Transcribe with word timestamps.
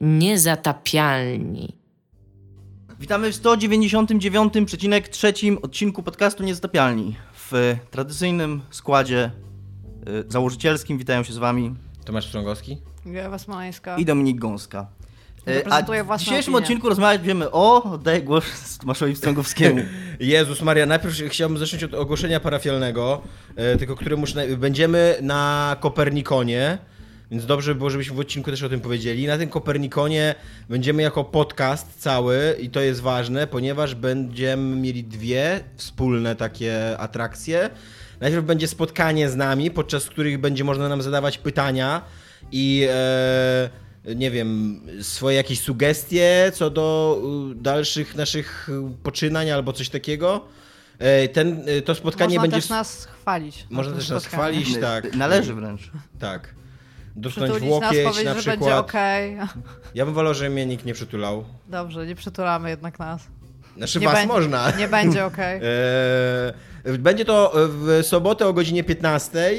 Niezatapialni. 0.00 1.76
Witamy 3.00 3.32
w 3.32 3.36
199,3 3.42 5.56
odcinku 5.62 6.02
podcastu 6.02 6.42
Niezatapialni. 6.44 7.16
W 7.34 7.76
tradycyjnym 7.90 8.60
składzie 8.70 9.30
y, 10.08 10.24
założycielskim 10.32 10.98
witają 10.98 11.22
się 11.22 11.32
z 11.32 11.38
wami 11.38 11.74
Tomasz 12.04 12.26
Strągowski? 12.26 12.78
Ewa 13.14 13.38
Smoleńska. 13.38 13.96
i 13.96 14.04
Dominik 14.04 14.38
Gąska. 14.38 14.86
Y, 15.48 15.54
Reprezentuję 15.54 16.00
A 16.00 16.04
w 16.04 16.06
własną 16.06 16.24
dzisiejszym 16.24 16.54
opinię. 16.54 16.64
odcinku 16.64 16.88
rozmawiać 16.88 17.18
będziemy 17.20 17.50
o... 17.50 17.82
Oddaję 17.82 18.22
głos 18.22 18.78
Tomaszowi 18.78 19.16
Strągowskiemu. 19.16 19.80
Jezus 20.20 20.62
Maria, 20.62 20.86
najpierw 20.86 21.14
chciałbym 21.28 21.58
zacząć 21.58 21.84
od 21.84 21.94
ogłoszenia 21.94 22.40
parafialnego, 22.40 23.22
e, 23.56 23.76
tylko 23.76 23.96
które 23.96 24.16
muszę... 24.16 24.56
Będziemy 24.56 25.18
na 25.22 25.76
Kopernikonie, 25.80 26.78
więc 27.30 27.46
dobrze 27.46 27.74
by 27.74 27.78
było, 27.78 27.90
żebyśmy 27.90 28.16
w 28.16 28.20
odcinku 28.20 28.50
też 28.50 28.62
o 28.62 28.68
tym 28.68 28.80
powiedzieli. 28.80 29.26
Na 29.26 29.38
tym 29.38 29.48
Kopernikonie 29.48 30.34
będziemy 30.68 31.02
jako 31.02 31.24
podcast 31.24 32.00
cały 32.00 32.56
i 32.60 32.70
to 32.70 32.80
jest 32.80 33.00
ważne, 33.00 33.46
ponieważ 33.46 33.94
będziemy 33.94 34.76
mieli 34.76 35.04
dwie 35.04 35.60
wspólne 35.76 36.36
takie 36.36 36.98
atrakcje. 36.98 37.70
Najpierw 38.20 38.44
będzie 38.44 38.68
spotkanie 38.68 39.30
z 39.30 39.36
nami, 39.36 39.70
podczas 39.70 40.06
których 40.06 40.38
będzie 40.38 40.64
można 40.64 40.88
nam 40.88 41.02
zadawać 41.02 41.38
pytania 41.38 42.02
i 42.52 42.86
e, 42.90 44.14
nie 44.14 44.30
wiem, 44.30 44.80
swoje 45.02 45.36
jakieś 45.36 45.60
sugestie 45.60 46.52
co 46.54 46.70
do 46.70 47.18
y, 47.52 47.54
dalszych 47.54 48.14
naszych 48.14 48.68
poczynań 49.02 49.50
albo 49.50 49.72
coś 49.72 49.88
takiego. 49.88 50.44
E, 50.98 51.28
Ten, 51.28 51.68
y, 51.68 51.82
to 51.82 51.94
spotkanie 51.94 52.36
Można 52.36 52.42
będzie. 52.42 52.56
też 52.56 52.70
nas 52.70 53.04
chwalić. 53.04 53.66
na 53.70 53.76
Można 53.76 53.96
też 53.96 54.08
nas 54.08 54.26
chwalić, 54.26 54.76
tak. 54.80 55.16
Należy 55.16 55.54
wręcz. 55.54 55.90
Tak. 56.18 56.59
W 57.28 57.32
Przytulić 57.32 57.62
nas, 57.62 57.70
łokieć 57.70 57.90
powiedzieć, 58.04 58.24
na 58.24 58.40
że 58.40 58.50
będzie 58.50 58.50
przykład. 58.66 58.78
okej. 58.78 59.36
Ja 59.94 60.04
bym 60.04 60.14
wolał, 60.14 60.34
żeby 60.34 60.50
mnie 60.50 60.66
nikt 60.66 60.84
nie 60.84 60.94
przytulał. 60.94 61.44
Dobrze, 61.68 62.06
nie 62.06 62.14
przytulamy 62.14 62.70
jednak 62.70 62.98
nas. 62.98 63.22
Znaczy 63.76 64.00
Nie 64.00 64.06
was 64.06 64.14
będzie- 64.14 64.28
można. 64.28 64.70
Nie 64.70 64.88
będzie 64.88 65.26
okej. 65.30 65.60
E, 66.84 66.98
Będzie 66.98 67.24
to 67.24 67.52
w 67.54 68.00
sobotę 68.02 68.46
o 68.46 68.52
godzinie 68.52 68.84
15. 68.84 69.50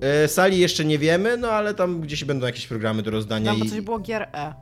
E, 0.00 0.28
Sali 0.28 0.58
jeszcze 0.58 0.84
nie 0.84 0.98
wiemy, 0.98 1.36
no 1.36 1.48
ale 1.50 1.74
tam 1.74 2.00
gdzieś 2.00 2.24
będą 2.24 2.46
jakieś 2.46 2.66
programy 2.66 3.02
do 3.02 3.10
rozdania. 3.10 3.50
Tam 3.50 3.58
bo 3.60 3.64
i... 3.64 3.68
coś 3.70 3.80
było 3.80 3.98
gier 3.98 4.22
E. 4.32 4.54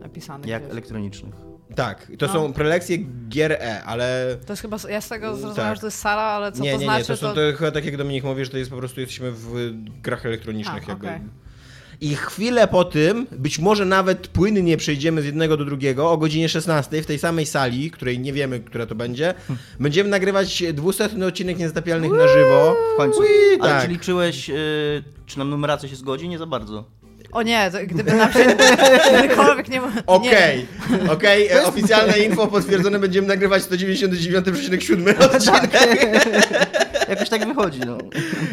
Napisane. 0.00 0.48
Jak 0.48 0.62
gdzieś. 0.62 0.72
elektronicznych. 0.72 1.34
Tak, 1.74 2.12
to 2.18 2.26
No. 2.26 2.32
są 2.32 2.52
prelekcje 2.52 2.98
gier 3.28 3.52
E, 3.52 3.82
ale 3.84 4.36
To 4.46 4.52
jest 4.52 4.62
chyba, 4.62 4.76
ja 4.88 5.00
z 5.00 5.08
tego 5.08 5.26
zrozumiałam, 5.36 5.56
Tak. 5.70 5.74
że 5.76 5.80
to 5.80 5.86
jest 5.86 5.98
Sara, 5.98 6.22
ale 6.22 6.52
co 6.52 6.62
nie, 6.62 6.72
to 6.72 6.78
nie, 6.78 6.84
znaczy, 6.84 7.00
nie, 7.00 7.04
to 7.06 7.16
są 7.16 7.34
to... 7.34 7.40
chyba 7.58 7.70
tak 7.70 7.84
jak 7.84 7.96
Dominik 7.96 8.24
mówi, 8.24 8.44
że 8.44 8.50
to 8.50 8.58
jest 8.58 8.70
po 8.70 8.76
prostu 8.76 9.00
jesteśmy 9.00 9.32
w 9.32 9.72
grach 10.02 10.26
elektronicznych 10.26 10.84
A, 10.86 10.90
jakby. 10.90 11.06
okej. 11.06 11.20
I 12.00 12.14
chwilę 12.16 12.68
po 12.68 12.84
tym, 12.84 13.26
być 13.32 13.58
może 13.58 13.84
nawet 13.84 14.28
płynnie 14.28 14.76
przejdziemy 14.76 15.22
z 15.22 15.24
jednego 15.24 15.56
do 15.56 15.64
drugiego, 15.64 16.10
o 16.10 16.16
godzinie 16.18 16.48
16 16.48 17.02
w 17.02 17.06
tej 17.06 17.18
samej 17.18 17.46
sali, 17.46 17.90
której 17.90 18.18
nie 18.18 18.32
wiemy, 18.32 18.60
która 18.60 18.86
to 18.86 18.94
będzie, 18.94 19.34
będziemy 19.80 20.10
nagrywać 20.10 20.62
dwusetny 20.72 21.26
odcinek 21.26 21.58
Niezatapialnych 21.58 22.10
na 22.10 22.28
żywo. 22.28 22.76
W 22.94 22.96
końcu. 22.96 23.18
Ui, 23.20 23.26
Ale 23.60 23.70
tak. 23.70 23.82
czy 23.82 23.88
liczyłeś, 23.88 24.50
y, 24.50 24.54
czy 25.26 25.38
nam 25.38 25.50
numeracja 25.50 25.88
się 25.88 25.96
zgodzi? 25.96 26.28
Nie 26.28 26.38
za 26.38 26.46
bardzo. 26.46 26.84
O 27.32 27.42
nie, 27.42 27.70
to, 27.70 27.78
gdyby 27.86 28.12
nam 28.12 28.32
się 28.32 28.56
kiedykolwiek 29.10 29.68
nie... 29.68 29.80
Okej, 30.06 30.66
okej, 31.10 31.48
e, 31.48 31.64
oficjalne 31.66 32.18
info 32.18 32.46
potwierdzone, 32.46 32.98
będziemy 32.98 33.28
nagrywać 33.28 33.62
199,7 33.62 35.24
odcinek. 35.24 35.70
Jakoś 37.08 37.28
tak 37.28 37.46
wychodzi, 37.46 37.80
no. 37.80 37.98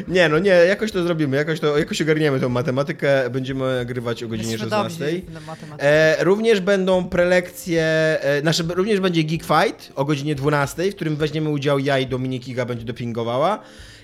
Nie, 0.07 0.29
no 0.29 0.39
nie, 0.39 0.49
jakoś 0.49 0.91
to 0.91 1.03
zrobimy, 1.03 1.37
jakoś, 1.37 1.59
to, 1.59 1.77
jakoś 1.77 2.01
ogarniemy 2.01 2.39
tą 2.39 2.49
matematykę, 2.49 3.29
będziemy 3.29 3.75
nagrywać 3.75 4.23
o 4.23 4.27
godzinie 4.27 4.51
Jesteśmy 4.51 4.69
16. 4.69 5.05
dobrzy 5.05 5.21
w 5.21 5.47
matematyce. 5.47 6.17
E, 6.19 6.23
również 6.23 6.59
będą 6.59 7.09
prelekcje, 7.09 7.83
e, 8.21 8.41
nasze, 8.43 8.63
również 8.69 8.99
będzie 8.99 9.23
Geek 9.23 9.43
Fight 9.43 9.91
o 9.95 10.05
godzinie 10.05 10.35
12, 10.35 10.91
w 10.91 10.95
którym 10.95 11.15
weźmiemy 11.15 11.49
udział 11.49 11.79
ja 11.79 11.99
i 11.99 12.07
Dominik 12.07 12.47
Iga 12.47 12.65
będzie 12.65 12.85
dopingowała. 12.85 13.59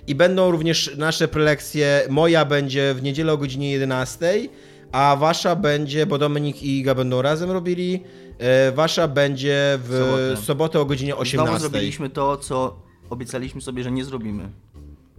I 0.07 0.15
będą 0.15 0.51
również 0.51 0.97
nasze 0.97 1.27
prelekcje, 1.27 2.01
moja 2.09 2.45
będzie 2.45 2.93
w 2.93 3.03
niedzielę 3.03 3.33
o 3.33 3.37
godzinie 3.37 3.71
11, 3.71 4.49
a 4.91 5.15
wasza 5.19 5.55
będzie, 5.55 6.05
bo 6.05 6.17
Dominik 6.17 6.63
i 6.63 6.79
Iga 6.79 6.95
będą 6.95 7.21
razem 7.21 7.51
robili, 7.51 8.03
e, 8.39 8.71
wasza 8.71 9.07
będzie 9.07 9.79
w 9.83 9.89
Sobotę. 9.97 10.45
sobotę, 10.45 10.79
o 10.79 10.85
godzinie 10.85 11.11
Znowu 11.11 11.21
18. 11.21 11.59
zrobiliśmy 11.59 12.09
to, 12.09 12.37
co 12.37 12.75
obiecaliśmy 13.09 13.61
sobie, 13.61 13.83
że 13.83 13.91
nie 13.91 14.05
zrobimy. 14.05 14.49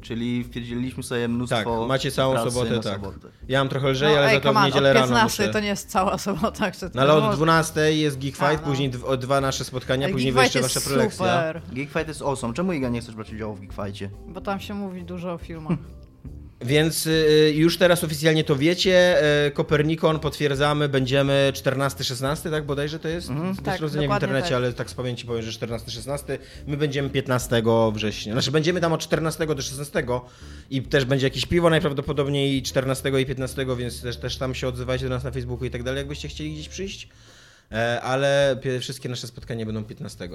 Czyli 0.02 0.44
wpierdzieliliśmy 0.44 1.02
sobie 1.02 1.28
mnóstwo 1.28 1.56
Tak, 1.80 1.88
macie 1.88 2.10
całą 2.10 2.32
pracy 2.34 2.50
sobotę, 2.50 2.76
na 2.76 2.82
tak. 2.82 2.92
sobotę. 2.92 3.28
Ja 3.48 3.58
mam 3.60 3.68
trochę 3.68 3.88
lżej, 3.90 4.12
No, 4.12 4.18
ale 4.18 4.28
ej, 4.28 4.34
za 4.34 4.40
to 4.52 4.60
w 4.60 4.64
niedzielę 4.64 4.90
od 4.90 4.94
rano 4.94 5.06
15 5.06 5.42
muszę. 5.42 5.52
to 5.52 5.60
nie 5.60 5.66
jest 5.68 5.90
cała 5.90 6.18
sobota. 6.18 6.70
No 6.94 7.02
ale 7.02 7.12
od 7.14 7.34
12 7.36 7.80
jest 7.92 8.18
Geek 8.18 8.34
Fight, 8.36 8.48
A, 8.50 8.52
no. 8.52 8.58
później 8.58 8.90
o 9.06 9.16
dwa 9.16 9.40
nasze 9.40 9.64
spotkania, 9.64 10.06
Ej, 10.06 10.12
później 10.12 10.34
jeszcze 10.34 10.60
wasza 10.60 10.80
prelekcja. 10.80 11.52
Geek 11.72 11.88
Fight 11.88 12.08
jest 12.08 12.22
awesome. 12.22 12.54
Czemu 12.54 12.72
Iga 12.72 12.88
nie 12.88 13.00
chcesz 13.00 13.14
brać 13.14 13.32
udziału 13.32 13.54
w 13.54 13.60
Geek 13.60 13.72
Fightie? 13.72 14.10
bo 14.28 14.40
tam 14.40 14.60
się 14.60 14.74
mówi 14.74 15.04
dużo 15.04 15.32
o 15.32 15.38
filmach. 15.38 15.78
Więc 16.64 17.06
y, 17.06 17.52
już 17.56 17.78
teraz 17.78 18.04
oficjalnie 18.04 18.44
to 18.44 18.56
wiecie. 18.56 19.18
y, 19.46 19.50
Kopernikon 19.50 20.18
potwierdzamy, 20.18 20.88
będziemy 20.88 21.52
14-16, 21.54 22.50
tak 22.50 22.66
bodajże 22.66 22.98
to 22.98 23.08
jest? 23.08 23.30
Mhm. 23.30 23.56
Tak, 23.56 23.80
w 23.80 24.02
internecie, 24.02 24.48
tak. 24.48 24.56
ale 24.56 24.72
tak 24.72 24.90
z 24.90 24.94
pamięci 24.94 25.26
powiem, 25.26 25.42
że 25.42 25.66
14-16. 25.66 26.38
My 26.66 26.76
będziemy 26.76 27.10
15 27.10 27.62
września. 27.92 28.32
Znaczy 28.32 28.50
będziemy 28.50 28.80
tam 28.80 28.92
od 28.92 29.00
14 29.00 29.46
do 29.46 29.62
16 29.62 30.06
i 30.70 30.82
też 30.82 31.04
będzie 31.04 31.26
jakieś 31.26 31.46
piwo 31.46 31.70
najprawdopodobniej 31.70 32.56
i 32.56 32.62
14 32.62 33.20
i 33.20 33.26
15, 33.26 33.66
więc 33.76 34.02
też, 34.02 34.16
też 34.16 34.36
tam 34.36 34.54
się 34.54 34.68
odzywajcie 34.68 35.04
do 35.04 35.10
nas 35.10 35.24
na 35.24 35.30
Facebooku 35.30 35.64
i 35.64 35.70
tak 35.70 35.82
dalej, 35.82 35.98
jakbyście 35.98 36.28
chcieli 36.28 36.52
gdzieś 36.52 36.68
przyjść. 36.68 37.08
E, 37.72 38.00
Ale 38.02 38.60
wszystkie 38.80 39.08
nasze 39.08 39.26
spotkania 39.26 39.66
będą 39.66 39.84
15. 39.84 40.28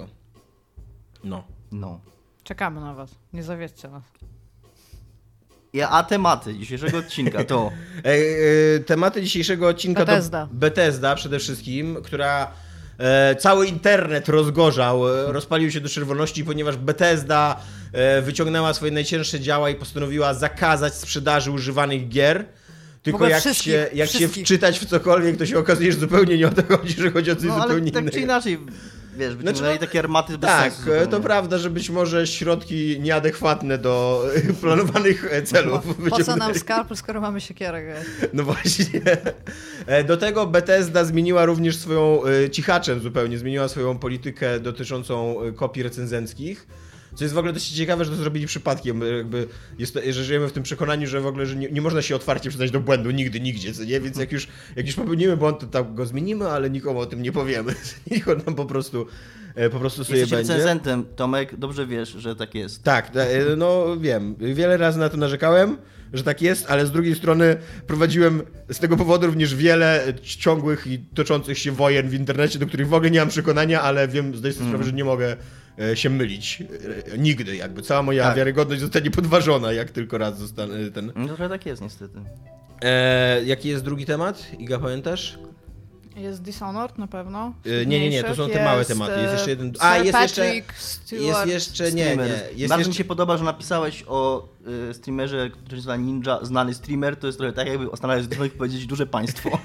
No. 1.24 1.44
No. 1.72 2.00
Czekamy 2.44 2.82
na 2.82 2.94
was, 2.94 3.16
nie 3.34 3.44
zawiedźcie 3.44 3.88
nas. 3.88 4.04
A 5.82 6.04
tematy 6.04 6.56
dzisiejszego 6.56 6.98
odcinka 6.98 7.44
to... 7.44 7.72
E, 8.06 8.10
e, 8.76 8.80
tematy 8.80 9.22
dzisiejszego 9.22 9.68
odcinka 9.68 10.06
Bethesda. 10.06 10.48
to 10.48 10.54
Bethesda 10.54 11.16
przede 11.16 11.40
wszystkim, 11.40 11.98
która 12.04 12.52
e, 12.98 13.36
cały 13.36 13.68
internet 13.68 14.30
rozgorzał, 14.30 15.02
rozpalił 15.28 15.72
się 15.72 15.82
do 15.82 15.90
czerwoności, 15.90 16.44
ponieważ 16.44 16.78
Bethesda 16.78 17.60
e, 17.94 18.22
wyciągnęła 18.22 18.74
swoje 18.74 18.92
najcięższe 18.92 19.40
działa 19.40 19.70
i 19.70 19.76
postanowiła 19.76 20.34
zakazać 20.34 20.94
sprzedaży 20.94 21.52
używanych 21.52 22.10
gier. 22.10 22.46
Tylko 23.04 23.28
jak, 23.28 23.40
wszystkich, 23.40 23.74
się, 23.74 23.88
jak 23.94 24.10
się 24.10 24.28
wczytać 24.28 24.80
w 24.80 24.86
cokolwiek, 24.86 25.38
to 25.38 25.46
się 25.46 25.60
okazuje, 25.60 25.92
że 25.92 26.00
zupełnie 26.00 26.38
nie 26.38 26.48
o 26.48 26.52
to 26.52 26.78
chodzi, 26.78 26.94
że 27.02 27.12
chodzi 27.12 27.32
o 27.32 27.36
coś 27.36 27.46
No 27.46 27.54
ale 27.54 27.64
zupełnie 27.64 27.92
tak 27.92 28.04
czy 28.04 28.10
innego. 28.10 28.24
inaczej, 28.26 28.60
wiesz, 29.18 29.36
wyciągnęli 29.36 29.74
no, 29.74 29.80
takie 29.80 30.00
armaty 30.00 30.38
bez 30.38 30.50
Tak, 30.50 30.74
sensu. 30.74 31.12
to 31.12 31.20
prawda, 31.20 31.58
że 31.58 31.70
być 31.70 31.90
może 31.90 32.28
środki 32.28 33.00
nieadekwatne 33.00 33.78
do 33.78 34.26
planowanych 34.62 35.30
celów. 35.46 35.82
Po 36.10 36.24
co 36.24 36.36
nam 36.36 36.56
skalpel, 36.56 36.98
skoro 36.98 37.22
mamy 37.22 37.42
siekierę? 37.42 37.96
No 38.34 38.44
właśnie. 38.44 39.02
E, 39.86 40.04
Do 40.04 40.18
tego 40.18 40.48
Bethesda 40.48 41.06
zmieniła 41.06 41.46
również 41.46 41.78
swoją, 41.78 42.22
e, 42.26 42.50
cichaczem 42.50 43.00
zupełnie, 43.00 43.38
zmieniła 43.38 43.68
swoją 43.68 43.98
politykę 44.00 44.60
dotyczącą 44.60 45.42
e, 45.44 45.52
kopii 45.52 45.84
recenzenckich. 45.84 46.68
Co 47.18 47.24
jest 47.24 47.36
w 47.36 47.38
ogóle 47.38 47.54
dość 47.54 47.72
ciekawe, 47.72 48.06
że 48.06 48.12
to 48.12 48.18
zrobili 48.18 48.48
przypadkiem, 48.48 49.02
jakby 49.18 49.48
jest 49.80 50.00
że 50.10 50.24
żyjemy 50.24 50.48
w 50.48 50.52
tym 50.52 50.64
przekonaniu, 50.64 51.08
że 51.08 51.22
w 51.22 51.28
ogóle 51.28 51.46
że 51.46 51.56
nie, 51.56 51.72
nie 51.72 51.82
można 51.82 52.02
się 52.02 52.16
otwarcie 52.16 52.50
przyznać 52.50 52.72
do 52.72 52.80
błędu 52.80 53.12
nigdy, 53.12 53.40
nigdzie, 53.40 53.74
co 53.74 53.84
nie? 53.84 54.00
Więc 54.00 54.18
jak 54.18 54.32
już, 54.32 54.48
jak 54.76 54.86
już 54.86 54.96
popełnimy 54.96 55.38
błąd, 55.38 55.60
to 55.60 55.68
tak 55.68 55.94
go 55.94 56.06
zmienimy, 56.06 56.48
ale 56.48 56.70
nikomu 56.70 57.00
o 57.00 57.06
tym 57.06 57.22
nie 57.22 57.32
powiemy. 57.32 57.74
Niech 58.12 58.28
on 58.28 58.42
tam 58.42 58.56
po 58.56 58.66
prostu, 58.66 59.06
e, 59.56 59.70
po 59.70 59.80
prostu 59.80 60.04
sobie 60.04 60.20
Jesteś 60.20 60.38
będzie. 60.38 60.54
recenzentem, 60.54 61.06
Tomek, 61.16 61.56
dobrze 61.56 61.88
wiesz, 61.88 62.10
że 62.10 62.36
tak 62.36 62.56
jest. 62.56 62.84
Tak, 62.84 63.10
ta- 63.10 63.20
e, 63.20 63.56
no 63.56 63.98
wiem. 64.00 64.36
Wiele 64.40 64.78
razy 64.78 65.00
na 65.00 65.10
to 65.10 65.18
narzekałem, 65.18 65.78
że 66.14 66.24
tak 66.24 66.42
jest, 66.42 66.66
ale 66.70 66.86
z 66.86 66.92
drugiej 66.92 67.16
strony 67.16 67.58
prowadziłem 67.88 68.42
z 68.72 68.80
tego 68.80 68.98
powodu 68.98 69.28
również 69.28 69.56
wiele 69.56 70.14
ciągłych 70.22 70.88
i 70.88 71.00
toczących 71.00 71.58
się 71.58 71.72
wojen 71.72 72.10
w 72.10 72.14
internecie, 72.14 72.60
do 72.60 72.68
których 72.68 72.88
w 72.88 72.94
ogóle 72.94 73.12
nie 73.12 73.20
mam 73.20 73.30
przekonania, 73.30 73.82
ale 73.82 74.08
wiem, 74.08 74.36
zdaję 74.36 74.54
sobie 74.54 74.66
sprawę, 74.66 74.84
że 74.84 74.92
nie 74.94 75.04
mogę 75.04 75.38
się 75.96 76.10
mylić. 76.10 76.64
E, 77.14 77.18
Nigdy 77.18 77.56
jakby. 77.56 77.82
Cała 77.82 78.02
moja 78.04 78.24
Tak. 78.24 78.38
wiarygodność 78.38 78.82
zostanie 78.82 79.12
podważona, 79.12 79.72
jak 79.74 79.92
tylko 79.92 80.18
raz 80.18 80.40
zostanę 80.40 80.92
ten... 80.92 81.12
No 81.16 81.28
trochę 81.28 81.50
tak 81.50 81.66
jest 81.66 81.82
niestety. 81.82 82.20
E, 82.82 83.44
jaki 83.44 83.70
jest 83.70 83.84
drugi 83.84 84.06
temat? 84.06 84.48
Iga, 84.60 84.80
pamiętasz? 84.80 85.38
Jest 86.18 86.42
Dishonored 86.42 86.98
na 86.98 87.08
pewno. 87.08 87.54
E, 87.66 87.86
nie, 87.86 88.00
nie, 88.00 88.10
nie, 88.10 88.24
to 88.24 88.36
są 88.36 88.50
te 88.50 88.64
małe 88.64 88.78
Jest, 88.78 88.90
tematy. 88.90 89.12
Jest 89.12 89.30
e, 89.30 89.34
jeszcze 89.34 89.50
jeden... 89.50 89.74
A, 89.80 89.98
jest 89.98 90.20
jeszcze... 90.20 90.56
Jest 91.12 91.46
jeszcze... 91.46 91.92
Nie, 91.92 92.18
nie. 92.18 92.24
Jest 92.24 92.70
Bardzo 92.70 92.78
jeszcze... 92.78 92.90
mi 92.90 92.94
się 92.96 93.04
podoba, 93.04 93.38
że 93.38 93.44
napisałeś 93.44 94.04
o 94.08 94.50
y, 94.90 94.94
streamerze, 94.94 95.50
który 95.50 95.70
się 95.70 95.76
nazywa 95.76 95.96
Ninja, 95.96 96.40
znany 96.42 96.74
streamer, 96.74 97.16
to 97.16 97.28
jest 97.28 97.40
trochę 97.40 97.54
tak 97.54 97.68
jakby 97.68 97.88
znaleźć 97.98 98.30
i 98.46 98.50
powiedzieć 98.50 98.86
duże 98.86 99.08
państwo. 99.08 99.50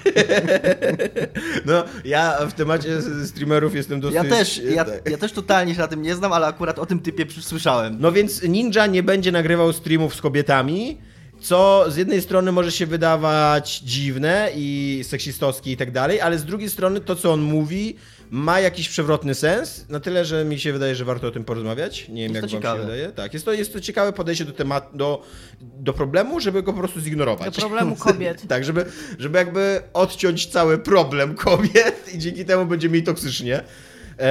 No, 1.65 1.83
ja 2.05 2.45
w 2.45 2.53
temacie 2.53 3.01
streamerów 3.25 3.75
jestem 3.75 4.01
dosyć... 4.01 4.15
Ja 4.15 4.23
też, 4.23 4.57
ja, 4.57 4.85
tak. 4.85 5.09
ja 5.09 5.17
też 5.17 5.31
totalnie 5.31 5.73
się 5.73 5.81
na 5.81 5.87
tym 5.87 6.01
nie 6.01 6.15
znam, 6.15 6.33
ale 6.33 6.47
akurat 6.47 6.79
o 6.79 6.85
tym 6.85 6.99
typie 6.99 7.25
słyszałem. 7.41 7.97
No 7.99 8.11
więc 8.11 8.43
Ninja 8.43 8.87
nie 8.87 9.03
będzie 9.03 9.31
nagrywał 9.31 9.73
streamów 9.73 10.15
z 10.15 10.21
kobietami, 10.21 10.97
Co 11.43 11.85
z 11.87 11.95
jednej 11.97 12.21
strony 12.21 12.51
może 12.51 12.71
się 12.71 12.85
wydawać 12.85 13.79
dziwne 13.79 14.49
i 14.55 14.99
seksistowskie 15.07 15.71
i 15.71 15.77
tak 15.77 15.91
dalej, 15.91 16.21
ale 16.21 16.39
z 16.39 16.45
drugiej 16.45 16.69
strony 16.69 16.99
to, 17.01 17.15
co 17.15 17.33
on 17.33 17.41
mówi, 17.41 17.95
ma 18.29 18.59
jakiś 18.59 18.89
przewrotny 18.89 19.35
sens, 19.35 19.85
na 19.89 19.99
tyle, 19.99 20.25
że 20.25 20.45
mi 20.45 20.59
się 20.59 20.73
wydaje, 20.73 20.95
że 20.95 21.05
warto 21.05 21.27
o 21.27 21.31
tym 21.31 21.43
porozmawiać. 21.43 22.09
Nie 22.09 22.23
wiem, 22.23 22.31
Jest 22.33 22.33
jak 22.35 22.41
wam 22.41 22.49
ciekawe. 22.61 22.79
się 22.79 22.85
wydaje. 22.85 23.09
Tak, 23.09 23.33
jest 23.33 23.45
to, 23.45 23.53
jest 23.53 23.73
to 23.73 23.79
ciekawe 23.81 24.13
podejście 24.13 24.45
do 24.45 24.51
tematu, 24.53 24.97
do, 24.97 25.21
do 25.61 25.93
problemu, 25.93 26.39
żeby 26.39 26.63
go 26.63 26.73
po 26.73 26.79
prostu 26.79 26.99
Do 26.99 27.05
zignorować. 27.05 27.55
problemu 27.55 27.95
kobiet. 27.95 28.41
Tak, 28.47 28.63
żeby, 28.65 28.85
żeby 29.19 29.37
jakby 29.37 29.81
odciąć 29.93 30.47
cały 30.47 30.77
problem 30.77 31.35
kobiet 31.35 32.13
i 32.15 32.19
dzięki 32.19 32.45
temu 32.45 32.65
będzie 32.65 32.89
mniej 32.89 33.03
toksycznie. 33.03 33.63
E, 34.19 34.23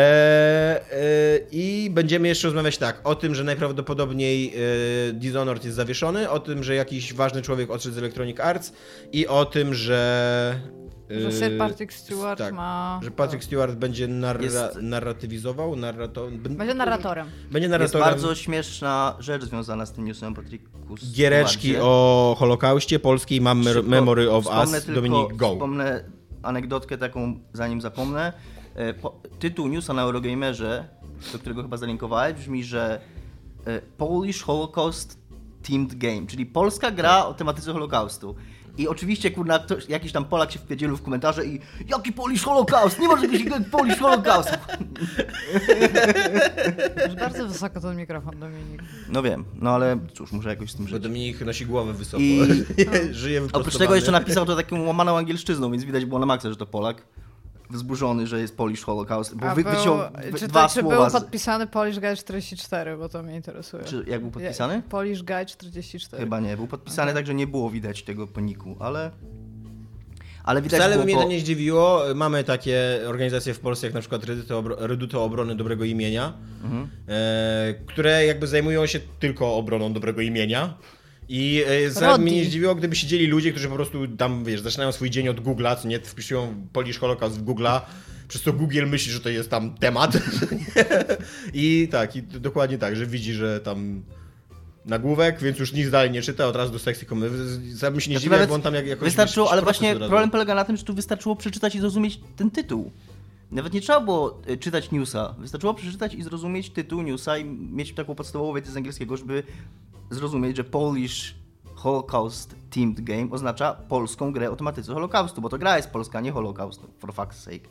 e, 0.92 1.38
I 1.52 1.90
będziemy 1.90 2.28
jeszcze 2.28 2.48
rozmawiać 2.48 2.78
tak, 2.78 3.00
o 3.04 3.14
tym, 3.14 3.34
że 3.34 3.44
najprawdopodobniej 3.44 4.54
e, 5.08 5.12
Dishonored 5.12 5.64
jest 5.64 5.76
zawieszony, 5.76 6.30
o 6.30 6.40
tym, 6.40 6.62
że 6.62 6.74
jakiś 6.74 7.14
ważny 7.14 7.42
człowiek 7.42 7.70
odszedł 7.70 7.94
z 7.94 7.98
Electronic 7.98 8.40
Arts 8.40 8.72
i 9.12 9.26
o 9.26 9.44
tym, 9.44 9.74
że... 9.74 10.60
Że 11.10 11.32
Sir 11.32 11.58
Patrick 11.58 11.92
Stewart 11.92 12.38
tak, 12.38 12.54
ma... 12.54 13.00
Że 13.02 13.10
Patrick 13.10 13.44
Stewart 13.44 13.74
będzie 13.74 14.08
narra- 14.08 14.42
Jest- 14.42 14.78
narratywizował, 14.82 15.76
narrato... 15.76 16.28
Będzie 16.30 16.74
narratorem. 16.74 17.26
Będzie 17.50 17.68
Jest 17.68 17.70
narratorem 17.70 18.08
bardzo 18.08 18.34
śmieszna 18.34 19.16
rzecz 19.18 19.42
związana 19.44 19.86
z 19.86 19.92
tym 19.92 20.04
newsem 20.04 20.34
Patricku 20.34 20.78
giereczki 21.12 21.68
Stewarcie. 21.68 21.84
o 21.84 22.36
Holokauście 22.38 22.98
polskiej 22.98 23.40
Mam 23.40 23.64
Memory 23.84 24.30
of 24.30 24.46
Us, 24.46 24.70
tylko- 24.84 25.00
Dominik 25.00 25.36
Go. 25.36 25.52
Wspomnę 25.52 26.04
anegdotkę 26.42 26.98
taką, 26.98 27.40
zanim 27.52 27.80
zapomnę. 27.80 28.32
E, 28.74 28.94
Po, 28.94 29.20
tytuł 29.38 29.68
newsa 29.68 29.92
na 29.94 30.02
Eurogamerze, 30.02 30.88
do 31.32 31.38
którego 31.38 31.62
chyba 31.62 31.76
zalinkowałeś, 31.76 32.34
brzmi, 32.34 32.64
że 32.64 33.00
e, 33.66 33.80
Polish 33.80 34.42
Holocaust 34.42 35.18
Themed 35.62 35.94
Game, 35.94 36.26
czyli 36.26 36.46
polska 36.46 36.90
gra 36.90 37.24
o 37.26 37.34
tematyce 37.34 37.72
Holokaustu. 37.72 38.34
I 38.78 38.88
oczywiście, 38.88 39.30
kurna, 39.30 39.58
ktoś, 39.58 39.88
jakiś 39.88 40.12
tam 40.12 40.24
Polak 40.24 40.52
się 40.52 40.58
wpierdzielił 40.58 40.96
w 40.96 41.02
komentarze 41.02 41.46
i 41.46 41.60
jaki 41.88 42.12
Polish 42.12 42.42
Holocaust? 42.44 42.98
Nie 42.98 43.08
może 43.08 43.28
być 43.28 43.42
Polish 43.72 43.98
Holocaust! 43.98 44.50
Już 47.06 47.14
bardzo 47.16 47.48
wysoko 47.48 47.80
ten 47.80 47.96
mikrofon, 47.96 48.38
Dominik. 48.40 48.82
No 49.08 49.22
wiem, 49.22 49.44
no 49.60 49.70
ale 49.70 49.98
cóż, 50.14 50.32
muszę 50.32 50.48
jakoś 50.48 50.70
z 50.70 50.74
tym 50.74 50.84
Bo 50.84 50.90
żyć. 50.90 51.02
Dominik 51.02 51.40
nosi 51.40 51.66
głowę 51.66 51.92
wysoko. 51.92 52.22
I- 52.22 52.64
Żyje 53.14 53.42
Oprócz 53.52 53.76
tego 53.78 53.94
jeszcze 53.94 54.12
napisał 54.12 54.46
to 54.46 54.56
taką 54.56 54.82
łamaną 54.86 55.16
angielszczyzną, 55.18 55.70
więc 55.70 55.84
widać 55.84 56.04
było 56.04 56.20
na 56.20 56.26
maksa, 56.26 56.50
że 56.50 56.56
to 56.56 56.66
Polak. 56.66 57.02
Wzburzony, 57.72 58.26
że 58.26 58.40
jest 58.40 58.56
Polish 58.56 58.82
Holocaust, 58.84 59.34
bo 59.36 59.54
wy, 59.54 59.64
był, 59.64 59.72
wyciął 59.72 59.98
czy, 60.24 60.30
wy- 60.32 60.38
to, 60.40 60.48
dwa 60.48 60.68
czy 60.68 60.80
słowa. 60.80 60.96
był 61.10 61.20
podpisany 61.20 61.66
Polish 61.66 61.94
Guide 61.94 62.16
44, 62.16 62.96
bo 62.96 63.08
to 63.08 63.22
mnie 63.22 63.36
interesuje. 63.36 63.84
czy 63.84 64.04
jak 64.06 64.20
był 64.20 64.30
podpisany? 64.30 64.82
Polish 64.88 65.18
Guide 65.22 65.46
44. 65.46 66.22
Chyba 66.22 66.40
nie, 66.40 66.56
był 66.56 66.66
podpisany 66.66 67.14
tak, 67.14 67.26
że 67.26 67.34
nie 67.34 67.46
było 67.46 67.70
widać 67.70 68.02
tego 68.02 68.26
poniku, 68.26 68.76
ale... 68.80 69.10
Ale 70.44 70.62
widać 70.62 70.80
Wcale 70.80 70.98
by 70.98 71.04
mnie 71.04 71.14
to 71.14 71.24
nie 71.28 71.40
zdziwiło. 71.40 72.02
Mamy 72.14 72.44
takie 72.44 73.00
organizacje 73.06 73.54
w 73.54 73.60
Polsce, 73.60 73.86
jak 73.86 73.94
na 73.94 74.00
przykład 74.00 74.24
Reduto, 74.24 74.62
Obro- 74.62 74.74
Reduto 74.78 75.24
Obrony 75.24 75.54
Dobrego 75.56 75.84
Imienia, 75.84 76.32
Mhm. 76.64 76.88
e, 77.08 77.74
które 77.86 78.26
jakby 78.26 78.46
zajmują 78.46 78.86
się 78.86 79.00
tylko 79.18 79.54
obroną 79.56 79.92
dobrego 79.92 80.20
imienia. 80.20 80.74
I 81.28 81.64
e, 82.02 82.18
mnie 82.18 82.32
nie 82.32 82.44
zdziwiło, 82.44 82.74
gdyby 82.74 82.96
siedzieli 82.96 83.26
ludzie, 83.26 83.50
którzy 83.50 83.68
po 83.68 83.74
prostu 83.74 84.08
tam, 84.08 84.44
wiesz, 84.44 84.60
zaczynają 84.60 84.92
swój 84.92 85.10
dzień 85.10 85.28
od 85.28 85.40
Google'a, 85.40 85.76
co 85.82 85.88
nie, 85.88 86.00
wpisują 86.00 86.66
Polish 86.72 86.98
Holocaust 86.98 87.38
w 87.38 87.44
Google'a, 87.44 87.80
przez 88.28 88.42
co 88.42 88.52
Google 88.52 88.86
myśli, 88.86 89.12
że 89.12 89.20
to 89.20 89.28
jest 89.28 89.50
tam 89.50 89.74
temat. 89.74 90.12
I 91.54 91.88
tak, 91.90 92.16
i 92.16 92.22
dokładnie 92.22 92.78
tak, 92.78 92.96
że 92.96 93.06
widzi, 93.06 93.32
że 93.32 93.60
tam 93.60 94.02
nagłówek, 94.84 95.40
więc 95.40 95.58
już 95.58 95.72
nic 95.72 95.90
dalej 95.90 96.10
nie 96.10 96.22
czyta, 96.22 96.46
od 96.46 96.56
razu 96.56 96.72
do 96.72 96.78
sekcji 96.78 97.06
komentarzy. 97.06 97.76
Sam 97.76 98.00
się 98.00 98.10
nie 98.10 98.18
Znaczy 98.18 98.46
bo 98.46 98.54
on 98.54 98.62
tam 98.62 98.74
jak, 98.74 98.86
jakoś... 98.86 99.04
Wystarczyło, 99.04 99.50
ale 99.52 99.62
właśnie 99.62 99.96
problem 99.96 100.30
polega 100.30 100.54
na 100.54 100.64
tym, 100.64 100.76
że 100.76 100.84
tu 100.84 100.94
wystarczyło 100.94 101.36
przeczytać 101.36 101.74
i 101.74 101.80
zrozumieć 101.80 102.20
ten 102.36 102.50
tytuł. 102.50 102.90
Nawet 103.50 103.72
nie 103.72 103.80
trzeba 103.80 104.00
było 104.00 104.42
e, 104.46 104.56
czytać 104.56 104.90
newsa. 104.90 105.34
Wystarczyło 105.38 105.74
przeczytać 105.74 106.14
i 106.14 106.22
zrozumieć 106.22 106.70
tytuł 106.70 107.02
newsa 107.02 107.38
i 107.38 107.44
mieć 107.44 107.94
taką 107.94 108.14
podstawową 108.14 108.54
wiedzę 108.54 108.72
z 108.72 108.76
angielskiego, 108.76 109.16
żeby 109.16 109.42
zrozumieć, 110.14 110.56
że 110.56 110.64
Polish 110.64 111.34
Holocaust 111.74 112.54
Themed 112.70 113.00
Game 113.00 113.28
oznacza 113.30 113.74
polską 113.74 114.32
grę 114.32 114.50
o 114.50 114.56
tematyce 114.56 114.94
Holokaustu, 114.94 115.40
bo 115.40 115.48
to 115.48 115.58
gra 115.58 115.76
jest 115.76 115.90
polska, 115.90 116.20
nie 116.20 116.32
Holocaust, 116.32 116.80
for 116.98 117.10
fuck's 117.12 117.32
sake. 117.34 117.68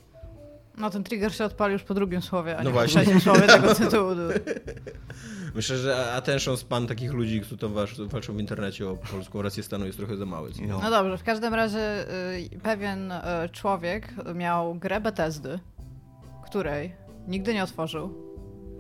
No 0.77 0.89
ten 0.89 1.03
trigger 1.03 1.33
się 1.35 1.45
odpalił 1.45 1.73
już 1.73 1.83
po 1.83 1.93
drugim 1.93 2.21
słowie, 2.21 2.57
a 2.57 2.57
No 2.57 2.63
nie 2.63 2.69
po 2.69 2.73
właśnie. 2.73 3.01
trzecim 3.01 3.21
słowie 3.21 3.41
tego 3.41 3.75
tytułu. 3.85 4.11
Myślę, 5.55 5.77
że 5.77 6.13
attention 6.13 6.57
span 6.57 6.88
takich 6.88 7.13
ludzi, 7.13 7.41
którzy 7.41 7.57
to 7.57 7.69
walczą, 7.69 8.33
w 8.33 8.39
internecie 8.39 8.89
o 8.89 8.95
polską 8.95 9.41
rację 9.41 9.63
stanu 9.63 9.85
jest 9.85 9.97
trochę 9.97 10.17
za 10.17 10.25
mały. 10.25 10.51
Jo. 10.59 10.79
No 10.83 10.89
dobrze, 10.89 11.17
w 11.17 11.23
każdym 11.23 11.53
razie 11.53 12.05
y, 12.55 12.59
pewien 12.63 13.11
y, 13.11 13.19
człowiek 13.51 14.13
miał 14.35 14.75
grę 14.75 15.01
Bethesdy, 15.01 15.59
której 16.45 16.95
nigdy 17.27 17.53
nie 17.53 17.63
otworzył, 17.63 18.13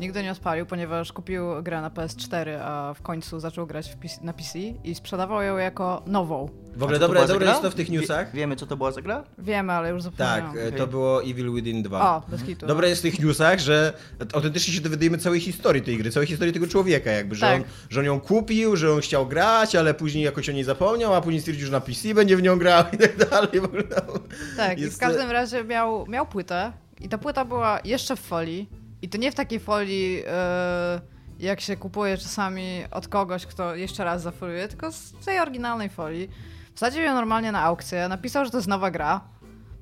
nigdy 0.01 0.23
nie 0.23 0.31
odpalił, 0.31 0.65
ponieważ 0.65 1.13
kupił 1.13 1.63
grę 1.63 1.81
na 1.81 1.89
PS4, 1.89 2.49
a 2.61 2.93
w 2.93 3.01
końcu 3.01 3.39
zaczął 3.39 3.67
grać 3.67 3.89
w 3.91 3.95
PC, 3.97 4.15
na 4.21 4.33
PC 4.33 4.59
i 4.59 4.95
sprzedawał 4.95 5.41
ją 5.41 5.57
jako 5.57 6.01
nową. 6.05 6.49
W 6.75 6.83
ogóle 6.83 6.99
dobre, 6.99 7.27
dobre 7.27 7.45
jest 7.47 7.61
to 7.61 7.71
w 7.71 7.75
tych 7.75 7.89
newsach. 7.89 8.27
Wie, 8.33 8.39
wiemy, 8.39 8.55
co 8.55 8.65
to 8.67 8.77
była 8.77 8.91
za 8.91 9.01
gra? 9.01 9.23
Wiemy, 9.37 9.73
ale 9.73 9.89
już 9.89 10.03
Tak, 10.03 10.13
zapomniałam. 10.13 10.57
e, 10.67 10.71
to 10.71 10.87
było 10.87 11.23
Evil 11.23 11.53
Within 11.53 11.83
2. 11.83 12.15
O, 12.17 12.21
bez 12.29 12.43
kitu. 12.43 12.65
Dobre 12.67 12.89
jest 12.89 13.01
w 13.01 13.03
tych 13.03 13.19
newsach, 13.19 13.59
że 13.59 13.93
autentycznie 14.33 14.73
się 14.73 14.81
dowiadujemy 14.81 15.17
całej 15.17 15.39
historii 15.39 15.81
tej 15.81 15.97
gry, 15.97 16.11
całej 16.11 16.27
historii 16.27 16.53
tego 16.53 16.67
człowieka, 16.67 17.11
jakby, 17.11 17.35
że, 17.35 17.41
Tak. 17.45 17.55
on, 17.55 17.63
że 17.89 17.99
on 17.99 18.05
ją 18.05 18.19
kupił, 18.19 18.75
że 18.75 18.93
on 18.93 19.01
chciał 19.01 19.27
grać, 19.27 19.75
ale 19.75 19.93
później 19.93 20.23
jakoś 20.23 20.49
o 20.49 20.51
niej 20.51 20.63
zapomniał, 20.63 21.13
a 21.15 21.21
później 21.21 21.39
stwierdził, 21.41 21.65
że 21.65 21.71
na 21.71 21.81
PC 21.81 22.13
będzie 22.13 22.37
w 22.37 22.41
nią 22.41 22.59
grał 22.59 22.83
i 22.93 22.97
tak 22.97 23.29
dalej. 23.29 23.61
W 23.61 23.65
ogóle, 23.65 23.83
no. 24.07 24.13
Tak, 24.57 24.77
i 24.79 24.81
Jest- 24.81 24.95
w 24.95 24.99
każdym 24.99 25.31
razie 25.31 25.63
miał, 25.63 26.05
miał 26.07 26.25
płytę 26.25 26.71
i 26.99 27.09
ta 27.09 27.17
płyta 27.17 27.45
była 27.45 27.79
jeszcze 27.85 28.15
w 28.15 28.19
folii 28.19 28.69
i 29.01 29.09
to 29.09 29.17
nie 29.17 29.31
w 29.31 29.35
takiej 29.35 29.59
folii, 29.59 30.23
e, 30.27 31.01
jak 31.39 31.61
się 31.61 31.77
kupuje 31.77 32.17
czasami 32.17 32.83
od 32.91 33.07
kogoś, 33.07 33.45
kto 33.45 33.75
jeszcze 33.75 34.03
raz 34.03 34.21
zafoliuje, 34.21 34.67
tylko 34.67 34.91
z 34.91 35.13
tej 35.25 35.39
oryginalnej 35.39 35.89
folii. 35.89 36.29
Wsadził 36.75 37.01
ją 37.01 37.13
normalnie 37.13 37.51
na 37.51 37.61
aukcję, 37.61 38.07
napisał, 38.07 38.45
że 38.45 38.51
to 38.51 38.57
jest 38.57 38.67
nowa 38.67 38.91
gra. 38.91 39.21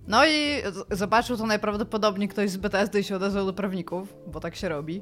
No 0.08 0.26
i 0.26 0.62
zobaczył 0.92 1.38
to 1.38 1.46
najprawdopodobniej 1.46 2.30
ktoś 2.30 2.50
z 2.50 2.58
BTSD 2.58 3.00
i 3.00 3.04
się 3.04 3.16
odezwał 3.16 3.46
do 3.46 3.54
prawników, 3.54 4.14
bo 4.28 4.40
tak 4.40 4.56
się 4.56 4.70
robi. 4.70 5.02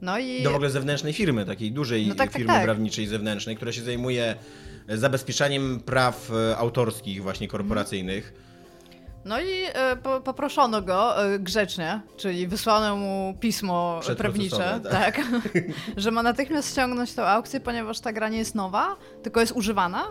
No 0.00 0.18
i... 0.18 0.42
Do 0.42 0.50
w 0.50 0.54
ogóle 0.54 0.70
zewnętrznej 0.70 1.12
firmy, 1.12 1.44
takiej 1.44 1.72
dużej 1.72 2.06
No 2.08 2.14
tak, 2.14 2.30
tak, 2.30 2.36
firmy 2.36 2.52
tak. 2.52 2.64
prawniczej 2.64 3.06
zewnętrznej, 3.06 3.56
która 3.56 3.72
się 3.72 3.82
zajmuje 3.82 4.36
zabezpieczaniem 4.88 5.80
praw 5.80 6.30
e, 6.30 6.56
autorskich 6.56 7.22
właśnie 7.22 7.48
korporacyjnych. 7.48 8.45
No 9.26 9.40
i 9.40 9.64
e, 9.72 9.96
po, 9.96 10.20
poproszono 10.20 10.82
go 10.82 11.24
e, 11.24 11.38
grzecznie, 11.38 12.00
czyli 12.16 12.48
wysłano 12.48 12.96
mu 12.96 13.34
pismo 13.40 14.00
prawnicze, 14.16 14.56
Przedprocesowe, 14.56 14.90
tak, 14.90 15.20
że 15.96 16.10
ma 16.10 16.22
natychmiast 16.22 16.70
ściągnąć 16.70 17.14
tą 17.14 17.22
aukcję, 17.22 17.60
ponieważ 17.60 18.00
ta 18.00 18.12
gra 18.12 18.28
nie 18.28 18.38
jest 18.38 18.54
nowa, 18.54 18.96
tylko 19.22 19.40
jest 19.40 19.52
używana. 19.52 20.04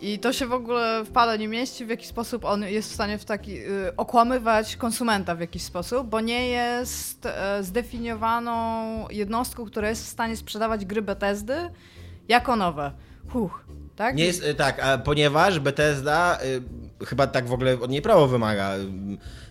I 0.00 0.18
to 0.18 0.32
się 0.32 0.46
w 0.46 0.52
ogóle 0.52 1.04
w 1.04 1.10
pale 1.10 1.38
nie 1.38 1.48
mieści, 1.48 1.86
w 1.86 1.88
jaki 1.88 2.06
sposób 2.06 2.44
on 2.44 2.62
jest 2.62 2.90
w 2.90 2.94
stanie 2.94 3.18
w 3.18 3.24
taki, 3.24 3.58
y, 3.58 3.96
okłamywać 3.96 4.76
konsumenta 4.76 5.34
w 5.34 5.40
jakiś 5.40 5.62
sposób, 5.62 6.08
bo 6.08 6.20
nie 6.20 6.48
jest 6.48 7.26
e, 7.26 7.62
zdefiniowaną 7.62 9.08
jednostką, 9.10 9.64
która 9.64 9.88
jest 9.88 10.04
w 10.04 10.08
stanie 10.08 10.36
sprzedawać 10.36 10.84
gry 10.84 11.02
Bethesdy 11.02 11.70
jako 12.28 12.56
nowe. 12.56 12.92
Huch, 13.32 13.64
tak? 13.96 14.16
Nie 14.16 14.24
jest 14.24 14.44
e, 14.44 14.54
tak, 14.54 14.80
a 14.80 14.98
ponieważ 14.98 15.60
Bethesda 15.60 16.38
y, 16.44 16.87
chyba 17.06 17.26
tak 17.26 17.46
w 17.48 17.52
ogóle 17.52 17.80
od 17.80 17.90
niej 17.90 18.02
prawo 18.02 18.28
wymaga. 18.28 18.74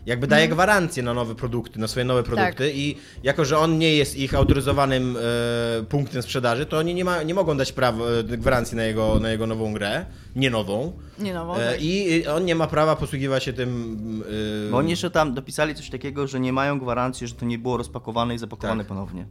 Jakby 0.06 0.28
daje 0.28 0.48
gwarancję 0.48 1.04
na 1.04 1.14
nowe 1.14 1.36
produkty, 1.36 1.80
na 1.80 1.88
swoje 1.88 2.04
nowe 2.06 2.24
produkty 2.24 2.72
i 2.76 2.96
jako, 3.24 3.46
że 3.46 3.58
on 3.58 3.78
nie 3.78 3.96
jest 3.96 4.16
ich 4.18 4.36
autoryzowanym 4.36 5.18
e, 5.18 5.84
punktem 5.84 6.22
sprzedaży, 6.22 6.66
to 6.66 6.78
oni 6.78 6.94
nie, 6.94 7.06
ma, 7.06 7.24
nie 7.24 7.34
mogą 7.34 7.58
dać 7.58 7.74
e, 7.78 8.24
gwarancji 8.38 8.78
na 8.78 8.84
jego, 8.84 9.20
na 9.20 9.30
jego 9.30 9.48
nową 9.48 9.74
grę, 9.74 10.06
nie 10.36 10.50
nową. 10.50 10.94
Nie 11.20 11.34
nowo. 11.34 11.62
E, 11.64 11.72
tak. 11.72 11.82
I 11.82 12.28
on 12.28 12.46
nie 12.46 12.56
ma 12.56 12.68
prawa 12.68 12.96
posługiwać 12.96 13.44
się 13.44 13.54
tym. 13.54 14.24
y, 14.68 14.72
Bo 14.72 14.78
oni 14.78 14.90
jeszcze 14.90 15.12
tam 15.12 15.34
dopisali 15.34 15.76
coś 15.76 15.90
takiego, 15.90 16.28
że 16.28 16.40
nie 16.40 16.54
mają 16.54 16.80
gwarancji, 16.80 17.28
że 17.28 17.36
to 17.36 17.46
nie 17.46 17.58
było 17.60 17.78
rozpakowane 17.78 18.36
i 18.36 18.38
zapakowane 18.38 18.84
Tak. 18.84 18.88
ponownie. 18.88 19.26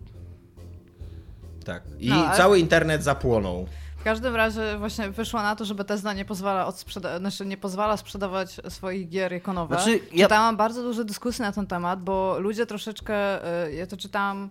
Tak. 1.64 1.82
I 1.99 2.08
No, 2.08 2.14
ale- 2.26 2.37
cały 2.37 2.58
internet 2.58 3.02
zapłonął. 3.04 3.66
W 4.06 4.08
każdym 4.08 4.36
razie 4.36 4.78
właśnie 4.78 5.10
wyszło 5.10 5.42
na 5.42 5.56
to, 5.56 5.64
że 5.64 5.75
Bethesda 5.75 6.12
nie 6.12 6.25
pozwala, 6.25 6.66
odsprzeda- 6.66 7.18
znaczy 7.18 7.46
nie 7.46 7.56
pozwala 7.56 7.96
sprzedawać 7.96 8.60
swoich 8.68 9.08
gier 9.08 9.32
jako 9.32 9.52
nowe. 9.52 9.75
Znaczy, 9.76 10.00
ja- 10.12 10.26
Czytałam 10.26 10.56
bardzo 10.56 10.82
duże 10.82 11.04
dyskusje 11.04 11.44
na 11.44 11.52
ten 11.52 11.66
temat, 11.66 12.02
bo 12.02 12.36
ludzie 12.38 12.66
troszeczkę, 12.66 13.14
y, 13.66 13.72
ja 13.75 13.86
to 13.86 13.96
czytałam 13.96 14.50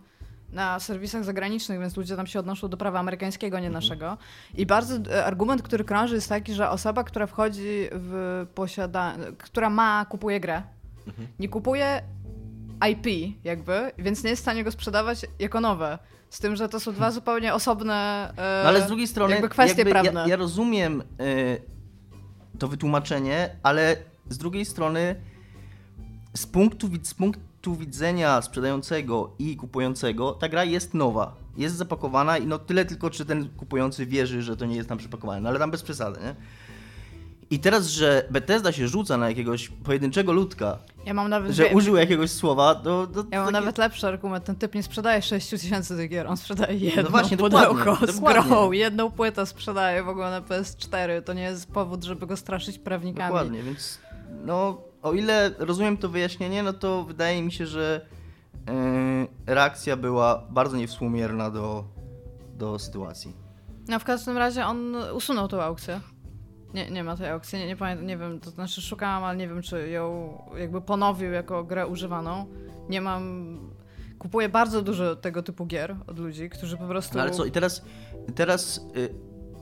na 0.52 0.80
serwisach 0.80 1.24
zagranicznych, 1.24 1.80
więc 1.80 1.98
ludzie 1.98 2.16
tam 2.16 2.28
się 2.28 2.40
odnoszą 2.40 2.68
do 2.68 2.78
prawa 2.78 3.00
amerykańskiego, 3.00 3.60
nie 3.60 3.70
naszego. 3.70 4.18
I 4.56 4.66
bardzo 4.66 4.96
y, 4.96 5.26
argument, 5.26 5.62
który 5.62 5.84
krąży 5.84 6.16
jest 6.16 6.30
taki, 6.30 6.54
że 6.54 6.70
osoba, 6.70 7.04
która 7.04 7.28
wchodzi 7.28 7.88
w 7.92 8.46
posiadanie, 8.56 9.24
która 9.38 9.70
ma, 9.70 10.06
kupuje 10.10 10.40
grę, 10.40 10.62
nie 11.40 11.50
kupuje 11.50 12.02
IP 12.92 13.36
jakby, 13.44 13.92
więc 13.98 14.24
nie 14.24 14.30
jest 14.30 14.42
w 14.42 14.46
stanie 14.46 14.64
go 14.64 14.72
sprzedawać 14.72 15.26
jako 15.40 15.62
nowe. 15.62 16.00
Z 16.30 16.40
tym, 16.40 16.56
że 16.56 16.70
to 16.70 16.80
są 16.80 16.94
dwa 16.94 17.12
zupełnie 17.12 17.54
osobne 17.54 18.30
e, 18.38 18.62
No 18.64 18.70
ale 18.70 18.82
z 18.82 18.88
drugiej 18.88 19.08
strony, 19.08 19.34
jakby 19.34 19.50
kwestie 19.50 19.78
jakby 19.78 19.92
prawne. 19.92 20.22
Ja, 20.22 20.28
ja 20.28 20.36
rozumiem 20.36 21.02
y, 21.02 21.62
to 22.60 22.68
wytłumaczenie, 22.68 23.56
ale 23.64 23.98
z 24.30 24.38
drugiej 24.38 24.66
strony 24.66 25.16
z 26.34 26.48
punktu, 26.48 26.88
z 27.04 27.14
punktu 27.14 27.76
widzenia 27.76 28.42
sprzedającego 28.42 29.34
i 29.40 29.56
kupującego 29.56 30.32
ta 30.32 30.50
gra 30.50 30.64
jest 30.64 30.94
nowa. 30.94 31.36
Jest 31.58 31.76
zapakowana 31.76 32.38
i 32.38 32.48
no 32.48 32.60
tyle 32.60 32.86
tylko, 32.86 33.10
czy 33.10 33.26
ten 33.26 33.50
kupujący 33.50 34.06
wierzy, 34.06 34.42
że 34.42 34.58
to 34.58 34.66
nie 34.66 34.76
jest 34.76 34.90
tam 34.90 34.98
przepakowane, 34.98 35.42
no 35.42 35.50
ale 35.50 35.60
tam 35.60 35.72
bez 35.72 35.84
przesady, 35.84 36.20
nie? 36.20 36.36
I 37.50 37.60
teraz, 37.60 37.88
że 37.88 38.26
Bethesda 38.30 38.72
się 38.72 38.88
rzuca 38.88 39.18
na 39.18 39.30
jakiegoś 39.30 39.70
pojedynczego 39.70 40.32
ludka, 40.34 40.78
Ja 41.06 41.14
mam 41.14 41.30
nawet, 41.30 41.52
że 41.52 41.64
wie- 41.64 41.76
użył 41.76 41.96
jakiegoś 41.96 42.32
słowa, 42.32 42.76
to... 42.76 43.08
to 43.08 43.20
ja 43.20 43.24
mam 43.38 43.46
takie- 43.46 43.52
nawet 43.52 43.78
lepszy 43.78 44.08
argument. 44.08 44.46
Ten 44.46 44.56
typ 44.56 44.76
nie 44.76 44.84
sprzedaje 44.84 45.22
6 45.22 45.50
tysięcy 45.50 45.96
tych 45.98 46.10
gier, 46.10 46.28
on 46.28 46.38
sprzedaje 46.38 46.78
jedną 46.78 47.04
No 47.04 47.10
właśnie, 47.10 47.38
dokładnie, 47.38 47.68
pudełko 47.68 48.08
z 48.08 48.16
dokładnie. 48.16 48.44
grą, 48.50 48.72
jedną 48.72 49.12
płytę 49.12 49.46
sprzedaje 49.46 50.04
w 50.04 50.10
ogóle 50.10 50.32
na 50.32 50.42
PS4. 50.42 51.22
To 51.24 51.34
nie 51.34 51.42
jest 51.42 51.72
powód, 51.72 52.04
żeby 52.04 52.28
go 52.28 52.38
straszyć 52.38 52.80
prawnikami. 52.80 53.28
Dokładnie, 53.28 53.64
więc 53.64 54.00
no, 54.46 54.82
o 55.02 55.14
ile 55.14 55.52
rozumiem 55.60 55.98
to 55.98 56.10
wyjaśnienie, 56.10 56.64
no 56.64 56.74
to 56.74 57.04
wydaje 57.04 57.42
mi 57.44 57.52
się, 57.52 57.66
że 57.68 58.06
yy, 58.68 58.74
reakcja 59.46 59.98
była 59.98 60.44
bardzo 60.50 60.78
niewspółmierna 60.78 61.52
do, 61.52 61.84
do 62.58 62.80
sytuacji. 62.80 63.34
No 63.88 64.00
w 64.00 64.04
każdym 64.04 64.38
razie 64.38 64.66
on 64.66 64.96
usunął 65.14 65.48
tą 65.48 65.62
aukcję. 65.62 66.00
Nie, 66.76 66.92
nie 66.92 67.04
ma 67.04 67.18
tej 67.18 67.30
aukcji, 67.30 67.60
nie, 67.60 67.68
nie 67.68 67.76
pamiętam, 67.76 68.08
nie 68.08 68.18
wiem, 68.18 68.40
to 68.40 68.50
znaczy 68.50 68.82
szukałam, 68.82 69.24
ale 69.24 69.38
nie 69.38 69.48
wiem, 69.48 69.62
czy 69.62 69.90
ją 69.90 70.38
jakby 70.58 70.82
ponowił 70.82 71.32
jako 71.32 71.64
grę 71.64 71.88
używaną. 71.88 72.46
Nie 72.90 73.02
mam... 73.02 73.58
Kupuję 74.20 74.50
bardzo 74.50 74.82
dużo 74.82 75.16
tego 75.16 75.44
typu 75.44 75.66
gier 75.66 75.96
od 76.08 76.20
ludzi, 76.20 76.50
którzy 76.50 76.78
po 76.78 76.88
prostu... 76.88 77.16
No 77.18 77.22
ale 77.22 77.32
co, 77.32 77.46
i 77.46 77.52
teraz, 77.52 77.86
teraz 78.36 78.82
y, 78.98 79.14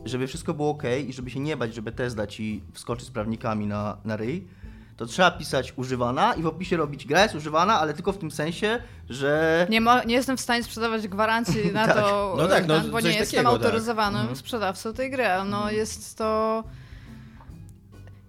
żeby 0.05 0.27
wszystko 0.27 0.53
było 0.53 0.69
ok 0.69 0.83
i 1.07 1.13
żeby 1.13 1.29
się 1.29 1.39
nie 1.39 1.57
bać, 1.57 1.75
że 1.75 1.81
Bethesda 1.81 2.27
ci 2.27 2.63
wskoczy 2.73 3.05
z 3.05 3.11
prawnikami 3.11 3.67
na, 3.67 3.97
na 4.05 4.17
ryj, 4.17 4.47
to 4.97 5.05
trzeba 5.05 5.31
pisać 5.31 5.73
używana 5.77 6.33
i 6.33 6.41
w 6.41 6.47
opisie 6.47 6.77
robić 6.77 7.05
gra 7.05 7.23
jest 7.23 7.35
używana, 7.35 7.79
ale 7.79 7.93
tylko 7.93 8.11
w 8.11 8.17
tym 8.17 8.31
sensie, 8.31 8.79
że... 9.09 9.67
Nie, 9.69 9.81
mo- 9.81 10.03
nie 10.03 10.15
jestem 10.15 10.37
w 10.37 10.41
stanie 10.41 10.63
sprzedawać 10.63 11.07
gwarancji 11.07 11.71
na 11.73 11.85
Tak. 11.87 11.95
to, 11.97 12.35
No 12.37 12.47
tak, 12.47 12.67
no, 12.67 12.79
bo 12.91 12.99
nie 12.99 13.09
jestem 13.09 13.25
takiego, 13.25 13.43
tak. 13.43 13.63
autoryzowanym 13.65 14.19
Mhm. 14.19 14.35
sprzedawcą 14.35 14.93
tej 14.93 15.11
gry. 15.11 15.23
No 15.49 15.71
jest 15.71 16.17
to... 16.17 16.63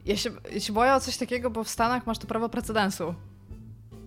Ja 0.05 0.17
się, 0.17 0.31
ja 0.53 0.61
się 0.61 0.73
boję 0.73 0.95
o 0.95 1.01
coś 1.01 1.17
takiego, 1.17 1.51
bo 1.51 1.65
w 1.65 1.69
Stanach 1.69 2.07
masz 2.07 2.19
to 2.19 2.27
prawo 2.27 2.49
precedensu. 2.49 3.15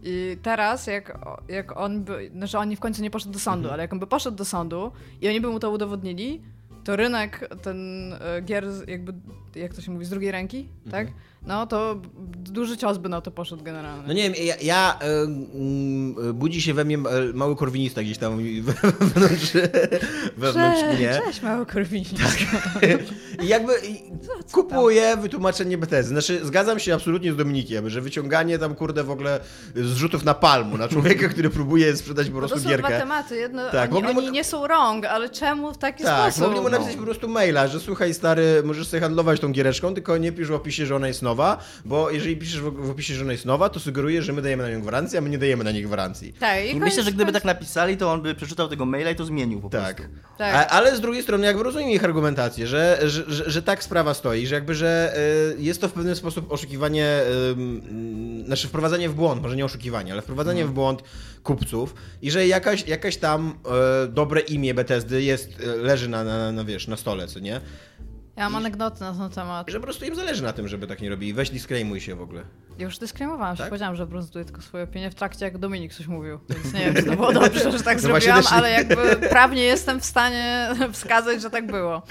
I 0.04 0.38
teraz, 0.42 0.88
jak, 0.88 1.20
jak 1.48 1.77
on 1.77 2.04
by, 2.04 2.30
znaczy 2.34 2.58
on 2.58 2.75
w 2.75 2.80
końcu 2.80 3.01
nie 3.01 3.10
poszedł 3.12 3.34
do 3.34 3.39
sądu, 3.39 3.60
Mhm. 3.68 3.74
ale 3.74 3.84
jak 3.84 3.94
on 3.94 4.00
by 4.00 4.08
poszedł 4.08 4.38
do 4.38 4.46
sądu 4.46 4.92
i 5.22 5.27
oni 5.27 5.42
by 5.42 5.48
mu 5.48 5.60
to 5.60 5.72
udowodnili, 5.72 6.42
to 6.84 6.96
rynek 6.96 7.50
ten 7.62 8.13
e, 8.13 8.42
gier 8.42 8.66
jakby, 8.88 9.13
jak 9.56 9.74
to 9.74 9.82
się 9.82 9.92
mówi, 9.92 10.06
z 10.06 10.10
drugiej 10.10 10.32
ręki, 10.32 10.68
tak? 10.92 11.08
No 11.48 11.68
to 11.68 11.96
duży 12.36 12.77
cios 12.77 12.98
by 12.98 13.10
na 13.10 13.22
to 13.22 13.32
poszedł 13.32 13.63
generalnie. 13.63 14.04
No 14.08 14.13
nie 14.13 14.24
wiem, 14.24 14.34
ja, 14.46 14.56
ja 14.62 15.00
e, 15.01 15.06
mm, 15.24 16.34
budzi 16.34 16.62
się 16.62 16.74
we 16.74 16.86
mnie 16.86 16.98
e, 16.98 17.01
mały 17.34 17.56
korwinista 17.56 18.01
gdzieś 18.04 18.18
tam 18.18 18.38
wewnątrz, 18.62 19.51
wewnątrz 20.38 20.80
Cześć, 20.82 20.98
mnie. 21.00 21.22
cześć 21.25 21.42
mały 21.42 21.66
korwinista. 21.66 22.24
I 23.44 23.48
jakby 23.48 23.74
kupuję 24.51 25.18
wytłumaczenie 25.18 25.77
BTS. 25.77 26.06
Znaczy, 26.08 26.46
zgadzam 26.46 26.80
się 26.80 26.94
absolutnie 26.94 27.34
z 27.34 27.36
Dominikiem, 27.36 27.89
że 27.89 28.01
wyciąganie 28.01 28.60
tam, 28.60 28.75
kurde, 28.75 29.04
w 29.04 29.12
ogóle 29.12 29.39
zrzutów 29.75 30.24
na 30.24 30.34
palmu, 30.34 30.77
na 30.77 30.88
człowieka, 30.88 31.30
który 31.34 31.50
próbuje 31.50 31.98
sprzedać 31.98 32.27
po 32.27 32.34
Bo 32.34 32.39
prostu 32.39 32.58
to 32.58 32.63
są 32.63 32.70
gierkę. 32.70 33.00
tematy. 33.00 33.36
Jedno, 33.36 33.70
Tak, 33.72 33.94
oni, 33.96 34.13
mu- 34.13 34.20
oni 34.20 34.32
nie 34.32 34.44
są 34.44 34.62
wrong, 34.62 35.06
ale 35.06 35.30
czemu 35.30 35.74
w 35.74 35.77
taki 35.77 36.04
Tak, 36.04 36.34
sposób? 36.34 36.48
mogli 36.48 36.62
mu 36.63 36.70
napisać 36.70 36.96
po 36.96 37.04
prostu 37.04 37.27
maila, 37.27 37.68
że 37.68 37.80
słuchaj 37.80 38.13
stary, 38.13 38.62
możesz 38.66 38.88
sobie 38.88 39.01
handlować 39.01 39.39
tą 39.39 39.51
giereczką, 39.51 39.94
tylko 39.94 40.18
nie 40.18 40.32
pisz 40.32 40.48
w 40.48 40.54
opisie, 40.54 40.86
że 40.86 40.96
ona 40.96 41.08
jest 41.08 41.22
nowa, 41.22 41.37
bo 41.86 42.12
jeżeli 42.12 42.38
piszesz 42.38 42.62
w 42.62 42.89
opisie, 42.89 43.13
że 43.13 43.24
ona 43.24 43.32
jest 43.32 43.46
nowa, 43.46 43.70
to 43.70 43.79
sugeruje, 43.79 44.22
że 44.22 44.34
my 44.34 44.41
dajemy 44.41 44.63
na 44.63 44.70
nią 44.70 44.82
gwarancję, 44.82 45.20
a 45.20 45.22
my 45.22 45.29
nie 45.29 45.38
dajemy 45.38 45.63
na 45.63 45.72
nie 45.72 45.84
gwarancji. 45.84 46.34
Tak, 46.39 46.65
i 46.65 46.75
myślę, 46.75 47.03
że 47.03 47.12
gdyby 47.12 47.32
tak 47.32 47.46
napisali, 47.46 47.98
to 47.98 48.12
on 48.12 48.22
by 48.22 48.36
przeczytał 48.36 48.67
tego 48.67 48.86
maila 48.86 49.12
i 49.12 49.15
to 49.15 49.25
zmienił 49.25 49.60
po 49.62 49.70
Tak. 49.70 49.96
prostu. 49.96 50.13
Tak. 50.38 50.56
A, 50.56 50.67
ale 50.67 50.96
z 50.98 51.01
drugiej 51.01 51.24
strony, 51.24 51.46
jakby 51.46 51.63
rozumiem 51.63 51.89
ich 51.89 52.03
argumentację, 52.03 52.67
że, 52.67 53.00
że, 53.06 53.24
że, 53.27 53.50
że 53.51 53.62
tak 53.62 53.84
sprawa 53.84 54.13
stoi, 54.13 54.48
że 54.48 54.56
jakby, 54.56 54.75
że 54.75 55.13
y, 55.58 55.62
jest 55.62 55.82
to 55.82 55.88
w 55.89 55.94
pewien 55.94 56.15
sposób 56.15 56.51
oszukiwanie, 56.51 57.22
y, 58.41 58.46
znaczy 58.46 58.67
wprowadzanie 58.67 59.10
w 59.10 59.13
błąd, 59.13 59.41
może 59.41 59.56
nie 59.56 59.65
oszukiwanie, 59.65 60.12
ale 60.12 60.22
wprowadzanie 60.22 60.65
w 60.65 60.72
błąd 60.72 61.03
kupców 61.44 61.96
i 62.22 62.32
że 62.32 62.48
jakaś, 62.48 62.88
jakaś 62.88 63.17
tam 63.17 63.53
y, 64.06 64.08
dobre 64.08 64.41
imię 64.41 64.74
Bethesdy 64.74 65.24
jest, 65.24 65.60
y, 65.60 65.65
leży 65.65 66.10
na, 66.10 66.24
na, 66.24 66.51
na, 66.51 66.63
wiesz, 66.63 66.88
na 66.88 66.98
stole, 66.98 67.27
co 67.27 67.39
nie? 67.39 67.62
Ja 68.38 68.44
mam 68.44 68.56
anegdoty 68.56 69.01
na 69.01 69.13
ten 69.13 69.29
temat. 69.29 69.70
Że 69.70 69.77
po 69.79 69.84
prostu 69.84 70.06
im 70.06 70.15
zależy 70.15 70.44
na 70.44 70.53
tym, 70.53 70.67
żeby 70.67 70.88
tak 70.88 71.01
nie 71.01 71.10
robili. 71.10 71.34
Weź 71.34 71.50
disclaimuj 71.50 72.01
się 72.01 72.15
w 72.15 72.22
ogóle. 72.22 72.44
Ja 72.77 72.86
już 72.86 72.98
dyskrymowałam 72.98 73.56
się, 73.56 73.62
Tak? 73.63 73.70
powiedziałam, 73.70 73.96
że 73.96 74.08
prezentuję 74.08 74.46
tylko 74.46 74.62
swoje 74.62 74.84
opinie 74.84 75.12
w 75.12 75.15
trakcie, 75.15 75.46
jak 75.46 75.58
Dominik 75.58 75.94
coś 75.94 76.08
mówił. 76.08 76.39
Więc 76.50 76.74
nie 76.74 76.79
wiem, 76.86 76.96
czy 76.96 77.03
to 77.03 77.15
było 77.15 77.34
dobrze, 77.34 77.72
że 77.72 77.84
tak 77.84 77.96
No 77.96 78.01
zrobiłam, 78.01 78.44
ale 78.51 78.72
jakby 78.72 79.15
prawnie 79.29 79.63
jestem 79.63 80.00
w 80.01 80.06
stanie 80.06 80.70
wskazać, 80.94 81.41
że 81.41 81.50
tak 81.50 81.67
było. 81.67 82.01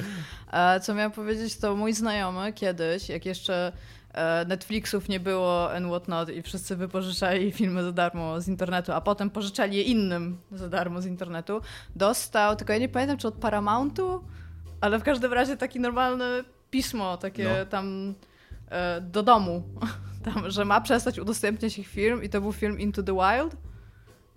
E, 0.53 0.81
Co 0.81 0.95
miałam 0.95 1.13
powiedzieć, 1.13 1.57
to 1.59 1.77
mój 1.77 1.93
znajomy 1.93 2.53
kiedyś, 2.53 3.09
jak 3.09 3.27
jeszcze 3.27 3.73
e, 4.15 4.45
Netflixów 4.45 5.09
nie 5.09 5.21
było 5.21 5.73
and 5.75 5.87
whatnot 5.87 6.29
i 6.31 6.43
wszyscy 6.43 6.77
wypożyczali 6.77 7.53
filmy 7.53 7.83
za 7.83 7.93
darmo 7.93 8.41
z 8.41 8.49
internetu, 8.49 8.93
a 8.93 9.01
potem 9.01 9.31
pożyczali 9.31 9.77
je 9.77 9.83
innym 9.83 10.39
za 10.53 10.69
darmo 10.69 11.01
z 11.03 11.07
internetu, 11.07 11.61
dostał, 11.97 12.57
tylko 12.57 12.73
ja 12.73 12.79
nie 12.79 12.89
pamiętam, 12.89 13.19
czy 13.19 13.29
od 13.29 13.35
Paramountu, 13.35 14.25
ale 14.81 14.99
w 14.99 15.03
każdym 15.03 15.33
razie 15.33 15.57
takie 15.57 15.81
normalne 15.81 16.45
pismo, 16.71 17.17
takie 17.17 17.45
No. 17.45 17.67
tam 17.67 18.15
e, 18.71 19.01
do 19.01 19.23
domu, 19.23 19.63
tam, 20.25 20.51
że 20.51 20.65
ma 20.65 20.81
przestać 20.81 21.19
udostępniać 21.19 21.79
ich 21.79 21.89
film 21.89 22.23
i 22.23 22.29
to 22.29 22.41
był 22.41 22.53
film 22.53 22.81
Into 22.81 23.03
the 23.03 23.13
Wild, 23.13 23.57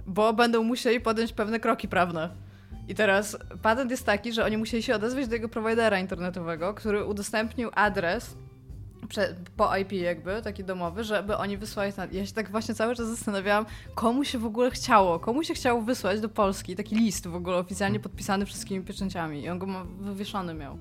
bo 0.05 0.33
będą 0.33 0.63
musieli 0.63 1.01
podjąć 1.01 1.33
pewne 1.33 1.59
kroki 1.59 1.87
prawne. 1.87 2.29
I 2.87 2.95
teraz 2.95 3.37
patent 3.61 3.91
jest 3.91 4.05
taki, 4.05 4.33
że 4.33 4.45
oni 4.45 4.57
musieli 4.57 4.83
się 4.83 4.95
odezwać 4.95 5.27
do 5.27 5.35
jego 5.35 5.49
prowajdera 5.49 5.99
internetowego, 5.99 6.73
który 6.73 7.05
udostępnił 7.05 7.69
adres 7.75 8.37
prze, 9.07 9.35
po 9.57 9.77
IP 9.77 9.91
jakby, 9.91 10.41
taki 10.41 10.63
domowy, 10.63 11.03
żeby 11.03 11.37
oni 11.37 11.57
wysłali 11.57 11.93
ten... 11.93 12.13
Ja 12.13 12.25
się 12.25 12.33
tak 12.33 12.51
właśnie 12.51 12.75
cały 12.75 12.95
czas 12.95 13.07
zastanawiałam, 13.07 13.65
komu 13.95 14.25
się 14.25 14.37
w 14.39 14.45
ogóle 14.45 14.71
chciało, 14.71 15.19
komu 15.19 15.43
się 15.43 15.53
chciało 15.53 15.81
wysłać 15.81 16.21
do 16.21 16.29
Polski 16.29 16.75
taki 16.75 16.95
list 16.95 17.27
w 17.27 17.35
ogóle 17.35 17.57
oficjalnie 17.57 17.99
podpisany 17.99 18.45
wszystkimi 18.45 18.85
pieczęciami 18.85 19.43
i 19.43 19.49
on 19.49 19.59
go 19.59 19.65
ma, 19.65 19.85
wywieszony 19.99 20.53
miał. 20.53 20.77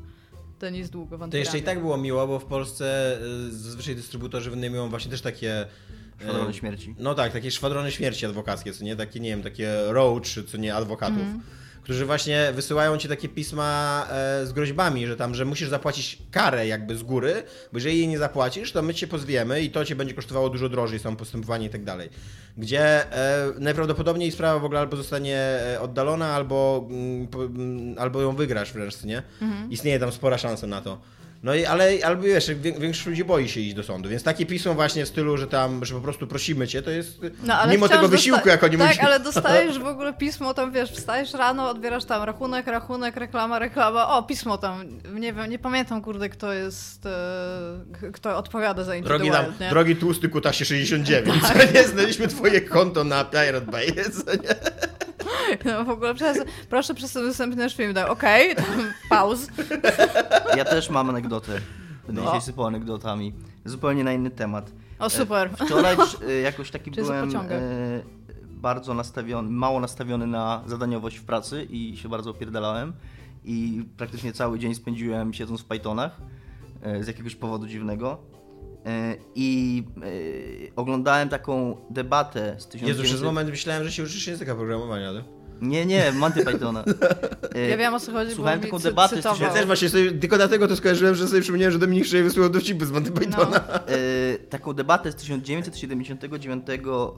Ten 0.59 0.75
list 0.75 0.93
długo 0.93 1.19
w 1.19 1.31
To 1.31 1.37
jeszcze 1.37 1.59
i 1.59 1.63
tak 1.63 1.81
było 1.81 1.97
miło, 1.97 2.27
bo 2.27 2.39
w 2.39 2.45
Polsce 2.45 3.19
y, 3.49 3.53
zazwyczaj 3.53 3.97
dystrybutorzy 3.97 4.51
wynajmują 4.51 4.89
właśnie 4.89 5.11
też 5.11 5.21
takie... 5.21 5.63
y, 5.65 6.23
Szwadrony 6.23 6.55
śmierci. 6.55 6.95
No 6.99 7.15
tak, 7.15 7.33
takie 7.33 7.51
szwadrony 7.51 7.93
śmierci 7.93 8.27
adwokackie, 8.27 8.73
co 8.73 8.85
nie? 8.85 8.97
Takie, 8.97 9.21
nie 9.21 9.31
wiem, 9.31 9.43
takie 9.43 9.75
roach, 9.87 10.23
co 10.49 10.57
nie, 10.59 10.75
adwokatów. 10.75 11.27
Którzy 11.89 12.07
właśnie 12.07 12.53
wysyłają 12.53 12.99
ci 12.99 13.09
takie 13.09 13.29
pisma 13.29 14.07
e, 14.11 14.47
z 14.47 14.53
groźbami, 14.53 15.07
że 15.07 15.17
tam, 15.17 15.35
że 15.35 15.45
musisz 15.45 15.69
zapłacić 15.69 16.19
karę 16.31 16.67
jakby 16.67 16.97
z 16.97 17.03
góry, 17.03 17.43
bo 17.73 17.79
jeżeli 17.79 17.99
jej 17.99 18.09
nie 18.09 18.19
zapłacisz, 18.19 18.73
to 18.73 18.83
my 18.83 18.95
cię 18.95 19.07
pozwiemy 19.07 19.63
i 19.63 19.71
to 19.71 19.85
cię 19.85 19.97
będzie 19.97 20.15
kosztowało 20.15 20.51
dużo 20.51 20.69
drożej, 20.69 20.99
są 20.99 21.17
postępowanie 21.17 21.67
i 21.67 21.71
tak 21.71 21.85
dalej. 21.85 22.09
Gdzie 22.57 23.13
e, 23.13 23.53
najprawdopodobniej 23.59 24.33
sprawa 24.33 24.59
w 24.59 24.65
ogóle 24.65 24.81
albo 24.81 24.97
zostanie 24.97 25.37
e, 25.37 25.81
oddalona, 25.81 26.35
albo, 26.35 26.87
mm, 26.91 27.27
po, 27.27 27.45
mm, 27.45 27.99
albo 27.99 28.21
ją 28.21 28.37
wygrasz 28.37 28.73
wręcz, 28.73 28.95
co 28.95 29.07
nie? 29.07 29.23
Istnieje 29.71 29.99
tam 29.99 30.13
spora 30.13 30.39
szansa 30.39 30.67
na 30.67 30.81
to. 30.81 30.99
No 31.43 31.55
i 31.55 31.65
ale, 31.65 31.93
albo 32.05 32.23
wiesz, 32.23 32.51
wię- 32.55 32.73
większość 32.73 33.07
ludzi 33.07 33.25
boi 33.25 33.49
się 33.49 33.61
iść 33.61 33.75
do 33.75 33.83
sądu, 33.83 34.09
więc 34.09 34.23
takie 34.23 34.47
pismo 34.47 34.75
właśnie 34.75 35.05
w 35.05 35.09
stylu, 35.09 35.37
że 35.37 35.47
tam, 35.47 35.85
że 35.85 35.95
po 35.95 36.01
prostu 36.01 36.27
prosimy 36.27 36.69
cię, 36.69 36.83
to 36.83 36.91
jest 36.91 37.21
No, 37.45 37.55
ale 37.55 37.73
mimo 37.73 37.89
tego 37.89 38.09
wysiłku, 38.09 38.49
jak 38.49 38.65
oni 38.65 38.79
Tak, 38.79 38.89
myślą. 38.89 39.05
ale 39.05 39.21
dostajesz 39.21 39.79
w 39.85 39.87
ogóle 39.87 40.13
pismo, 40.13 40.55
tam 40.55 40.73
wiesz, 40.73 40.93
wstajesz 40.93 41.33
rano, 41.35 41.71
odbierasz 41.71 42.05
tam 42.05 42.23
rachunek, 42.23 42.67
rachunek, 42.67 43.17
reklama, 43.17 43.59
reklama, 43.59 44.09
o, 44.17 44.23
pismo 44.23 44.59
tam, 44.59 44.85
nie 45.15 45.33
wiem, 45.33 45.51
nie 45.51 45.59
pamiętam, 45.59 46.03
kurde, 46.03 46.29
kto 46.29 46.53
jest, 46.53 47.07
e, 47.07 48.11
kto 48.13 48.37
odpowiada 48.37 48.85
za 48.85 49.01
Drogi, 49.01 49.31
tam, 49.31 49.45
nie? 49.61 49.71
drogi 49.71 49.97
tłusty 49.97 50.29
kutasie 50.29 50.65
69, 50.65 51.43
co 51.43 51.55
nie? 51.75 51.85
Znaleźliśmy 51.89 52.29
twoje 52.29 52.61
konto 52.61 53.05
na 53.05 53.25
Pirate 53.25 53.61
Bay, 53.61 53.87
co 54.25 54.33
nie? 54.33 54.55
No 55.65 55.85
w 55.85 55.91
ogóle 55.91 56.15
przez, 56.15 56.39
proszę 56.71 56.95
przez 56.95 57.13
ten 57.13 57.23
udostępnić 57.23 57.59
nasz 57.59 57.77
film, 57.77 57.95
tak, 57.95 58.11
okej, 58.11 58.57
tam 58.57 58.67
pauz. 59.11 59.47
Ja 60.57 60.65
też 60.65 60.91
mam 60.91 61.09
anegdotę. 61.11 61.53
Będę 62.07 62.23
No. 62.23 62.27
dzisiaj 62.27 62.43
sypał 62.43 62.67
anegdotami. 62.67 63.33
Zupełnie 63.65 64.05
na 64.05 64.13
inny 64.13 64.31
temat. 64.31 64.73
O, 64.99 65.11
super. 65.11 65.51
Wczoraj 65.67 65.97
e, 66.29 66.33
jakoś 66.33 66.71
taki 66.71 66.91
Czyli 66.91 67.07
byłem 67.07 67.37
e, 67.37 67.41
bardzo 68.45 68.95
nastawiony, 68.95 69.51
mało 69.51 69.81
nastawiony 69.81 70.27
na 70.27 70.63
zadaniowość 70.67 71.17
w 71.17 71.25
pracy 71.25 71.67
i 71.71 71.97
się 71.97 72.09
bardzo 72.09 72.31
opierdalałem. 72.31 72.93
I 73.45 73.85
praktycznie 73.97 74.33
cały 74.33 74.59
dzień 74.59 74.75
spędziłem 74.75 75.35
siedząc 75.35 75.61
w 75.61 75.65
Pythonach 75.65 76.21
e, 76.83 77.05
z 77.05 77.07
jakiegoś 77.07 77.35
powodu 77.37 77.67
dziwnego. 77.67 78.19
E, 78.87 79.17
I 79.35 79.83
e, 79.97 80.77
oglądałem 80.77 81.29
taką 81.29 81.77
debatę 81.91 82.57
z 82.59 82.67
1900... 82.67 82.89
Jezu, 82.89 83.03
przez 83.03 83.23
moment 83.23 83.51
myślałem, 83.51 83.85
że 83.85 83.93
się 83.93 84.03
uczysz 84.03 84.27
języka 84.27 84.55
programowania, 84.55 85.09
ale... 85.09 85.23
Nie, 85.61 85.87
nie, 85.87 86.13
Monty 86.13 86.45
Pythona. 86.45 86.85
Ja 87.71 87.77
wiem 87.77 87.95
o 87.95 88.01
co 88.01 88.13
chodzi, 88.13 88.35
Słuchałem 88.35 88.61
taką 88.61 88.79
cy- 88.79 88.85
debatę 88.89 89.17
cytował. 89.17 89.43
Ja 89.43 89.51
też 89.55 89.67
właśnie 89.67 89.89
sobie, 89.89 90.13
tylko 90.13 90.37
dlatego 90.37 90.69
to 90.69 90.77
skojarzyłem, 90.77 91.15
że 91.15 91.29
sobie 91.29 91.41
przypomniałem, 91.43 91.73
że 91.73 91.79
Dominik 91.79 92.07
Szeje 92.07 92.23
wysłał 92.25 92.49
dowcipy 92.51 92.87
z 92.87 92.91
Monty 92.91 93.11
Pythona. 93.13 93.57
e, 93.67 94.39
taką 94.39 94.73
debatę 94.73 95.13
z 95.13 95.15
1979 95.15 96.67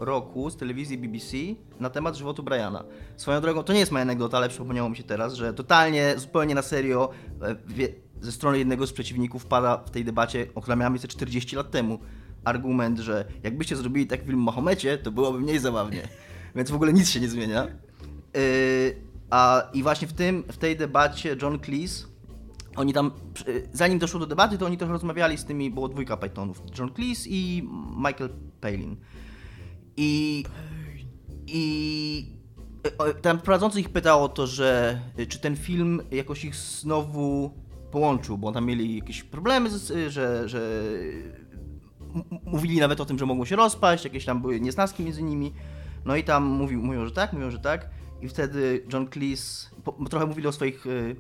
roku 0.01 0.51
z 0.51 0.57
telewizji 0.57 0.99
BBC 0.99 1.37
na 1.81 1.91
temat 1.91 2.17
żywotu 2.17 2.43
Briana. 2.43 2.85
Swoją 3.17 3.41
drogą, 3.41 3.63
to 3.63 3.73
nie 3.73 3.81
jest 3.81 3.93
moja 3.93 4.03
anegdota, 4.03 4.37
ale 4.37 4.49
przypomniało 4.49 4.89
mi 4.89 4.97
się 4.97 5.03
teraz, 5.03 5.35
że 5.35 5.55
totalnie, 5.55 6.15
zupełnie 6.17 6.55
na 6.55 6.63
serio 6.63 7.11
e, 7.43 7.57
wie, 7.67 7.89
ze 8.21 8.33
strony 8.33 8.59
jednego 8.59 8.87
z 8.87 8.93
przeciwników 8.93 9.47
pada 9.47 9.77
w 9.77 9.91
tej 9.91 10.05
debacie, 10.05 10.47
o 10.55 10.61
która 10.61 10.77
miała 10.77 10.91
miejsce 10.91 11.09
40 11.09 11.57
lat 11.57 11.71
temu, 11.71 11.99
argument, 12.45 12.99
że 12.99 13.25
jakbyście 13.43 13.77
zrobili 13.77 14.07
taki 14.07 14.27
film 14.27 14.39
o 14.39 14.43
Mahomecie, 14.43 14.99
to 14.99 15.11
byłoby 15.11 15.41
mniej 15.41 15.59
zabawnie. 15.59 16.09
Więc 16.55 16.71
w 16.71 16.75
ogóle 16.75 16.93
nic 16.93 17.11
się 17.11 17.21
nie 17.21 17.29
zmienia. 17.29 17.67
E, 18.35 18.41
a, 19.31 19.63
I 19.73 19.83
właśnie 19.83 20.09
w, 20.09 20.13
tym, 20.13 20.45
w 20.53 20.57
tej 20.59 20.77
debacie 20.77 21.37
John 21.43 21.59
Cleese 21.61 22.07
oni 22.77 22.93
tam, 22.93 23.11
przy- 23.35 23.69
zanim 23.73 23.99
doszło 23.99 24.21
do 24.21 24.27
debaty, 24.27 24.59
to 24.59 24.67
oni 24.67 24.77
trochę 24.79 24.93
rozmawiali 24.93 25.39
z 25.39 25.45
tymi, 25.45 25.71
było 25.71 25.89
dwójka 25.89 26.17
Pythonów, 26.17 26.63
John 26.79 26.95
Cleese 26.95 27.27
i 27.27 27.69
Michael 27.97 28.31
Palin. 28.61 28.97
I, 29.97 30.45
i 31.47 32.27
tam 33.23 33.39
prowadzący 33.39 33.81
ich 33.81 33.89
pytał 33.89 34.25
o 34.25 34.29
to, 34.29 34.47
że 34.47 35.01
e, 35.17 35.27
czy 35.27 35.39
ten 35.39 35.57
film 35.57 36.03
jakoś 36.11 36.45
ich 36.45 36.57
znowu 36.57 37.55
połączył, 37.91 38.39
bo 38.39 38.53
tam 38.53 38.67
mieli 38.67 38.97
jakieś 38.97 39.23
problemy, 39.23 39.71
z, 39.71 40.13
że, 40.13 40.49
że 40.49 40.83
mówili 42.45 42.81
nawet 42.81 43.01
o 43.01 43.05
tym, 43.05 43.19
że 43.19 43.27
mogą 43.27 43.45
się 43.45 43.57
rozpaść, 43.57 44.05
jakieś 44.05 44.25
tam 44.25 44.41
były 44.41 44.61
niesnaski 44.61 45.05
między 45.05 45.23
nimi. 45.23 45.53
No 46.05 46.17
i 46.17 46.25
tam 46.25 46.45
mówią, 46.77 47.05
że 47.07 47.13
tak, 47.13 47.33
mówią, 47.33 47.51
że 47.51 47.59
tak. 47.59 47.91
I 48.23 48.29
wtedy 48.29 48.85
John 48.93 49.07
Cleese, 49.07 49.71
po, 49.85 49.93
trochę 49.93 50.27
mówili 50.27 50.49
o 50.49 50.53
swoich 50.53 50.87
y, 50.87 51.17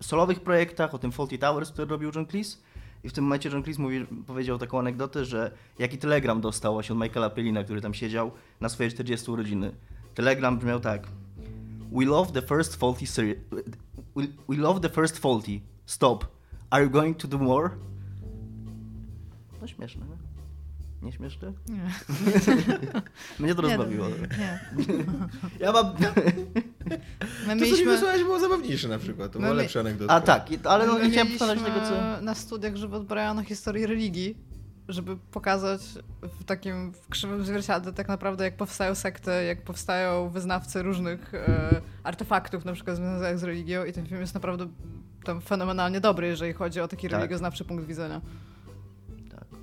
solowych 0.00 0.40
projektach, 0.40 0.94
o 0.94 0.98
tym 0.98 1.12
Faulty 1.12 1.38
Towers, 1.38 1.70
który 1.70 1.88
robił 1.88 2.10
John 2.14 2.26
Cleese. 2.26 2.58
I 3.04 3.08
w 3.08 3.12
tym 3.12 3.24
momencie 3.24 3.48
John 3.48 3.62
Cleese 3.62 3.78
mówi, 3.78 4.06
powiedział 4.26 4.58
taką 4.58 4.78
anegdotę, 4.78 5.24
że 5.24 5.50
jaki 5.78 5.98
telegram 5.98 6.40
dostał 6.40 6.72
właśnie 6.72 6.92
od 6.92 7.02
Michaela 7.02 7.30
Pellina, 7.30 7.64
który 7.64 7.80
tam 7.80 7.94
siedział 7.94 8.30
na 8.60 8.68
swoje 8.68 8.90
40 8.90 9.30
urodziny. 9.30 9.74
Telegram 10.14 10.58
brzmiał 10.58 10.80
tak. 10.80 11.08
We 11.92 12.04
love 12.04 12.32
the 12.32 12.42
first 12.42 12.76
faulty 12.76 13.06
series. 13.06 13.38
We, 14.16 14.22
we 14.48 14.56
love 14.56 14.80
the 14.80 14.88
first 14.88 15.18
faulty. 15.18 15.60
Stop. 15.86 16.26
Are 16.70 16.84
you 16.84 16.90
going 16.90 17.16
to 17.16 17.28
do 17.28 17.38
more? 17.38 17.70
No 19.60 19.66
śmieszne, 19.66 20.06
nie? 20.06 20.31
Nie 21.02 21.12
śmieszne? 21.12 21.52
Nie. 21.68 21.76
Mnie 23.44 23.54
to 23.54 23.62
Nie, 23.62 23.76
rozbawiło. 23.76 24.06
Nie. 24.38 24.60
Ja 25.60 25.72
mam... 25.72 25.86
My 25.96 25.96
To, 25.96 27.46
co 27.46 27.54
mi 27.54 27.60
mieliśmy... 27.60 27.92
wysłałeś, 27.92 28.22
było 28.22 28.40
zabawniejsze 28.40 28.88
na 28.88 28.98
przykład. 28.98 29.32
To 29.32 29.38
była 29.38 29.52
lepsza 29.52 29.80
anegdota. 29.80 30.14
A 30.14 30.20
tak, 30.20 30.46
ale 30.64 30.86
no, 30.86 30.98
nie 30.98 31.10
chciałem 31.10 31.28
mieliśmy 31.28 31.38
powtarzać 31.38 31.74
tego, 31.74 31.86
co... 31.86 32.22
na 32.22 32.34
studiach 32.34 32.76
żywot 32.76 33.06
Briana 33.06 33.44
historii 33.44 33.86
religii, 33.86 34.36
żeby 34.88 35.16
pokazać 35.16 35.80
w 36.22 36.44
takim 36.44 36.92
w 36.92 37.08
krzywym 37.08 37.44
zwierciadle 37.44 37.92
tak 37.92 38.08
naprawdę 38.08 38.44
jak 38.44 38.56
powstają 38.56 38.94
sekty, 38.94 39.30
jak 39.46 39.62
powstają 39.62 40.28
wyznawcy 40.28 40.82
różnych 40.82 41.34
e, 41.34 41.80
artefaktów 42.02 42.64
na 42.64 42.72
przykład 42.72 42.96
związanych 42.96 43.38
z 43.38 43.44
religią 43.44 43.84
i 43.84 43.92
ten 43.92 44.06
film 44.06 44.20
jest 44.20 44.34
naprawdę 44.34 44.68
tam 45.24 45.40
fenomenalnie 45.40 46.00
dobry, 46.00 46.26
jeżeli 46.26 46.52
chodzi 46.52 46.80
o 46.80 46.88
taki 46.88 47.08
Tak. 47.08 47.18
religioznawczy 47.18 47.64
punkt 47.64 47.86
widzenia. 47.86 48.20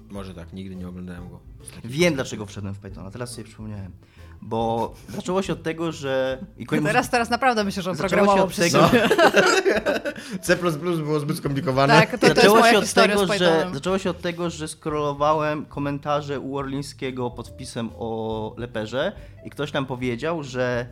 Może 0.10 0.34
tak, 0.34 0.54
nigdy 0.54 0.75
nie 0.75 0.88
oglądałem 0.88 1.30
go. 1.30 1.39
Wiem, 1.84 2.13
dlaczego 2.13 2.46
wszedłem 2.46 2.74
w 2.74 2.80
Pythona, 2.80 3.12
teraz 3.12 3.32
sobie 3.32 3.44
przypomniałem. 3.44 3.92
Bo 4.42 4.94
zaczęło 5.10 5.42
się 5.42 5.54
od 5.54 5.63
tego, 5.63 5.92
że... 5.92 6.38
I 6.58 6.66
No 6.72 6.82
teraz, 6.82 7.10
teraz 7.10 7.30
naprawdę 7.30 7.63
myślę, 7.63 7.84
że 7.84 7.89
on 7.89 7.96
Zaczęło 7.96 8.10
programował 8.10 8.51
się 8.51 8.63
od 8.63 8.72
tego- 8.72 8.88
siebie. 8.88 9.10
C++ 10.42 10.56
było 11.04 11.20
zbyt 11.20 11.38
skomplikowane. 11.38 11.94
Tak, 11.94 12.12
to, 12.12 12.18
to 12.18 12.25
jest 12.25 12.36
zaczęło, 12.36 12.60
moja 12.60 12.72
się 12.72 12.78
od 12.78 12.94
tego, 12.94 13.28
z 13.28 13.38
że, 13.38 13.70
zaczęło 13.74 13.98
się 13.98 14.10
od 14.10 14.22
tego, 14.22 14.50
że 14.50 14.68
scrollowałem 14.68 15.66
komentarze 15.66 16.39
u 16.39 16.58
Orlińskiego 16.58 17.32
pod 17.32 17.48
wpisem 17.50 17.89
o 17.98 18.54
Leperze 18.58 19.12
i 19.46 19.50
ktoś 19.50 19.74
nam 19.74 19.86
powiedział, 19.86 20.44
że 20.44 20.86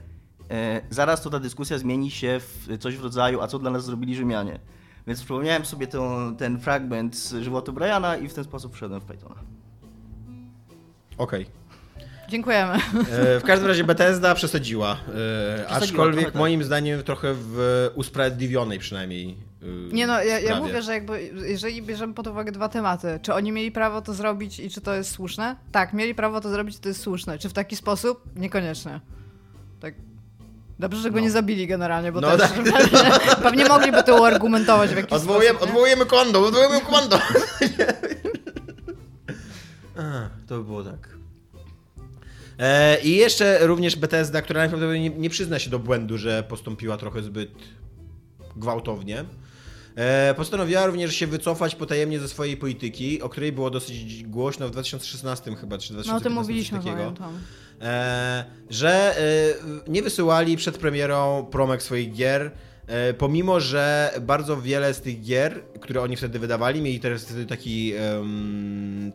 e, 0.51 0.81
zaraz 0.89 1.21
to 1.21 1.29
ta 1.29 1.39
dyskusja 1.39 1.77
zmieni 1.77 2.11
się 2.11 2.39
w 2.39 2.77
coś 2.79 2.97
w 2.97 3.03
rodzaju, 3.03 3.41
a 3.41 3.47
co 3.47 3.59
dla 3.59 3.71
nas 3.71 3.85
zrobili 3.85 4.15
Rzymianie. 4.15 4.59
Więc 5.07 5.19
przypomniałem 5.19 5.65
sobie 5.65 5.87
tą, 5.87 6.35
ten 6.35 6.59
fragment 6.59 7.15
z 7.15 7.33
żywotu 7.43 7.73
Briana 7.73 8.17
i 8.17 8.27
w 8.27 8.33
ten 8.33 8.43
sposób 8.43 8.73
wszedłem 8.75 9.01
w 9.01 9.05
Pythona. 9.05 9.35
Okej. 11.17 11.45
Dziękujemy. 12.29 12.73
E, 12.73 13.39
W 13.39 13.43
każdym 13.45 13.67
razie 13.67 13.83
Bethesda 13.83 14.35
przesadziła. 14.35 14.97
e, 15.59 15.67
Aczkolwiek 15.69 16.15
trochę 16.15 16.31
tak. 16.31 16.39
moim 16.39 16.63
zdaniem 16.63 17.03
trochę 17.03 17.33
w 17.33 17.89
usprawiedliwionej 17.95 18.79
przynajmniej. 18.79 19.37
e, 19.61 19.65
Nie 19.93 20.07
no, 20.07 20.23
ja, 20.23 20.39
ja 20.39 20.59
mówię, 20.59 20.81
że 20.81 20.93
jakby, 20.93 21.23
jeżeli 21.47 21.81
bierzemy 21.81 22.13
pod 22.13 22.27
uwagę 22.27 22.51
dwa 22.51 22.69
tematy, 22.69 23.19
czy 23.21 23.33
oni 23.33 23.51
mieli 23.51 23.71
prawo 23.71 24.01
to 24.01 24.13
zrobić 24.13 24.59
i 24.59 24.69
czy 24.69 24.81
to 24.81 24.93
jest 24.95 25.11
słuszne? 25.11 25.55
Tak, 25.71 25.93
mieli 25.93 26.15
prawo 26.15 26.41
to 26.41 26.49
zrobić 26.49 26.75
i 26.75 26.79
to 26.79 26.89
jest 26.89 27.01
słuszne. 27.01 27.37
Czy 27.39 27.49
w 27.49 27.53
taki 27.53 27.75
sposób? 27.75 28.23
Niekoniecznie. 28.35 28.99
Tak. 29.79 29.93
Dobrze, 30.79 31.01
że 31.01 31.09
go 31.11 31.15
No. 31.17 31.21
nie 31.23 31.31
zabili 31.31 31.67
generalnie, 31.67 32.11
bo 32.11 32.21
No 32.21 32.37
też 32.37 32.51
pewnie, 32.51 32.71
pewnie 33.43 33.65
mogliby 33.65 34.03
to 34.03 34.21
uargumentować 34.21 34.89
w 34.89 34.95
jakiś 34.95 35.13
Odwołujemy, 35.13 35.49
sposób. 35.49 35.61
nie? 35.61 35.67
odwołujemy 35.73 36.05
kondo, 36.05 36.45
odwołujemy 36.45 36.81
kondo. 36.81 37.19
A, 39.97 40.29
to 40.47 40.57
by 40.57 40.63
było 40.63 40.83
tak. 40.83 41.09
E, 42.59 43.01
I 43.01 43.15
jeszcze 43.15 43.67
również 43.67 43.95
Bethesda, 43.95 44.41
która 44.41 44.59
najprawdopodobniej 44.59 45.09
nie, 45.11 45.17
nie 45.17 45.29
przyzna 45.29 45.59
się 45.59 45.69
do 45.69 45.79
błędu, 45.79 46.17
że 46.17 46.43
postąpiła 46.43 46.97
trochę 46.97 47.21
zbyt 47.21 47.51
gwałtownie. 48.55 49.23
E, 49.97 50.33
postanowiła 50.33 50.85
również 50.85 51.15
się 51.15 51.27
wycofać 51.27 51.75
potajemnie 51.75 52.19
ze 52.19 52.27
swojej 52.27 52.57
polityki, 52.57 53.21
o 53.21 53.29
której 53.29 53.51
było 53.51 53.69
dosyć 53.69 54.23
głośno 54.23 54.67
w 54.67 54.71
2016 54.71 55.55
chyba, 55.55 55.77
czy 55.77 55.93
2015 55.93 56.11
No 56.11 56.17
o 56.17 56.21
tym 56.21 56.33
mówiliśmy, 56.33 56.77
takiego. 56.77 57.13
E, 57.81 58.45
że 58.69 59.17
e, 59.17 59.91
nie 59.91 60.03
wysyłali 60.03 60.57
przed 60.57 60.77
premierą 60.77 61.47
promek 61.51 61.83
swoich 61.83 62.13
gier, 62.13 62.51
pomimo, 63.17 63.59
że 63.59 64.13
bardzo 64.21 64.61
wiele 64.61 64.93
z 64.93 65.01
tych 65.01 65.21
gier, 65.21 65.61
które 65.81 66.01
oni 66.01 66.15
wtedy 66.15 66.39
wydawali, 66.39 66.81
mieli 66.81 66.99
teraz 66.99 67.25
wtedy 67.25 67.45
taki, 67.45 67.93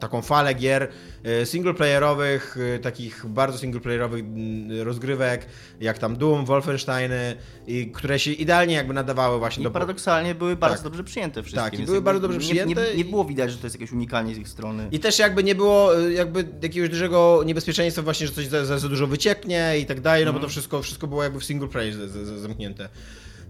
taką 0.01 0.23
falę 0.23 0.55
gier 0.55 0.89
e, 1.25 1.47
singleplayerowych, 1.47 2.57
e, 2.75 2.79
takich 2.79 3.27
bardzo 3.27 3.59
singleplayerowych 3.59 4.21
mm, 4.25 4.81
rozgrywek, 4.83 5.47
jak 5.81 5.99
tam 5.99 6.17
Doom, 6.17 6.45
Wolfensteiny, 6.45 7.37
i, 7.67 7.87
które 7.91 8.19
się 8.19 8.31
idealnie 8.33 8.75
jakby 8.75 8.95
nadawały 8.95 9.39
właśnie 9.39 9.61
I 9.61 9.65
do... 9.65 9.71
paradoksalnie 9.71 10.35
były 10.35 10.57
bardzo 10.57 10.77
Tak. 10.77 10.85
dobrze 10.85 11.05
przyjęte 11.05 11.43
wszystkie. 11.43 11.71
Tak, 11.71 11.81
i 11.81 11.83
były 11.83 12.03
bardzo 12.03 12.21
dobrze 12.21 12.39
nie- 12.39 12.45
przyjęte 12.45 12.83
Nie, 12.91 12.95
nie 12.97 13.01
i- 13.03 13.05
było 13.05 13.25
widać, 13.25 13.51
że 13.53 13.59
to 13.59 13.67
jest 13.67 13.77
jakieś 13.77 13.93
unikanie 13.93 14.35
z 14.35 14.39
ich 14.39 14.49
strony. 14.49 14.89
I 14.93 15.01
też 15.01 15.19
jakby 15.19 15.45
nie 15.45 15.55
było 15.55 15.93
jakby 15.95 16.45
jakiegoś 16.63 16.91
dużego 16.91 17.43
niebezpieczeństwa 17.47 18.03
właśnie, 18.03 18.27
że 18.27 18.33
coś 18.33 18.47
za, 18.47 18.65
za, 18.65 18.79
za 18.79 18.89
dużo 18.89 19.07
wycieknie 19.07 19.75
i 19.81 19.87
tak 19.87 20.01
dalej, 20.01 20.25
no 20.25 20.33
bo 20.33 20.41
to 20.41 20.49
wszystko, 20.49 20.83
wszystko 20.83 21.07
było 21.07 21.23
jakby 21.23 21.41
w 21.41 21.45
single 21.45 21.69
player 21.69 21.95
z, 21.95 22.11
z, 22.11 22.13
z, 22.27 22.41
zamknięte. 22.41 22.89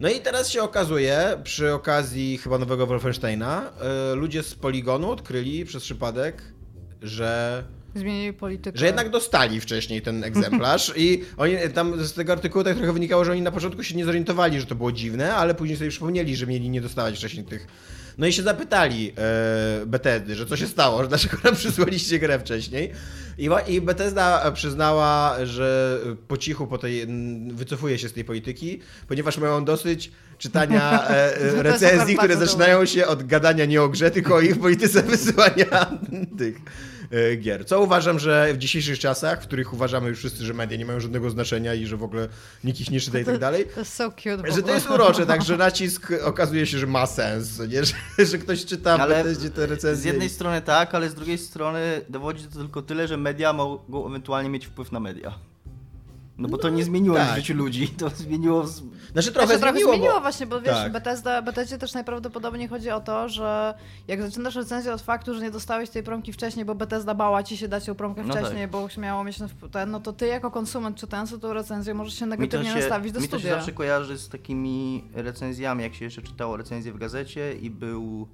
No 0.00 0.08
i 0.10 0.20
teraz 0.20 0.48
się 0.50 0.62
okazuje, 0.62 1.38
przy 1.44 1.72
okazji 1.72 2.38
chyba 2.38 2.58
nowego 2.58 2.86
Wolfensteina, 2.86 3.72
y, 4.12 4.16
ludzie 4.16 4.42
z 4.42 4.54
Poligonu 4.54 5.10
odkryli 5.10 5.64
przez 5.64 5.82
przypadek, 5.82 6.42
że, 7.02 7.64
Zmienili 7.94 8.32
politykę. 8.32 8.78
że 8.78 8.86
jednak 8.86 9.10
dostali 9.10 9.60
wcześniej 9.60 10.02
ten 10.02 10.24
egzemplarz 10.24 10.92
i 10.96 11.24
oni 11.36 11.56
tam 11.74 12.04
z 12.04 12.12
tego 12.12 12.32
artykułu 12.32 12.64
tak 12.64 12.76
trochę 12.76 12.92
wynikało, 12.92 13.24
że 13.24 13.32
oni 13.32 13.42
na 13.42 13.50
początku 13.52 13.82
się 13.82 13.96
nie 13.96 14.04
zorientowali, 14.04 14.60
że 14.60 14.66
to 14.66 14.74
było 14.74 14.92
dziwne, 14.92 15.34
ale 15.34 15.54
później 15.54 15.78
sobie 15.78 15.90
przypomnieli, 15.90 16.36
że 16.36 16.46
mieli 16.46 16.70
nie 16.70 16.80
dostawać 16.80 17.16
wcześniej 17.16 17.44
tych 17.44 17.66
no 18.18 18.26
i 18.26 18.32
się 18.32 18.42
zapytali 18.42 19.12
e, 19.18 19.86
Bethesdy, 19.86 20.34
że 20.34 20.46
co 20.46 20.56
się 20.56 20.66
stało, 20.66 21.02
że 21.02 21.08
dlaczego 21.08 21.36
nam 21.44 21.56
przysłaliście 21.56 22.18
grę 22.18 22.38
wcześniej. 22.38 22.92
I, 23.38 23.48
I 23.68 23.80
Bethesda 23.80 24.52
przyznała, 24.52 25.36
że 25.44 25.98
po 26.28 26.36
cichu 26.36 26.66
po 26.66 26.78
tej, 26.78 27.06
wycofuje 27.52 27.98
się 27.98 28.08
z 28.08 28.12
tej 28.12 28.24
polityki, 28.24 28.80
ponieważ 29.08 29.38
mają 29.38 29.64
dosyć 29.64 30.10
czytania 30.38 31.08
e, 31.08 31.62
recenzji, 31.62 32.16
które 32.16 32.36
zaczynają 32.36 32.86
się 32.86 33.06
od 33.06 33.26
gadania 33.26 33.64
nie 33.64 33.82
o 33.82 33.88
grze, 33.88 34.10
tylko 34.10 34.34
o 34.34 34.40
ich 34.40 34.60
polityce 34.60 35.02
wysyłania 35.02 35.98
tych 36.38 36.56
gier. 37.38 37.66
Co 37.66 37.80
uważam, 37.82 38.18
że 38.18 38.48
w 38.54 38.58
dzisiejszych 38.58 38.98
czasach, 38.98 39.42
w 39.42 39.46
których 39.46 39.72
uważamy 39.74 40.08
już 40.08 40.18
wszyscy, 40.18 40.44
że 40.44 40.54
media 40.54 40.78
nie 40.78 40.86
mają 40.86 41.00
żadnego 41.00 41.30
znaczenia 41.30 41.74
i 41.74 41.86
że 41.86 41.96
w 41.96 42.02
ogóle 42.02 42.28
nikt 42.64 42.80
ich 42.80 42.90
nie 42.90 43.00
czyta 43.00 43.18
i 43.18 43.24
tak 43.24 43.38
dalej, 43.38 43.66
To 43.74 43.80
jest 43.80 43.94
so 43.94 44.10
cute. 44.10 44.52
że 44.54 44.62
to 44.62 44.74
jest 44.74 44.90
urocze, 44.90 45.26
tak, 45.26 45.42
że 45.42 45.56
nacisk 45.56 46.12
okazuje 46.24 46.66
się, 46.66 46.78
że 46.78 46.86
ma 46.86 47.06
sens, 47.06 47.58
nie? 47.68 47.84
Że, 47.84 47.94
że 48.26 48.38
ktoś 48.38 48.64
czyta 48.64 48.94
Ale 48.98 49.20
ale 49.20 49.36
te 49.36 49.66
recenzje. 49.66 50.02
Z 50.02 50.04
jednej 50.04 50.28
strony 50.28 50.62
tak, 50.62 50.94
ale 50.94 51.08
z 51.10 51.14
drugiej 51.14 51.38
strony 51.38 52.00
dowodzi 52.08 52.44
to 52.44 52.58
tylko 52.58 52.82
tyle, 52.82 53.08
że 53.08 53.16
media 53.16 53.52
mogą 53.52 54.06
ewentualnie 54.08 54.50
mieć 54.50 54.66
wpływ 54.66 54.92
na 54.92 55.00
media. 55.00 55.34
No 56.42 56.48
bo 56.48 56.58
to 56.58 56.68
nie 56.68 56.84
zmieniło 56.84 57.16
tak. 57.16 57.32
w 57.32 57.36
życiu 57.36 57.54
ludzi, 57.54 57.88
to 57.88 58.08
zmieniło... 58.10 58.66
Znaczy 59.12 59.32
trochę 59.32 59.58
Znaczy, 59.58 59.60
zmieniło, 59.72 59.92
zmieniło 59.92 60.14
bo... 60.14 60.20
właśnie, 60.20 60.46
bo 60.46 60.60
wiesz, 60.60 60.74
Tak. 60.74 60.92
Bethesda, 60.92 61.42
Bethesdzie 61.42 61.78
też 61.78 61.94
najprawdopodobniej 61.94 62.68
chodzi 62.68 62.90
o 62.90 63.00
to, 63.00 63.28
że 63.28 63.74
jak 64.08 64.22
zaczynasz 64.22 64.54
recenzję 64.56 64.94
od 64.94 65.00
faktu, 65.02 65.34
że 65.34 65.40
nie 65.40 65.50
dostałeś 65.50 65.90
tej 65.90 66.02
promki 66.02 66.32
wcześniej, 66.32 66.64
bo 66.64 66.74
Bethesda 66.74 67.14
bała 67.14 67.42
ci 67.42 67.56
się 67.56 67.68
dać 67.68 67.84
tą 67.84 67.94
promkę 67.94 68.22
No 68.24 68.34
wcześniej, 68.34 68.68
bo 68.68 68.88
miało 68.98 69.24
mieć 69.24 69.38
ten, 69.72 69.90
no 69.90 70.00
to 70.00 70.12
ty 70.12 70.26
jako 70.26 70.50
konsument 70.50 70.96
czytający 70.96 71.38
tą 71.38 71.52
recenzję 71.52 71.94
możesz 71.94 72.14
się 72.18 72.26
Mi 72.26 72.30
to 72.32 72.36
negatywnie 72.36 72.70
się, 72.70 72.74
nastawić 72.78 73.12
do 73.12 73.20
mi 73.20 73.28
to 73.28 73.36
się 73.36 73.40
studia. 73.40 73.56
zawsze 73.56 73.72
kojarzy 73.72 74.18
z 74.18 74.28
takimi 74.28 75.04
recenzjami, 75.14 75.82
jak 75.82 75.94
się 75.94 76.04
jeszcze 76.04 76.22
czytało 76.22 76.56
recenzję 76.56 76.92
w 76.92 76.98
gazecie 76.98 77.54
i 77.54 77.70
był, 77.70 78.28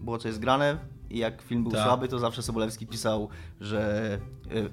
było 0.00 0.18
coś 0.18 0.34
zgrane 0.34 0.78
i 1.10 1.18
jak 1.18 1.42
film 1.42 1.62
był 1.62 1.72
Tak. 1.72 1.84
słaby, 1.84 2.08
to 2.08 2.18
zawsze 2.18 2.42
Sobolewski 2.42 2.86
pisał, 2.86 3.28
że 3.60 4.18
y, 4.52 4.70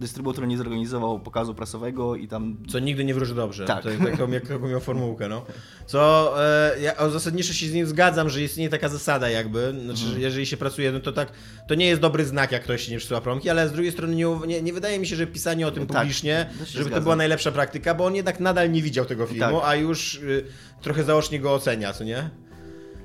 dystrybutor 0.00 0.46
nie 0.46 0.58
zorganizował 0.58 1.20
pokazu 1.20 1.54
prasowego 1.54 2.16
i 2.16 2.28
tam 2.28 2.56
Co 2.68 2.78
nigdy 2.78 3.04
nie 3.04 3.14
wróży 3.14 3.34
dobrze. 3.34 3.64
Tak. 3.64 3.82
To, 3.82 3.88
taką, 4.10 4.30
jak, 4.30 4.48
taką 4.48 4.68
miał 4.68 4.80
formułkę, 4.80 5.28
no. 5.28 5.44
Co 5.86 6.34
e, 6.44 6.80
ja 6.80 7.08
zasadniczo 7.08 7.52
się 7.52 7.66
z 7.66 7.72
nim 7.74 7.86
zgadzam, 7.86 8.28
że 8.30 8.42
istnieje 8.42 8.70
taka 8.70 8.88
zasada 8.88 9.30
jakby, 9.30 9.70
znaczy, 9.84 10.00
Mhm. 10.02 10.12
że 10.12 10.20
jeżeli 10.20 10.46
się 10.46 10.56
pracuje, 10.56 10.92
no 10.92 11.00
to 11.00 11.12
tak, 11.12 11.32
to 11.68 11.74
nie 11.74 11.86
jest 11.86 12.00
dobry 12.00 12.24
znak, 12.24 12.52
jak 12.52 12.62
ktoś 12.62 12.82
się 12.86 12.92
nie 12.92 12.98
przesyła 12.98 13.20
promki, 13.20 13.50
ale 13.50 13.68
z 13.68 13.72
drugiej 13.72 13.92
strony 13.92 14.14
nie, 14.14 14.26
nie, 14.46 14.62
nie 14.62 14.72
wydaje 14.72 14.98
mi 14.98 15.06
się, 15.06 15.16
że 15.16 15.26
pisanie 15.26 15.66
o 15.66 15.70
tym 15.70 15.86
Tak, 15.86 15.96
publicznie, 15.96 16.50
się 16.58 16.64
żeby 16.66 16.78
to 16.78 16.84
zgadzam. 16.84 17.02
była 17.02 17.16
najlepsza 17.16 17.52
praktyka, 17.52 17.94
bo 17.94 18.04
on 18.04 18.14
jednak 18.14 18.40
nadal 18.40 18.72
nie 18.72 18.82
widział 18.82 19.04
tego 19.04 19.26
filmu, 19.26 19.60
Tak. 19.60 19.68
a 19.68 19.74
już 19.74 20.14
y, 20.14 20.44
trochę 20.82 21.04
zaocznie 21.04 21.40
go 21.40 21.54
ocenia, 21.54 21.92
co 21.92 22.04
nie? 22.04 22.30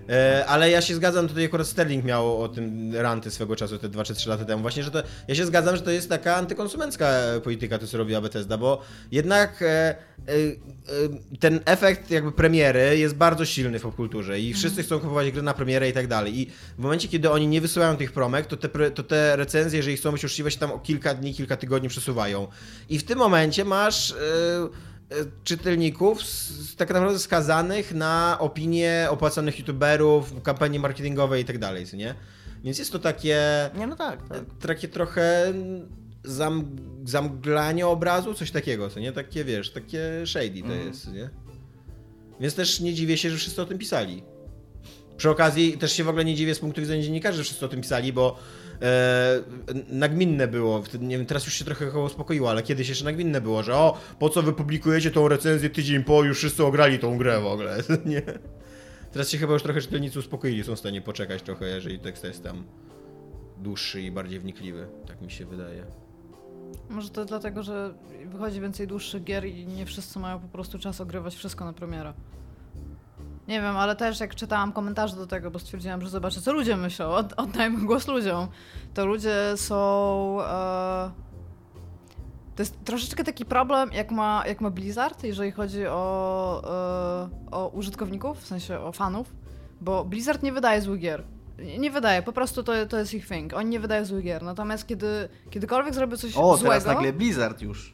E, 0.10 0.46
ale 0.46 0.70
ja 0.70 0.82
się 0.82 0.96
zgadzam, 0.96 1.28
tutaj 1.28 1.46
akurat 1.46 1.68
Sterling 1.68 2.06
miał 2.06 2.42
o 2.42 2.50
tym 2.50 2.96
ranty 2.96 3.32
swego 3.32 3.56
czasu, 3.56 3.78
te 3.78 3.90
2 3.90 4.04
czy 4.04 4.14
3 4.14 4.30
lata 4.30 4.46
temu, 4.46 4.62
właśnie, 4.62 4.84
że 4.84 4.92
to, 4.92 5.04
ja 5.28 5.36
się 5.36 5.46
zgadzam, 5.46 5.76
że 5.76 5.82
to 5.82 5.92
jest 5.92 6.10
taka 6.10 6.36
antykonsumencka 6.36 7.10
polityka, 7.44 7.80
to 7.80 7.88
co 7.88 7.98
robiła 7.98 8.22
Bethesda, 8.22 8.58
bo 8.58 8.82
jednak 9.12 9.62
e, 9.62 9.66
e, 9.68 9.96
ten 11.40 11.60
efekt 11.66 12.12
jakby 12.12 12.32
premiery 12.32 12.98
jest 12.98 13.16
bardzo 13.16 13.46
silny 13.46 13.80
w 13.80 13.82
popkulturze 13.82 14.40
i 14.40 14.54
wszyscy 14.54 14.84
chcą 14.84 15.00
kupować 15.00 15.32
gry 15.32 15.42
na 15.42 15.54
premierę 15.54 15.90
i 15.90 15.94
tak 15.94 16.08
dalej. 16.08 16.40
I 16.40 16.52
w 16.78 16.82
momencie, 16.82 17.08
kiedy 17.08 17.32
oni 17.32 17.48
nie 17.48 17.62
wysyłają 17.62 17.98
tych 17.98 18.12
promek, 18.12 18.46
to 18.46 18.58
te, 18.58 18.92
to 18.92 19.04
te 19.04 19.36
recenzje, 19.36 19.78
jeżeli 19.78 19.98
chcą 19.98 20.12
być 20.12 20.24
uczciwe, 20.26 20.52
się 20.52 20.60
tam 20.60 20.72
o 20.72 20.80
kilka 20.80 21.14
dni, 21.14 21.34
kilka 21.34 21.58
tygodni 21.58 21.90
przesuwają. 21.90 22.48
I 22.90 23.00
w 23.00 23.04
tym 23.04 23.20
momencie 23.20 23.66
masz... 23.66 24.16
czytelników 25.44 26.22
s- 26.22 26.76
tak 26.78 26.90
naprawdę 26.90 27.20
skazanych 27.20 27.94
na 27.94 28.38
opinie 28.40 29.08
opłacanych 29.10 29.60
youtuberów, 29.60 30.42
kampanie 30.44 30.80
marketingowe 30.80 31.42
i 31.42 31.46
tak 31.46 31.58
dalej, 31.58 31.86
co 31.88 31.96
nie? 31.98 32.16
Więc 32.64 32.80
jest 32.80 32.92
to 32.92 33.00
takie, 33.00 33.40
Nie, 33.78 33.88
no 33.88 33.96
tak, 33.96 34.30
tak. 34.30 34.40
takie 34.62 34.88
trochę 34.88 35.54
zam, 36.24 36.76
zamglanie 37.06 37.88
obrazu, 37.88 38.34
coś 38.34 38.52
takiego, 38.52 38.90
co 38.90 39.00
nie? 39.00 39.12
Takie, 39.12 39.44
wiesz, 39.44 39.72
takie 39.72 40.00
shady 40.26 40.60
to 40.62 40.66
Mhm. 40.68 40.88
jest, 40.88 41.14
nie? 41.14 41.30
Więc 42.40 42.56
też 42.56 42.80
nie 42.80 42.94
dziwię 42.94 43.18
się, 43.18 43.30
że 43.30 43.38
wszyscy 43.38 43.62
o 43.62 43.66
tym 43.66 43.78
pisali. 43.78 44.24
Przy 45.18 45.30
okazji 45.30 45.78
też 45.78 45.94
się 45.94 46.04
w 46.04 46.10
ogóle 46.10 46.26
nie 46.26 46.36
dziwię 46.36 46.56
z 46.56 46.60
punktu 46.60 46.82
widzenia 46.82 47.04
dziennikarzy, 47.04 47.38
że 47.38 47.44
wszyscy 47.44 47.66
o 47.66 47.70
tym 47.70 47.82
pisali, 47.82 48.14
bo 48.14 48.38
e, 48.38 48.38
nagminne 49.90 50.48
było, 50.48 50.84
nie 51.00 51.18
wiem, 51.18 51.26
teraz 51.26 51.46
już 51.46 51.54
się 51.54 51.66
trochę 51.66 52.00
uspokoiło, 52.00 52.50
ale 52.50 52.64
kiedyś 52.64 52.90
jeszcze 52.90 53.06
nagminne 53.06 53.42
było, 53.42 53.64
że 53.64 53.76
o, 53.76 53.98
po 54.20 54.30
co 54.30 54.42
wy 54.42 54.54
publikujecie 54.54 55.12
tą 55.12 55.28
recenzję 55.28 55.70
tydzień 55.70 56.04
po, 56.04 56.24
już 56.24 56.38
wszyscy 56.38 56.66
ograli 56.66 57.00
tą 57.00 57.18
grę 57.18 57.42
w 57.42 57.46
ogóle, 57.46 57.78
nie? 58.06 58.22
Teraz 59.12 59.30
się 59.30 59.38
chyba 59.38 59.54
już 59.54 59.64
trochę 59.64 59.82
czytelnicy 59.82 60.20
uspokoili, 60.20 60.64
są 60.64 60.76
w 60.76 60.80
stanie 60.80 61.02
poczekać 61.02 61.42
trochę, 61.42 61.66
jeżeli 61.68 62.00
tekst 62.00 62.24
jest 62.24 62.44
tam 62.44 62.64
dłuższy 63.58 64.02
i 64.02 64.12
bardziej 64.12 64.40
wnikliwy, 64.40 64.88
tak 65.08 65.22
mi 65.22 65.32
się 65.32 65.46
wydaje. 65.46 65.86
Może 66.90 67.10
to 67.10 67.26
dlatego, 67.26 67.64
że 67.64 67.94
wychodzi 68.26 68.62
więcej 68.62 68.88
dłuższych 68.88 69.24
gier 69.24 69.46
i 69.46 69.68
nie 69.68 69.86
wszyscy 69.86 70.20
mają 70.20 70.40
po 70.40 70.48
prostu 70.48 70.80
czas 70.80 71.02
ogrywać 71.02 71.36
wszystko 71.36 71.66
na 71.66 71.74
premierę. 71.74 72.14
Nie 73.48 73.62
wiem, 73.62 73.78
ale 73.78 73.96
też 73.96 74.20
jak 74.20 74.36
czytałam 74.36 74.72
komentarze 74.74 75.16
do 75.16 75.28
tego, 75.28 75.52
bo 75.52 75.60
stwierdziłam, 75.60 76.02
że 76.02 76.10
zobaczę, 76.10 76.42
co 76.42 76.54
ludzie 76.54 76.78
myślą, 76.78 77.06
od, 77.06 77.34
oddajmy 77.40 77.86
głos 77.86 78.08
ludziom, 78.08 78.48
to 78.94 79.06
ludzie 79.06 79.36
są... 79.56 80.38
E... 80.42 81.12
To 82.56 82.62
jest 82.62 82.84
troszeczkę 82.86 83.24
taki 83.24 83.46
problem, 83.46 83.90
jak 83.94 84.12
ma, 84.12 84.44
jak 84.48 84.62
ma 84.62 84.70
Blizzard, 84.70 85.24
jeżeli 85.24 85.52
chodzi 85.52 85.88
o, 85.88 86.62
e, 86.66 87.30
o 87.52 87.68
użytkowników, 87.68 88.40
w 88.40 88.46
sensie 88.48 88.80
o 88.80 88.92
fanów, 88.92 89.34
bo 89.82 90.06
Blizzard 90.06 90.44
nie 90.44 90.52
wydaje 90.54 90.82
złych 90.82 91.00
gier. 91.00 91.24
Nie- 91.60 91.78
Nie 91.78 91.92
wydaje, 91.92 92.22
po 92.22 92.34
prostu 92.34 92.64
to, 92.64 92.86
to 92.90 92.98
jest 92.98 93.14
ich 93.14 93.28
thing. 93.28 93.54
Oni 93.54 93.70
nie 93.70 93.80
wydają 93.80 94.06
złych 94.06 94.24
gier. 94.24 94.44
Natomiast 94.44 94.88
kiedy 94.88 95.30
kiedykolwiek 95.50 95.94
zrobią 95.94 96.18
coś 96.18 96.38
O, 96.38 96.58
złego... 96.58 96.74
teraz 96.74 96.86
nagle 96.86 97.14
Blizzard 97.14 97.62
już. 97.62 97.94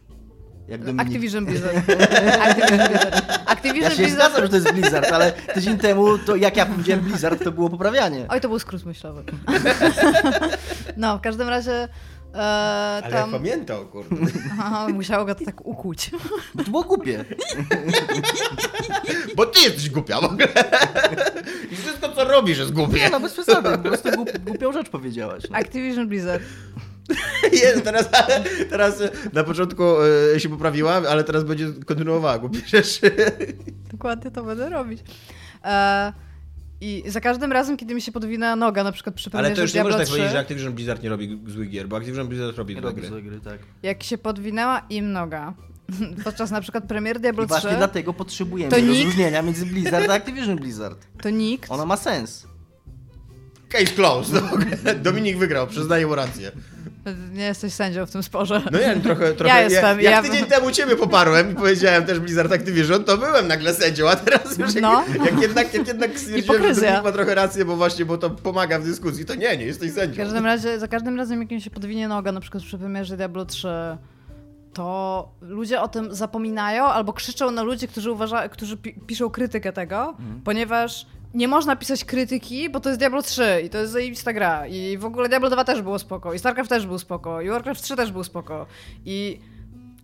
Jak 0.70 0.84
Dominik... 0.86 1.02
Activision 1.08 1.46
Blizzard. 1.46 1.78
Activision 2.48 2.88
Blizzard. 2.88 3.22
Activision 3.46 3.84
Ja 3.84 3.90
się 3.90 4.04
Blizzard. 4.04 4.12
zgadzam, 4.32 4.42
że 4.42 4.50
to 4.50 4.56
jest 4.56 4.72
Blizzard, 4.72 5.12
ale 5.12 5.32
tydzień 5.32 5.78
temu, 5.78 6.18
to 6.18 6.36
jak 6.36 6.58
ja 6.58 6.66
powiedziałem 6.66 7.02
Blizzard, 7.06 7.44
to 7.44 7.52
było 7.52 7.70
poprawianie. 7.70 8.26
Oj, 8.30 8.42
to 8.42 8.50
był 8.50 8.60
skrót 8.60 8.86
myślowy. 8.86 9.24
No, 10.98 11.18
w 11.18 11.22
każdym 11.22 11.50
razie 11.50 11.88
e, 12.34 12.38
Ale 13.04 13.12
tam... 13.12 13.32
pamiętał, 13.32 13.86
kurde. 13.86 14.16
Aha, 14.52 14.88
musiało 14.94 15.26
go 15.26 15.36
to 15.36 15.46
tak 15.46 15.66
ukuć. 15.66 16.12
Bo 16.56 16.64
to 16.64 16.72
było 16.72 16.84
głupie. 16.84 17.26
Bo 19.36 19.46
ty 19.46 19.60
jesteś 19.62 19.90
głupia 19.90 20.22
w 20.22 20.24
ogóle. 20.24 20.48
I 21.72 21.76
wszystko 21.76 22.10
co 22.10 22.24
robisz 22.26 22.58
jest 22.58 22.70
Nie, 22.70 22.76
głupie. 22.76 23.10
no 23.12 23.20
bez 23.20 23.34
przesady, 23.34 23.70
po 23.72 23.78
prostu 23.78 24.12
głup, 24.12 24.38
głupią 24.38 24.72
rzecz 24.74 24.90
powiedziałaś. 24.90 25.44
No. 25.52 25.58
Activision 25.58 26.08
Blizzard. 26.08 26.44
Jest, 27.63 27.84
teraz, 27.84 28.10
teraz 28.69 29.04
na 29.34 29.43
początku 29.43 29.84
e, 30.36 30.39
się 30.39 30.50
poprawiła, 30.50 30.93
ale 31.10 31.24
teraz 31.24 31.43
będzie 31.43 31.67
kontynuowała 31.86 32.39
głupie 32.39 32.60
rzeczy. 32.67 33.12
Dokładnie 33.91 34.32
to 34.32 34.43
będę 34.43 34.69
robić. 34.69 35.00
E, 35.65 36.13
I 36.82 37.04
za 37.08 37.22
każdym 37.22 37.52
razem, 37.52 37.78
kiedy 37.78 37.95
mi 37.95 38.02
się 38.02 38.12
podwina 38.12 38.56
noga, 38.56 38.84
na 38.84 38.91
przykład 38.91 39.15
przy 39.15 39.30
Ale 39.34 39.52
to 39.52 39.62
już 39.62 39.72
nie 39.72 39.74
Diablo 39.74 39.91
można 39.91 39.98
tak 40.00 40.08
3, 40.08 40.12
powiedzieć, 40.13 40.32
że 40.34 40.39
Activision 40.39 40.74
Blizzard 40.74 41.04
nie 41.04 41.10
robi 41.10 41.39
złych 41.48 41.69
gier, 41.69 41.88
bo 41.88 41.98
Activision 41.98 42.28
Blizzard 42.28 42.58
robi 42.58 42.76
Nie 42.76 42.82
złe 42.82 42.89
robi 42.89 43.02
gry. 43.02 43.10
złe 43.10 43.22
gry, 43.22 43.39
tak. 43.39 43.60
jak 43.84 44.04
się 44.04 44.17
podwinęła 44.17 44.82
im 44.89 45.12
noga 45.12 45.54
podczas 46.24 46.52
na 46.52 46.62
przykład 46.62 46.84
premiery 46.88 47.19
Diablo 47.19 47.43
I 47.43 47.48
3, 47.48 47.54
właśnie 47.62 47.78
dlatego 47.78 48.13
potrzebujemy 48.13 48.72
To 48.72 48.78
nikt- 48.80 48.88
rozróżnienia 48.89 49.41
między 49.41 49.65
Blizzard 49.65 50.10
a 50.10 50.13
Activision 50.13 50.56
Blizzard. 50.56 51.08
to 51.22 51.30
nikt 51.30 51.72
Ona 51.72 51.86
ma 51.86 51.98
sens. 51.98 52.48
Case 53.69 53.86
closed. 53.86 54.43
Dominik 55.02 55.38
wygrał, 55.38 55.67
przyznaję 55.67 56.08
mu 56.08 56.15
rację. 56.15 56.52
Nie 57.34 57.44
jesteś 57.44 57.74
sędzią 57.74 58.06
w 58.06 58.12
tym 58.12 58.24
sporze. 58.24 58.62
No 58.72 58.80
ja 58.80 59.00
trochę, 59.00 59.34
trochę 59.40 59.64
jestem, 59.64 59.84
jak, 60.02 60.02
jak 60.02 60.26
ja- 60.26 60.32
tydzień 60.32 60.46
temu 60.46 60.72
ciebie 60.72 60.96
poparłem 60.96 61.52
i 61.52 61.56
powiedziałem 61.56 62.06
też 62.06 62.20
Blizzard 62.20 62.52
Activision, 62.52 63.04
to 63.04 63.18
byłem 63.18 63.48
nagle 63.48 63.74
sędzią, 63.74 64.10
a 64.10 64.16
teraz 64.16 64.58
już 64.58 64.74
jak, 64.76 64.82
No. 64.84 65.04
jak 65.26 65.42
jednak, 65.42 65.74
jak 65.74 65.88
jednak 65.88 66.12
stwierdziłem, 66.20 66.38
że 66.38 66.42
Hipokryzja. 66.54 66.82
Dominik 66.88 67.04
ma 67.06 67.12
trochę 67.12 67.36
rację, 67.36 67.66
bo 67.66 67.76
właśnie, 67.76 68.06
bo 68.06 68.18
to 68.18 68.30
pomaga 68.30 68.80
w 68.80 68.84
dyskusji, 68.84 69.26
to 69.26 69.36
nie, 69.36 69.58
nie 69.58 69.66
jesteś 69.66 69.92
W 69.92 69.96
sędzią. 69.96 70.18
każdym 70.24 70.46
razie, 70.46 70.80
za 70.80 70.88
każdym 70.88 71.18
razem, 71.18 71.42
jak 71.42 71.52
mi 71.52 71.62
się 71.62 71.70
podwinie 71.70 72.08
noga, 72.08 72.32
na 72.32 72.40
przykład 72.40 72.64
przy 72.64 72.78
premierze 72.78 73.18
Diablo 73.18 73.46
3, 73.46 73.68
to 74.74 75.30
ludzie 75.42 75.82
o 75.82 75.88
tym 75.88 76.16
zapominają 76.16 76.86
albo 76.86 77.14
krzyczą 77.14 77.52
na 77.52 77.64
ludzi, 77.64 77.88
którzy, 77.88 78.12
uważa, 78.12 78.50
którzy 78.50 78.78
pi 78.78 78.94
piszą 79.08 79.30
krytykę 79.30 79.74
tego, 79.74 80.18
ponieważ 80.44 81.06
nie 81.34 81.48
można 81.48 81.76
pisać 81.76 82.06
krytyki, 82.06 82.70
bo 82.70 82.80
to 82.80 82.89
jest 82.89 83.00
Diablo 83.00 83.22
3 83.22 83.62
i 83.65 83.70
to 83.70 83.78
jest 83.78 83.94
zajebista 83.94 84.34
gra. 84.34 84.68
I 84.68 84.98
w 84.98 85.06
ogóle 85.06 85.30
Diablo 85.30 85.50
2 85.50 85.63
też 85.63 85.82
było 85.82 86.00
spoko, 86.00 86.34
i 86.34 86.39
StarCraft 86.39 86.70
też 86.70 86.88
był 86.88 87.00
spoko, 87.00 87.42
i 87.42 87.50
Warcraft 87.50 87.84
3 87.84 87.96
też 87.96 88.12
był 88.12 88.24
spoko. 88.24 88.65
I 89.06 89.39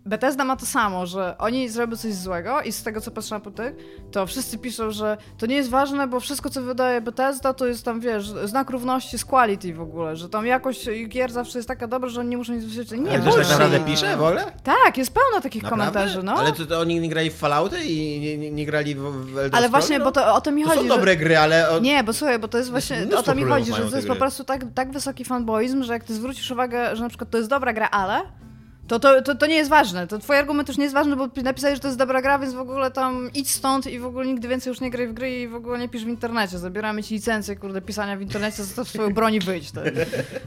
Bethesda 0.06 0.44
ma 0.44 0.56
to 0.56 0.66
samo, 0.66 1.06
że 1.06 1.38
oni 1.38 1.68
zrobią 1.68 1.96
coś 1.96 2.14
złego 2.14 2.62
i 2.62 2.72
z 2.72 2.82
tego 2.82 3.00
co 3.00 3.10
patrzę 3.10 3.40
po 3.40 3.50
tych, 3.50 3.74
to 4.12 4.26
wszyscy 4.26 4.58
piszą, 4.58 4.90
że 4.90 5.16
to 5.38 5.46
nie 5.46 5.56
jest 5.56 5.70
ważne, 5.70 6.06
bo 6.06 6.20
wszystko 6.20 6.50
co 6.50 6.62
wydaje 6.62 7.00
Bethesda 7.00 7.54
to 7.54 7.66
jest 7.66 7.84
tam, 7.84 8.00
wiesz, 8.00 8.28
znak 8.44 8.70
równości 8.70 9.18
z 9.18 9.24
quality 9.24 9.74
w 9.74 9.80
ogóle, 9.80 10.16
że 10.16 10.28
tam 10.28 10.46
jakość 10.46 10.88
gier 11.08 11.32
zawsze 11.32 11.58
jest 11.58 11.68
taka 11.68 11.86
dobra, 11.86 12.08
że 12.08 12.20
oni 12.20 12.30
nie 12.30 12.36
muszą 12.36 12.52
nic 12.52 12.64
wysłuchać. 12.64 13.00
Nie, 13.00 13.18
ktoś 13.18 13.34
tak 13.34 13.48
naprawdę 13.48 13.80
pisze 13.80 14.16
w 14.16 14.22
ogóle? 14.22 14.44
Tak, 14.62 14.98
jest 14.98 15.14
pełno 15.14 15.40
takich 15.40 15.62
Naprawdę? 15.62 15.84
komentarzy, 15.86 16.22
no. 16.22 16.32
Ale 16.32 16.52
to, 16.52 16.66
to 16.66 16.80
oni 16.80 17.00
nie 17.00 17.08
grali 17.08 17.30
w 17.30 17.36
Fallouty 17.36 17.84
i 17.84 18.20
nie, 18.20 18.38
nie, 18.38 18.50
nie 18.50 18.66
grali 18.66 18.94
w, 18.94 19.00
w 19.00 19.38
Elder 19.38 19.56
Ale 19.58 19.68
właśnie, 19.68 20.00
bo 20.00 20.12
to 20.12 20.34
o 20.34 20.40
to 20.40 20.52
mi 20.52 20.62
To 20.62 20.68
chodzi, 20.68 20.80
są 20.80 20.88
że... 20.88 20.94
dobre 20.94 21.16
gry, 21.16 21.38
ale... 21.38 21.70
O... 21.70 21.78
Nie, 21.78 22.04
bo 22.04 22.12
słuchaj, 22.12 22.38
bo 22.38 22.48
to 22.48 22.58
jest 22.58 22.70
właśnie, 22.70 23.06
o 23.16 23.22
to 23.22 23.34
mi 23.34 23.44
chodzi, 23.44 23.72
że 23.72 23.90
to 23.90 23.96
jest 23.96 24.08
po 24.08 24.16
prostu 24.16 24.44
tak, 24.44 24.64
tak 24.74 24.92
wysoki 24.92 25.24
fanboizm, 25.24 25.82
że 25.82 25.92
jak 25.92 26.04
ty 26.04 26.14
zwrócisz 26.14 26.50
uwagę, 26.50 26.96
że 26.96 27.02
na 27.02 27.08
przykład 27.08 27.30
to 27.30 27.38
jest 27.38 27.50
dobra 27.50 27.72
gra, 27.72 27.88
ale 27.90 28.45
to, 28.88 29.00
to, 29.00 29.22
to, 29.22 29.34
to 29.34 29.46
nie 29.46 29.54
jest 29.54 29.70
ważne. 29.70 30.06
To 30.06 30.18
twój 30.18 30.36
argument 30.36 30.68
już 30.68 30.76
nie 30.76 30.84
jest 30.84 30.94
ważny, 30.94 31.16
bo 31.16 31.28
napisałeś, 31.42 31.76
że 31.76 31.80
to 31.80 31.88
jest 31.88 31.98
dobra 31.98 32.22
gra, 32.22 32.38
więc 32.38 32.54
w 32.54 32.58
ogóle 32.58 32.90
tam 32.90 33.30
idź 33.34 33.50
stąd 33.50 33.86
i 33.86 33.98
w 33.98 34.06
ogóle 34.06 34.26
nigdy 34.26 34.48
więcej 34.48 34.70
już 34.70 34.80
nie 34.80 34.90
graj 34.90 35.08
w 35.08 35.12
gry 35.12 35.40
i 35.40 35.48
w 35.48 35.54
ogóle 35.54 35.78
nie 35.78 35.88
pisz 35.88 36.04
w 36.04 36.08
internecie. 36.08 36.58
Zabieramy 36.58 37.02
ci 37.02 37.14
licencję, 37.14 37.56
kurde, 37.56 37.82
pisania 37.82 38.16
w 38.16 38.22
internecie, 38.22 38.64
zostaw 38.64 38.88
swoją 38.88 39.14
broń 39.14 39.34
i 39.34 39.40
wyjdź. 39.40 39.72
To. 39.72 39.80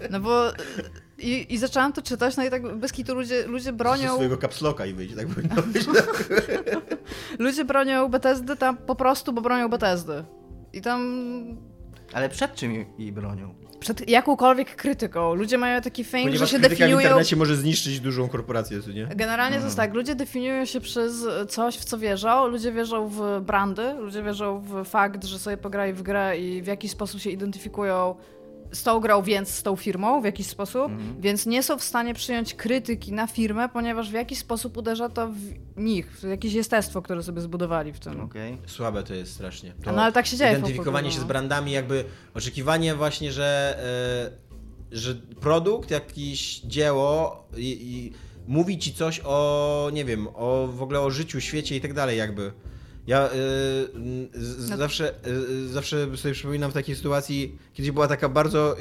No 0.09 0.19
bo... 0.19 0.51
I, 1.17 1.53
I 1.53 1.57
zaczęłam 1.57 1.93
to 1.93 2.01
czytać, 2.01 2.37
no 2.37 2.43
i 2.43 2.49
tak 2.49 2.75
bez 2.77 2.91
kitu 2.91 3.15
ludzie, 3.15 3.47
ludzie 3.47 3.63
Ze 3.63 3.73
bronią... 3.73 4.13
swojego 4.13 4.37
kapsloka 4.37 4.85
i 4.85 4.93
wyjść, 4.93 5.15
tak 5.15 5.27
powinno 5.27 5.61
być. 5.61 5.85
Ludzie 7.39 7.65
bronią 7.65 8.09
Bethesdy 8.09 8.55
tam 8.55 8.77
po 8.77 8.95
prostu, 8.95 9.33
bo 9.33 9.41
bronią 9.41 9.69
Bethesdy. 9.69 10.23
I 10.73 10.81
tam... 10.81 11.01
Ale 12.13 12.29
przed 12.29 12.55
czym 12.55 12.85
jej 12.97 13.11
bronią? 13.11 13.55
Przed 13.79 14.09
jakąkolwiek 14.09 14.75
krytyką. 14.75 15.33
Ludzie 15.33 15.57
mają 15.57 15.81
taki 15.81 16.03
fame, 16.03 16.23
że 16.23 16.27
Ponieważ 16.29 16.51
się 16.51 16.59
krytyka 16.59 16.75
w 16.75 16.79
definiują... 16.79 17.01
internecie 17.01 17.35
może 17.35 17.55
zniszczyć 17.55 17.99
dużą 17.99 18.27
korporację, 18.29 18.81
co 18.81 18.91
nie? 18.91 19.07
Generalnie 19.15 19.57
to 19.57 19.63
jest 19.63 19.77
tak, 19.77 19.93
ludzie 19.93 20.15
definiują 20.15 20.65
się 20.65 20.81
przez 20.81 21.25
coś, 21.49 21.77
w 21.77 21.85
co 21.85 21.97
wierzą. 21.97 22.47
Ludzie 22.47 22.71
wierzą 22.71 23.07
w 23.07 23.41
brandy, 23.41 23.93
ludzie 23.93 24.23
wierzą 24.23 24.59
w 24.59 24.85
fakt, 24.89 25.23
że 25.25 25.39
sobie 25.39 25.57
pograli 25.57 25.93
w 25.93 26.01
grę 26.01 26.39
i 26.39 26.61
w 26.61 26.67
jakiś 26.67 26.91
sposób 26.91 27.21
się 27.21 27.29
identyfikują 27.29 28.15
z 28.71 28.83
tą 28.83 28.99
grą, 28.99 29.21
więc 29.21 29.49
z 29.49 29.63
tą 29.63 29.75
firmą 29.75 30.21
w 30.21 30.25
jakiś 30.25 30.47
sposób, 30.47 30.91
więc 31.19 31.45
nie 31.45 31.63
są 31.63 31.77
w 31.77 31.83
stanie 31.83 32.13
przyjąć 32.13 32.53
krytyki 32.53 33.13
na 33.13 33.27
firmę, 33.27 33.69
ponieważ 33.69 34.09
w 34.09 34.13
jakiś 34.13 34.39
sposób 34.39 34.77
uderza 34.77 35.09
to 35.09 35.27
w 35.27 35.37
nich, 35.77 36.11
w 36.11 36.23
jakieś 36.23 36.53
jestestwo, 36.53 37.01
które 37.01 37.23
sobie 37.23 37.41
zbudowali 37.41 37.93
w 37.93 37.99
tym. 37.99 38.21
Okej. 38.21 38.57
Słabe 38.65 39.03
to 39.03 39.13
jest 39.13 39.33
strasznie. 39.33 39.73
To 39.83 39.91
No 39.91 40.01
ale 40.01 40.11
tak 40.11 40.25
się 40.25 40.37
dzieje 40.37 40.55
w 40.55 40.59
Identyfikowanie 40.59 41.11
się 41.11 41.17
z 41.17 41.21
no. 41.21 41.27
brandami, 41.27 41.71
jakby 41.71 42.05
oczekiwanie 42.33 42.95
właśnie, 42.95 43.31
że, 43.31 43.79
e, 44.91 44.97
że 44.97 45.15
produkt, 45.15 45.91
jakiś 45.91 46.59
dzieło 46.59 47.43
i, 47.57 47.77
i 47.81 48.13
mówi 48.47 48.79
ci 48.79 48.93
coś 48.93 49.21
o, 49.25 49.89
nie 49.93 50.05
wiem, 50.05 50.27
o 50.33 50.67
w 50.67 50.81
ogóle 50.81 50.99
o 50.99 51.09
życiu, 51.09 51.41
świecie 51.41 51.75
i 51.75 51.81
tak 51.81 51.93
dalej 51.93 52.17
jakby. 52.17 52.51
Ja 53.09 53.25
e, 53.25 53.29
z, 54.33 54.69
No- 54.69 54.77
zawsze, 54.77 55.13
e, 55.13 55.67
zawsze 55.67 56.17
sobie 56.17 56.33
przypominam 56.33 56.71
w 56.71 56.73
takiej 56.73 56.95
sytuacji, 56.95 57.57
kiedyś 57.73 57.91
była 57.91 58.07
taka 58.07 58.29
bardzo 58.29 58.75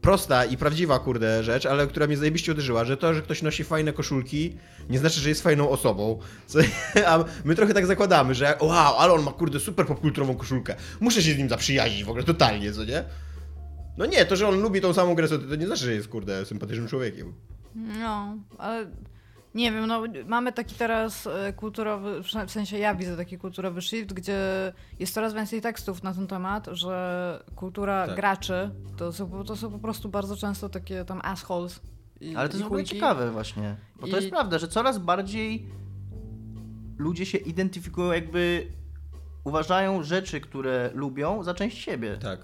prosta 0.00 0.44
i 0.44 0.56
prawdziwa, 0.56 0.98
kurde, 0.98 1.44
rzecz, 1.44 1.66
ale 1.66 1.86
która 1.86 2.06
mnie 2.06 2.16
zajebiście 2.16 2.52
uderzyła, 2.52 2.84
że 2.84 2.96
to, 2.96 3.14
że 3.14 3.22
ktoś 3.22 3.42
nosi 3.42 3.64
fajne 3.64 3.92
koszulki, 3.92 4.56
nie 4.90 4.98
znaczy, 4.98 5.20
że 5.20 5.28
jest 5.28 5.42
fajną 5.42 5.70
osobą. 5.70 6.18
Co, 6.46 6.58
a 7.06 7.24
my 7.44 7.54
trochę 7.54 7.74
tak 7.74 7.86
zakładamy, 7.86 8.34
że 8.34 8.56
wow, 8.60 8.96
ale 8.98 9.12
on 9.12 9.22
ma, 9.22 9.32
kurde, 9.32 9.60
super 9.60 9.86
popkulturową 9.86 10.36
koszulkę. 10.36 10.76
Muszę 11.00 11.22
się 11.22 11.32
z 11.34 11.38
nim 11.38 11.48
zaprzyjaźnić 11.48 12.04
w 12.04 12.08
ogóle, 12.08 12.24
totalnie, 12.24 12.72
co 12.72 12.84
nie? 12.84 13.04
No 13.98 14.06
nie, 14.06 14.24
to, 14.26 14.36
że 14.36 14.48
on 14.48 14.60
lubi 14.60 14.80
tą 14.80 14.94
samą 14.94 15.14
grę, 15.14 15.28
to 15.28 15.56
nie 15.56 15.66
znaczy, 15.66 15.84
że 15.84 15.92
jest, 15.92 16.08
kurde, 16.08 16.46
sympatycznym 16.46 16.88
człowiekiem. 16.88 17.32
No, 17.74 18.36
ale 18.58 18.86
nie 19.56 19.72
wiem, 19.72 19.86
no 19.86 20.02
mamy 20.26 20.52
taki 20.52 20.74
teraz 20.74 21.26
e, 21.26 21.52
kulturowy, 21.52 22.22
w 22.46 22.50
sensie 22.50 22.78
ja 22.78 22.94
widzę 22.94 23.16
taki 23.16 23.38
kulturowy 23.38 23.82
shift, 23.82 24.12
gdzie 24.12 24.38
jest 24.98 25.14
coraz 25.14 25.34
więcej 25.34 25.60
tekstów 25.60 26.02
na 26.02 26.14
ten 26.14 26.26
temat, 26.26 26.66
że 26.72 27.44
kultura 27.54 28.06
Tak. 28.06 28.16
graczy 28.16 28.70
to 28.96 29.12
są, 29.12 29.44
to 29.44 29.56
są 29.56 29.70
po 29.70 29.78
prostu 29.78 30.08
bardzo 30.08 30.36
często 30.36 30.68
takie 30.68 31.04
tam 31.04 31.20
assholes. 31.24 31.80
I, 32.20 32.36
Ale 32.36 32.48
to 32.48 32.52
jest 32.54 32.62
w 32.64 32.66
ogóle 32.66 32.84
ciekawe 32.84 33.30
właśnie. 33.30 33.76
Bo 33.96 34.00
to 34.00 34.06
I- 34.06 34.20
jest 34.20 34.30
prawda, 34.30 34.58
że 34.58 34.68
coraz 34.68 34.98
bardziej 34.98 35.66
ludzie 36.98 37.26
się 37.26 37.38
identyfikują, 37.38 38.12
jakby 38.12 38.66
uważają 39.44 40.02
rzeczy, 40.02 40.40
które 40.40 40.90
lubią 40.94 41.42
za 41.42 41.54
część 41.54 41.78
siebie. 41.84 42.16
Tak. 42.16 42.40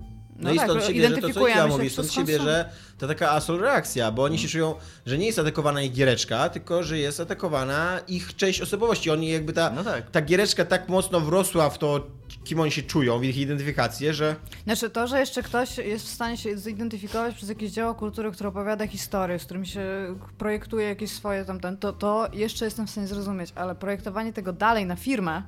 No, 0.00 0.04
No 0.38 0.52
i 0.52 0.56
tak, 0.56 0.66
stąd 0.66 0.80
że 0.80 0.86
się 0.86 0.94
bierze 0.94 1.16
to, 1.16 1.30
co 1.30 1.48
ja 1.48 1.54
się 1.62 1.68
mówię, 1.68 1.90
stąd 1.90 2.12
się 2.12 2.24
bierze 2.24 2.70
ta 2.98 3.06
taka 3.08 3.30
asol 3.30 3.60
reakcja, 3.60 4.12
bo 4.12 4.22
oni 4.22 4.38
się 4.38 4.48
czują, 4.48 4.74
że 5.06 5.18
nie 5.18 5.26
jest 5.26 5.38
atakowana 5.38 5.82
ich 5.82 5.92
giereczka, 5.92 6.48
tylko 6.48 6.82
że 6.82 6.98
jest 6.98 7.20
atakowana 7.20 8.00
ich 8.08 8.36
część 8.36 8.60
osobowości. 8.60 9.10
Oni 9.10 9.28
jakby 9.28 9.52
ta, 9.52 9.70
No 9.70 9.84
tak. 9.84 10.10
ta 10.10 10.20
giereczka 10.22 10.64
tak 10.64 10.88
mocno 10.88 11.20
wrosła 11.20 11.70
w 11.70 11.78
to, 11.78 12.06
kim 12.44 12.60
oni 12.60 12.70
się 12.72 12.82
czują, 12.82 13.18
w 13.18 13.24
ich 13.24 13.36
identyfikację, 13.36 14.14
że 14.14 14.36
Znaczy 14.64 14.90
to, 14.90 15.06
że 15.06 15.20
jeszcze 15.20 15.42
ktoś 15.42 15.78
jest 15.78 16.04
w 16.06 16.08
stanie 16.08 16.36
się 16.36 16.58
zidentyfikować 16.58 17.34
przez 17.34 17.48
jakieś 17.48 17.70
dzieło 17.72 17.94
kultury, 17.94 18.32
które 18.32 18.48
opowiada 18.48 18.86
historię, 18.86 19.38
z 19.38 19.44
którym 19.44 19.64
się 19.64 19.80
projektuje 20.38 20.88
jakieś 20.88 21.10
swoje 21.10 21.44
tamten, 21.44 21.76
to, 21.76 21.92
to 21.92 22.28
jeszcze 22.32 22.64
jestem 22.64 22.86
w 22.86 22.90
stanie 22.90 23.06
zrozumieć, 23.06 23.52
ale 23.54 23.74
projektowanie 23.74 24.32
tego 24.32 24.52
dalej 24.52 24.86
na 24.86 24.96
firmę, 24.96 25.42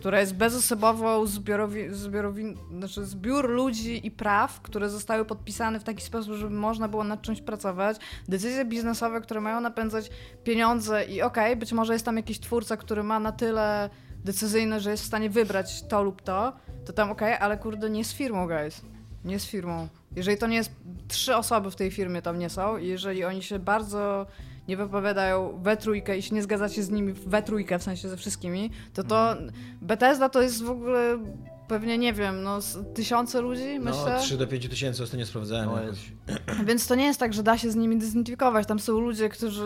która 0.00 0.20
jest 0.20 0.34
bezosobową 0.34 1.26
zbiorowi, 1.26 1.94
zbiorowi, 1.94 2.54
znaczy 2.78 3.06
zbiór 3.06 3.50
ludzi 3.50 4.06
i 4.06 4.10
praw, 4.10 4.60
które 4.60 4.90
zostały 4.90 5.24
podpisane 5.24 5.80
w 5.80 5.84
taki 5.84 6.02
sposób, 6.02 6.34
żeby 6.34 6.54
można 6.54 6.88
było 6.88 7.04
nad 7.04 7.22
czymś 7.22 7.40
pracować, 7.40 7.96
decyzje 8.28 8.64
biznesowe, 8.64 9.20
które 9.20 9.40
mają 9.40 9.60
napędzać 9.60 10.10
pieniądze 10.44 11.04
i 11.04 11.22
okej, 11.22 11.56
być 11.56 11.72
może 11.72 11.92
jest 11.92 12.04
tam 12.04 12.16
jakiś 12.16 12.40
twórca, 12.40 12.76
który 12.76 13.02
ma 13.02 13.20
na 13.20 13.32
tyle 13.32 13.90
decyzyjny, 14.24 14.80
że 14.80 14.90
jest 14.90 15.02
w 15.02 15.06
stanie 15.06 15.30
wybrać 15.30 15.82
to 15.82 16.02
lub 16.02 16.22
to, 16.22 16.52
to 16.84 16.92
tam 16.92 17.10
okej, 17.10 17.34
ale 17.34 17.56
kurde, 17.56 17.90
nie 17.90 18.04
z 18.04 18.12
firmą, 18.12 18.46
guys. 18.46 18.82
Nie 19.24 19.38
z 19.38 19.46
firmą. 19.46 19.88
Jeżeli 20.16 20.38
to 20.38 20.46
nie 20.46 20.56
jest... 20.56 20.70
Trzy 21.08 21.36
osoby 21.36 21.70
w 21.70 21.76
tej 21.76 21.90
firmie 21.90 22.22
tam 22.22 22.38
nie 22.38 22.50
są 22.50 22.76
i 22.76 22.86
jeżeli 22.86 23.24
oni 23.24 23.42
się 23.42 23.58
bardzo 23.58 24.26
nie 24.70 24.76
wypowiadają 24.76 25.60
we 25.62 25.76
trójkę 25.76 26.18
i 26.18 26.22
się 26.22 26.34
nie 26.34 26.42
zgadzacie 26.42 26.82
z 26.82 26.90
nimi 26.90 27.12
we 27.12 27.42
trójkę, 27.42 27.78
w 27.78 27.82
sensie 27.82 28.08
ze 28.08 28.16
wszystkimi, 28.16 28.70
to 28.94 29.04
to 29.04 29.36
Bethesda 29.82 30.28
to 30.28 30.42
jest 30.42 30.62
w 30.62 30.70
ogóle 30.70 31.18
pewnie, 31.70 31.98
nie 31.98 32.12
wiem, 32.12 32.42
no 32.42 32.60
z 32.60 32.78
tysiące 32.94 33.40
ludzi, 33.40 33.78
no, 33.80 33.90
myślę. 33.90 34.18
3 34.20 34.36
do 34.36 34.46
5 34.46 34.68
tysięcy 34.68 35.02
ostatnio 35.02 35.26
sprawdzałem. 35.26 35.66
No 35.66 35.80
jakoś. 35.82 35.98
Więc 36.68 36.86
to 36.86 36.94
nie 36.94 37.04
jest 37.04 37.20
tak, 37.20 37.34
że 37.34 37.42
da 37.42 37.58
się 37.58 37.70
z 37.70 37.76
nimi 37.76 38.02
zidentyfikować. 38.02 38.66
Tam 38.66 38.78
są 38.80 39.00
ludzie, 39.00 39.28
którzy 39.28 39.64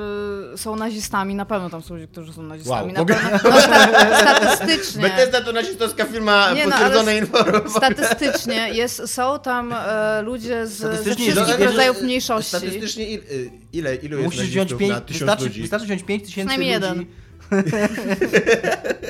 są 0.56 0.76
nazistami, 0.76 1.34
na 1.34 1.44
pewno 1.44 1.70
tam 1.70 1.82
są 1.82 1.94
ludzie, 1.94 2.08
którzy 2.08 2.32
są 2.32 2.42
nazistami. 2.42 2.92
Wow, 2.94 3.06
na 3.06 3.14
pewno, 3.14 3.50
no, 3.50 3.60
sta- 3.60 4.20
statystycznie. 4.20 5.02
Bethesda 5.02 5.40
to 5.40 5.52
nazistowska 5.52 6.04
firma 6.04 6.52
Nie, 6.54 6.64
no, 6.66 6.70
potwierdzone 6.70 7.10
ale 7.10 7.18
informacje. 7.20 7.70
Statystycznie 7.70 8.68
jest, 8.68 9.08
są 9.08 9.38
tam 9.38 9.72
e, 9.72 10.22
ludzie 10.22 10.66
z, 10.66 10.70
ze 10.70 10.76
Statystycznie 10.76 11.32
wszystkich 11.32 11.58
jest- 11.58 11.70
rodzajów 11.72 12.02
mniejszości. 12.02 12.48
Statystycznie 12.48 13.10
il, 13.10 13.20
y, 13.30 13.50
ile, 13.72 13.94
ilu 13.96 14.18
jest 14.18 14.24
Musisz 14.24 14.40
wziąć 14.50 14.70
nazistów 14.70 14.78
pięć, 14.78 14.92
na 14.92 15.00
tysiąc 15.00 15.20
wystarczy, 15.20 15.44
ludzi? 15.44 15.60
wystarczy 15.60 15.86
wziąć 15.86 16.02
5 16.02 16.24
tysięcy 16.24 16.56
ludzi. 16.56 16.68
Jeden. 16.68 17.06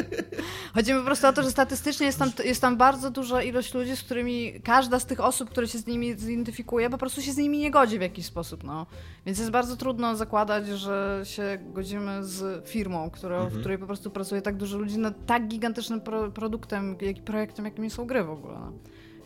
Chodzi 0.75 0.93
mi 0.93 0.99
po 0.99 1.07
prostu 1.07 1.27
o 1.27 1.33
to, 1.33 1.43
że 1.43 1.51
statystycznie 1.51 2.07
jest 2.07 2.19
tam, 2.19 2.31
jest 2.45 2.61
tam 2.61 2.77
bardzo 2.77 3.11
duża 3.11 3.43
ilość 3.43 3.75
ludzi, 3.75 3.97
z 3.97 4.03
którymi 4.03 4.61
każda 4.65 4.99
z 4.99 5.07
tych 5.07 5.21
osób, 5.21 5.51
które 5.51 5.69
się 5.69 5.79
z 5.79 5.87
nimi 5.87 6.19
zidentyfikuje, 6.19 6.91
po 6.91 6.99
prostu 6.99 7.23
się 7.23 7.33
z 7.33 7.37
nimi 7.37 7.59
nie 7.59 7.71
godzi 7.71 7.99
w 7.99 8.03
jakiś 8.03 8.27
sposób. 8.27 8.65
No. 8.65 8.87
Więc 9.27 9.39
jest 9.39 9.51
bardzo 9.51 9.77
trudno 9.77 10.17
zakładać, 10.17 10.67
że 10.67 11.21
się 11.25 11.59
godzimy 11.73 12.25
z 12.25 12.69
firmą, 12.69 13.11
która, 13.11 13.45
w 13.45 13.59
której 13.61 13.79
po 13.79 13.87
prostu 13.87 14.11
pracuje 14.11 14.43
tak 14.43 14.57
dużo 14.57 14.79
ludzi 14.79 14.99
nad 14.99 15.27
tak 15.27 15.49
gigantycznym 15.49 16.01
pro, 16.01 16.31
produktem, 16.31 16.97
jak 17.01 17.17
projektem, 17.25 17.65
jakim 17.65 17.91
są 17.91 18.07
gry 18.07 18.25
w 18.25 18.31
ogóle. 18.31 18.55
No. 18.55 18.73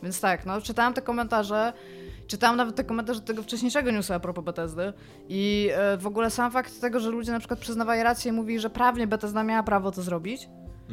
Więc 0.02 0.20
tak, 0.20 0.46
no, 0.46 0.60
czytałam 0.60 0.94
te 0.94 1.02
komentarze. 1.02 1.72
Czytałam 2.26 2.56
nawet 2.56 2.76
te 2.76 2.84
komentarze 2.84 3.20
tego 3.20 3.42
wcześniejszego 3.42 3.90
newsa 3.90 4.14
a 4.14 4.20
propos 4.20 4.44
Bethesdy 4.44 4.92
i 5.28 5.70
e, 5.72 5.96
w 5.96 6.06
ogóle 6.06 6.30
sam 6.30 6.50
fakt 6.50 6.80
tego, 6.80 7.00
że 7.00 7.10
ludzie 7.10 7.32
na 7.32 7.38
przykład 7.38 7.60
przyznawali 7.60 8.02
rację 8.02 8.28
i 8.28 8.32
mówili, 8.32 8.60
że 8.60 8.70
prawnie 8.70 9.06
Bethesda 9.06 9.42
miała 9.42 9.62
prawo 9.62 9.90
to 9.90 10.02
zrobić, 10.02 10.48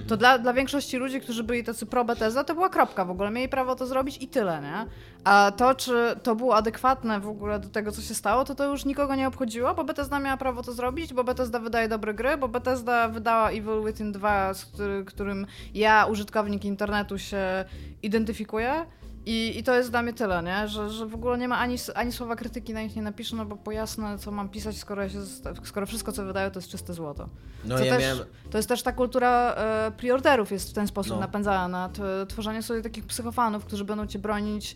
to 0.08 0.17
dla, 0.17 0.38
dla 0.38 0.53
większości 0.53 0.97
ludzi, 0.97 1.21
którzy 1.21 1.43
byli 1.43 1.63
tacy 1.63 1.86
pro 1.86 2.05
Bethesda, 2.05 2.43
to 2.43 2.53
była 2.53 2.69
kropka 2.69 3.05
w 3.05 3.12
ogóle. 3.12 3.31
Mieli 3.31 3.49
prawo 3.49 3.75
to 3.75 3.88
zrobić 3.88 4.17
i 4.21 4.27
tyle, 4.27 4.62
nie? 4.62 4.86
A 5.23 5.51
to, 5.58 5.75
czy 5.75 6.15
to 6.23 6.36
było 6.36 6.55
adekwatne 6.55 7.19
w 7.19 7.27
ogóle 7.27 7.60
do 7.60 7.69
tego, 7.69 7.91
co 7.91 8.01
się 8.01 8.15
stało, 8.15 8.45
to 8.45 8.55
to 8.55 8.65
już 8.65 8.86
nikogo 8.86 9.15
nie 9.15 9.27
obchodziło, 9.27 9.73
bo 9.73 9.84
Bethesda 9.84 10.19
miała 10.19 10.38
prawo 10.38 10.63
to 10.63 10.73
zrobić, 10.73 11.13
bo 11.13 11.23
Bethesda 11.23 11.60
wydaje 11.60 11.88
dobre 11.88 12.13
gry, 12.13 12.38
bo 12.38 12.47
Bethesda 12.47 13.08
wydała 13.08 13.49
Evil 13.49 13.84
Within 13.86 14.12
2, 14.12 14.53
z 14.53 14.65
który, 14.65 15.05
którym 15.05 15.47
ja, 15.73 16.05
użytkownik 16.05 16.65
internetu, 16.65 17.17
się 17.17 17.65
identyfikuję. 18.03 18.86
I, 19.25 19.59
I 19.59 19.63
to 19.63 19.75
jest 19.75 19.91
dla 19.91 20.01
mnie 20.01 20.13
tyle, 20.13 20.43
nie? 20.43 20.67
Że, 20.67 20.89
że 20.89 21.05
w 21.05 21.15
ogóle 21.15 21.38
nie 21.38 21.47
ma 21.47 21.57
ani, 21.57 21.75
ani 21.95 22.11
słowa 22.11 22.35
krytyki 22.35 22.73
na 22.73 22.81
nich 22.81 22.95
nie 22.95 23.01
napiszę, 23.01 23.35
no 23.35 23.45
bo 23.45 23.55
po 23.55 23.71
jasne, 23.71 24.17
co 24.17 24.31
mam 24.31 24.49
pisać, 24.49 24.77
skoro, 24.77 25.03
ja 25.03 25.09
się, 25.09 25.19
skoro 25.63 25.85
wszystko, 25.85 26.11
co 26.11 26.25
wydają, 26.25 26.51
to 26.51 26.59
jest 26.59 26.71
czyste 26.71 26.93
złoto. 26.93 27.29
No 27.65 27.79
ja 27.79 27.93
też, 27.93 28.01
miałem... 28.03 28.19
To 28.51 28.57
jest 28.57 28.69
też 28.69 28.83
ta 28.83 28.91
kultura 28.91 29.53
e, 29.53 29.91
preorderów 29.97 30.51
jest 30.51 30.69
w 30.69 30.73
ten 30.73 30.88
sposób 30.88 31.13
No. 31.13 31.19
napędzana, 31.19 31.89
tworzenie 32.27 32.63
sobie 32.63 32.81
takich 32.81 33.05
psychofanów, 33.05 33.65
którzy 33.65 33.85
będą 33.85 34.07
cię 34.07 34.19
bronić, 34.19 34.75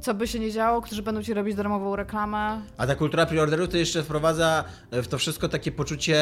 co 0.00 0.14
by 0.14 0.26
się 0.28 0.38
nie 0.38 0.52
działo, 0.52 0.82
którzy 0.82 1.02
będą 1.02 1.22
ci 1.22 1.34
robić 1.34 1.54
darmową 1.54 1.96
reklamę. 1.96 2.60
A 2.76 2.86
ta 2.86 2.94
kultura 2.94 3.26
preorderu 3.26 3.68
to 3.68 3.76
jeszcze 3.76 4.02
wprowadza 4.02 4.64
e, 4.90 5.02
w 5.02 5.08
to 5.08 5.18
wszystko 5.18 5.48
takie 5.48 5.72
poczucie 5.72 6.16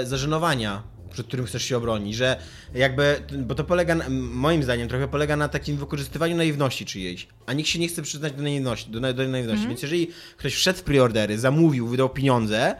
e, 0.00 0.06
zażenowania, 0.06 0.82
przed 1.10 1.26
którym 1.26 1.46
chcesz 1.46 1.64
się 1.64 1.76
obronić, 1.76 2.16
że 2.16 2.36
jakby, 2.74 3.22
bo 3.38 3.54
to 3.54 3.64
polega, 3.64 3.94
na, 3.94 4.04
moim 4.10 4.62
zdaniem, 4.62 4.88
trochę 4.88 5.08
polega 5.08 5.36
na 5.36 5.48
takim 5.48 5.76
wykorzystywaniu 5.76 6.36
naiwności 6.36 6.86
czyjejś, 6.86 7.28
a 7.46 7.52
nikt 7.52 7.68
się 7.68 7.78
nie 7.78 7.88
chce 7.88 8.02
przyznać 8.02 8.32
do 8.32 8.42
naiwności, 8.42 8.90
do, 8.90 9.14
do 9.14 9.28
naiwności. 9.28 9.68
więc 9.68 9.82
jeżeli 9.82 10.08
ktoś 10.36 10.54
wszedł 10.54 10.78
w 10.78 10.82
preordery, 10.82 11.38
zamówił, 11.38 11.88
wydał 11.88 12.08
pieniądze, 12.08 12.74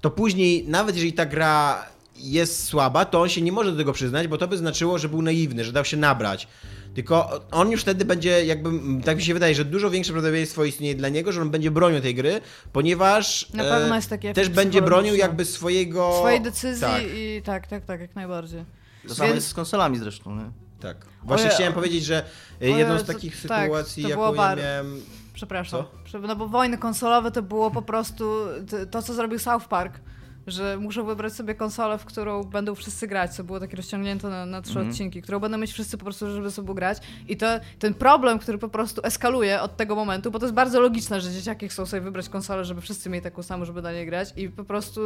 to 0.00 0.10
później, 0.10 0.64
nawet 0.68 0.94
jeżeli 0.94 1.12
ta 1.12 1.26
gra 1.26 1.86
jest 2.16 2.64
słaba, 2.64 3.04
to 3.04 3.20
on 3.20 3.28
się 3.28 3.42
nie 3.42 3.52
może 3.52 3.72
do 3.72 3.76
tego 3.76 3.92
przyznać, 3.92 4.28
bo 4.28 4.38
to 4.38 4.48
by 4.48 4.58
znaczyło, 4.58 4.98
że 4.98 5.08
był 5.08 5.22
naiwny, 5.22 5.64
że 5.64 5.72
dał 5.72 5.84
się 5.84 5.96
nabrać. 5.96 6.48
Tylko 6.94 7.40
on 7.50 7.70
już 7.70 7.80
wtedy 7.80 8.04
będzie, 8.04 8.44
jakby, 8.44 8.70
tak 9.04 9.16
mi 9.16 9.22
się 9.22 9.34
wydaje, 9.34 9.54
że 9.54 9.64
dużo 9.64 9.90
większe 9.90 10.12
prawdopodobieństwo 10.12 10.64
istnieje 10.64 10.94
dla 10.94 11.08
niego, 11.08 11.32
że 11.32 11.42
on 11.42 11.50
będzie 11.50 11.70
bronił 11.70 12.00
tej 12.00 12.14
gry, 12.14 12.40
ponieważ 12.72 13.52
Na 13.52 13.64
pewno 13.64 13.94
jest 13.96 14.10
taki 14.10 14.32
też 14.32 14.48
będzie 14.48 14.82
bronił 14.82 15.14
jakby 15.14 15.44
swojego... 15.44 16.12
Swojej 16.18 16.40
decyzji 16.40 16.80
Tak, 16.80 17.02
i 17.14 17.42
tak, 17.44 17.66
tak, 17.66 17.84
tak, 17.84 18.00
jak 18.00 18.14
najbardziej. 18.14 18.64
To 19.08 19.14
samo 19.14 19.26
Więc- 19.26 19.34
jest 19.34 19.48
z 19.48 19.54
konsolami 19.54 19.98
zresztą, 19.98 20.36
nie? 20.36 20.50
tak. 20.80 20.96
Właśnie 21.22 21.46
Oje- 21.46 21.54
chciałem 21.54 21.72
powiedzieć, 21.72 22.04
że 22.04 22.24
e, 22.62 22.64
Oje, 22.64 22.78
jedną 22.78 22.98
z 22.98 23.04
takich 23.04 23.42
tak, 23.42 23.62
sytuacji, 23.64 24.02
to 24.02 24.08
jaką 24.08 24.22
było 24.22 24.34
ja 24.34 24.36
bar- 24.36 24.58
miałem... 24.58 25.00
Przepraszam. 25.34 25.84
Prze- 26.04 26.18
No 26.18 26.36
bo 26.36 26.48
wojny 26.48 26.78
konsolowe 26.78 27.30
to 27.30 27.42
było 27.42 27.70
po 27.70 27.82
prostu 27.82 28.34
to, 28.90 29.02
co 29.02 29.14
zrobił 29.14 29.38
South 29.38 29.66
Park. 29.68 30.00
Że 30.46 30.76
muszą 30.76 31.04
wybrać 31.04 31.32
sobie 31.32 31.54
konsolę, 31.54 31.98
w 31.98 32.04
którą 32.04 32.44
będą 32.44 32.74
wszyscy 32.74 33.06
grać, 33.06 33.34
co 33.34 33.44
było 33.44 33.60
takie 33.60 33.76
rozciągnięte 33.76 34.28
na, 34.28 34.46
na 34.46 34.62
trzy 34.62 34.70
Mhm. 34.72 34.88
odcinki, 34.88 35.22
którą 35.22 35.38
będą 35.40 35.58
mieć 35.58 35.72
wszyscy 35.72 35.98
po 35.98 36.04
prostu, 36.04 36.30
żeby 36.30 36.50
sobie 36.50 36.74
grać. 36.74 36.98
I 37.28 37.36
to 37.36 37.46
ten 37.78 37.94
problem, 37.94 38.38
który 38.38 38.58
po 38.58 38.68
prostu 38.68 39.00
eskaluje 39.04 39.60
od 39.62 39.76
tego 39.76 39.94
momentu, 39.94 40.30
bo 40.30 40.38
to 40.38 40.44
jest 40.44 40.54
bardzo 40.54 40.80
logiczne, 40.80 41.20
że 41.20 41.32
dzieciaki 41.32 41.68
chcą 41.68 41.86
sobie 41.86 42.00
wybrać 42.00 42.28
konsolę, 42.28 42.64
żeby 42.64 42.80
wszyscy 42.80 43.10
mieli 43.10 43.22
taką 43.22 43.42
samą, 43.42 43.64
żeby 43.64 43.82
na 43.82 43.92
niej 43.92 44.06
grać 44.06 44.32
i 44.36 44.48
po 44.48 44.64
prostu 44.64 45.00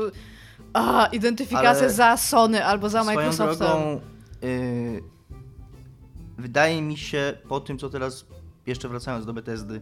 a, 0.72 1.06
identyfikacja 1.12 1.68
Ale 1.84 1.90
za 1.90 2.16
Sony 2.16 2.64
albo 2.64 2.88
za 2.88 3.02
Swoją 3.02 3.16
Microsoftem. 3.18 3.68
drogą, 3.68 4.00
y, 4.44 5.02
wydaje 6.38 6.82
mi 6.82 6.96
się, 6.96 7.38
po 7.48 7.60
tym 7.60 7.78
co 7.78 7.90
teraz, 7.90 8.26
jeszcze 8.66 8.88
wracając 8.88 9.26
do 9.26 9.32
Bethesdy, 9.32 9.80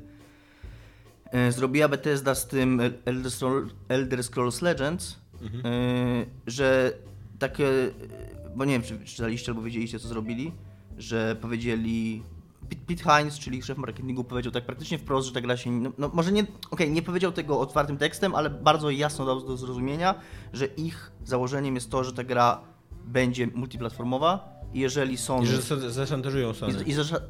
y, 1.49 1.53
zrobiła 1.53 1.89
Bethesda 1.89 2.35
z 2.35 2.47
tym 2.47 2.81
Elder, 3.05 3.31
Scroll, 3.33 3.71
Elder 3.89 4.25
Scrolls 4.25 4.63
Legends, 4.63 5.17
y, 5.43 6.27
że 6.47 6.93
takie, 7.39 7.67
bo 8.57 8.65
nie 8.65 8.73
wiem, 8.73 8.83
czy 8.83 8.99
czytaliście 9.05 9.53
albo 9.53 9.63
wiedzieliście, 9.63 9.99
co 9.99 10.09
zrobili, 10.09 10.53
że 10.99 11.37
powiedzieli, 11.41 12.23
Pete, 12.87 13.03
Hines, 13.03 13.39
czyli 13.39 13.63
szef 13.63 13.79
marketingu, 13.79 14.25
powiedział 14.25 14.53
tak 14.53 14.67
praktycznie 14.67 14.99
wprost, 14.99 15.27
że 15.29 15.35
ta 15.35 15.41
gra 15.41 15.57
się, 15.57 15.71
no, 15.73 15.93
no 15.99 16.11
może 16.15 16.33
nie, 16.33 16.47
okej, 16.71 16.91
nie 16.91 17.03
powiedział 17.03 17.33
tego 17.33 17.61
otwartym 17.61 17.97
tekstem, 17.97 18.35
ale 18.35 18.51
bardzo 18.51 18.91
jasno 18.91 19.27
dał 19.27 19.41
do 19.41 19.57
zrozumienia, 19.57 20.15
że 20.53 20.67
ich 20.67 21.13
założeniem 21.25 21.75
jest 21.75 21.91
to, 21.91 22.05
że 22.05 22.13
ta 22.13 22.25
gra 22.25 22.61
będzie 23.05 23.47
multiplatformowa 23.47 24.57
i 24.75 24.81
jeżeli 24.81 25.17
Sony... 25.17 25.45
I 25.45 25.47
że 25.47 25.63
za- 25.63 25.91
zaszantażują 25.91 26.55
Sony. 26.55 26.85
I, 26.85 26.91
i 26.91 26.95
zasza- 26.95 27.21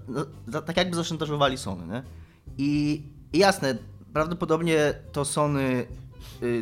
no, 0.47 0.63
tak 0.63 0.77
jakby 0.77 0.97
zaszantażowali 0.97 1.59
Sony, 1.59 1.87
nie? 1.87 2.03
I, 2.59 3.03
I 3.33 3.39
jasne, 3.39 3.79
prawdopodobnie 4.13 4.95
to 5.13 5.25
Sony, 5.25 5.87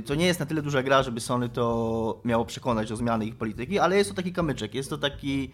to 0.07 0.15
nie 0.15 0.27
jest 0.27 0.41
na 0.41 0.47
tyle 0.47 0.63
duża 0.63 0.83
gra, 0.83 1.03
żeby 1.03 1.21
Sony 1.21 1.49
to 1.49 2.21
miało 2.25 2.45
przekonać 2.45 2.89
do 2.89 2.97
zmiany 2.97 3.27
ich 3.27 3.37
polityki, 3.37 3.79
ale 3.79 3.97
jest 3.97 4.11
to 4.11 4.17
taki 4.17 4.33
kamyczek, 4.33 4.75
jest 4.75 4.91
to 4.91 4.99
taki, 4.99 5.51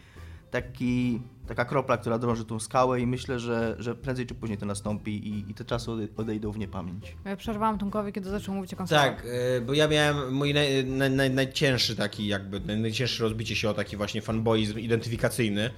taki, 0.50 1.22
taka 1.48 1.64
kropla, 1.64 1.96
która 1.96 2.18
drąży 2.18 2.44
tą 2.44 2.60
skałę 2.60 3.00
i 3.00 3.06
myślę, 3.06 3.38
że, 3.38 3.76
że 3.78 3.94
prędzej 3.94 4.26
czy 4.26 4.34
później 4.34 4.58
to 4.58 4.66
nastąpi 4.66 5.28
i, 5.28 5.50
i 5.50 5.54
te 5.54 5.64
czasy 5.64 5.90
ode- 5.90 6.08
odejdą 6.16 6.52
w 6.52 6.58
niepamięć. 6.58 7.16
Ja 7.24 7.36
przerwałam 7.36 7.78
Tomkowi, 7.78 8.12
kiedy 8.12 8.30
zaczął 8.30 8.54
mówić 8.54 8.74
o 8.74 8.76
konsolach. 8.76 9.16
Tak, 9.16 9.26
y, 9.26 9.60
bo 9.66 9.74
ja 9.74 9.88
miałem 9.88 10.34
mój 10.34 10.54
naj, 10.54 10.84
naj, 10.84 11.10
naj, 11.10 11.30
najcięższy 11.30 11.96
taki 11.96 12.26
jakby, 12.26 12.60
naj, 12.60 12.76
najcięższe 12.78 13.22
rozbicie 13.22 13.56
się 13.56 13.70
o 13.70 13.74
taki 13.74 13.96
właśnie 13.96 14.22
fanboizm 14.22 14.78
identyfikacyjny. 14.78 15.70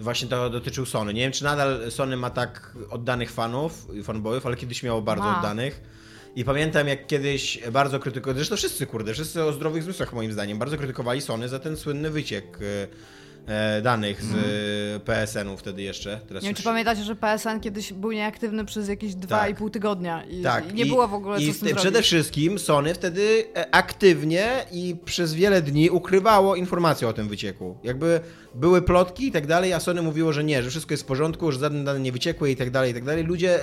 Właśnie 0.00 0.28
to 0.28 0.50
dotyczył 0.50 0.86
Sony. 0.86 1.14
Nie 1.14 1.20
wiem, 1.20 1.32
czy 1.32 1.44
nadal 1.44 1.90
Sony 1.90 2.16
ma 2.16 2.30
tak 2.30 2.76
oddanych 2.90 3.30
fanów, 3.30 3.86
fanboyów, 4.04 4.46
ale 4.46 4.56
kiedyś 4.56 4.82
miało 4.82 5.02
bardzo 5.02 5.24
Ma. 5.24 5.36
oddanych. 5.38 5.80
I 6.36 6.44
pamiętam, 6.44 6.88
jak 6.88 7.06
kiedyś 7.06 7.58
bardzo 7.72 8.00
krytykowali, 8.00 8.38
zresztą 8.38 8.56
wszyscy, 8.56 8.86
kurde, 8.86 9.12
wszyscy 9.12 9.44
o 9.44 9.52
zdrowych 9.52 9.82
zmysłach 9.82 10.12
moim 10.12 10.32
zdaniem, 10.32 10.58
bardzo 10.58 10.76
krytykowali 10.76 11.20
Sony 11.20 11.48
za 11.48 11.58
ten 11.58 11.76
słynny 11.76 12.10
wyciek 12.10 12.58
y, 12.60 12.88
e, 13.46 13.82
danych 13.82 14.22
z 14.22 14.34
y, 14.34 15.00
PSN-u 15.00 15.56
wtedy 15.56 15.82
jeszcze. 15.82 16.20
Teraz. 16.28 16.42
Nie 16.42 16.48
wiem, 16.48 16.50
już... 16.50 16.58
czy 16.58 16.64
pamiętacie, 16.64 17.02
że 17.02 17.16
PSN 17.16 17.60
kiedyś 17.60 17.92
był 17.92 18.12
nieaktywny 18.12 18.64
przez 18.64 18.88
jakieś 18.88 19.14
dwa 19.14 19.38
Tak. 19.38 19.50
i 19.50 19.54
pół 19.54 19.70
tygodnia 19.70 20.24
i, 20.24 20.42
Tak, 20.42 20.70
i 20.70 20.74
nie 20.74 20.86
było 20.86 21.08
w 21.08 21.14
ogóle 21.14 21.42
i 21.42 21.46
co 21.46 21.52
z 21.52 21.58
tym 21.58 21.68
zrobić. 21.68 21.82
Przede 21.82 22.02
wszystkim 22.02 22.58
Sony 22.58 22.94
wtedy 22.94 23.44
e, 23.56 23.74
aktywnie 23.74 24.48
i 24.72 24.96
przez 25.04 25.34
wiele 25.34 25.62
dni 25.62 25.90
ukrywało 25.90 26.56
informacje 26.56 27.08
o 27.08 27.12
tym 27.12 27.28
wycieku. 27.28 27.78
Jakby 27.82 28.20
były 28.54 28.82
plotki 28.82 29.26
i 29.26 29.32
tak 29.32 29.46
dalej, 29.46 29.72
a 29.72 29.80
Sony 29.80 30.02
mówiło, 30.02 30.32
że 30.32 30.44
nie, 30.44 30.62
że 30.62 30.70
wszystko 30.70 30.92
jest 30.92 31.02
w 31.02 31.06
porządku, 31.06 31.52
że 31.52 31.58
żadne 31.58 31.84
dane 31.84 32.00
nie 32.00 32.12
wyciekły 32.12 32.50
i 32.50 32.56
tak 32.56 32.70
dalej, 32.70 32.90
i 32.90 32.94
tak 32.94 33.04
dalej. 33.04 33.24
Ludzie, 33.24 33.60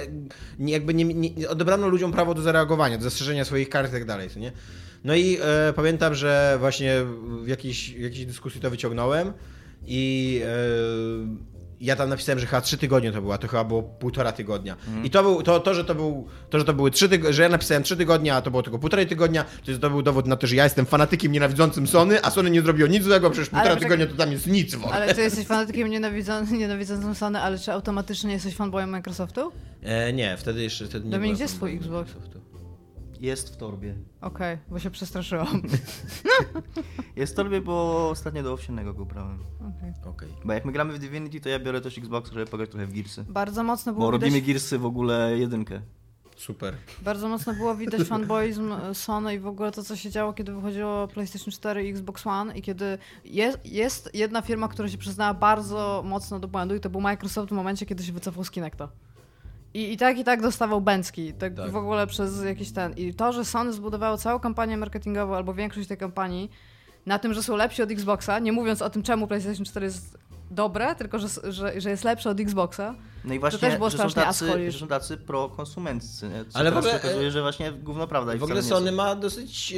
jakby 0.59 0.93
nie, 0.93 1.05
nie, 1.05 1.49
odebrano 1.49 1.87
ludziom 1.87 2.11
prawo 2.11 2.33
do 2.33 2.41
zareagowania, 2.41 2.97
do 2.97 3.03
zastrzeżenia 3.03 3.45
swoich 3.45 3.69
kart 3.69 3.89
i 3.89 3.91
tak 3.91 4.05
dalej, 4.05 4.29
nie? 4.35 4.51
No 5.03 5.15
i 5.15 5.37
e, 5.41 5.73
pamiętam, 5.73 6.15
że 6.15 6.57
właśnie 6.59 7.05
w 7.43 7.47
jakiejś, 7.47 7.89
jakiejś 7.89 8.25
dyskusji 8.25 8.61
to 8.61 8.69
wyciągnąłem 8.69 9.33
i 9.87 10.41
e, 10.45 11.58
ja 11.81 11.95
tam 11.95 12.09
napisałem, 12.09 12.39
że 12.39 12.45
chyba 12.45 12.61
trzy 12.61 12.77
tygodnie 12.77 13.11
to 13.11 13.21
była, 13.21 13.37
to 13.37 13.47
chyba 13.47 13.63
było 13.63 13.83
półtora 13.83 14.31
tygodnia. 14.31 14.75
I 15.03 15.09
to, 15.09 15.23
był, 15.23 15.43
to, 15.43 15.59
to, 15.59 15.73
że 15.73 15.85
to 15.85 15.95
był, 15.95 16.27
to, 16.49 16.59
że 16.59 16.65
to 16.65 16.73
były 16.73 16.91
trzy 16.91 17.09
tygodnie, 17.09 17.33
że 17.33 17.43
ja 17.43 17.49
napisałem 17.49 17.83
trzy 17.83 17.97
tygodnie, 17.97 18.35
a 18.35 18.41
to 18.41 18.51
było 18.51 18.63
tylko 18.63 18.79
półtorej 18.79 19.07
tygodnia, 19.07 19.43
to, 19.65 19.71
jest, 19.71 19.81
to 19.81 19.89
był 19.89 20.01
dowód 20.01 20.25
na 20.25 20.35
to, 20.35 20.47
że 20.47 20.55
ja 20.55 20.63
jestem 20.63 20.85
fanatykiem 20.85 21.31
nienawidzącym 21.31 21.87
Sony, 21.87 22.23
a 22.23 22.31
Sony 22.31 22.49
nie 22.49 22.61
zrobiło 22.61 22.89
nic 22.89 23.03
złego, 23.03 23.29
przecież 23.29 23.49
półtora 23.49 23.75
poczekaj. 23.75 23.97
tygodnia 23.97 24.15
to 24.17 24.23
tam 24.23 24.31
jest 24.31 24.47
nic 24.47 24.75
w 24.75 24.77
ogóle. 24.77 24.95
Ale 24.95 25.15
ty 25.15 25.21
jesteś 25.21 25.45
fanatykiem 25.45 25.89
nienawidzącym, 25.89 26.57
nienawidzącym 26.57 27.15
Sony, 27.15 27.39
ale 27.39 27.59
czy 27.59 27.71
automatycznie 27.71 28.33
jesteś 28.33 28.55
fanboyem 28.55 28.89
Microsoftu? 28.89 29.51
E, 29.83 30.13
nie, 30.13 30.37
wtedy 30.37 30.63
jeszcze 30.63 30.85
wtedy 30.85 31.05
nie 31.05 31.11
Dominik, 31.11 31.35
gdzie 31.35 31.47
fanboyem 31.47 31.77
Xbox? 31.77 32.09
Microsoftu. 32.09 32.48
Jest 33.19 33.53
w 33.53 33.57
torbie. 33.57 33.95
Okej, 34.21 34.57
bo 34.69 34.79
się 34.79 34.91
przestraszyłam. 34.91 35.61
Jest 37.15 37.33
w 37.33 37.35
torbie, 37.35 37.61
bo 37.61 38.09
ostatnio 38.09 38.43
do 38.43 38.53
owsianego 38.53 38.93
go 38.93 39.05
brałem. 39.05 39.39
Okej. 39.59 39.93
Okej. 40.05 40.29
Bo 40.45 40.53
jak 40.53 40.65
my 40.65 40.71
gramy 40.71 40.93
w 40.93 40.99
Divinity, 40.99 41.41
to 41.41 41.49
ja 41.49 41.59
biorę 41.59 41.81
też 41.81 41.97
Xbox, 41.97 42.31
żeby 42.31 42.45
pograć 42.45 42.69
trochę 42.69 42.87
w 42.87 42.93
Gearsy. 42.93 43.25
Bardzo 43.29 43.63
mocno 43.63 43.93
było 43.93 44.05
Bo 44.05 44.17
widać, 44.17 44.29
robimy 44.29 44.47
Gearsy 44.47 44.79
w 44.79 44.85
ogóle 44.85 45.37
jedynkę. 45.37 45.81
Super. 46.35 46.75
bardzo 47.01 47.29
mocno 47.29 47.53
było 47.53 47.75
widać 47.75 48.01
fanboyzm 48.09 48.73
Sony 48.93 49.35
i 49.35 49.39
w 49.39 49.47
ogóle 49.47 49.71
to, 49.71 49.83
co 49.83 49.95
się 49.95 50.09
działo, 50.09 50.33
kiedy 50.33 50.53
wychodziło 50.53 51.07
PlayStation 51.07 51.51
4 51.51 51.87
i 51.87 51.89
Xbox 51.89 52.27
One 52.27 52.57
i 52.57 52.61
kiedy 52.61 52.97
jest, 53.25 53.65
jest 53.65 54.09
jedna 54.13 54.41
firma, 54.41 54.67
która 54.67 54.89
się 54.89 54.97
przyznała 54.97 55.33
bardzo 55.33 56.03
mocno 56.05 56.39
do 56.39 56.47
błędu 56.47 56.75
i 56.75 56.79
to 56.79 56.89
był 56.89 57.01
Microsoft 57.01 57.49
w 57.49 57.55
momencie, 57.55 57.85
kiedy 57.85 58.03
się 58.03 58.13
wycofał 58.13 58.43
z 58.43 58.51
Kinecta. 58.51 58.89
I, 59.73 59.93
I 59.93 59.97
tak 59.97 60.17
i 60.17 60.23
tak 60.23 60.41
dostawał 60.41 60.81
bęcki, 60.81 61.33
tak, 61.33 61.53
Tak. 61.53 61.71
w 61.71 61.75
ogóle 61.75 62.07
przez 62.07 62.43
jakiś 62.43 62.71
ten. 62.71 62.93
I 62.93 63.13
to, 63.13 63.33
że 63.33 63.45
Sony 63.45 63.73
zbudowało 63.73 64.17
całą 64.17 64.39
kampanię 64.39 64.77
marketingową 64.77 65.35
albo 65.35 65.53
większość 65.53 65.87
tej 65.87 65.97
kampanii 65.97 66.51
na 67.05 67.19
tym, 67.19 67.33
że 67.33 67.43
są 67.43 67.55
lepsi 67.55 67.83
od 67.83 67.91
Xboxa, 67.91 68.39
nie 68.39 68.51
mówiąc 68.51 68.81
o 68.81 68.89
tym, 68.89 69.03
czemu 69.03 69.27
PlayStation 69.27 69.65
4 69.65 69.85
jest 69.85 70.17
dobre, 70.51 70.95
tylko 70.95 71.19
że, 71.19 71.27
że, 71.51 71.81
że 71.81 71.89
jest 71.89 72.03
lepsze 72.03 72.29
od 72.29 72.39
Xboxa. 72.39 72.95
No 73.25 73.33
i 73.33 73.39
właśnie, 73.39 73.59
też 73.59 73.77
było 73.77 73.89
że, 73.89 73.97
są 73.97 74.09
tacy, 74.09 74.71
że 74.71 74.79
są 74.79 74.87
tacy 74.87 75.17
prokonsumenccy, 75.17 76.29
Ale 76.53 76.71
w 76.71 76.77
ogóle, 76.77 76.91
się 76.91 76.97
okazuje, 76.97 77.31
że 77.31 77.41
właśnie 77.41 77.71
gówno 77.71 78.07
prawda. 78.07 78.37
W 78.37 78.43
ogóle 78.43 78.63
Sony 78.63 78.91
ma 78.91 79.15
dosyć 79.15 79.73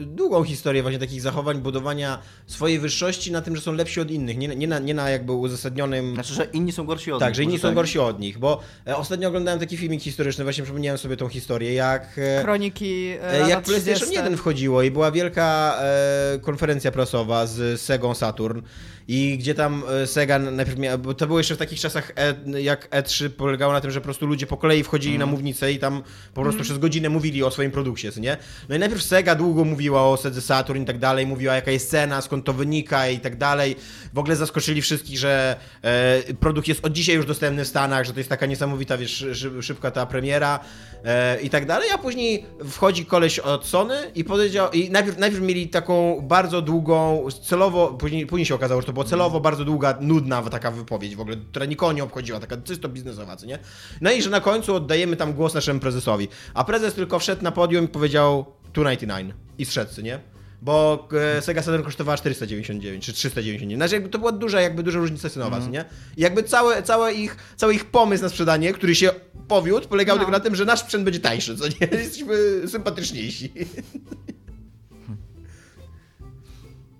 e, 0.00 0.04
długą 0.04 0.44
historię 0.44 0.82
właśnie 0.82 0.98
takich 0.98 1.20
zachowań, 1.22 1.58
budowania 1.58 2.18
swojej 2.46 2.78
wyższości 2.78 3.32
na 3.32 3.42
tym, 3.42 3.56
że 3.56 3.62
są 3.62 3.72
lepsi 3.72 4.00
od 4.00 4.10
innych, 4.10 4.38
nie, 4.38 4.48
nie, 4.48 4.68
na, 4.68 4.78
nie 4.78 4.94
na 4.94 5.10
jakby 5.10 5.32
uzasadnionym... 5.32 6.14
Znaczy, 6.14 6.34
że 6.34 6.44
inni 6.44 6.72
są 6.72 6.84
gorsi 6.86 7.12
od 7.12 7.20
Tak, 7.20 7.28
nich, 7.28 7.36
że 7.36 7.42
inni 7.42 7.58
są 7.58 7.68
tak. 7.68 7.74
gorsi 7.74 7.98
od 7.98 8.20
nich, 8.20 8.38
bo 8.38 8.60
e, 8.86 8.96
ostatnio 8.96 9.28
oglądałem 9.28 9.60
taki 9.60 9.76
filmik 9.76 10.02
historyczny, 10.02 10.44
właśnie 10.44 10.64
przypomniałem 10.64 10.98
sobie 10.98 11.16
tą 11.16 11.28
historię, 11.28 11.74
jak... 11.74 12.18
e, 12.18 12.42
Kroniki 12.42 13.08
e, 13.22 13.44
E, 13.44 13.48
Jak 13.50 13.64
PlayStation 13.64 13.94
30. 14.08 14.14
1 14.14 14.36
wchodziło 14.36 14.82
i 14.82 14.90
była 14.90 15.10
wielka 15.10 15.76
e, 15.80 16.38
konferencja 16.42 16.92
prasowa 16.92 17.46
z 17.46 17.80
Segą 17.80 18.14
Saturn 18.14 18.60
i 19.08 19.38
gdzie 19.38 19.54
tam 19.54 19.82
e, 20.02 20.06
Sega 20.06 20.38
najpierw 20.38 20.78
miała, 20.78 20.98
bo 20.98 21.14
to 21.14 21.26
było 21.26 21.38
jeszcze 21.38 21.54
w 21.54 21.58
takich 21.58 21.80
czasach 21.80 22.12
e, 22.16 22.60
jak 22.60 22.83
E3 22.90 23.28
polegało 23.30 23.72
na 23.72 23.80
tym, 23.80 23.90
że 23.90 24.00
po 24.00 24.04
prostu 24.04 24.26
ludzie 24.26 24.46
po 24.46 24.56
kolei 24.56 24.82
wchodzili 24.84 25.18
na 25.18 25.26
mównicę 25.26 25.72
i 25.72 25.78
tam 25.78 26.02
po 26.34 26.42
prostu 26.42 26.62
przez 26.62 26.78
godzinę 26.78 27.08
mówili 27.08 27.42
o 27.42 27.50
swoim 27.50 27.70
produkcie, 27.70 28.10
nie? 28.20 28.36
No 28.68 28.76
i 28.76 28.78
najpierw 28.78 29.02
Sega 29.02 29.34
długo 29.34 29.64
mówiła 29.64 30.08
o 30.08 30.16
Sedze 30.16 30.40
Saturn 30.40 30.82
i 30.82 30.84
tak 30.84 30.98
dalej, 30.98 31.26
mówiła 31.26 31.54
jaka 31.54 31.70
jest 31.70 31.90
cena, 31.90 32.20
skąd 32.20 32.44
to 32.44 32.52
wynika 32.52 33.08
i 33.08 33.20
tak 33.20 33.36
dalej. 33.36 33.76
W 34.14 34.18
ogóle 34.18 34.36
zaskoczyli 34.36 34.82
wszystkich, 34.82 35.18
że 35.18 35.56
e, 35.82 36.34
produkt 36.34 36.68
jest 36.68 36.84
od 36.84 36.92
dzisiaj 36.92 37.16
już 37.16 37.26
dostępny 37.26 37.64
w 37.64 37.68
Stanach, 37.68 38.04
że 38.06 38.12
to 38.12 38.20
jest 38.20 38.30
taka 38.30 38.46
niesamowita, 38.46 38.96
wiesz, 38.98 39.26
szy- 39.32 39.62
szybka 39.62 39.90
ta 39.90 40.06
premiera 40.06 40.60
e, 41.04 41.40
i 41.40 41.50
tak 41.50 41.66
dalej, 41.66 41.90
a 41.94 41.98
później 41.98 42.46
wchodzi 42.70 43.06
koleś 43.06 43.38
od 43.38 43.66
Sony 43.66 43.94
i 44.14 44.24
powiedział, 44.24 44.70
i 44.70 44.90
najpierw, 44.90 45.18
najpierw 45.18 45.42
mieli 45.42 45.68
taką 45.68 46.20
bardzo 46.22 46.62
długą, 46.62 47.26
celowo, 47.42 47.88
później, 47.88 48.26
później 48.26 48.46
się 48.46 48.54
okazało, 48.54 48.80
że 48.80 48.86
to 48.86 48.92
była 48.92 49.04
celowo 49.04 49.40
bardzo 49.40 49.64
długa, 49.64 49.98
nudna 50.00 50.42
taka 50.42 50.70
wypowiedź 50.70 51.16
w 51.16 51.20
ogóle, 51.20 51.36
która 51.50 51.66
nikogo 51.66 51.92
nie 51.92 52.04
obchodziła, 52.04 52.40
taka 52.40 52.56
czysto 52.74 52.88
biznesowa, 52.88 53.36
co 53.36 53.46
nie? 53.46 53.58
No 54.00 54.12
i 54.12 54.22
że 54.22 54.30
na 54.30 54.40
końcu 54.40 54.74
oddajemy 54.74 55.16
tam 55.16 55.32
głos 55.32 55.54
naszemu 55.54 55.80
prezesowi, 55.80 56.28
a 56.54 56.64
prezes 56.64 56.94
tylko 56.94 57.18
wszedł 57.18 57.42
na 57.42 57.52
podium 57.52 57.84
i 57.84 57.88
powiedział 57.88 58.44
299 58.72 59.34
i 59.58 59.64
zszedł, 59.64 59.92
co 59.94 60.00
nie? 60.02 60.20
Bo 60.62 61.08
e, 61.36 61.42
Sega 61.42 61.62
Saturn 61.62 61.82
kosztowała 61.84 62.16
499 62.18 63.04
czy 63.06 63.12
399. 63.12 63.78
Znaczy 63.78 63.94
jakby 63.94 64.08
to 64.08 64.18
była 64.18 64.32
duża, 64.32 64.60
jakby 64.60 64.82
duża 64.82 64.98
różnica 64.98 65.30
cenowa, 65.30 65.60
co 65.60 65.68
nie? 65.68 65.84
I 66.16 66.20
jakby 66.22 66.42
całe, 66.42 66.82
całe 66.82 67.12
ich, 67.14 67.36
cały 67.56 67.74
ich 67.74 67.84
pomysł 67.84 68.22
na 68.22 68.28
sprzedanie, 68.28 68.72
który 68.72 68.94
się 68.94 69.10
powiódł, 69.48 69.88
polegał 69.88 70.16
No. 70.16 70.20
tylko 70.20 70.32
na 70.32 70.40
tym, 70.40 70.54
że 70.54 70.64
nasz 70.64 70.80
sprzęt 70.80 71.04
będzie 71.04 71.20
tańszy, 71.20 71.56
co 71.56 71.64
nie? 71.68 71.86
Jesteśmy 71.98 72.36
sympatyczniejsi. 72.68 73.52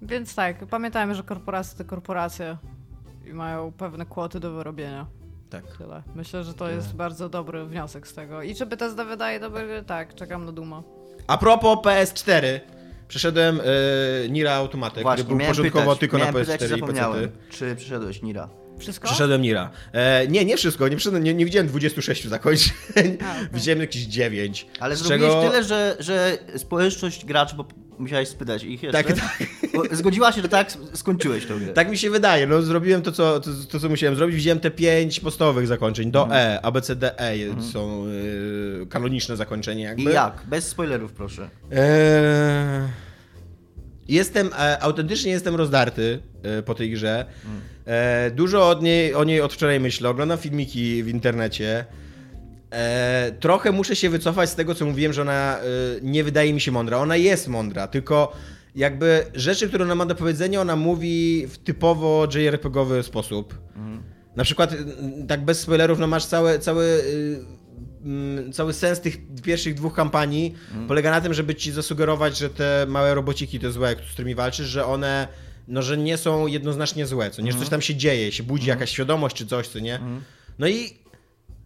Więc 0.02 0.34
tak, 0.34 0.66
pamiętajmy, 0.66 1.14
że 1.14 1.22
korporacje 1.22 1.78
to 1.78 1.84
korporacje 1.84 2.56
i 3.26 3.32
mają 3.32 3.72
pewne 3.72 4.06
kwoty 4.06 4.40
do 4.40 4.52
wyrobienia. 4.52 5.06
Tak. 5.50 5.64
Tyle. 5.78 6.02
Myślę, 6.14 6.44
że 6.44 6.54
to 6.54 6.68
jest 6.70 6.94
bardzo 6.94 7.28
dobry 7.28 7.64
wniosek 7.64 8.08
z 8.08 8.14
tego. 8.14 8.42
I 8.42 8.54
czy 8.54 8.66
Bethesda 8.66 9.04
wydaje 9.04 9.40
dobry? 9.40 9.84
Tak, 9.86 10.14
czekam 10.14 10.44
na 10.44 10.52
Duma. 10.52 10.82
A 11.26 11.38
propos 11.38 11.78
PS4, 11.78 12.60
przeszedłem 13.08 13.60
e, 13.60 14.28
Nira 14.28 14.52
Automatę, 14.54 15.04
który 15.04 15.24
był 15.24 15.38
początkowo 15.38 15.84
pytać, 15.84 15.98
tylko 15.98 16.18
na 16.18 16.24
miałem 16.24 16.44
pytać, 16.46 16.60
PS4 16.60 16.64
i 16.64 16.68
zapomniałem, 16.68 17.28
PC. 17.30 17.50
czy 17.50 17.76
przyszedłeś 17.76 18.22
Nira. 18.22 18.48
Wszystko? 18.84 19.06
Przeszedłem 19.08 19.42
Nira. 19.42 19.70
E, 19.92 20.28
nie, 20.28 20.44
nie 20.44 20.56
wszystko, 20.56 20.88
nie, 20.88 20.96
przeszedłem, 20.96 21.24
nie, 21.24 21.34
nie 21.34 21.44
widziałem 21.44 21.68
26 21.68 22.24
zakończeń. 22.28 22.72
A, 22.96 23.00
okej. 23.00 23.48
Widziałem 23.52 23.80
jakieś 23.80 24.02
9. 24.02 24.66
Ale 24.80 24.96
zrobiłeś 24.96 25.32
czego... 25.32 25.50
tyle, 25.50 25.64
że, 25.64 25.96
że 26.00 26.38
społeczność 26.56 27.24
graczy, 27.24 27.56
bo 27.56 27.64
musiałeś 27.98 28.28
spytać 28.28 28.64
ich 28.64 28.82
jeszcze. 28.82 29.04
Tak, 29.04 29.16
tak. 29.16 29.48
Bo 29.74 29.82
Zgodziła 29.96 30.32
się, 30.32 30.42
że 30.42 30.48
tak 30.48 30.72
skończyłeś 30.92 31.46
grę. 31.46 31.72
Tak 31.74 31.90
mi 31.90 31.98
się 31.98 32.10
wydaje, 32.10 32.46
no 32.46 32.62
zrobiłem 32.62 33.02
to 33.02 33.12
co, 33.12 33.40
to, 33.40 33.50
to, 33.70 33.80
co 33.80 33.88
musiałem 33.88 34.16
zrobić. 34.16 34.36
Widziałem 34.36 34.60
te 34.60 34.70
pięć 34.70 35.20
podstawowych 35.20 35.66
zakończeń. 35.66 36.10
Do 36.10 36.28
E, 36.36 36.60
A, 36.62 36.70
B, 36.70 36.80
C, 36.80 36.96
D, 36.96 37.18
E 37.18 37.62
są 37.72 38.06
y, 38.06 38.86
kanoniczne 38.90 39.36
zakończenia 39.36 39.88
jakby. 39.88 40.10
I 40.10 40.14
jak? 40.14 40.42
Bez 40.46 40.68
spoilerów, 40.68 41.12
proszę. 41.12 41.48
Eee, 41.72 42.88
Jestem, 44.08 44.50
e, 44.58 44.82
autentycznie 44.82 45.32
jestem 45.32 45.54
rozdarty 45.54 46.18
e, 46.42 46.62
po 46.62 46.74
tej 46.74 46.90
grze. 46.90 47.26
E, 47.86 48.30
dużo 48.30 48.68
od 48.68 48.82
niej, 48.82 49.14
o 49.14 49.24
niej 49.24 49.40
od 49.40 49.52
wczoraj 49.52 49.80
myślę. 49.80 50.08
Oglądam 50.08 50.38
filmiki 50.38 51.02
w 51.02 51.08
internecie. 51.08 51.84
E, 52.70 53.32
trochę 53.40 53.72
muszę 53.72 53.96
się 53.96 54.10
wycofać 54.10 54.50
z 54.50 54.54
tego, 54.54 54.74
co 54.74 54.86
mówiłem, 54.86 55.12
że 55.12 55.22
ona 55.22 55.58
e, 55.58 55.62
nie 56.02 56.24
wydaje 56.24 56.54
mi 56.54 56.60
się 56.60 56.72
mądra. 56.72 56.98
Ona 56.98 57.16
jest 57.16 57.48
mądra, 57.48 57.86
tylko 57.86 58.32
jakby 58.74 59.26
rzeczy, 59.34 59.68
które 59.68 59.84
ona 59.84 59.94
ma 59.94 60.06
do 60.06 60.14
powiedzenia, 60.14 60.60
ona 60.60 60.76
mówi 60.76 61.46
w 61.46 61.58
typowo 61.58 62.26
JRPG-owy 62.34 63.02
sposób. 63.02 63.58
Na 64.36 64.44
przykład, 64.44 64.72
y, 64.72 64.76
tak 65.28 65.44
bez 65.44 65.60
spoilerów, 65.60 65.98
no 65.98 66.06
masz 66.06 66.26
cały, 66.60 66.84
y, 66.84 67.38
mm, 68.04 68.52
cały 68.52 68.72
sens 68.72 69.00
tych 69.00 69.16
pierwszych 69.42 69.74
dwóch 69.74 69.94
kampanii 69.94 70.54
polega 70.88 71.10
na 71.10 71.20
tym, 71.20 71.34
żeby 71.34 71.54
ci 71.54 71.72
zasugerować, 71.72 72.38
że 72.38 72.50
te 72.50 72.86
małe 72.88 73.14
robociki 73.14 73.60
te 73.60 73.70
złe, 73.70 73.96
z 74.10 74.12
którymi 74.12 74.34
walczysz, 74.34 74.66
że 74.66 74.86
one 74.86 75.28
no, 75.68 75.82
że 75.82 75.96
nie 75.96 76.16
są 76.16 76.46
jednoznacznie 76.46 77.06
złe, 77.06 77.30
co 77.30 77.42
nie, 77.42 77.52
że 77.52 77.58
coś 77.58 77.68
tam 77.68 77.82
się 77.82 77.94
dzieje, 77.94 78.32
się 78.32 78.42
budzi 78.42 78.68
jakaś 78.68 78.90
świadomość 78.90 79.36
czy 79.36 79.46
coś, 79.46 79.68
co 79.68 79.78
nie. 79.78 80.00
No 80.58 80.68
i 80.68 81.04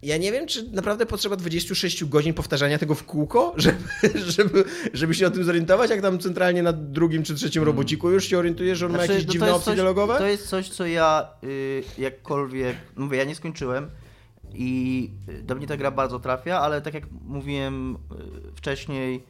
ja 0.03 0.17
nie 0.17 0.33
wiem, 0.33 0.47
czy 0.47 0.71
naprawdę 0.71 1.07
potrzeba 1.07 1.37
26 1.37 2.05
godzin 2.05 2.35
powtarzania 2.35 2.79
tego 2.79 2.95
w 2.95 3.05
kółko, 3.05 3.55
żeby, 3.57 3.79
żeby, 4.15 4.65
żeby 4.93 5.15
się 5.15 5.27
o 5.27 5.31
tym 5.31 5.45
zorientować, 5.45 5.91
jak 5.91 6.03
tam 6.03 6.19
centralnie 6.19 6.63
na 6.63 6.73
drugim 6.73 7.23
czy 7.23 7.35
trzecim 7.35 7.63
robociku 7.63 8.11
już 8.11 8.25
się 8.25 8.39
orientujesz, 8.39 8.79
że 8.79 8.87
on 8.87 8.93
ma 8.93 9.03
jakieś 9.03 9.27
no 9.27 9.33
dziwne 9.33 9.55
opcje 9.55 9.65
coś, 9.65 9.75
dialogowe? 9.75 10.19
To 10.19 10.27
jest 10.27 10.49
coś, 10.49 10.69
co 10.69 10.87
ja 10.87 11.29
y, 11.45 11.83
jakkolwiek, 11.99 12.77
mówię, 12.97 13.19
ja 13.19 13.25
nie 13.25 13.35
skończyłem 13.35 13.91
i 14.55 15.11
y, 15.29 15.43
do 15.43 15.55
mnie 15.55 15.67
ta 15.67 15.77
gra 15.77 15.91
bardzo 15.91 16.21
trafia, 16.21 16.61
ale 16.61 16.81
tak 16.81 16.95
jak 16.95 17.05
mówiłem 17.25 17.95
y, 17.95 17.99
wcześniej, 18.57 19.23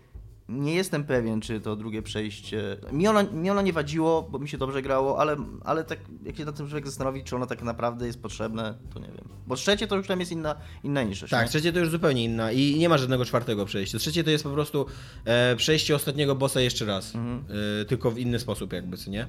nie 0.48 0.74
jestem 0.74 1.04
pewien, 1.04 1.40
czy 1.40 1.60
to 1.60 1.76
drugie 1.76 2.02
przejście. 2.02 2.76
Mi 2.92 3.08
ona, 3.08 3.22
mi 3.22 3.50
ona 3.50 3.62
nie 3.62 3.72
wadziło, 3.72 4.22
bo 4.22 4.38
mi 4.38 4.48
się 4.48 4.58
dobrze 4.58 4.82
grało, 4.82 5.20
ale, 5.20 5.36
ale 5.64 5.84
tak 5.84 5.98
jak 6.22 6.36
się 6.36 6.44
nad 6.44 6.56
tym 6.56 6.68
człowiek 6.68 6.86
zastanowi, 6.86 7.24
czy 7.24 7.36
ona 7.36 7.46
tak 7.46 7.62
naprawdę 7.62 8.06
jest 8.06 8.22
potrzebne, 8.22 8.74
to 8.94 8.98
nie 9.00 9.06
wiem. 9.06 9.28
Bo 9.46 9.56
trzecie 9.56 9.86
to 9.86 9.96
już 9.96 10.06
tam 10.06 10.20
jest 10.20 10.32
inna, 10.32 10.54
inna 10.84 11.02
niż 11.02 11.20
Tak, 11.30 11.42
nie? 11.42 11.48
trzecie 11.48 11.72
to 11.72 11.78
już 11.78 11.90
zupełnie 11.90 12.24
inna 12.24 12.52
i 12.52 12.78
nie 12.78 12.88
ma 12.88 12.98
żadnego 12.98 13.24
czwartego 13.24 13.66
przejścia. 13.66 13.98
Trzecie 13.98 14.24
to 14.24 14.30
jest 14.30 14.44
po 14.44 14.50
prostu 14.50 14.86
e, 15.24 15.56
przejście 15.56 15.94
ostatniego 15.96 16.34
bossa 16.34 16.60
jeszcze 16.60 16.84
raz, 16.84 17.12
e, 17.14 17.84
tylko 17.84 18.10
w 18.10 18.18
inny 18.18 18.38
sposób 18.38 18.72
jakby, 18.72 18.96
co 18.96 19.10
nie? 19.10 19.26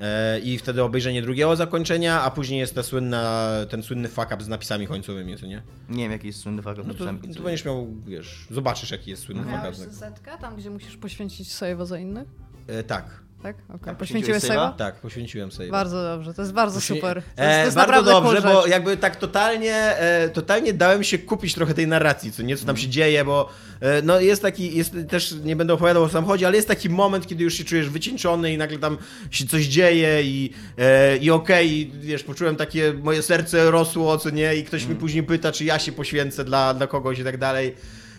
E, 0.00 0.38
I 0.40 0.58
wtedy 0.58 0.82
obejrzenie 0.82 1.22
drugiego 1.22 1.56
zakończenia, 1.56 2.22
a 2.22 2.30
później 2.30 2.60
jest 2.60 2.74
ta 2.74 2.82
słynna, 2.82 3.50
ten 3.68 3.82
słynny 3.82 4.08
fuck 4.08 4.32
up 4.34 4.44
z 4.44 4.48
napisami 4.48 4.86
końcowymi, 4.86 5.36
co 5.36 5.46
nie? 5.46 5.62
Nie 5.88 6.02
wiem, 6.02 6.12
jaki 6.12 6.26
jest 6.26 6.40
słynny 6.40 6.62
fakt 6.62 6.80
No 6.86 6.94
to, 6.94 7.04
to 7.06 7.42
będziesz 7.42 7.64
miał, 7.64 7.86
wiesz, 8.06 8.46
zobaczysz 8.50 8.90
jaki 8.90 9.10
jest 9.10 9.22
słynny 9.22 9.42
fuck 9.42 9.80
up. 9.80 9.90
Zetka, 9.90 10.38
tam 10.48 10.56
gdzie 10.56 10.70
musisz 10.70 10.96
poświęcić 10.96 11.48
save'a 11.48 11.86
za 11.86 11.98
innych? 11.98 12.28
E, 12.66 12.82
tak, 12.82 13.04
Tak? 13.42 13.56
Okay. 13.68 13.78
Tak, 13.84 13.96
Poświęciłeś 13.96 14.42
save'a? 14.42 14.74
tak, 14.76 15.00
poświęciłem 15.00 15.52
sobie. 15.52 15.70
Bardzo 15.70 16.02
dobrze, 16.02 16.34
to 16.34 16.42
jest 16.42 16.52
bardzo 16.54 16.80
Poświę- 16.80 16.94
super. 16.94 17.22
To 17.22 17.28
jest, 17.28 17.36
to 17.36 17.42
E, 17.44 17.64
jest 17.64 17.76
bardzo 17.76 17.92
naprawdę 17.92 18.10
dobrze, 18.10 18.42
bo 18.42 18.66
jakby 18.66 18.96
tak 18.96 19.16
totalnie, 19.16 19.74
e, 19.74 20.28
totalnie 20.28 20.72
dałem 20.72 21.04
się 21.04 21.18
kupić 21.18 21.54
trochę 21.54 21.74
tej 21.74 21.86
narracji, 21.86 22.32
co 22.32 22.42
nieco 22.42 22.66
tam 22.66 22.76
się 22.76 22.88
dzieje, 22.88 23.24
bo 23.24 23.48
e, 23.80 24.02
no 24.02 24.20
jest 24.20 24.42
taki, 24.42 24.76
jest 24.76 24.92
też, 25.08 25.34
nie 25.44 25.56
będę 25.56 25.74
opowiadał 25.74 26.02
o 26.02 26.08
samochodzie, 26.08 26.46
ale 26.46 26.56
jest 26.56 26.68
taki 26.68 26.90
moment, 26.90 27.26
kiedy 27.26 27.44
już 27.44 27.54
się 27.54 27.64
czujesz 27.64 27.88
wycieńczony 27.90 28.52
i 28.52 28.58
nagle 28.58 28.78
tam 28.78 28.98
się 29.30 29.46
coś 29.46 29.64
dzieje 29.66 30.22
i, 30.22 30.52
e, 30.78 31.16
i 31.16 31.30
okej, 31.30 31.72
i 31.80 31.90
wiesz, 32.00 32.24
poczułem 32.24 32.56
takie, 32.56 32.92
moje 33.02 33.22
serce 33.22 33.70
rosło, 33.70 34.18
co 34.18 34.30
nie, 34.30 34.56
i 34.56 34.64
ktoś 34.64 34.86
mi 34.86 34.94
później 34.94 35.22
pyta, 35.22 35.52
czy 35.52 35.64
ja 35.64 35.78
się 35.78 35.92
poświęcę 35.92 36.44
dla, 36.44 36.74
dla 36.74 36.86
kogoś 36.86 37.18
i 37.18 37.24
tak 37.24 37.38
dalej. 37.38 37.74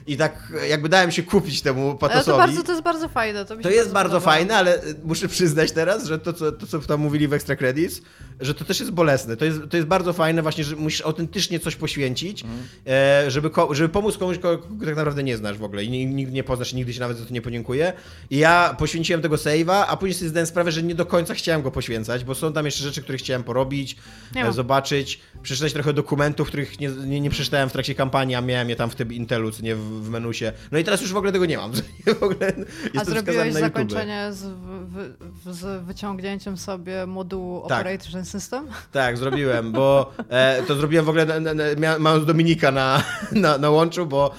I 0.07 0.17
tak 0.17 0.53
jakby 0.69 0.89
dałem 0.89 1.11
się 1.11 1.23
kupić 1.23 1.61
temu 1.61 1.89
Ale 1.89 1.97
patosowi. 1.99 2.25
to, 2.25 2.37
bardzo, 2.37 2.63
to 2.63 2.71
jest 2.71 2.83
bardzo 2.83 3.09
fajne. 3.09 3.45
To, 3.45 3.55
mi 3.55 3.63
To 3.63 3.69
jest 3.69 3.91
bardzo 3.91 4.13
podoba. 4.15 4.31
fajne, 4.31 4.55
ale 4.55 4.83
y, 4.83 4.95
muszę 5.03 5.27
przyznać 5.27 5.71
teraz, 5.71 6.05
że 6.05 6.19
to, 6.19 6.33
co, 6.33 6.51
to, 6.51 6.67
co 6.67 6.79
tam 6.79 6.99
mówili 6.99 7.27
w 7.27 7.33
Extra 7.33 7.55
Credits, 7.55 8.01
że 8.39 8.53
to 8.53 8.65
też 8.65 8.79
jest 8.79 8.91
bolesne. 8.91 9.37
To 9.37 9.45
jest, 9.45 9.59
to 9.69 9.77
jest 9.77 9.89
bardzo 9.89 10.13
fajne 10.13 10.41
właśnie, 10.41 10.63
że 10.63 10.75
musisz 10.75 11.01
autentycznie 11.01 11.59
coś 11.59 11.75
poświęcić, 11.75 12.43
e, 12.87 13.31
żeby, 13.31 13.49
ko- 13.49 13.73
żeby 13.75 13.89
pomóc 13.89 14.17
komuś, 14.17 14.37
kogo 14.37 14.67
tak 14.85 14.95
naprawdę 14.95 15.23
nie 15.23 15.37
znasz 15.37 15.57
w 15.57 15.63
ogóle 15.63 15.83
i 15.83 15.89
ni- 15.89 16.05
nigdy 16.05 16.33
nie 16.33 16.43
poznasz 16.43 16.73
nigdy 16.73 16.93
się 16.93 16.99
nawet 16.99 17.17
za 17.17 17.25
to 17.25 17.33
nie 17.33 17.41
podziękuję. 17.41 17.93
I 18.29 18.37
ja 18.37 18.75
poświęciłem 18.79 19.21
tego 19.21 19.35
save'a, 19.35 19.83
a 19.87 19.97
później 19.97 20.13
sobie 20.13 20.29
zdałem 20.29 20.47
sprawę, 20.47 20.71
że 20.71 20.83
nie 20.83 20.95
do 20.95 21.05
końca 21.05 21.33
chciałem 21.33 21.61
go 21.61 21.71
poświęcać, 21.71 22.23
bo 22.23 22.35
są 22.35 22.53
tam 22.53 22.65
jeszcze 22.65 22.83
rzeczy, 22.83 23.01
które 23.01 23.17
chciałem 23.17 23.43
porobić, 23.43 23.95
Nie 24.35 24.45
e, 24.45 24.53
zobaczyć, 24.53 25.19
przeczytać 25.43 25.73
trochę 25.73 25.93
dokumentów, 25.93 26.47
których 26.47 26.79
nie, 26.79 26.89
nie, 26.89 27.21
nie 27.21 27.29
przeczytałem 27.29 27.69
w 27.69 27.71
trakcie 27.71 27.95
kampanii, 27.95 28.35
a 28.35 28.41
miałem 28.41 28.69
je 28.69 28.75
tam 28.75 28.89
w 28.89 28.95
tym 28.95 29.13
Intelu, 29.13 29.51
co 29.51 29.61
nie 29.63 29.75
w, 29.75 29.79
w 29.89 30.09
menusie. 30.09 30.51
No 30.71 30.77
i 30.79 30.83
teraz 30.83 31.01
już 31.01 31.13
w 31.13 31.17
ogóle 31.17 31.31
tego 31.31 31.45
nie 31.45 31.57
mam. 31.57 31.71
W 32.19 32.23
ogóle 32.23 32.53
A 32.97 33.05
zrobiłeś 33.05 33.53
zakończenie 33.53 34.27
z, 34.31 34.43
wy, 34.87 35.13
z 35.53 35.85
wyciągnięciem 35.85 36.57
sobie 36.57 37.05
modułu 37.05 37.65
Tak. 37.69 37.79
Operation 37.79 38.25
System? 38.25 38.67
Tak, 38.91 39.17
zrobiłem, 39.17 39.71
bo 39.71 40.11
e, 40.29 40.63
to 40.63 40.75
zrobiłem 40.75 41.05
w 41.05 41.09
ogóle, 41.09 41.25
na, 41.25 41.39
na, 41.39 41.53
na, 41.53 41.99
mając 41.99 42.25
Dominika 42.25 42.71
na, 42.71 43.03
na, 43.31 43.57
na 43.57 43.69
łączu, 43.69 44.05
bo 44.05 44.31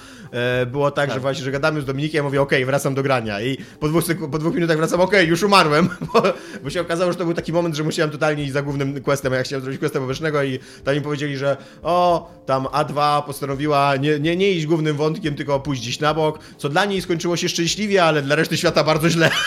było 0.67 0.91
tak, 0.91 1.11
że 1.13 1.19
właśnie, 1.19 1.43
że 1.43 1.51
gadamy 1.51 1.81
z 1.81 1.85
Dominikiem, 1.85 2.17
ja 2.17 2.23
mówię, 2.23 2.41
okej, 2.41 2.65
wracam 2.65 2.95
do 2.95 3.03
grania 3.03 3.41
i 3.41 3.57
po 3.79 3.87
dwóch, 3.87 4.03
po 4.31 4.37
dwóch 4.37 4.55
minutach 4.55 4.77
wracam, 4.77 5.01
okej, 5.01 5.27
już 5.27 5.43
umarłem, 5.43 5.89
bo, 6.13 6.23
bo 6.63 6.69
się 6.69 6.81
okazało, 6.81 7.11
że 7.11 7.17
to 7.17 7.25
był 7.25 7.33
taki 7.33 7.53
moment, 7.53 7.75
że 7.75 7.83
musiałem 7.83 8.11
totalnie 8.11 8.43
iść 8.43 8.53
za 8.53 8.61
głównym 8.61 9.01
questem, 9.01 9.33
a 9.33 9.35
ja 9.35 9.43
chciałem 9.43 9.61
zrobić 9.63 9.79
questa 9.79 9.99
pobocznego 9.99 10.43
i 10.43 10.59
tam 10.83 10.95
mi 10.95 11.01
powiedzieli, 11.01 11.37
że 11.37 11.57
o, 11.83 12.31
tam 12.45 12.63
A2 12.63 13.23
postanowiła 13.23 13.95
nie, 13.95 14.19
nie, 14.19 14.35
nie 14.35 14.51
iść 14.51 14.65
głównym 14.65 14.95
wątkiem, 14.97 15.35
tylko 15.35 15.59
pójść 15.59 15.81
gdzieś 15.81 15.99
na 15.99 16.13
bok, 16.13 16.39
co 16.57 16.69
dla 16.69 16.85
niej 16.85 17.01
skończyło 17.01 17.37
się 17.37 17.49
szczęśliwie, 17.49 18.03
ale 18.03 18.21
dla 18.21 18.35
reszty 18.35 18.57
świata 18.57 18.83
bardzo 18.83 19.09
źle. 19.09 19.31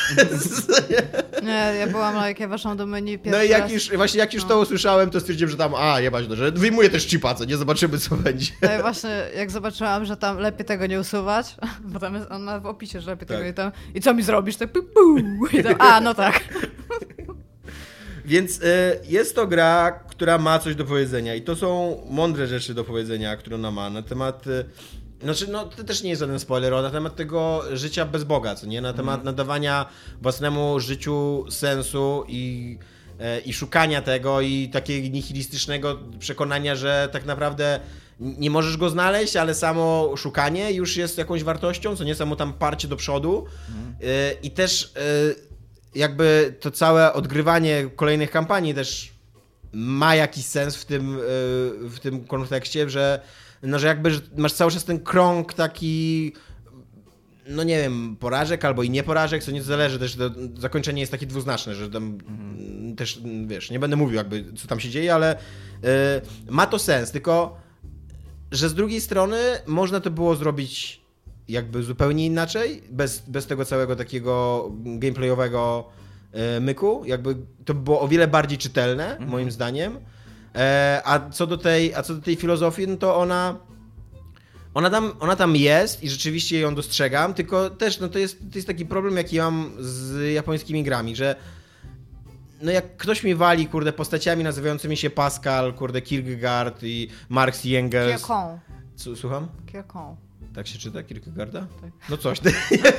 Nie, 1.43 1.75
ja 1.79 1.87
byłam 1.87 2.29
like, 2.29 2.43
ja 2.43 2.49
weszłam 2.49 2.77
do 2.77 2.87
menu 2.87 3.19
pierwszy 3.19 3.39
No 3.39 3.45
i 3.45 3.49
jak 3.49 3.73
już, 3.73 3.91
właśnie 3.97 4.21
jak 4.21 4.35
już 4.35 4.43
No. 4.43 4.49
to 4.49 4.61
usłyszałem, 4.61 5.11
to 5.11 5.21
stwierdziłem, 5.21 5.51
że 5.51 5.57
tam, 5.57 5.75
a 5.75 6.01
jebać, 6.01 6.29
no, 6.29 6.37
że 6.37 6.53
wyjmuję 6.53 6.91
też 6.91 7.07
chipa, 7.07 7.35
co 7.35 7.45
nie 7.45 7.57
zobaczymy 7.57 7.99
co 7.99 8.17
będzie. 8.17 8.53
No 8.63 8.79
i 8.79 8.83
właśnie 8.83 9.11
jak 9.37 9.51
zobaczyłam, 9.51 10.05
że 10.05 10.17
tam 10.17 10.39
lepiej 10.39 10.67
tego 10.75 10.87
nie 10.87 11.01
usuwać, 11.01 11.57
bo 11.93 11.99
tam 11.99 12.15
jest, 12.15 12.31
on 12.31 12.43
ma 12.43 12.61
w 12.61 12.67
opisie, 12.67 13.01
że 13.01 13.11
lepiej 13.11 13.29
Tak. 13.29 13.37
tego 13.37 13.51
i 13.51 13.55
tam, 13.55 13.73
i 13.95 14.01
co 14.01 14.15
mi 14.15 14.23
zrobisz? 14.23 14.57
Tak 14.57 14.73
pu, 14.73 14.81
i 15.53 15.63
tam, 15.63 15.75
a 15.79 16.01
no 16.01 16.15
tak. 16.15 16.41
Więc 18.25 18.61
y, 18.61 19.01
jest 19.09 19.35
to 19.35 19.47
gra, 19.47 20.01
która 20.09 20.39
ma 20.39 20.59
coś 20.59 20.75
do 20.75 20.85
powiedzenia 20.85 21.35
i 21.35 21.43
to 21.43 21.57
są 21.57 22.01
mądre 22.11 22.47
rzeczy 22.47 22.75
do 22.75 22.85
powiedzenia, 22.85 23.37
które 23.37 23.57
ona 23.57 23.71
ma 23.71 23.91
na 23.91 24.03
temat... 24.03 24.47
Y, 24.47 24.65
znaczy, 25.23 25.47
no 25.51 25.65
to 25.65 25.85
też 25.85 26.03
nie 26.03 26.11
jest 26.11 26.21
żaden 26.21 26.39
spoiler, 26.39 26.73
na 26.73 26.91
temat 26.91 27.17
tego 27.17 27.63
życia 27.73 28.07
bez 28.07 28.25
Boga, 28.25 28.55
co 28.55 28.67
nie? 28.67 28.81
Na 28.81 28.93
temat 28.93 29.25
nadawania 29.25 29.87
własnemu 30.23 30.81
życiu 30.81 31.45
sensu 31.51 32.25
i, 32.29 32.79
e, 33.21 33.41
i 33.41 33.53
szukania 33.53 34.03
tego 34.03 34.41
i 34.41 34.69
takiego 34.69 35.09
nihilistycznego 35.09 35.99
przekonania, 36.19 36.77
że 36.77 37.09
tak 37.13 37.25
naprawdę 37.25 37.81
nie 38.21 38.51
możesz 38.51 38.77
go 38.77 38.91
znaleźć, 38.91 39.37
ale 39.37 39.55
samo 39.55 40.15
szukanie 40.17 40.73
już 40.73 40.97
jest 40.97 41.19
jakąś 41.19 41.45
wartością, 41.45 41.97
co 41.97 42.05
nie 42.05 42.15
samo 42.15 42.37
tam 42.37 42.53
parcie 42.53 42.89
do 42.89 42.97
przodu. 42.97 43.45
Y, 44.03 44.37
I 44.43 44.51
też 44.51 44.83
y, 44.85 45.35
jakby 45.95 46.55
to 46.61 46.71
całe 46.71 47.13
odgrywanie 47.13 47.91
kolejnych 47.97 48.31
kampanii 48.31 48.75
też 48.75 49.13
ma 49.73 50.15
jakiś 50.15 50.47
sens 50.47 50.77
w 50.77 50.85
tym, 50.85 51.17
y, 51.17 51.21
w 51.89 51.99
tym 52.03 52.25
kontekście, 52.25 52.91
że, 52.91 53.21
no, 53.63 53.79
że 53.79 53.87
jakby 53.87 54.11
masz 54.37 54.53
cały 54.53 54.71
czas 54.71 54.85
ten 54.85 55.01
krąg 55.01 55.55
taki 55.55 56.33
no 57.49 57.63
nie 57.63 57.79
wiem, 57.83 58.17
porażek 58.21 58.65
albo 58.65 58.83
i 58.83 58.91
nie 58.91 59.03
porażek, 59.03 59.43
co 59.43 59.51
nie 59.51 59.63
zależy 59.63 59.99
też, 59.99 60.17
to 60.17 60.31
zakończenie 60.59 61.01
jest 61.01 61.13
takie 61.13 61.27
dwuznaczne, 61.27 61.75
że 61.75 61.91
tam 61.91 62.19
mm, 62.29 62.97
też, 62.97 63.21
wiesz, 63.47 63.71
nie 63.71 63.79
będę 63.79 63.97
mówił 63.97 64.17
jakby 64.17 64.45
co 64.57 64.69
tam 64.69 64.81
się 64.81 64.91
dzieje, 64.91 65.15
ale 65.15 65.37
y, 65.37 65.39
ma 66.51 66.67
to 66.67 66.79
sens, 66.79 67.11
tylko 67.11 67.64
że 68.55 68.69
z 68.69 68.75
drugiej 68.75 69.01
strony 69.01 69.39
można 69.67 70.01
to 70.01 70.11
było 70.11 70.37
zrobić 70.37 71.01
jakby 71.49 71.83
zupełnie 71.83 72.27
inaczej, 72.27 72.83
bez, 72.91 73.23
bez 73.29 73.47
tego 73.47 73.65
całego 73.65 73.97
takiego 73.97 74.67
gameplayowego 74.85 75.85
e, 76.33 76.61
myku, 76.61 77.03
jakby 77.07 77.37
to 77.65 77.75
by 77.75 77.81
było 77.81 78.01
o 78.01 78.09
wiele 78.09 78.29
bardziej 78.29 78.59
czytelne, 78.59 79.17
moim 79.21 79.51
zdaniem. 79.51 79.99
E, 80.55 81.03
a, 81.05 81.31
co 81.31 81.47
do 81.47 81.57
tej, 81.57 81.95
a 81.95 82.03
co 82.03 82.15
do 82.15 82.21
tej 82.21 82.37
filozofii, 82.37 82.89
no 82.89 82.97
to 82.97 83.17
ona 83.17 83.59
ona 84.75 84.91
tam, 84.91 85.13
ona 85.21 85.37
tam 85.37 85.57
jest 85.57 86.03
i 86.03 86.09
rzeczywiście 86.11 86.61
ją 86.61 86.75
dostrzegam, 86.75 87.35
tylko 87.35 87.71
też 87.71 88.01
no 88.01 88.09
to, 88.09 88.19
jest, 88.19 88.39
to 88.39 88.59
jest 88.59 88.67
taki 88.67 88.87
problem, 88.87 89.17
jaki 89.17 89.39
mam 89.39 89.73
z 89.79 90.33
japońskimi 90.35 90.83
grami, 90.83 91.17
że 91.17 91.37
no 92.65 92.71
jak 92.73 92.97
ktoś 92.97 93.25
mi 93.25 93.35
wali, 93.35 93.67
kurde, 93.67 93.93
postaciami 93.93 94.45
nazywającymi 94.45 94.97
się 94.97 95.11
Pascal, 95.11 95.75
kurde, 95.75 96.03
Kierkegaard 96.03 96.83
i 96.83 97.09
Marx 97.29 97.65
i 97.67 97.77
Engels. 97.77 98.11
Kierką. 98.13 98.59
Co, 98.97 99.17
słucham? 99.17 99.49
Kierką. 99.73 100.17
Tak 100.55 100.67
się 100.67 100.79
czyta? 100.79 101.03
Kierkegaarda? 101.03 101.67
Tak. 101.81 101.91
No 102.11 102.17
coś. 102.17 102.41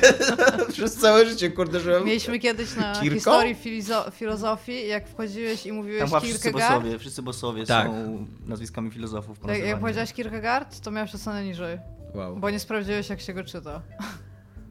Przez 0.72 0.94
całe 0.94 1.26
życie, 1.26 1.50
kurde, 1.50 1.80
że... 1.80 2.00
Mieliśmy 2.04 2.38
kiedyś 2.38 2.76
na 2.76 2.92
Kirko? 3.00 3.14
historii 3.14 3.54
filizo- 3.54 4.10
filozofii, 4.12 4.88
jak 4.88 5.08
wchodziłeś 5.08 5.66
i 5.66 5.68
Tam 5.68 5.76
mówiłeś 5.76 6.10
wszyscy 6.22 6.42
Kierkegaard, 6.42 6.74
bossowie, 6.74 6.98
wszyscy 6.98 7.22
bossowie 7.22 7.66
Tak. 7.66 7.86
są 7.86 8.26
nazwiskami 8.46 8.90
filozofów 8.90 9.38
tak, 9.38 9.58
jak 9.58 9.80
powiedziałeś 9.80 10.12
Kierkegaard, 10.12 10.80
to 10.80 10.90
miałeś 10.90 11.14
ocenę 11.14 11.44
niżej, 11.44 11.78
Wow. 12.14 12.36
bo 12.36 12.50
nie 12.50 12.60
sprawdziłeś 12.60 13.08
jak 13.08 13.20
się 13.20 13.34
go 13.34 13.44
czyta. 13.44 13.82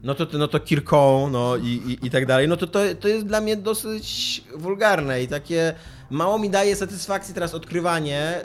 No 0.06 0.14
to, 0.14 0.38
no 0.38 0.48
to 0.48 0.60
Kirką, 0.60 1.28
no 1.30 1.56
i, 1.56 1.66
i, 1.66 2.06
i 2.06 2.10
tak 2.10 2.26
dalej. 2.26 2.48
No 2.48 2.56
to, 2.56 2.66
to 2.66 2.80
to 3.00 3.08
jest 3.08 3.26
dla 3.26 3.40
mnie 3.40 3.56
dosyć 3.56 4.42
wulgarne 4.54 5.22
i 5.22 5.28
takie 5.28 5.74
mało 6.10 6.38
mi 6.38 6.50
daje 6.50 6.76
satysfakcji 6.76 7.34
teraz 7.34 7.54
odkrywanie 7.54 8.40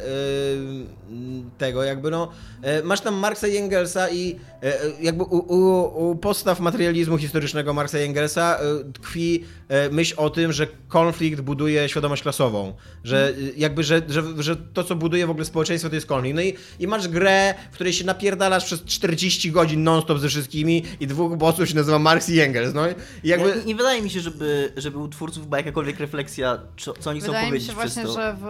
yy, 1.09 1.43
tego, 1.57 1.83
jakby 1.83 2.11
no, 2.11 2.31
yy, 2.63 2.83
masz 2.83 3.01
tam 3.01 3.15
Marksa 3.15 3.47
i 3.47 3.57
Engelsa 3.57 4.09
i 4.09 4.27
yy, 4.27 4.71
jakby 5.01 5.23
u, 5.23 5.37
u, 5.37 6.11
u 6.11 6.15
podstaw 6.15 6.59
materializmu 6.59 7.17
historycznego 7.17 7.73
Marksa 7.73 7.99
i 7.99 8.01
Engelsa 8.03 8.59
yy, 8.63 8.93
tkwi 8.93 9.33
yy, 9.69 9.75
myśl 9.91 10.13
o 10.17 10.29
tym, 10.29 10.51
że 10.51 10.67
konflikt 10.87 11.41
buduje 11.41 11.89
świadomość 11.89 12.21
klasową, 12.21 12.73
że 13.03 13.33
yy, 13.37 13.53
jakby, 13.57 13.83
że, 13.83 14.01
że, 14.07 14.23
że 14.37 14.55
to, 14.55 14.83
co 14.83 14.95
buduje 14.95 15.27
w 15.27 15.29
ogóle 15.29 15.45
społeczeństwo, 15.45 15.89
to 15.89 15.95
jest 15.95 16.07
konflikt. 16.07 16.35
No 16.35 16.41
i, 16.41 16.57
i 16.79 16.87
masz 16.87 17.07
grę, 17.07 17.53
w 17.71 17.73
której 17.73 17.93
się 17.93 18.05
napierdalasz 18.05 18.65
przez 18.65 18.83
40 18.83 19.51
godzin 19.51 19.83
non-stop 19.83 20.19
ze 20.19 20.29
wszystkimi 20.29 20.83
i 20.99 21.07
dwóch 21.07 21.37
bossów 21.37 21.69
się 21.69 21.75
nazywa 21.75 21.99
Marx 21.99 22.29
i 22.29 22.39
Engels, 22.39 22.73
no 22.73 22.89
i 22.89 22.93
jakby... 23.23 23.55
Nie, 23.55 23.65
nie 23.65 23.75
wydaje 23.75 24.01
mi 24.01 24.09
się, 24.09 24.19
żeby, 24.19 24.73
żeby 24.77 24.97
u 24.97 25.07
twórców 25.07 25.47
była 25.47 25.57
jakakolwiek 25.57 25.99
refleksja, 25.99 26.59
co, 26.77 26.93
co 26.93 27.09
oni 27.09 27.21
chcą 27.21 27.33
Wydaje 27.51 27.61
mi 27.61 27.67
się 27.67 27.73
właśnie, 27.73 28.07
że 28.07 28.35
w, 28.39 28.45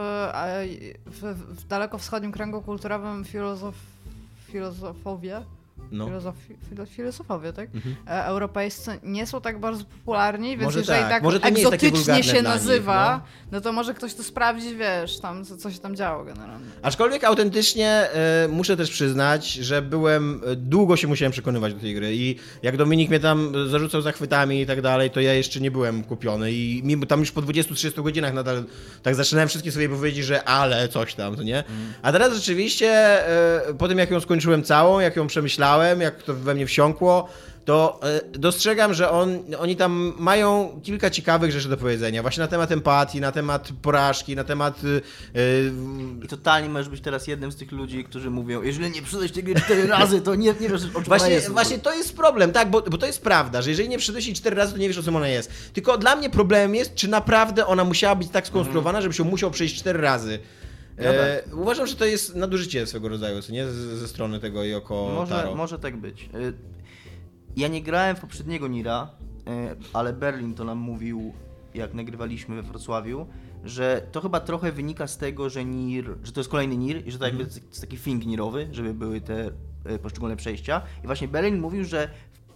w, 1.05 1.21
w 1.61 1.67
daleko 1.67 1.97
wschodnim 1.97 2.31
kręgu 2.31 2.61
kulturowym 2.61 3.25
filozof, 3.25 3.75
filozofowie, 4.47 5.41
No. 5.91 6.05
filozofi, 6.05 6.55
filo, 6.69 6.85
filozofowie, 6.85 7.53
tak? 7.53 7.69
E, 8.07 8.25
Europejscy 8.25 8.99
nie 9.03 9.27
są 9.27 9.41
tak 9.41 9.59
bardzo 9.59 9.83
popularni, 9.83 10.49
więc 10.49 10.63
Może 10.63 10.79
jeżeli 10.79 10.99
tak. 10.99 11.09
tak, 11.09 11.23
Może 11.23 11.39
egzotycznie 11.41 12.23
się 12.23 12.31
dla 12.31 12.37
nich, 12.37 12.43
nazywa, 12.43 13.21
no. 13.51 13.61
to 13.61 13.71
może 13.73 13.93
ktoś 13.93 14.13
to 14.13 14.23
sprawdzi, 14.23 14.75
wiesz, 14.75 15.19
tam 15.19 15.45
co, 15.45 15.57
co 15.57 15.71
się 15.71 15.79
tam 15.79 15.95
działo 15.95 16.23
generalnie. 16.23 16.65
Aczkolwiek 16.81 17.23
autentycznie 17.23 17.89
e, 17.89 18.47
muszę 18.47 18.77
też 18.77 18.91
przyznać, 18.91 19.53
że 19.53 19.81
byłem, 19.81 20.41
e, 20.45 20.55
długo 20.55 20.97
się 20.97 21.07
musiałem 21.07 21.31
przekonywać 21.31 21.73
do 21.73 21.79
tej 21.79 21.95
gry 21.95 22.15
i 22.15 22.35
jak 22.63 22.77
Dominik 22.77 23.09
mnie 23.09 23.19
tam 23.19 23.53
zarzucał 23.69 24.01
zachwytami 24.01 24.61
i 24.61 24.65
tak 24.65 24.81
dalej, 24.81 25.11
to 25.11 25.21
ja 25.21 25.33
jeszcze 25.33 25.59
nie 25.59 25.71
byłem 25.71 26.03
kupiony 26.03 26.51
i 26.51 26.81
mimo 26.83 27.05
tam 27.05 27.19
już 27.19 27.31
po 27.31 27.41
20-30 27.41 28.03
godzinach 28.03 28.33
nadal 28.33 28.63
tak 29.03 29.15
zaczynałem 29.15 29.49
wszystkie 29.49 29.71
sobie 29.71 29.89
powiedzieć, 29.89 30.25
że 30.25 30.43
ale 30.43 30.89
coś 30.89 31.13
tam, 31.15 31.35
to 31.35 31.43
nie? 31.43 31.63
A 32.01 32.11
teraz 32.11 32.33
rzeczywiście 32.33 33.17
po 33.77 33.87
tym 33.87 33.97
jak 33.97 34.11
ją 34.11 34.19
skończyłem 34.19 34.63
całą, 34.63 34.99
jak 34.99 35.15
ją 35.15 35.27
przemyślałem, 35.27 35.80
jak 35.83 36.23
to 36.23 36.33
we 36.33 36.55
mnie 36.55 36.65
wsiąkło, 36.65 37.27
to 37.65 37.99
e, 38.03 38.21
dostrzegam, 38.39 38.93
że 38.93 39.09
on, 39.11 39.39
oni 39.59 39.75
tam 39.75 40.13
mają 40.19 40.79
kilka 40.83 41.09
ciekawych 41.09 41.51
rzeczy 41.51 41.69
do 41.69 41.77
powiedzenia. 41.77 42.21
Właśnie 42.21 42.41
na 42.41 42.47
temat 42.47 42.71
empatii, 42.71 43.21
na 43.21 43.31
temat 43.31 43.69
porażki, 43.81 44.35
na 44.35 44.43
temat 44.43 44.81
e, 45.35 46.23
I 46.25 46.27
totalnie 46.27 46.69
możesz 46.69 46.89
być 46.89 47.01
teraz 47.01 47.27
jednym 47.27 47.51
z 47.51 47.55
tych 47.55 47.71
ludzi, 47.71 48.03
którzy 48.03 48.29
mówią, 48.29 48.61
jeżeli 48.63 48.91
nie 48.91 49.01
przyszedłeś 49.01 49.31
tej 49.31 49.43
gry 49.43 49.55
cztery 49.55 49.87
razy, 49.87 50.21
to 50.21 50.35
nie, 50.35 50.53
nie 50.59 50.69
wiesz, 50.69 50.81
o 50.81 50.85
czym 50.85 50.95
ona 50.95 51.05
Właśnie, 51.05 51.29
jest. 51.29 51.49
właśnie 51.49 51.79
to 51.79 51.93
jest 51.93 52.15
problem, 52.15 52.51
tak, 52.51 52.69
bo, 52.69 52.81
bo 52.81 52.97
to 52.97 53.05
jest 53.05 53.21
prawda, 53.21 53.61
że 53.61 53.69
jeżeli 53.69 53.89
nie 53.89 53.97
przyszedłeś 53.97 54.25
jej 54.25 54.35
cztery 54.35 54.55
razy, 54.55 54.73
to 54.73 54.77
nie 54.79 54.87
wiesz 54.87 54.97
o 54.97 55.03
czym 55.03 55.15
ona 55.15 55.27
jest. 55.27 55.51
Tylko 55.73 55.97
dla 55.97 56.15
mnie 56.15 56.29
problemem 56.29 56.75
jest, 56.75 56.95
czy 56.95 57.07
naprawdę 57.07 57.65
ona 57.67 57.83
musiała 57.83 58.15
być 58.15 58.29
tak 58.29 58.47
skonstruowana, 58.47 58.97
Mhm. 58.97 59.03
żebyś 59.03 59.19
ją 59.19 59.25
musiał 59.25 59.51
przejść 59.51 59.75
cztery 59.79 60.01
razy. 60.01 60.39
No 60.97 61.03
E, 61.03 61.43
uważam, 61.53 61.87
że 61.87 61.95
to 61.95 62.05
jest 62.05 62.35
nadużycie 62.35 62.87
swego 62.87 63.09
rodzaju, 63.09 63.41
co 63.41 63.51
nie? 63.53 63.67
Z, 63.67 63.75
ze 63.75 64.07
strony 64.07 64.39
tego 64.39 64.63
Yoko 64.63 65.11
Może, 65.15 65.35
Taro. 65.35 65.55
może 65.55 65.79
tak 65.79 65.97
być. 65.97 66.29
Y, 66.35 66.53
Ja 67.57 67.67
nie 67.67 67.81
grałem 67.83 68.15
w 68.15 68.19
poprzedniego 68.19 68.67
Nira, 68.67 69.09
y, 69.71 69.75
ale 69.93 70.13
Berlin 70.13 70.53
to 70.55 70.63
nam 70.63 70.77
mówił, 70.77 71.33
jak 71.73 71.93
nagrywaliśmy 71.93 72.55
we 72.55 72.61
Wrocławiu, 72.61 73.25
że 73.63 74.07
to 74.11 74.21
chyba 74.21 74.39
trochę 74.39 74.71
wynika 74.71 75.07
z 75.07 75.17
tego, 75.17 75.49
że 75.49 75.65
Nir, 75.65 76.15
że 76.23 76.31
to 76.31 76.39
jest 76.39 76.49
kolejny 76.49 76.77
Nir 76.77 77.07
i 77.07 77.11
że 77.11 77.19
to 77.19 77.25
jakby 77.25 77.43
Mhm. 77.43 77.61
jest 77.69 77.81
taki 77.81 77.97
thing 77.97 78.25
Nirowy, 78.25 78.67
żeby 78.71 78.93
były 78.93 79.21
te 79.21 79.47
y, 79.91 79.99
poszczególne 79.99 80.35
przejścia. 80.35 80.81
I 81.03 81.05
właśnie 81.05 81.27
Berlin 81.27 81.59
mówił, 81.59 81.83
że 81.83 82.09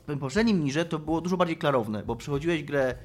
w 0.07 0.19
poprzednim 0.19 0.63
Nirze 0.63 0.85
to 0.85 0.99
było 0.99 1.21
dużo 1.21 1.37
bardziej 1.37 1.57
klarowne, 1.57 2.03
bo 2.03 2.15
przechodziłeś 2.15 2.63
grę 2.63 2.95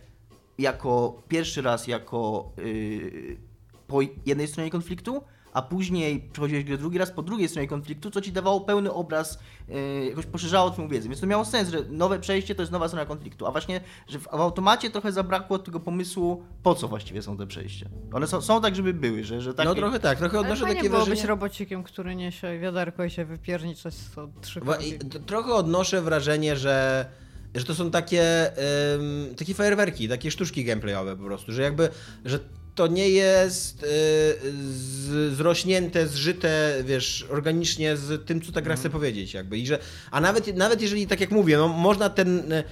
jako 0.58 1.22
pierwszy 1.28 1.62
raz 1.62 1.86
jako 1.86 2.52
y, 2.58 3.36
po 3.90 4.00
jednej 4.26 4.48
stronie 4.48 4.70
konfliktu, 4.70 5.22
a 5.52 5.62
później 5.62 6.28
przechodziłeś 6.32 6.64
grę 6.64 6.78
drugi 6.78 6.98
raz 6.98 7.10
po 7.10 7.22
drugiej 7.22 7.48
stronie 7.48 7.68
konfliktu, 7.68 8.10
co 8.10 8.20
ci 8.20 8.32
dawało 8.32 8.60
pełny 8.60 8.92
obraz, 8.92 9.38
yy, 9.68 10.06
jakoś 10.08 10.26
poszerzało 10.26 10.70
twoją 10.70 10.88
wiedzę. 10.88 11.08
Więc 11.08 11.20
to 11.20 11.26
miało 11.26 11.44
sens, 11.44 11.68
że 11.68 11.78
nowe 11.88 12.18
przejście 12.18 12.54
to 12.54 12.62
jest 12.62 12.72
nowa 12.72 12.88
strona 12.88 13.06
konfliktu, 13.06 13.46
a 13.46 13.50
właśnie, 13.50 13.80
że 14.08 14.18
w, 14.18 14.22
w 14.22 14.28
automacie 14.28 14.90
trochę 14.90 15.12
zabrakło 15.12 15.58
tego 15.58 15.80
pomysłu, 15.80 16.42
po 16.62 16.74
co 16.74 16.88
właściwie 16.88 17.22
są 17.22 17.36
te 17.36 17.46
przejścia. 17.46 17.86
One 18.12 18.26
są, 18.26 18.40
są 18.40 18.60
tak, 18.60 18.76
żeby 18.76 18.94
były, 18.94 19.24
że, 19.24 19.40
że 19.40 19.54
takie... 19.54 19.68
No 19.68 19.74
trochę 19.74 20.00
tak, 20.00 20.18
trochę 20.18 20.40
odnoszę 20.40 20.64
takie 20.64 20.80
było 20.80 20.90
wrażenie... 20.92 21.16
być 21.16 21.24
robocikiem, 21.24 21.82
który 21.82 22.16
niesie 22.16 22.58
wiaderko 22.58 23.04
i 23.04 23.10
się 23.10 23.24
wypierniczać 23.24 23.94
co 23.94 24.28
trzy 24.40 24.60
Trochę 25.26 25.52
odnoszę 25.52 26.02
wrażenie, 26.02 26.56
że, 26.56 27.06
że 27.54 27.64
to 27.64 27.74
są 27.74 27.90
takie, 27.90 28.52
ym, 28.94 29.34
takie 29.34 29.54
fajerwerki, 29.54 30.08
takie 30.08 30.30
sztuczki 30.30 30.64
gameplayowe 30.64 31.16
po 31.16 31.24
prostu, 31.24 31.52
że 31.52 31.62
jakby, 31.62 31.88
że 32.24 32.38
to 32.74 32.86
nie 32.86 33.08
jest 33.08 33.82
y, 33.82 35.34
zrośnięte, 35.34 36.06
zżyte, 36.06 36.82
wiesz, 36.84 37.26
organicznie 37.30 37.96
z 37.96 38.26
tym, 38.26 38.40
co 38.40 38.52
ta 38.52 38.62
gra 38.62 38.76
chce 38.76 38.90
powiedzieć 38.90 39.34
jakby. 39.34 39.58
I 39.58 39.66
że, 39.66 39.78
a 40.10 40.20
nawet, 40.20 40.56
nawet 40.56 40.82
jeżeli, 40.82 41.06
tak 41.06 41.20
jak 41.20 41.30
mówię, 41.30 41.56
no 41.56 41.68
można 41.68 42.10
ten, 42.10 42.52
y, 42.52 42.64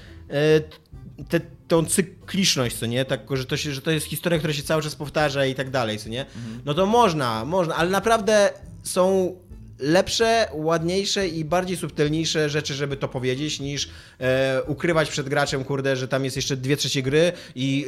te, 1.28 1.40
tą 1.68 1.84
cykliczność, 1.84 2.76
co 2.76 2.86
nie, 2.86 3.04
tak, 3.04 3.20
że 3.32 3.44
to, 3.44 3.56
się, 3.56 3.72
że 3.72 3.82
to 3.82 3.90
jest 3.90 4.06
historia, 4.06 4.38
która 4.38 4.52
się 4.52 4.62
cały 4.62 4.82
czas 4.82 4.94
powtarza 4.94 5.46
i 5.46 5.54
tak 5.54 5.70
dalej, 5.70 5.98
co 5.98 6.08
nie, 6.08 6.26
no 6.64 6.74
to 6.74 6.86
można, 6.86 7.44
można, 7.44 7.74
ale 7.74 7.90
naprawdę 7.90 8.52
są 8.82 9.34
lepsze, 9.78 10.48
ładniejsze 10.52 11.28
i 11.28 11.44
bardziej 11.44 11.76
subtelniejsze 11.76 12.50
rzeczy, 12.50 12.74
żeby 12.74 12.96
to 12.96 13.08
powiedzieć, 13.08 13.60
niż 13.60 13.90
e, 14.20 14.62
ukrywać 14.62 15.10
przed 15.10 15.28
graczem, 15.28 15.64
kurde, 15.64 15.96
że 15.96 16.08
tam 16.08 16.24
jest 16.24 16.36
jeszcze 16.36 16.56
dwie 16.56 16.76
trzecie 16.76 17.02
gry 17.02 17.32
i 17.54 17.86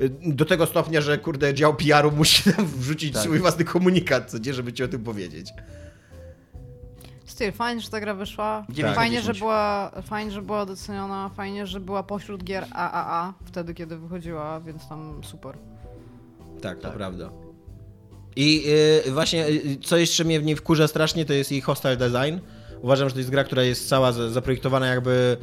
e, 0.00 0.04
e, 0.04 0.08
do 0.34 0.44
tego 0.44 0.66
stopnia, 0.66 1.00
że, 1.00 1.18
kurde, 1.18 1.54
dział 1.54 1.74
PR-u 1.76 2.10
musi 2.10 2.52
tam 2.52 2.66
wrzucić 2.66 3.14
Tak. 3.14 3.22
swój 3.22 3.38
własny 3.38 3.64
komunikat, 3.64 4.30
co 4.30 4.38
nie, 4.38 4.54
żeby 4.54 4.72
ci 4.72 4.84
o 4.84 4.88
tym 4.88 5.04
powiedzieć. 5.04 5.52
Styl, 7.24 7.52
fajnie, 7.52 7.80
że 7.80 7.90
ta 7.90 8.00
gra 8.00 8.14
wyszła. 8.14 8.66
Dziewięć 8.68 8.96
Fajnie, 8.96 9.22
że 9.22 9.34
była, 9.34 9.90
fajnie, 10.02 10.30
że 10.30 10.42
była 10.42 10.66
doceniona, 10.66 11.30
fajnie, 11.36 11.66
że 11.66 11.80
była 11.80 12.02
pośród 12.02 12.44
gier 12.44 12.66
AAA 12.72 13.34
wtedy, 13.44 13.74
kiedy 13.74 13.98
wychodziła, 13.98 14.60
więc 14.60 14.88
tam 14.88 15.20
super. 15.24 15.58
Tak, 16.62 16.76
to 16.76 16.82
Tak. 16.82 16.96
prawda. 16.96 17.30
I 18.36 18.64
y, 19.06 19.10
właśnie, 19.12 19.48
y, 19.48 19.78
co 19.84 19.96
jeszcze 19.96 20.24
mnie 20.24 20.40
w 20.40 20.44
niej 20.44 20.56
wkurza 20.56 20.88
strasznie, 20.88 21.24
to 21.24 21.32
jest 21.32 21.52
jej 21.52 21.60
hostile 21.60 21.96
design. 21.96 22.38
Uważam, 22.82 23.08
że 23.08 23.12
to 23.12 23.18
jest 23.18 23.30
gra, 23.30 23.44
która 23.44 23.62
jest 23.62 23.88
cała 23.88 24.12
za- 24.12 24.30
zaprojektowana 24.30 24.86
jakby, 24.86 25.36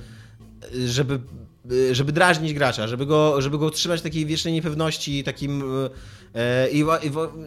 y, 0.76 0.88
żeby, 0.88 1.20
żeby 1.92 2.12
drażnić 2.12 2.54
gracza, 2.54 2.88
żeby 2.88 3.06
go, 3.06 3.42
żeby 3.42 3.58
go 3.58 3.70
trzymać 3.70 4.00
w 4.00 4.04
takiej 4.04 4.26
wiecznej 4.26 4.54
niepewności, 4.54 5.24
takim... 5.24 5.62
y, 5.62 5.90
y, 6.66 6.72
I, 6.72 6.86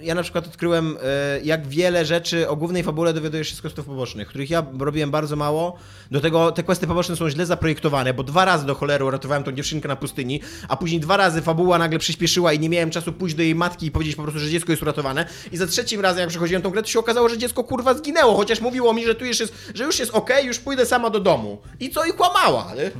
ja 0.02 0.14
na 0.14 0.22
przykład 0.22 0.46
odkryłem, 0.46 0.96
y, 0.96 1.00
jak 1.44 1.68
wiele 1.68 2.04
rzeczy 2.04 2.48
o 2.48 2.56
głównej 2.56 2.82
fabule 2.82 3.14
dowiadujesz 3.14 3.48
się 3.48 3.54
z 3.54 3.60
questów 3.60 3.86
pobocznych, 3.86 4.28
których 4.28 4.50
ja 4.50 4.66
robiłem 4.78 5.10
bardzo 5.10 5.36
mało. 5.36 5.76
Do 6.10 6.20
tego 6.20 6.52
te 6.52 6.62
questy 6.62 6.86
poboczne 6.86 7.16
są 7.16 7.30
źle 7.30 7.46
zaprojektowane, 7.46 8.14
bo 8.14 8.22
dwa 8.22 8.44
razy 8.44 8.66
do 8.66 8.74
cholery 8.74 9.04
uratowałem 9.04 9.44
tą 9.44 9.52
dziewczynkę 9.52 9.88
na 9.88 9.96
pustyni, 9.96 10.40
a 10.68 10.76
później 10.76 11.00
dwa 11.00 11.16
razy 11.16 11.42
fabuła 11.42 11.78
nagle 11.78 11.98
przyspieszyła 11.98 12.52
i 12.52 12.58
nie 12.58 12.68
miałem 12.68 12.90
czasu 12.90 13.12
pójść 13.12 13.36
do 13.36 13.42
jej 13.42 13.54
matki 13.54 13.86
i 13.86 13.90
powiedzieć 13.90 14.16
po 14.16 14.22
prostu, 14.22 14.40
że 14.40 14.50
dziecko 14.50 14.72
jest 14.72 14.82
uratowane. 14.82 15.26
I 15.52 15.56
za 15.56 15.66
trzecim 15.66 16.00
razem, 16.00 16.20
jak 16.20 16.28
przechodziłem 16.28 16.62
tą 16.62 16.70
grę, 16.70 16.82
to 16.82 16.88
się 16.88 16.98
okazało, 16.98 17.28
że 17.28 17.38
dziecko 17.38 17.64
kurwa 17.64 17.94
zginęło, 17.94 18.36
chociaż 18.36 18.60
mówiło 18.60 18.94
mi, 18.94 19.06
że 19.06 19.14
tu 19.14 19.24
już 19.24 19.40
jest, 19.40 19.54
że 19.74 19.84
już 19.84 19.98
jest 19.98 20.10
okej, 20.14 20.46
już 20.46 20.58
pójdę 20.58 20.86
sama 20.86 21.10
do 21.10 21.20
domu. 21.20 21.58
I 21.80 21.90
co? 21.90 22.04
I 22.04 22.12
kłamała, 22.12 22.66
ale... 22.70 22.90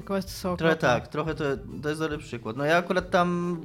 Tylko 0.00 0.16
jest 0.16 0.42
to 0.42 0.56
Trochę 0.56 0.74
okropne. 0.74 0.88
tak, 0.88 1.08
trochę 1.08 1.34
to, 1.34 1.44
to 1.82 1.88
jest 1.88 2.00
dobry 2.00 2.18
przykład. 2.18 2.56
No 2.56 2.64
ja 2.64 2.76
akurat 2.76 3.10
tam 3.10 3.60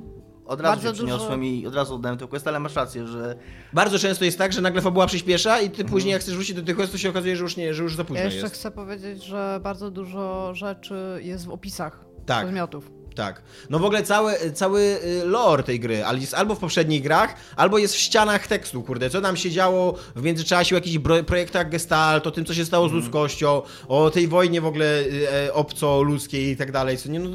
od 0.46 0.62
razu 0.62 0.72
Bardzo 0.76 0.88
się 0.90 0.94
przyniosłem 0.94 1.40
dużo- 1.40 1.52
i 1.54 1.68
od 1.68 1.76
razu 1.76 1.96
oddałem 1.96 2.18
tę 2.18 2.28
quest, 2.28 2.48
ale 2.48 2.60
masz 2.60 2.76
rację, 2.76 3.08
że 3.08 3.36
Bardzo 3.74 4.00
często 4.00 4.26
jest 4.26 4.38
tak, 4.38 4.54
że 4.54 4.62
nagle 4.62 4.82
fabuła 4.82 5.08
przyspiesza 5.08 5.60
i 5.62 5.70
ty 5.70 5.86
później 5.86 6.12
jak 6.12 6.22
chcesz 6.22 6.36
wrócić 6.36 6.56
do 6.56 6.64
tych 6.64 6.76
questów, 6.76 7.00
się 7.00 7.10
okazuje, 7.10 7.36
że 7.36 7.44
już, 7.44 7.58
nie, 7.58 7.74
że 7.74 7.84
już 7.84 7.96
za 7.96 8.04
późno 8.04 8.20
Ja 8.20 8.26
jeszcze 8.26 8.42
jest. 8.42 8.56
chcę 8.56 8.72
powiedzieć, 8.72 9.24
że 9.24 9.60
bardzo 9.64 9.92
dużo 9.92 10.54
rzeczy 10.56 11.20
jest 11.22 11.46
w 11.46 11.50
opisach 11.50 12.06
Tak. 12.26 12.44
przedmiotów. 12.46 12.92
Tak. 13.16 13.42
No 13.70 13.80
w 13.80 13.86
ogóle 13.86 14.04
cały, 14.04 14.34
cały 14.54 14.82
y, 14.82 15.26
lore 15.26 15.64
tej 15.64 15.80
gry, 15.80 16.06
ale 16.06 16.20
jest 16.20 16.34
albo 16.34 16.56
w 16.56 16.60
poprzednich 16.60 17.04
grach, 17.04 17.36
albo 17.56 17.78
jest 17.78 17.94
w 17.94 17.98
ścianach 17.98 18.48
tekstu, 18.48 18.84
kurde. 18.84 19.10
Co 19.10 19.22
tam 19.22 19.38
się 19.38 19.52
działo 19.52 19.96
w 20.16 20.24
międzyczasie 20.24 20.76
o 20.76 20.78
jakichś 20.78 20.98
projektach 21.26 21.70
Gestalt, 21.70 22.28
o 22.28 22.32
tym, 22.32 22.46
co 22.46 22.54
się 22.54 22.66
stało 22.66 22.90
z 22.90 22.92
ludzkością, 22.92 23.62
o 23.88 24.10
tej 24.10 24.28
wojnie 24.28 24.62
w 24.62 24.66
ogóle 24.66 25.00
y, 25.00 25.28
e, 25.32 25.54
obco-ludzkiej 25.54 26.50
i 26.50 26.58
tak 26.58 26.72
dalej. 26.72 26.98
Co 26.98 27.10
nie, 27.10 27.20
no, 27.20 27.30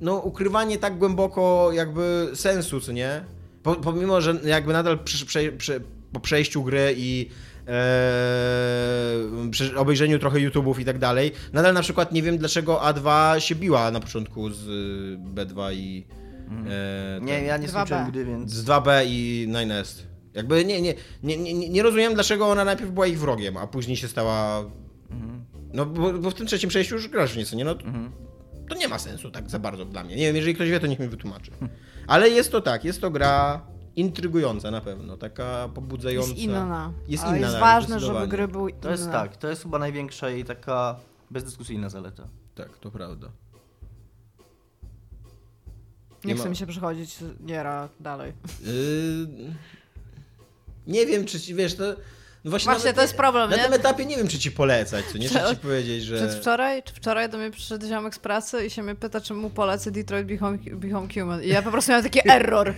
no, 0.00 0.16
ukrywanie 0.16 0.78
tak 0.78 0.98
głęboko 0.98 1.70
jakby 1.72 2.30
sensu, 2.34 2.80
co 2.80 2.92
nie? 2.92 3.24
Po, 3.62 3.74
pomimo, 3.74 4.20
że 4.20 4.40
jakby 4.44 4.72
nadal 4.72 4.98
przy, 4.98 5.26
przy, 5.26 5.52
przy, 5.52 5.80
po 6.12 6.20
przejściu 6.20 6.62
gry 6.62 6.94
i 6.96 7.28
e, 7.68 9.50
przy 9.50 9.76
obejrzeniu 9.78 10.18
trochę 10.18 10.38
YouTube'ów 10.38 10.80
i 10.80 10.84
tak 10.84 10.98
dalej, 10.98 11.32
nadal 11.52 11.74
na 11.74 11.82
przykład 11.82 12.12
nie 12.12 12.22
wiem 12.22 12.38
dlaczego 12.38 12.76
A2 12.76 13.38
się 13.38 13.54
biła 13.54 13.90
na 13.90 14.00
początku 14.00 14.50
z 14.50 14.64
B2 15.34 15.72
i 15.74 16.06
e, 16.48 17.20
Nie, 17.20 17.36
ten- 17.36 17.44
ja 17.46 17.56
nie 17.56 17.66
2B. 17.66 17.70
skończyłem 17.70 18.10
gry, 18.10 18.24
więc... 18.24 18.52
z 18.52 18.64
2B 18.64 19.02
i 19.06 19.46
9S. 19.50 20.02
Jakby 20.34 20.64
nie, 20.64 20.82
nie, 20.82 20.94
nie, 21.22 21.36
nie, 21.36 21.68
nie 21.68 21.82
rozumiem, 21.82 22.14
dlaczego 22.14 22.46
ona 22.48 22.64
najpierw 22.64 22.90
była 22.90 23.06
ich 23.06 23.18
wrogiem, 23.18 23.56
a 23.56 23.66
później 23.66 23.96
się 23.96 24.08
stała. 24.08 24.64
No, 25.74 25.86
bo, 25.86 26.12
bo 26.12 26.30
w 26.30 26.34
tym 26.34 26.46
trzecim 26.46 26.68
przejściu 26.68 26.94
już 26.94 27.08
grasz 27.08 27.32
w 27.32 27.36
nieco, 27.36 27.56
nie? 27.56 27.64
No, 27.64 27.74
to 28.68 28.74
nie 28.76 28.88
ma 28.88 28.98
sensu 28.98 29.30
tak 29.30 29.50
za 29.50 29.58
bardzo 29.58 29.84
dla 29.84 30.04
mnie. 30.04 30.16
Nie 30.16 30.26
wiem, 30.26 30.36
jeżeli 30.36 30.54
ktoś 30.54 30.70
wie, 30.70 30.80
to 30.80 30.86
niech 30.86 30.98
mi 30.98 31.08
wytłumaczy. 31.08 31.50
Ale 32.06 32.28
jest 32.28 32.52
to 32.52 32.60
tak, 32.60 32.84
jest 32.84 33.00
to 33.00 33.10
gra 33.10 33.60
intrygująca 33.96 34.70
na 34.70 34.80
pewno, 34.80 35.16
taka 35.16 35.68
pobudzająca. 35.74 36.28
Jest 36.28 36.40
inna. 36.40 36.92
Jest 37.08 37.24
Ale 37.24 37.38
inna, 37.38 37.46
jest 37.46 37.60
ważne, 37.60 38.00
żeby 38.00 38.28
gry 38.28 38.48
były 38.48 38.70
inne. 38.70 38.80
To 38.80 38.90
jest 38.90 39.10
tak, 39.10 39.36
to 39.36 39.48
jest 39.48 39.62
chyba 39.62 39.78
największa 39.78 40.30
i 40.30 40.44
taka 40.44 40.96
bezdyskusyjna 41.30 41.88
zaleta. 41.88 42.28
Tak, 42.54 42.78
to 42.78 42.90
prawda. 42.90 43.30
Nie 46.24 46.28
Nie 46.28 46.34
chce 46.34 46.44
ma- 46.44 46.50
mi 46.50 46.56
się 46.56 46.66
przechodzić 46.66 47.16
Niera 47.40 47.88
dalej. 48.00 48.32
Yy... 48.64 49.54
Nie 50.86 51.06
wiem, 51.06 51.24
czy 51.24 51.40
ci 51.40 51.54
wiesz, 51.54 51.74
to. 51.74 51.84
No 52.44 52.50
właśnie 52.50 52.64
Właśnie, 52.72 52.84
nawet 52.84 52.96
to 52.96 53.02
jest 53.02 53.16
problem, 53.16 53.50
Na 53.50 53.56
nie? 53.56 53.62
tym 53.64 53.72
etapie 53.72 54.06
nie 54.06 54.16
wiem, 54.16 54.28
czy 54.28 54.38
ci 54.38 54.52
polecać, 54.52 55.04
co 55.12 55.18
nie? 55.18 55.28
Prze- 55.28 55.50
ci 55.50 55.56
powiedzieć, 55.56 56.04
że. 56.04 56.16
Przedwczoraj, 56.16 56.82
czy 56.82 56.94
wczoraj 56.94 57.28
do 57.28 57.38
mnie 57.38 57.50
przyszedł 57.50 57.86
ziomek 57.86 58.14
z 58.14 58.18
pracy 58.18 58.66
i 58.66 58.70
się 58.70 58.82
mnie 58.82 58.94
pyta, 58.94 59.20
czy 59.20 59.34
mu 59.34 59.50
polecę 59.50 59.90
Detroit 59.90 60.26
Become, 60.26 60.58
Become 60.58 61.08
Human. 61.14 61.42
I 61.42 61.48
ja 61.48 61.62
po 61.62 61.70
prostu 61.70 61.90
miałam 61.90 62.04
taki 62.04 62.20
error. 62.32 62.74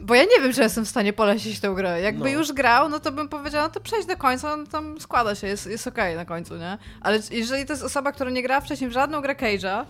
Bo 0.00 0.14
ja 0.14 0.22
nie 0.22 0.42
wiem, 0.42 0.52
czy 0.52 0.60
jestem 0.62 0.84
w 0.84 0.88
stanie 0.88 1.12
polecić 1.12 1.60
tę 1.60 1.72
grę. 1.76 2.00
Jakby 2.00 2.20
No. 2.24 2.28
już 2.38 2.52
grał, 2.52 2.88
no 2.88 3.00
to 3.00 3.12
bym 3.12 3.28
powiedziała, 3.28 3.64
no 3.64 3.70
to 3.74 3.80
przejdź 3.80 4.06
do 4.06 4.16
końca, 4.16 4.52
on 4.52 4.66
tam 4.66 5.00
składa 5.00 5.34
się, 5.34 5.46
jest, 5.46 5.66
jest 5.66 5.86
okej 5.86 6.16
na 6.16 6.24
końcu, 6.24 6.56
nie? 6.56 6.78
Ale 7.00 7.18
jeżeli 7.30 7.66
to 7.66 7.72
jest 7.72 7.82
osoba, 7.84 8.12
która 8.12 8.30
nie 8.30 8.42
grała 8.42 8.60
wcześniej 8.60 8.90
w 8.90 8.92
żadną 8.92 9.20
grę 9.20 9.34
Cage'a 9.34 9.84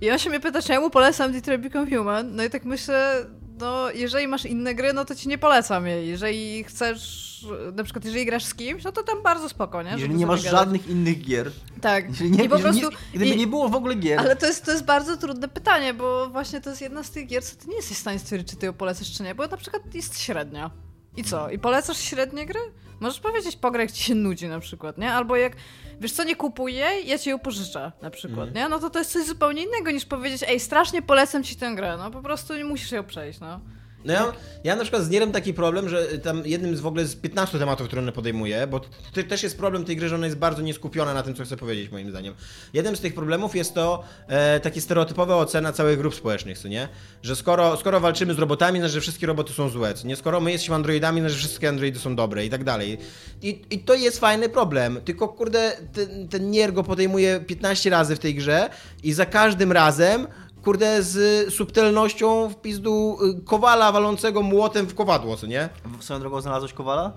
i 0.00 0.10
on 0.10 0.18
się 0.18 0.30
mnie 0.30 0.40
pyta, 0.40 0.62
czy 0.62 0.72
ja 0.72 0.80
mu 0.80 0.90
polecam 0.90 1.32
Detroit 1.32 1.60
Become 1.60 1.96
Human, 1.96 2.36
no 2.36 2.44
i 2.44 2.50
tak 2.50 2.64
myślę, 2.64 3.26
no 3.60 3.90
jeżeli 3.90 4.28
masz 4.28 4.44
inne 4.44 4.74
gry, 4.74 4.92
no 4.92 5.04
to 5.04 5.14
ci 5.14 5.28
nie 5.28 5.38
polecam 5.38 5.86
jej. 5.86 6.08
Jeżeli 6.08 6.64
chcesz, 6.64 7.28
na 7.76 7.84
przykład 7.84 8.04
jeżeli 8.04 8.26
grasz 8.26 8.44
z 8.44 8.54
kimś, 8.54 8.84
no 8.84 8.92
to 8.92 9.02
tam 9.02 9.22
bardzo 9.22 9.48
spoko, 9.48 9.82
nie? 9.82 9.90
Jeżeli 9.90 10.14
nie 10.14 10.26
masz 10.26 10.44
gadać. 10.44 10.58
żadnych 10.60 10.88
innych 10.88 11.22
gier, 11.24 11.50
Tak. 11.80 12.08
jeżeli 12.08 12.30
nie, 12.30 12.44
I 12.44 12.48
po 12.48 12.58
prostu. 12.58 12.90
nie, 12.90 12.96
gdyby 13.14 13.26
i, 13.26 13.36
nie 13.36 13.46
było 13.46 13.68
w 13.68 13.74
ogóle 13.74 13.94
gier, 13.94 14.18
Ale 14.20 14.36
to 14.36 14.46
jest, 14.46 14.64
to 14.64 14.70
jest 14.72 14.84
bardzo 14.84 15.16
trudne 15.16 15.48
pytanie, 15.48 15.94
bo 15.94 16.28
właśnie 16.28 16.60
to 16.60 16.70
jest 16.70 16.82
jedna 16.82 17.02
z 17.02 17.10
tych 17.10 17.26
gier, 17.26 17.44
co 17.44 17.56
ty 17.56 17.68
nie 17.68 17.76
jesteś 17.76 17.96
w 17.96 18.00
stanie 18.00 18.18
stwierdzić, 18.18 18.48
czy 18.50 18.56
ty 18.56 18.66
ją 18.66 18.72
polecasz, 18.72 19.12
czy 19.12 19.22
nie, 19.22 19.34
bo 19.34 19.46
na 19.46 19.56
przykład 19.56 19.94
jest 19.94 20.20
średnia. 20.20 20.70
I 21.16 21.24
co? 21.24 21.50
I 21.50 21.58
polecasz 21.58 21.98
średnie 21.98 22.46
gry? 22.46 22.60
Możesz 23.00 23.20
powiedzieć 23.20 23.56
pograj, 23.56 23.86
jak 23.86 23.92
ci 23.92 24.04
się 24.04 24.14
nudzi 24.14 24.48
na 24.48 24.60
przykład, 24.60 24.98
nie? 24.98 25.12
Albo 25.12 25.36
jak, 25.36 25.52
wiesz 26.00 26.12
co, 26.12 26.24
nie 26.24 26.36
kupuj 26.36 26.74
jej, 26.74 27.06
ja 27.08 27.18
ci 27.18 27.30
ją 27.30 27.38
pożyczę 27.38 27.92
na 28.02 28.10
przykład, 28.10 28.54
nie? 28.54 28.68
No 28.68 28.78
to 28.78 28.90
to 28.90 28.98
jest 28.98 29.12
coś 29.12 29.26
zupełnie 29.26 29.62
innego 29.62 29.90
niż 29.90 30.04
powiedzieć, 30.04 30.44
ej, 30.48 30.60
strasznie 30.60 31.02
polecam 31.02 31.44
ci 31.44 31.56
tę 31.56 31.74
grę, 31.74 31.96
no 31.98 32.10
po 32.10 32.22
prostu 32.22 32.56
nie 32.56 32.64
musisz 32.64 32.92
ją 32.92 33.04
przejść, 33.04 33.40
no. 33.40 33.60
No 34.04 34.12
ja, 34.12 34.32
ja 34.64 34.76
na 34.76 34.82
przykład 34.82 35.02
z 35.02 35.10
Nierem 35.10 35.32
taki 35.32 35.54
problem, 35.54 35.88
że 35.88 36.06
tam 36.18 36.42
jednym 36.46 36.76
z 36.76 36.80
w 36.80 36.86
ogóle 36.86 37.04
z 37.04 37.16
15 37.16 37.58
tematów, 37.58 37.86
które 37.86 38.02
one 38.02 38.12
podejmuje, 38.12 38.66
bo 38.66 38.80
to 38.80 39.22
też 39.28 39.42
jest 39.42 39.58
problem 39.58 39.84
tej 39.84 39.96
gry, 39.96 40.08
że 40.08 40.14
ona 40.14 40.26
jest 40.26 40.38
bardzo 40.38 40.62
nieskupiona 40.62 41.14
na 41.14 41.22
tym, 41.22 41.34
co 41.34 41.44
chce 41.44 41.56
powiedzieć, 41.56 41.90
moim 41.90 42.10
zdaniem. 42.10 42.34
Jednym 42.72 42.96
z 42.96 43.00
tych 43.00 43.14
problemów 43.14 43.56
jest 43.56 43.74
to 43.74 44.04
e, 44.28 44.60
takie 44.60 44.80
stereotypowa 44.80 45.36
ocena 45.36 45.72
całych 45.72 45.98
grup 45.98 46.14
społecznych, 46.14 46.58
co 46.58 46.68
nie? 46.68 46.88
Że 47.22 47.36
skoro, 47.36 47.76
skoro 47.76 48.00
walczymy 48.00 48.34
z 48.34 48.38
robotami, 48.38 48.78
znaczy, 48.78 48.94
że 48.94 49.00
wszystkie 49.00 49.26
roboty 49.26 49.52
są 49.52 49.68
złe, 49.68 49.94
co 49.94 50.08
nie? 50.08 50.16
Skoro 50.16 50.40
my 50.40 50.52
jesteśmy 50.52 50.74
androidami, 50.74 51.20
znaczy, 51.20 51.34
że 51.34 51.40
wszystkie 51.40 51.68
androidy 51.68 51.98
są 51.98 52.16
dobre 52.16 52.46
i 52.46 52.50
tak 52.50 52.64
dalej. 52.64 52.98
I, 53.42 53.62
I 53.70 53.78
to 53.78 53.94
jest 53.94 54.20
fajny 54.20 54.48
problem, 54.48 55.00
tylko 55.04 55.28
kurde, 55.28 55.72
ten, 55.92 56.28
ten 56.28 56.50
Nier 56.50 56.72
go 56.72 56.84
podejmuje 56.84 57.40
15 57.40 57.90
razy 57.90 58.16
w 58.16 58.18
tej 58.18 58.34
grze 58.34 58.70
i 59.02 59.12
za 59.12 59.26
każdym 59.26 59.72
razem 59.72 60.26
kurde, 60.64 61.02
z 61.02 61.54
subtelnością 61.54 62.48
w 62.48 62.60
pizdu 62.60 63.18
y, 63.40 63.44
kowala 63.44 63.92
walącego 63.92 64.42
młotem 64.42 64.86
w 64.86 64.94
kowadło, 64.94 65.36
co 65.36 65.46
nie? 65.46 65.68
w 66.00 66.04
swoją 66.04 66.20
drogą 66.20 66.40
znalazłeś 66.40 66.72
Kowala? 66.72 67.12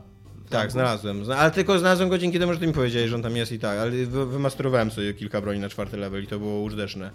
Tak, 0.50 0.72
znalazłem. 0.72 1.26
Zna- 1.26 1.38
Ale 1.38 1.52
tylko 1.52 1.80
znalazłem 1.80 2.10
go 2.10 2.18
dzięki 2.18 2.40
temu, 2.40 2.54
że 2.54 2.60
ty 2.60 2.68
mi 2.68 2.74
powiedziałeś, 2.74 3.10
że 3.10 3.16
on 3.16 3.22
tam 3.24 3.36
jest 3.36 3.52
i 3.52 3.60
tak. 3.60 3.80
Ale 3.80 3.92
wy, 3.92 4.26
wymasterowałem 4.26 4.92
sobie 4.92 5.14
kilka 5.14 5.42
broni 5.42 5.60
na 5.60 5.70
czwarty 5.70 5.98
level 5.98 6.24
i 6.24 6.28
to 6.28 6.40
było 6.40 6.62
użyteczne. 6.62 7.12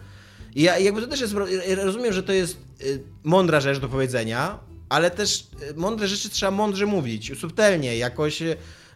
I 0.55 0.63
ja, 0.63 0.79
jakby 0.79 1.01
to 1.03 1.07
też 1.07 1.21
jest... 1.21 1.35
Rozumiem, 1.77 2.13
że 2.13 2.23
to 2.23 2.33
jest 2.33 2.57
y, 2.83 3.03
mądra 3.25 3.61
rzecz 3.61 3.79
do 3.79 3.89
powiedzenia, 3.89 4.59
ale 4.89 5.11
też 5.11 5.47
y, 5.71 5.75
mądre 5.75 6.09
rzeczy 6.09 6.31
trzeba 6.31 6.51
mądrze 6.53 6.87
mówić, 6.87 7.33
subtelnie, 7.41 7.97
jakoś 7.97 8.43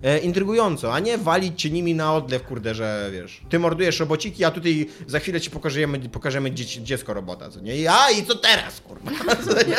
e, 0.03 0.19
intrygująco, 0.19 0.95
a 0.95 0.99
nie 1.01 1.19
walić 1.19 1.63
cię 1.63 1.71
nimi 1.71 1.95
na 1.95 2.15
odlew, 2.15 2.43
kurde, 2.43 2.75
że 2.75 3.11
wiesz, 3.13 3.43
ty 3.49 3.59
mordujesz 3.59 4.01
robociki, 4.01 4.45
a 4.45 4.51
tutaj 4.51 4.87
za 5.07 5.19
chwilę 5.19 5.41
ci 5.41 5.51
pokażemy, 5.51 5.99
pokażemy 5.99 6.53
dzieci, 6.53 6.85
dziecko 6.85 7.15
robota, 7.15 7.51
co 7.51 7.61
nie? 7.61 7.77
I, 7.77 7.87
a 7.87 8.11
i 8.11 8.27
co 8.27 8.35
teraz, 8.35 8.81
kurwa? 8.81 9.11
Co 9.45 9.53
nie? 9.69 9.77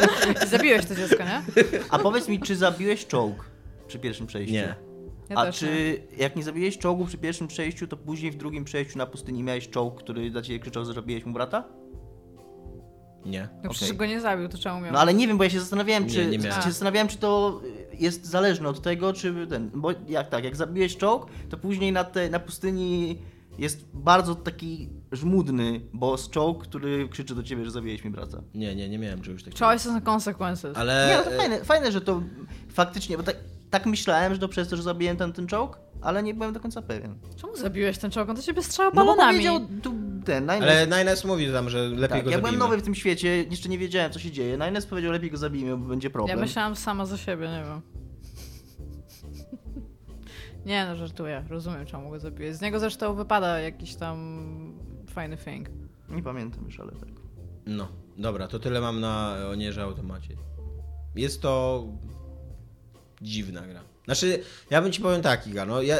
Zabiłeś 0.50 0.86
to 0.86 0.94
dziecko, 0.94 1.24
nie? 1.24 1.42
A 1.90 1.98
powiedz 1.98 2.28
mi, 2.28 2.40
czy 2.40 2.56
zabiłeś 2.56 3.06
czołg 3.06 3.44
przy 3.88 3.98
pierwszym 3.98 4.26
przejściu? 4.26 4.52
Nie. 4.52 4.74
Ja 5.28 5.36
A 5.36 5.52
czy 5.52 5.66
nie. 5.66 6.16
jak 6.22 6.36
nie 6.36 6.42
zabiłeś 6.42 6.78
czołgu 6.78 7.06
przy 7.06 7.18
pierwszym 7.18 7.48
przejściu, 7.48 7.86
to 7.86 7.96
później 7.96 8.30
w 8.32 8.36
drugim 8.36 8.64
przejściu 8.64 8.98
na 8.98 9.06
pustyni 9.06 9.42
miałeś 9.42 9.68
czołg, 9.70 9.98
który 10.02 10.30
dla 10.30 10.42
ciebie 10.42 10.58
krzyczał, 10.58 10.84
że 10.84 10.92
zabiłeś 10.92 11.24
mu 11.24 11.32
brata? 11.32 11.64
Nie. 13.24 13.48
No 13.64 13.70
przecież 13.70 13.88
okej. 13.88 13.98
go 13.98 14.06
nie 14.06 14.20
zabił, 14.20 14.48
to 14.48 14.58
czemu 14.58 14.80
miał? 14.80 14.92
No 14.92 14.98
ale 14.98 15.14
nie 15.14 15.26
wiem, 15.28 15.38
bo 15.38 15.44
ja 15.44 15.50
się 15.50 15.60
zastanawiałem, 15.60 16.04
Nie, 16.06 16.10
czy, 16.10 16.26
nie 16.26 16.38
miałem. 16.38 16.62
się 16.62 16.68
zastanawiałem, 16.70 17.08
czy 17.08 17.18
to 17.18 17.60
jest 17.94 18.24
zależne 18.24 18.68
od 18.68 18.82
tego, 18.82 19.12
czy 19.12 19.46
ten. 19.46 19.70
Bo 19.74 19.90
jak 20.08 20.28
tak, 20.28 20.44
jak 20.44 20.56
zabiłeś 20.56 20.96
czołg, 20.96 21.26
to 21.50 21.56
później 21.56 21.92
na, 21.92 22.04
te, 22.04 22.30
na 22.30 22.38
pustyni 22.38 23.18
jest 23.58 23.84
bardzo 23.94 24.34
taki 24.34 24.88
żmudny 25.12 25.80
boss 25.92 26.30
czołg, 26.30 26.62
który 26.62 27.08
krzyczy 27.08 27.34
do 27.34 27.42
ciebie, 27.42 27.64
że 27.64 27.70
zabiłeś 27.70 28.04
mi 28.04 28.10
brata. 28.10 28.42
Nie, 28.54 28.74
nie, 28.74 28.88
nie 28.88 28.98
miałem 28.98 29.22
czegoś 29.22 29.42
takiego. 29.42 29.66
Choices 29.66 29.92
and 29.92 30.08
consequences. 30.08 30.76
Ale... 30.76 31.08
Nie, 31.10 31.16
no 31.16 31.30
to 31.30 31.36
fajne, 31.36 31.64
fajne, 31.64 31.92
że 31.92 32.00
to 32.00 32.22
faktycznie, 32.68 33.16
bo 33.16 33.22
tak, 33.22 33.36
tak 33.70 33.86
myślałem, 33.86 34.34
że 34.34 34.40
to 34.40 34.48
przez 34.48 34.68
to, 34.68 34.76
że 34.76 34.82
zabiłem 34.82 35.16
ten, 35.16 35.32
ten 35.32 35.46
czołg, 35.46 35.78
ale 36.02 36.22
nie 36.22 36.34
byłem 36.34 36.52
do 36.52 36.60
końca 36.60 36.82
pewien. 36.82 37.14
Czemu 37.36 37.56
zabiłeś 37.56 37.98
ten 37.98 38.10
czołg? 38.10 38.28
On 38.30 38.36
do 38.36 38.42
ciebie 38.42 38.62
strzelał 38.62 38.92
No 38.94 39.00
bo 39.04 39.06
balonami. 39.06 39.32
powiedział 39.32 39.60
tu 39.82 39.94
ten, 40.26 40.44
Nines, 40.44 40.62
Ale 40.62 40.86
Nines 40.86 41.24
mówi 41.24 41.52
tam, 41.52 41.70
że 41.70 41.78
lepiej 41.88 42.08
tak, 42.08 42.24
go 42.24 42.30
ja 42.30 42.36
zabijmy. 42.36 42.42
byłem 42.42 42.58
nowy 42.58 42.76
w 42.76 42.82
tym 42.82 42.94
świecie, 42.94 43.42
jeszcze 43.42 43.68
nie 43.68 43.78
wiedziałem 43.78 44.12
co 44.12 44.18
się 44.18 44.30
dzieje. 44.30 44.58
Nines 44.58 44.86
powiedział, 44.86 45.12
lepiej 45.12 45.30
go 45.30 45.36
zabijmy, 45.36 45.76
bo 45.76 45.86
będzie 45.88 46.08
Ja 46.08 46.12
problem. 46.12 46.40
myślałam 46.40 46.76
sama 46.76 47.06
za 47.06 47.16
siebie, 47.16 47.48
nie 47.48 47.64
wiem. 47.64 47.80
Nie 50.66 50.86
no, 50.86 50.96
żartuję. 50.96 51.44
Rozumiem, 51.48 51.86
czemu 51.86 52.10
go 52.10 52.18
zabiłeś. 52.18 52.56
Z 52.56 52.60
niego 52.60 52.80
zresztą 52.80 53.14
wypada 53.14 53.60
jakiś 53.60 53.94
tam 53.94 54.74
fajny 55.10 55.36
thing. 55.36 55.68
Nie 56.08 56.22
pamiętam 56.22 56.64
już, 56.64 56.80
ale 56.80 56.92
tak. 56.92 57.08
No, 57.66 57.88
dobra, 58.18 58.48
to 58.48 58.58
tyle 58.58 58.80
mam 58.80 59.00
na 59.00 59.36
Onierze 59.50 59.82
Automacie. 59.82 60.36
Jest 61.14 61.42
to 61.42 61.84
dziwna 63.22 63.66
gra. 63.66 63.80
Znaczy, 64.04 64.42
ja 64.70 64.82
bym 64.82 64.92
ci 64.92 65.00
powiem 65.02 65.22
tak, 65.22 65.46
Iga, 65.46 65.66
no 65.66 65.82
ja, 65.82 65.96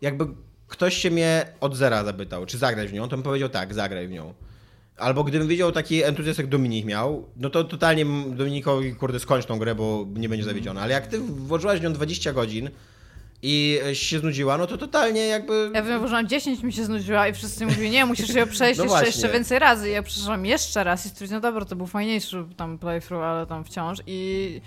jakby 0.00 0.26
ktoś 0.72 0.96
się 0.96 1.10
mnie 1.10 1.46
od 1.60 1.76
zera 1.76 2.04
zapytał, 2.04 2.46
czy 2.46 2.58
zagrać 2.58 2.88
w 2.88 2.92
nią, 2.92 3.02
to 3.08 3.16
bym 3.16 3.22
powiedział 3.22 3.48
tak, 3.48 3.74
zagraj 3.74 4.08
w 4.08 4.10
nią. 4.10 4.34
Albo 4.96 5.24
gdybym 5.24 5.48
widział 5.48 5.72
taki 5.72 6.02
entuzjazm, 6.02 6.40
jak 6.40 6.50
Dominik 6.50 6.84
miał, 6.84 7.28
no 7.36 7.50
to 7.50 7.64
totalnie 7.64 8.06
Dominikowi, 8.30 8.94
kurde, 8.94 9.20
skończ 9.20 9.46
tą 9.46 9.58
grę, 9.58 9.74
bo 9.74 10.06
nie 10.14 10.28
będzie 10.28 10.44
zawiedziony. 10.44 10.80
Ale 10.80 10.92
jak 10.92 11.06
ty 11.06 11.18
włożyłaś 11.18 11.80
w 11.80 11.82
nią 11.82 11.92
20 11.92 12.32
godzin 12.32 12.70
i 13.42 13.80
się 13.92 14.18
znudziła, 14.18 14.58
no 14.58 14.66
to 14.66 14.78
totalnie 14.78 15.26
jakby... 15.26 15.70
Ja 15.74 15.82
wiem, 15.82 15.98
włożyłam 15.98 16.28
10, 16.28 16.62
mi 16.62 16.72
się 16.72 16.84
znudziła 16.84 17.28
i 17.28 17.32
wszyscy 17.32 17.66
mówili, 17.66 17.90
nie, 17.90 18.06
musisz 18.06 18.34
ją 18.34 18.46
przejść 18.46 18.78
No 18.78 18.84
jeszcze, 18.84 19.06
jeszcze 19.06 19.28
więcej 19.28 19.58
razy. 19.58 19.88
I 19.88 19.92
ja 19.92 20.02
przeszłam 20.02 20.46
jeszcze 20.46 20.84
raz 20.84 21.06
i 21.06 21.08
stwierdziłam, 21.08 21.42
no 21.42 21.48
dobra, 21.48 21.64
to 21.64 21.76
był 21.76 21.86
fajniejszy 21.86 22.44
tam 22.56 22.78
playthrough, 22.78 23.24
ale 23.24 23.46
tam 23.46 23.64
wciąż. 23.64 23.98
I 24.06 24.60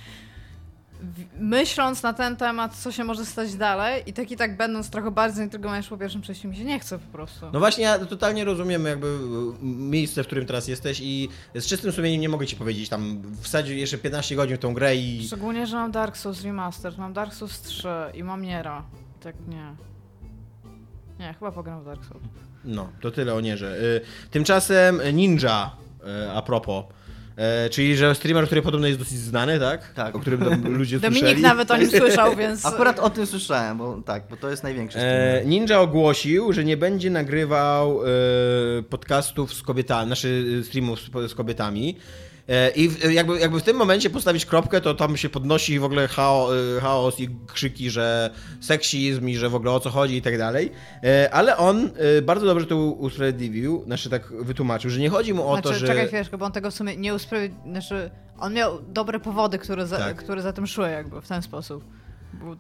myśląc 1.40 2.04
na 2.04 2.14
ten 2.14 2.36
temat, 2.36 2.76
co 2.76 2.92
się 2.92 3.04
może 3.04 3.26
stać 3.26 3.56
dalej 3.56 4.04
i 4.06 4.14
tak 4.14 4.32
i 4.32 4.38
tak 4.38 4.58
będąc 4.58 4.90
trochę 4.90 5.12
bardziej 5.12 5.38
zaintrygowany 5.38 5.84
po 5.84 5.98
pierwszym 5.98 6.22
przejściu, 6.22 6.48
mi 6.48 6.56
się 6.56 6.64
nie 6.64 6.80
chce 6.80 7.00
po 7.00 7.12
prostu. 7.12 7.46
No 7.54 7.60
właśnie, 7.60 7.84
ja 7.84 8.00
totalnie 8.00 8.46
rozumiem 8.46 8.86
jakby 8.86 9.08
y, 9.08 9.66
miejsce, 9.66 10.24
w 10.24 10.26
którym 10.26 10.46
teraz 10.46 10.68
jesteś 10.68 11.00
i 11.04 11.30
z 11.56 11.66
czystym 11.66 11.92
sumieniem 11.92 12.22
nie 12.22 12.30
mogę 12.30 12.48
ci 12.48 12.56
powiedzieć, 12.56 12.90
tam 12.90 13.22
wsadził 13.42 13.78
jeszcze 13.78 13.98
15 13.98 14.36
godzin 14.36 14.58
w 14.58 14.60
tą 14.60 14.74
grę 14.74 14.96
i... 14.96 15.28
Szczególnie, 15.28 15.68
że 15.68 15.76
mam 15.76 15.92
Dark 15.92 16.18
Souls 16.18 16.44
Remastered, 16.44 16.98
mam 16.98 17.14
Dark 17.14 17.34
Souls 17.34 17.62
3 17.62 17.88
i 18.14 18.24
mam 18.24 18.42
Niera. 18.42 18.84
Tak 19.24 19.36
nie. 19.48 19.76
Nie, 21.20 21.34
chyba 21.34 21.52
pogram 21.52 21.82
w 21.82 21.86
Dark 21.86 22.06
Souls. 22.06 22.24
No, 22.66 22.90
to 23.02 23.12
tyle 23.12 23.34
o 23.34 23.42
Nierze. 23.42 23.78
Y, 23.82 24.02
Tymczasem 24.32 25.02
Ninja, 25.14 25.72
y, 26.26 26.32
a 26.32 26.42
propos, 26.42 26.86
E, 27.38 27.70
czyli, 27.70 27.98
że 27.98 28.16
streamer, 28.16 28.46
który 28.46 28.62
podobno 28.62 28.88
jest 28.88 29.00
dosyć 29.00 29.18
znany, 29.18 29.60
tak? 29.60 29.94
Tak. 29.94 30.16
O 30.16 30.20
którym 30.20 30.78
ludzie 30.78 31.00
Dominik 31.00 31.20
słyszeli. 31.20 31.42
nawet 31.42 31.72
o 31.72 31.78
nim 31.78 31.90
słyszał, 32.00 32.36
więc... 32.36 32.66
Akurat 32.66 33.00
o 33.00 33.10
tym 33.10 33.26
słyszałem, 33.26 33.78
bo 33.78 34.02
tak, 34.06 34.24
bo 34.30 34.38
to 34.38 34.50
jest 34.50 34.64
największy 34.64 34.98
streamer. 34.98 35.36
E, 35.36 35.46
Ninja 35.46 35.82
ogłosił, 35.82 36.54
że 36.54 36.64
nie 36.64 36.78
będzie 36.78 37.10
nagrywał 37.10 38.02
e, 38.04 38.08
podcastów 38.84 39.54
z 39.54 39.62
kobietami, 39.62 40.08
znaczy 40.08 40.62
streamów 40.66 41.00
z, 41.00 41.32
z 41.32 41.36
kobietami. 41.36 41.98
E, 42.50 42.72
I 42.76 43.14
jakby, 43.14 43.40
jakby 43.40 43.60
w 43.60 43.64
tym 43.64 43.78
momencie 43.78 44.10
postawić 44.10 44.46
kropkę, 44.46 44.82
to 44.82 44.94
tam 44.96 45.18
się 45.18 45.30
podnosi 45.30 45.80
w 45.80 45.84
ogóle 45.84 46.08
chaos, 46.08 46.52
chaos 46.82 47.20
i 47.20 47.30
krzyki, 47.54 47.90
że 47.90 48.30
seksizm 48.62 49.28
i 49.30 49.36
że 49.36 49.50
w 49.50 49.56
ogóle 49.56 49.72
o 49.72 49.80
co 49.80 49.90
chodzi 49.90 50.16
i 50.18 50.22
tak 50.22 50.38
dalej. 50.38 50.72
E, 51.04 51.30
Ale 51.34 51.58
on 51.58 51.90
e, 52.18 52.22
bardzo 52.22 52.46
dobrze 52.46 52.66
to 52.66 52.78
usprawiedliwił, 52.78 53.84
znaczy 53.86 54.10
tak 54.10 54.34
wytłumaczył, 54.44 54.90
że 54.92 55.00
nie 55.00 55.10
chodzi 55.10 55.34
mu 55.34 55.48
o 55.50 55.54
Znaczy, 55.54 55.70
to, 55.70 55.74
że... 55.76 55.88
czekaj 55.88 56.08
chwileczkę, 56.08 56.38
bo 56.38 56.46
on 56.46 56.52
tego 56.52 56.72
w 56.72 56.74
sumie 56.74 56.98
nie 56.98 57.16
usprawiedliwił, 57.16 57.72
znaczy 57.72 58.12
on 58.40 58.54
miał 58.54 58.82
dobre 58.82 59.20
powody, 59.20 59.58
które 59.58 59.88
za, 59.88 59.98
Tak. 59.98 60.18
które 60.18 60.42
za 60.42 60.54
tym 60.54 60.68
szły 60.68 60.90
jakby 60.90 61.22
w 61.22 61.28
ten 61.28 61.42
sposób. 61.42 61.84
Bo 62.34 62.56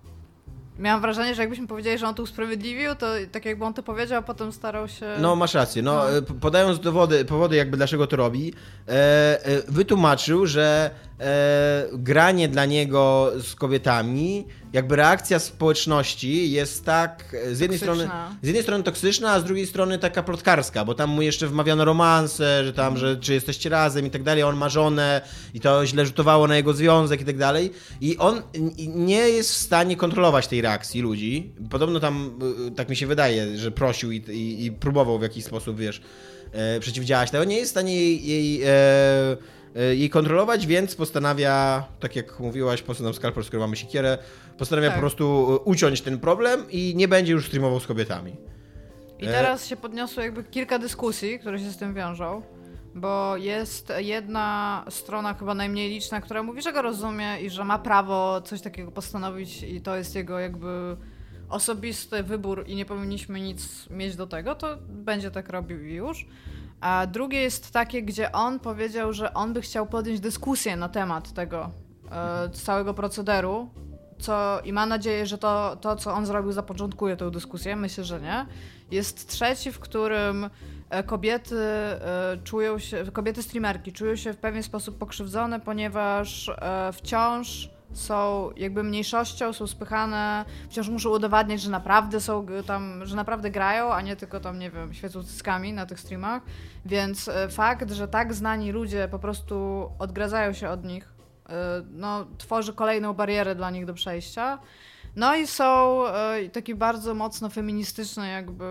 miałam 0.79 1.01
wrażenie, 1.01 1.35
że 1.35 1.41
jakbyśmy 1.41 1.67
powiedzieli, 1.67 1.97
że 1.97 2.07
on 2.07 2.15
to 2.15 2.23
usprawiedliwił, 2.23 2.95
to 2.95 3.07
tak 3.31 3.45
jakby 3.45 3.65
on 3.65 3.73
to 3.73 3.83
powiedział, 3.83 4.19
a 4.19 4.21
potem 4.21 4.51
starał 4.51 4.87
się... 4.87 5.05
No, 5.19 5.35
masz 5.35 5.53
rację. 5.53 5.81
No, 5.81 5.93
No. 5.95 6.17
e, 6.17 6.21
podając 6.21 6.79
dowody, 6.79 7.25
powody 7.25 7.55
jakby 7.55 7.77
dlaczego 7.77 8.07
to 8.07 8.15
robi, 8.15 8.53
e, 8.87 8.91
e, 9.45 9.61
wytłumaczył, 9.67 10.45
że 10.45 10.91
e, 11.19 11.85
granie 11.93 12.47
dla 12.47 12.65
niego 12.65 13.31
z 13.41 13.55
kobietami, 13.55 14.45
jakby 14.73 14.95
reakcja 14.95 15.39
społeczności 15.39 16.51
jest 16.51 16.85
tak 16.85 17.35
e, 17.43 17.55
z 17.55 17.59
jednej 17.59 17.79
Toksyczna. 17.79 18.05
strony 18.05 18.35
z 18.41 18.47
jednej 18.47 18.63
strony 18.63 18.83
toksyczna, 18.83 19.31
a 19.31 19.39
z 19.39 19.43
drugiej 19.43 19.67
strony 19.67 19.97
taka 19.97 20.23
plotkarska, 20.23 20.85
bo 20.85 20.93
tam 20.95 21.09
mu 21.09 21.21
jeszcze 21.21 21.47
wmawiano 21.47 21.85
romanse, 21.85 22.65
że 22.65 22.73
tam, 22.73 22.97
że 22.97 23.17
czy 23.17 23.33
jesteście 23.33 23.69
razem 23.69 24.05
i 24.05 24.09
tak 24.09 24.23
dalej, 24.23 24.43
on 24.43 24.57
ma 24.57 24.69
żonę 24.69 25.21
i 25.53 25.59
to 25.59 25.85
źle 25.85 26.05
rzutowało 26.05 26.47
na 26.47 26.55
jego 26.55 26.73
związek 26.73 27.21
i 27.21 27.25
tak 27.25 27.37
dalej. 27.37 27.71
I 28.01 28.17
on 28.17 28.41
nie 28.87 29.29
jest 29.29 29.51
w 29.51 29.57
stanie 29.57 29.95
kontrolować 29.95 30.47
tej 30.47 30.61
reakcji 30.61 31.01
ludzi. 31.01 31.53
Podobno 31.69 31.99
tam, 31.99 32.39
y, 32.67 32.71
tak 32.71 32.89
mi 32.89 32.95
się 32.95 33.07
wydaje, 33.07 33.57
że 33.57 33.71
prosił 33.71 34.11
i, 34.11 34.17
i, 34.17 34.65
i 34.65 34.71
próbował 34.71 35.19
w 35.19 35.21
jakiś 35.21 35.45
sposób, 35.45 35.79
wiesz, 35.79 36.01
e, 36.51 36.79
przeciwdziałać 36.79 37.31
tego. 37.31 37.43
Nie 37.43 37.57
jest 37.57 37.69
w 37.69 37.71
stanie 37.71 37.95
jej, 37.95 38.27
jej, 38.27 38.61
e, 38.63 39.37
jej 39.95 40.09
kontrolować, 40.09 40.67
więc 40.67 40.95
postanawia, 40.95 41.83
tak 41.99 42.15
jak 42.15 42.39
mówiłaś, 42.39 42.81
po 42.81 42.95
co 42.95 43.03
nam 43.03 43.13
skalpel, 43.13 43.43
skoro 43.43 43.59
mamy 43.63 43.75
siekierę, 43.75 44.17
postanawia 44.57 44.87
Tak. 44.87 44.95
po 44.97 44.99
prostu 45.01 45.47
e, 45.55 45.59
uciąć 45.59 46.01
ten 46.01 46.19
problem 46.19 46.65
i 46.71 46.93
nie 46.95 47.07
będzie 47.07 47.33
już 47.33 47.47
streamował 47.47 47.79
z 47.79 47.87
kobietami. 47.87 48.35
I 49.19 49.25
E. 49.25 49.31
teraz 49.31 49.67
się 49.67 49.75
podniosło 49.75 50.23
jakby 50.23 50.43
kilka 50.43 50.79
dyskusji, 50.79 51.39
które 51.39 51.59
się 51.59 51.69
z 51.71 51.77
tym 51.77 51.93
wiążą, 51.93 52.41
bo 52.95 53.37
jest 53.37 53.93
jedna 53.97 54.85
strona, 54.89 55.33
chyba 55.33 55.53
najmniej 55.55 55.89
liczna, 55.89 56.21
która 56.21 56.43
mówi, 56.43 56.61
że 56.61 56.73
go 56.73 56.81
rozumie 56.81 57.37
i 57.41 57.49
że 57.49 57.63
ma 57.65 57.79
prawo 57.79 58.41
coś 58.41 58.61
takiego 58.61 58.91
postanowić 58.91 59.63
i 59.63 59.81
to 59.81 59.95
jest 59.95 60.15
jego 60.15 60.39
jakby 60.39 60.97
osobisty 61.49 62.23
wybór 62.23 62.63
i 62.67 62.75
nie 62.75 62.85
powinniśmy 62.85 63.41
nic 63.41 63.89
mieć 63.89 64.15
do 64.15 64.27
tego, 64.27 64.55
to 64.55 64.77
będzie 64.89 65.31
tak 65.31 65.49
robił 65.49 65.79
już. 65.85 66.25
A 66.85 67.07
drugie 67.07 67.41
jest 67.41 67.71
takie, 67.71 68.03
gdzie 68.03 68.31
on 68.31 68.59
powiedział, 68.59 69.13
że 69.13 69.33
on 69.33 69.53
by 69.53 69.61
chciał 69.61 69.85
podjąć 69.87 70.19
dyskusję 70.19 70.75
na 70.75 70.89
temat 70.89 71.33
tego 71.33 71.69
e, 72.11 72.49
całego 72.49 72.93
procederu, 72.93 73.69
co 74.19 74.59
i 74.63 74.73
ma 74.73 74.85
nadzieję, 74.85 75.25
że 75.25 75.37
to, 75.37 75.77
to, 75.81 75.95
co 75.95 76.13
on 76.13 76.25
zrobił, 76.25 76.51
zapoczątkuje 76.51 77.17
tę 77.17 77.31
dyskusję. 77.31 77.75
Myślę, 77.75 78.03
że 78.03 78.21
nie. 78.21 78.45
Jest 78.91 79.29
trzeci, 79.29 79.71
w 79.71 79.79
którym 79.79 80.49
e, 80.89 81.03
kobiety 81.03 81.59
e, 81.59 82.37
czują 82.43 82.79
się, 82.79 83.05
kobiety 83.13 83.43
streamerki 83.43 83.93
czują 83.93 84.15
się 84.15 84.33
w 84.33 84.37
pewien 84.37 84.63
sposób 84.63 84.97
pokrzywdzone, 84.97 85.59
ponieważ 85.59 86.49
e, 86.49 86.93
wciąż 86.93 87.69
są 87.99 88.49
jakby 88.57 88.83
mniejszością, 88.83 89.53
są 89.53 89.67
spychane, 89.67 90.45
wciąż 90.69 90.89
muszą 90.89 91.09
udowadniać, 91.09 91.61
że 91.61 91.69
naprawdę 91.71 92.21
są 92.21 92.45
g- 92.45 92.63
tam, 92.63 93.05
że 93.05 93.15
naprawdę 93.15 93.51
grają, 93.51 93.93
a 93.93 94.01
nie 94.01 94.15
tylko 94.15 94.39
tam, 94.39 94.59
nie 94.59 94.71
wiem, 94.71 94.93
świecą 94.93 95.23
cyckami 95.23 95.73
na 95.73 95.85
tych 95.85 95.99
streamach. 95.99 96.41
Więc 96.85 97.27
e, 97.27 97.49
fakt, 97.49 97.91
że 97.91 98.07
tak 98.07 98.33
znani 98.33 98.71
ludzie 98.71 99.07
po 99.11 99.19
prostu 99.19 99.89
odgradzają 99.99 100.53
się 100.53 100.69
od 100.69 100.83
nich, 100.85 101.13
e, 101.49 101.53
no, 101.91 102.25
tworzy 102.37 102.73
kolejną 102.73 103.13
barierę 103.13 103.55
dla 103.55 103.69
nich 103.71 103.85
do 103.85 103.93
przejścia. 103.93 104.59
No 105.15 105.35
i 105.35 105.47
są 105.47 106.03
taki 106.53 106.75
bardzo 106.75 107.13
mocno 107.13 107.49
feministyczne 107.49 108.29
jakby 108.29 108.65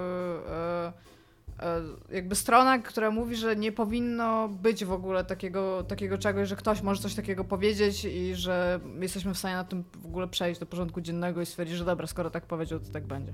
jakby 2.10 2.34
strona, 2.34 2.78
która 2.78 3.10
mówi, 3.10 3.36
że 3.36 3.56
nie 3.56 3.72
powinno 3.72 4.48
być 4.48 4.84
w 4.84 4.92
ogóle 4.92 5.24
takiego, 5.24 5.84
takiego 5.84 6.18
czegoś, 6.18 6.48
że 6.48 6.56
ktoś 6.56 6.82
może 6.82 7.02
coś 7.02 7.14
takiego 7.14 7.44
powiedzieć 7.44 8.04
i 8.04 8.34
że 8.34 8.80
jesteśmy 9.00 9.34
w 9.34 9.38
stanie 9.38 9.56
na 9.56 9.64
tym 9.64 9.84
w 10.02 10.06
ogóle 10.06 10.28
przejść 10.28 10.60
do 10.60 10.66
porządku 10.66 11.00
dziennego 11.00 11.40
i 11.40 11.46
stwierdzić, 11.46 11.76
że 11.76 11.84
dobra, 11.84 12.06
skoro 12.06 12.30
tak 12.30 12.46
powiedział, 12.46 12.80
to 12.80 12.92
tak 12.92 13.06
będzie. 13.06 13.32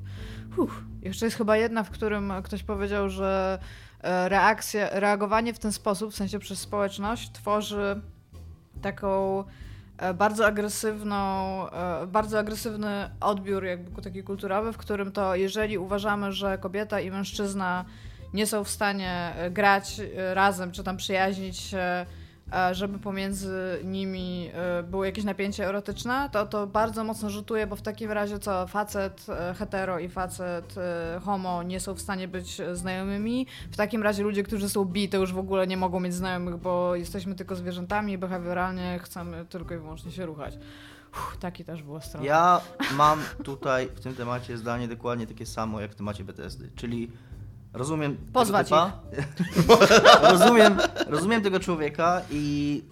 Uff. 0.56 0.84
Jeszcze 1.02 1.26
jest 1.26 1.36
chyba 1.36 1.56
jedna, 1.56 1.82
w 1.82 1.90
którym 1.90 2.32
ktoś 2.42 2.62
powiedział, 2.62 3.08
że 3.08 3.58
e, 4.00 4.28
reakcja, 4.28 4.88
reagowanie 4.92 5.54
w 5.54 5.58
ten 5.58 5.72
sposób, 5.72 6.12
w 6.12 6.16
sensie 6.16 6.38
przez 6.38 6.58
społeczność, 6.58 7.32
tworzy 7.32 8.00
taką 8.82 9.44
e, 9.98 10.14
bardzo 10.14 10.46
agresywną, 10.46 11.16
e, 11.70 12.06
bardzo 12.06 12.38
agresywny 12.38 13.10
odbiór 13.20 13.64
jakby 13.64 14.02
taki 14.02 14.22
kulturowy, 14.22 14.72
w 14.72 14.76
którym 14.76 15.12
to 15.12 15.34
jeżeli 15.34 15.78
uważamy, 15.78 16.32
że 16.32 16.58
kobieta 16.58 17.00
i 17.00 17.10
mężczyzna 17.10 17.84
nie 18.34 18.46
są 18.46 18.64
w 18.64 18.68
stanie 18.68 19.32
e, 19.36 19.50
grać 19.50 20.00
e, 20.00 20.34
razem, 20.34 20.72
czy 20.72 20.84
tam 20.84 20.96
przyjaźnić 20.96 21.56
się, 21.58 22.06
e, 22.52 22.74
żeby 22.74 22.98
pomiędzy 22.98 23.80
nimi 23.84 24.50
było 24.84 25.04
jakieś 25.04 25.24
napięcie 25.24 25.68
erotyczne, 25.68 26.28
to 26.32 26.46
to 26.46 26.66
bardzo 26.66 27.04
mocno 27.04 27.30
rzutuje, 27.30 27.66
bo 27.66 27.76
w 27.76 27.82
takim 27.82 28.10
razie 28.12 28.38
co 28.38 28.66
facet 28.66 29.26
hetero 29.58 29.98
i 29.98 30.08
facet 30.08 30.74
homo 31.22 31.62
nie 31.62 31.80
są 31.80 31.94
w 31.94 32.00
stanie 32.00 32.28
być 32.28 32.60
znajomymi. 32.72 33.46
W 33.70 33.76
takim 33.76 34.02
razie 34.02 34.22
ludzie, 34.22 34.42
którzy 34.42 34.68
są 34.68 34.84
bi, 34.84 35.08
to 35.08 35.16
już 35.16 35.32
w 35.32 35.38
ogóle 35.38 35.66
nie 35.66 35.76
mogą 35.76 36.00
mieć 36.00 36.14
znajomych, 36.14 36.56
bo 36.56 36.96
jesteśmy 36.96 37.34
tylko 37.34 37.56
zwierzętami 37.56 38.12
i 38.12 38.18
behawioralnie 38.18 38.98
chcemy 39.02 39.46
tylko 39.46 39.74
i 39.74 39.78
wyłącznie 39.78 40.12
się 40.12 40.26
ruchać. 40.26 40.58
Uff, 41.12 41.36
taki 41.40 41.64
też 41.64 41.82
była 41.82 42.00
strona. 42.00 42.26
Ja 42.26 42.60
mam 42.96 43.20
tutaj 43.44 43.88
w 43.94 44.00
tym 44.00 44.14
temacie 44.14 44.58
zdanie 44.58 44.88
dokładnie 44.88 45.26
takie 45.26 45.46
samo 45.46 45.80
jak 45.80 45.92
w 45.92 45.94
temacie 45.94 46.24
BTSD, 46.24 46.64
czyli 46.76 47.10
rozumiem 47.72 48.16
tego 48.16 48.32
Pozwać 48.32 48.66
typa, 48.66 49.00
rozumiem, 50.32 50.78
rozumiem 51.06 51.42
tego 51.42 51.60
człowieka 51.60 52.22
i 52.30 52.84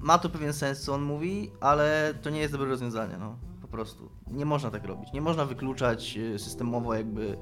ma 0.00 0.18
to 0.18 0.28
pewien 0.28 0.52
sens, 0.52 0.80
co 0.80 0.94
on 0.94 1.02
mówi, 1.02 1.50
ale 1.60 2.14
to 2.22 2.30
nie 2.30 2.40
jest 2.40 2.52
dobre 2.52 2.68
rozwiązanie, 2.68 3.16
no. 3.18 3.36
Po 3.62 3.68
prostu. 3.68 4.10
Nie 4.26 4.46
można 4.46 4.70
tak 4.70 4.84
robić. 4.84 5.12
Nie 5.12 5.20
można 5.20 5.44
wykluczać 5.44 6.16
y, 6.16 6.38
systemowo 6.38 6.94
jakby 6.94 7.36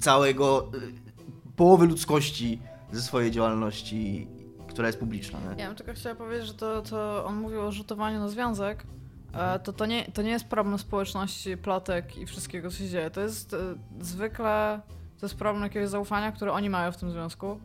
całego, 0.00 0.70
y, 0.74 1.08
połowy 1.56 1.86
ludzkości 1.86 2.60
ze 2.92 3.02
swojej 3.02 3.30
działalności, 3.30 4.28
która 4.68 4.88
jest 4.88 4.98
publiczna. 4.98 5.38
Nie? 5.40 5.62
Ja 5.62 5.66
bym 5.66 5.76
tylko 5.76 5.92
chciała 5.92 6.14
powiedzieć, 6.14 6.46
że 6.46 6.54
to, 6.54 6.82
to 6.82 7.24
on 7.24 7.36
mówił 7.36 7.60
o 7.60 7.72
rzutowaniu 7.72 8.18
na 8.18 8.28
związek, 8.28 8.84
e, 9.32 9.58
to, 9.58 9.72
to, 9.72 9.86
nie, 9.86 10.04
to 10.04 10.22
nie 10.22 10.30
jest 10.30 10.44
problem 10.44 10.78
społeczności, 10.78 11.56
plotek 11.56 12.16
i 12.16 12.26
wszystkiego, 12.26 12.70
co 12.70 12.76
się 12.76 12.88
dzieje. 12.88 13.10
To 13.10 13.20
jest 13.20 13.54
e, 13.54 13.58
zwykle, 14.00 14.80
to 15.20 15.26
jest 15.26 15.36
problem 15.36 15.64
jakiegoś 15.64 15.88
zaufania, 15.88 16.32
które 16.32 16.52
oni 16.52 16.70
mają 16.70 16.92
w 16.92 16.96
tym 16.96 17.10
związku, 17.10 17.60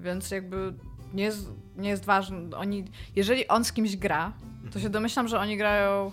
więc 0.00 0.30
jakby 0.30 0.74
nie 1.14 1.24
jest, 1.24 1.48
nie 1.76 1.88
jest 1.88 2.04
ważne. 2.04 2.56
Oni, 2.56 2.84
jeżeli 3.16 3.48
on 3.48 3.64
z 3.64 3.72
kimś 3.72 3.96
gra, 3.96 4.32
to 4.72 4.80
się 4.80 4.90
domyślam, 4.90 5.28
że 5.28 5.38
oni 5.38 5.56
grają 5.56 6.10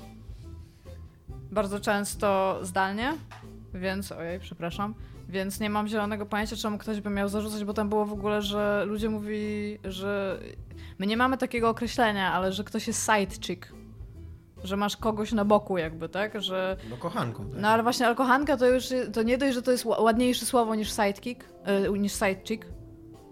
bardzo 1.51 1.79
często 1.79 2.59
zdalnie, 2.61 3.13
więc, 3.73 4.11
ojej, 4.11 4.39
przepraszam, 4.39 4.93
więc 5.29 5.59
nie 5.59 5.69
mam 5.69 5.88
zielonego 5.88 6.25
pojęcia, 6.25 6.55
czemu 6.55 6.77
ktoś 6.77 7.01
by 7.01 7.09
miał 7.09 7.29
zarzucać, 7.29 7.63
bo 7.63 7.73
tam 7.73 7.89
było 7.89 8.05
w 8.05 8.13
ogóle, 8.13 8.41
że 8.41 8.83
ludzie 8.85 9.09
mówili, 9.09 9.79
że 9.83 10.39
my 10.99 11.07
nie 11.07 11.17
mamy 11.17 11.38
takiego 11.38 11.69
określenia, 11.69 12.33
ale 12.33 12.51
że 12.51 12.63
ktoś 12.63 12.88
jest 12.88 13.05
side 13.05 13.35
chick, 13.41 13.73
że 14.64 14.78
masz 14.78 14.97
kogoś 14.97 15.32
na 15.32 15.45
boku 15.45 15.78
jakby, 15.78 16.10
tak, 16.10 16.41
że 16.41 16.78
No 16.89 16.97
kochanką. 16.97 17.49
Tak? 17.49 17.62
no 17.62 17.68
ale 17.68 17.84
właśnie 17.84 18.05
ale 18.05 18.16
kochanka 18.16 18.58
to 18.58 18.66
już, 18.68 18.86
to 19.14 19.24
nie 19.24 19.38
dość, 19.38 19.53
że 19.53 19.62
to 19.62 19.72
jest 19.72 19.86
ła- 19.86 20.01
ładniejsze 20.01 20.45
słowo 20.45 20.76
niż 20.76 20.91
sidekick, 20.91 21.43
y, 21.86 21.99
niż 21.99 22.14
sidechick, 22.14 22.66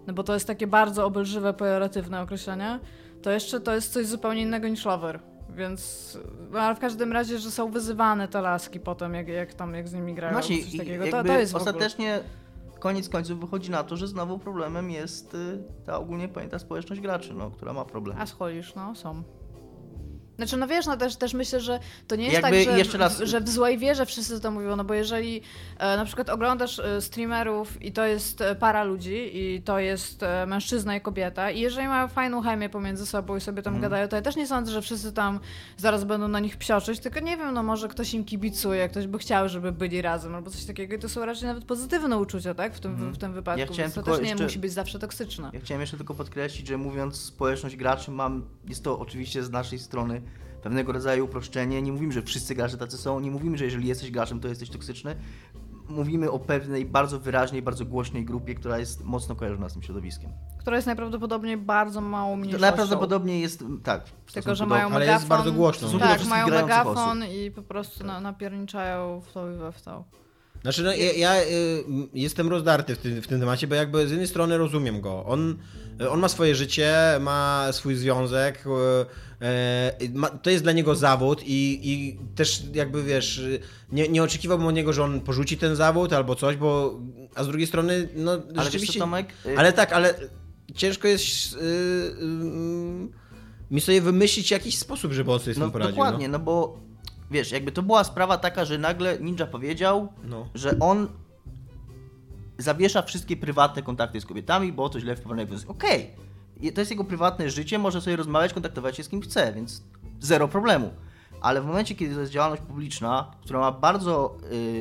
no 0.06 0.12
bo 0.14 0.22
to 0.22 0.34
jest 0.34 0.46
takie 0.46 0.66
bardzo 0.66 1.06
obelżywe, 1.06 1.54
pejoratywne 1.54 2.20
określenie, 2.22 2.78
to 3.22 3.30
jeszcze 3.30 3.60
to 3.60 3.74
jest 3.74 3.92
coś 3.92 4.06
zupełnie 4.06 4.42
innego 4.42 4.68
niż 4.68 4.84
lover. 4.84 5.20
Więc, 5.50 6.18
no 6.50 6.58
ale 6.60 6.74
w 6.76 6.78
każdym 6.78 7.12
razie, 7.12 7.38
że 7.38 7.50
są 7.50 7.70
wyzywane 7.70 8.28
te 8.28 8.40
laski 8.40 8.80
potem, 8.80 9.14
jak, 9.14 9.28
jak 9.28 9.54
tam, 9.54 9.74
jak 9.74 9.88
z 9.88 9.92
nimi 9.94 10.14
grają, 10.14 10.32
Właśnie, 10.32 10.64
coś 10.64 10.74
i- 10.74 10.78
takiego. 10.78 11.04
To, 11.10 11.24
to 11.24 11.38
jest 11.38 11.54
ostatecznie 11.54 12.20
koniec 12.78 13.08
końców 13.08 13.40
wychodzi 13.40 13.70
na 13.70 13.84
to, 13.84 13.96
że 13.96 14.06
znowu 14.06 14.38
problemem 14.38 14.90
jest 14.90 15.34
y, 15.34 15.58
ta 15.86 15.98
ogólnie 15.98 16.28
pojęta 16.28 16.58
społeczność 16.58 17.00
graczy, 17.00 17.34
no, 17.34 17.50
która 17.50 17.72
ma 17.72 17.84
problem. 17.84 18.16
A 18.20 18.26
scholisz, 18.26 18.74
no, 18.74 18.94
są. 18.94 19.22
Znaczy, 20.36 20.56
no 20.56 20.66
wiesz, 20.66 20.86
no 20.86 20.96
też, 20.96 21.16
też 21.16 21.34
myślę, 21.34 21.60
że 21.60 21.80
to 22.08 22.16
nie 22.16 22.24
jest 22.24 22.34
Jakby 22.42 22.64
tak, 22.64 22.72
że, 22.72 22.78
jeszcze 22.78 22.98
raz- 22.98 23.20
w, 23.20 23.24
że 23.26 23.40
w 23.40 23.48
złej 23.48 23.78
wierze 23.78 24.06
wszyscy 24.06 24.40
to 24.40 24.50
mówią, 24.50 24.76
no 24.76 24.84
bo 24.84 24.94
jeżeli 24.94 25.42
e, 25.78 25.96
na 25.96 26.04
przykład 26.04 26.28
oglądasz 26.30 26.78
e, 26.78 27.00
streamerów 27.00 27.82
i 27.82 27.92
to 27.92 28.04
jest 28.06 28.40
e, 28.40 28.54
para 28.54 28.84
ludzi 28.84 29.30
i 29.34 29.62
to 29.62 29.78
jest 29.78 30.22
e, 30.22 30.46
mężczyzna 30.46 30.96
i 30.96 31.00
kobieta 31.00 31.50
i 31.50 31.60
jeżeli 31.60 31.88
mają 31.88 32.08
fajną 32.08 32.42
chemię 32.42 32.68
pomiędzy 32.68 33.06
sobą 33.06 33.36
i 33.36 33.40
sobie 33.40 33.62
tam 33.62 33.74
Mhm. 33.74 33.90
gadają, 33.90 34.08
to 34.08 34.16
ja 34.16 34.22
też 34.22 34.36
nie 34.36 34.46
sądzę, 34.46 34.72
że 34.72 34.82
wszyscy 34.82 35.12
tam 35.12 35.40
zaraz 35.76 36.04
będą 36.04 36.28
na 36.28 36.40
nich 36.40 36.56
psioczyć, 36.56 37.00
tylko 37.00 37.20
nie 37.20 37.36
wiem, 37.36 37.54
no 37.54 37.62
może 37.62 37.88
ktoś 37.88 38.14
im 38.14 38.24
kibicuje, 38.24 38.88
ktoś 38.88 39.06
by 39.06 39.18
chciał, 39.18 39.48
żeby 39.48 39.72
byli 39.72 40.02
razem 40.02 40.34
albo 40.34 40.50
coś 40.50 40.64
takiego 40.64 40.94
i 40.94 40.98
to 40.98 41.08
są 41.08 41.24
raczej 41.26 41.48
nawet 41.48 41.64
pozytywne 41.64 42.16
uczucia, 42.18 42.54
tak, 42.54 42.74
w 42.74 42.80
tym, 42.80 43.12
w 43.12 43.18
tym 43.18 43.32
wypadku, 43.32 43.64
chciałem 43.72 43.78
więc 43.92 43.94
to 43.94 44.02
też 44.02 44.20
nie 44.20 44.28
jeszcze- 44.28 44.44
musi 44.44 44.58
być 44.58 44.72
zawsze 44.72 44.98
toksyczne. 44.98 45.50
Ja 45.52 45.60
chciałem 45.60 45.80
jeszcze 45.80 45.96
tylko 45.96 46.14
podkreślić, 46.14 46.66
że 46.68 46.76
mówiąc 46.78 47.16
społeczność 47.20 47.76
graczy, 47.76 48.10
mam, 48.10 48.44
jest 48.68 48.84
to 48.84 48.98
oczywiście 48.98 49.42
z 49.42 49.50
naszej 49.50 49.78
strony 49.78 50.22
pewnego 50.66 50.92
rodzaju 50.92 51.24
uproszczenie. 51.24 51.82
Nie 51.82 51.92
mówimy, 51.92 52.12
że 52.12 52.22
wszyscy 52.22 52.54
gracze 52.54 52.76
tacy 52.78 52.96
są, 52.98 53.20
nie 53.20 53.30
mówimy, 53.30 53.58
że 53.58 53.64
jeżeli 53.64 53.88
jesteś 53.88 54.10
graczem, 54.10 54.40
to 54.40 54.48
jesteś 54.48 54.70
toksyczny. 54.70 55.16
Mówimy 55.88 56.30
o 56.30 56.38
pewnej 56.38 56.84
bardzo 56.84 57.20
wyraźnej, 57.20 57.62
bardzo 57.62 57.84
głośnej 57.84 58.24
grupie, 58.24 58.54
która 58.54 58.78
jest 58.78 59.04
mocno 59.04 59.36
kojarzona 59.36 59.68
z 59.68 59.72
tym 59.72 59.82
środowiskiem. 59.82 60.30
Która 60.58 60.76
jest 60.76 60.86
najprawdopodobniej 60.86 61.56
bardzo 61.56 62.00
mało 62.00 62.30
To 62.30 62.36
mniejszością. 62.36 62.60
najprawdopodobniej 62.60 63.40
jest, 63.40 63.64
tak. 63.82 64.02
w 64.26 64.32
Tylko, 64.32 64.54
że 64.54 64.64
do- 64.64 64.68
mają 64.70 64.86
ale 64.86 64.98
megafon. 64.98 65.14
jest 65.14 65.26
bardzo 65.28 65.52
głośno. 65.52 65.88
Do 65.88 65.98
Tak, 65.98 66.24
mają 66.26 66.48
megafon 66.48 67.22
osób. 67.22 67.32
i 67.34 67.50
po 67.50 67.62
prostu 67.62 68.04
na, 68.06 68.20
napierniczają 68.20 69.20
w 69.20 69.32
to 69.32 69.50
i 69.50 69.54
we 69.56 69.72
w 69.72 69.82
to. 69.82 70.04
Znaczy, 70.66 70.82
no, 70.82 70.92
ja, 70.94 71.12
ja 71.12 71.42
y, 71.42 71.46
jestem 72.14 72.48
rozdarty 72.48 72.94
w 72.94 72.98
tym, 72.98 73.22
w 73.22 73.26
tym 73.26 73.40
temacie, 73.40 73.66
bo 73.66 73.74
jakby 73.74 74.06
z 74.06 74.10
jednej 74.10 74.28
strony 74.28 74.58
rozumiem 74.58 75.00
go. 75.00 75.24
On, 75.26 75.58
on 76.10 76.20
ma 76.20 76.28
swoje 76.28 76.54
życie, 76.54 76.94
ma 77.20 77.68
swój 77.72 77.94
związek, 77.94 78.64
y, 78.66 80.04
y, 80.04 80.10
ma, 80.14 80.28
to 80.30 80.50
jest 80.50 80.64
dla 80.64 80.72
niego 80.72 80.94
zawód 80.94 81.42
i, 81.46 81.80
i 81.82 82.18
też 82.34 82.62
jakby 82.74 83.02
wiesz, 83.02 83.42
nie, 83.92 84.08
nie 84.08 84.22
oczekiwałbym 84.22 84.66
od 84.66 84.74
niego, 84.74 84.92
że 84.92 85.04
on 85.04 85.20
porzuci 85.20 85.58
ten 85.58 85.76
zawód 85.76 86.12
albo 86.12 86.34
coś, 86.34 86.56
bo 86.56 87.00
a 87.34 87.44
z 87.44 87.48
drugiej 87.48 87.66
strony, 87.66 88.08
no 88.14 88.32
Ale 88.32 88.42
wiesz 88.54 88.64
rzeczywiście... 88.64 88.98
co, 88.98 89.00
Tomek? 89.00 89.32
Y, 89.46 89.58
Ale 89.58 89.72
tak, 89.72 89.92
ale 89.92 90.14
ciężko 90.74 91.08
jest 91.08 91.54
y, 91.54 91.56
y, 91.58 93.08
mi 93.70 93.80
sobie 93.80 94.00
wymyślić 94.00 94.50
jakiś 94.50 94.78
sposób, 94.78 95.12
żeby 95.12 95.32
on 95.32 95.38
sobie 95.38 95.52
z 95.52 95.56
tym 95.56 95.64
No 95.66 95.70
poradził. 95.70 95.94
dokładnie, 95.94 96.28
no 96.28 96.38
bo 96.38 96.86
wiesz, 97.30 97.52
jakby 97.52 97.72
to 97.72 97.82
była 97.82 98.04
sprawa 98.04 98.38
taka, 98.38 98.64
że 98.64 98.78
nagle 98.78 99.18
Ninja 99.20 99.46
powiedział, 99.46 100.08
No. 100.24 100.48
że 100.54 100.78
on 100.80 101.08
zawiesza 102.58 103.02
wszystkie 103.02 103.36
prywatne 103.36 103.82
kontakty 103.82 104.20
z 104.20 104.26
kobietami, 104.26 104.72
bo 104.72 104.88
to 104.88 105.00
źle 105.00 105.16
wpływa 105.16 105.36
na 105.36 105.46
związek. 105.46 105.70
Okej, 105.70 106.10
Je- 106.60 106.72
to 106.72 106.80
jest 106.80 106.90
jego 106.90 107.04
prywatne 107.04 107.50
życie, 107.50 107.78
może 107.78 108.00
sobie 108.00 108.16
rozmawiać, 108.16 108.52
kontaktować 108.52 108.96
się 108.96 109.02
z 109.02 109.08
kim 109.08 109.20
chce, 109.20 109.52
więc 109.52 109.82
zero 110.20 110.48
problemu. 110.48 110.90
Ale 111.40 111.62
w 111.62 111.66
momencie, 111.66 111.94
kiedy 111.94 112.14
to 112.14 112.20
jest 112.20 112.32
działalność 112.32 112.62
publiczna, 112.62 113.30
która 113.42 113.60
ma 113.60 113.72
bardzo 113.72 114.36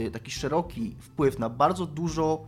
y, 0.07 0.11
taki 0.11 0.31
szeroki 0.31 0.95
wpływ 0.99 1.39
na 1.39 1.49
bardzo 1.49 1.85
dużo, 1.85 2.47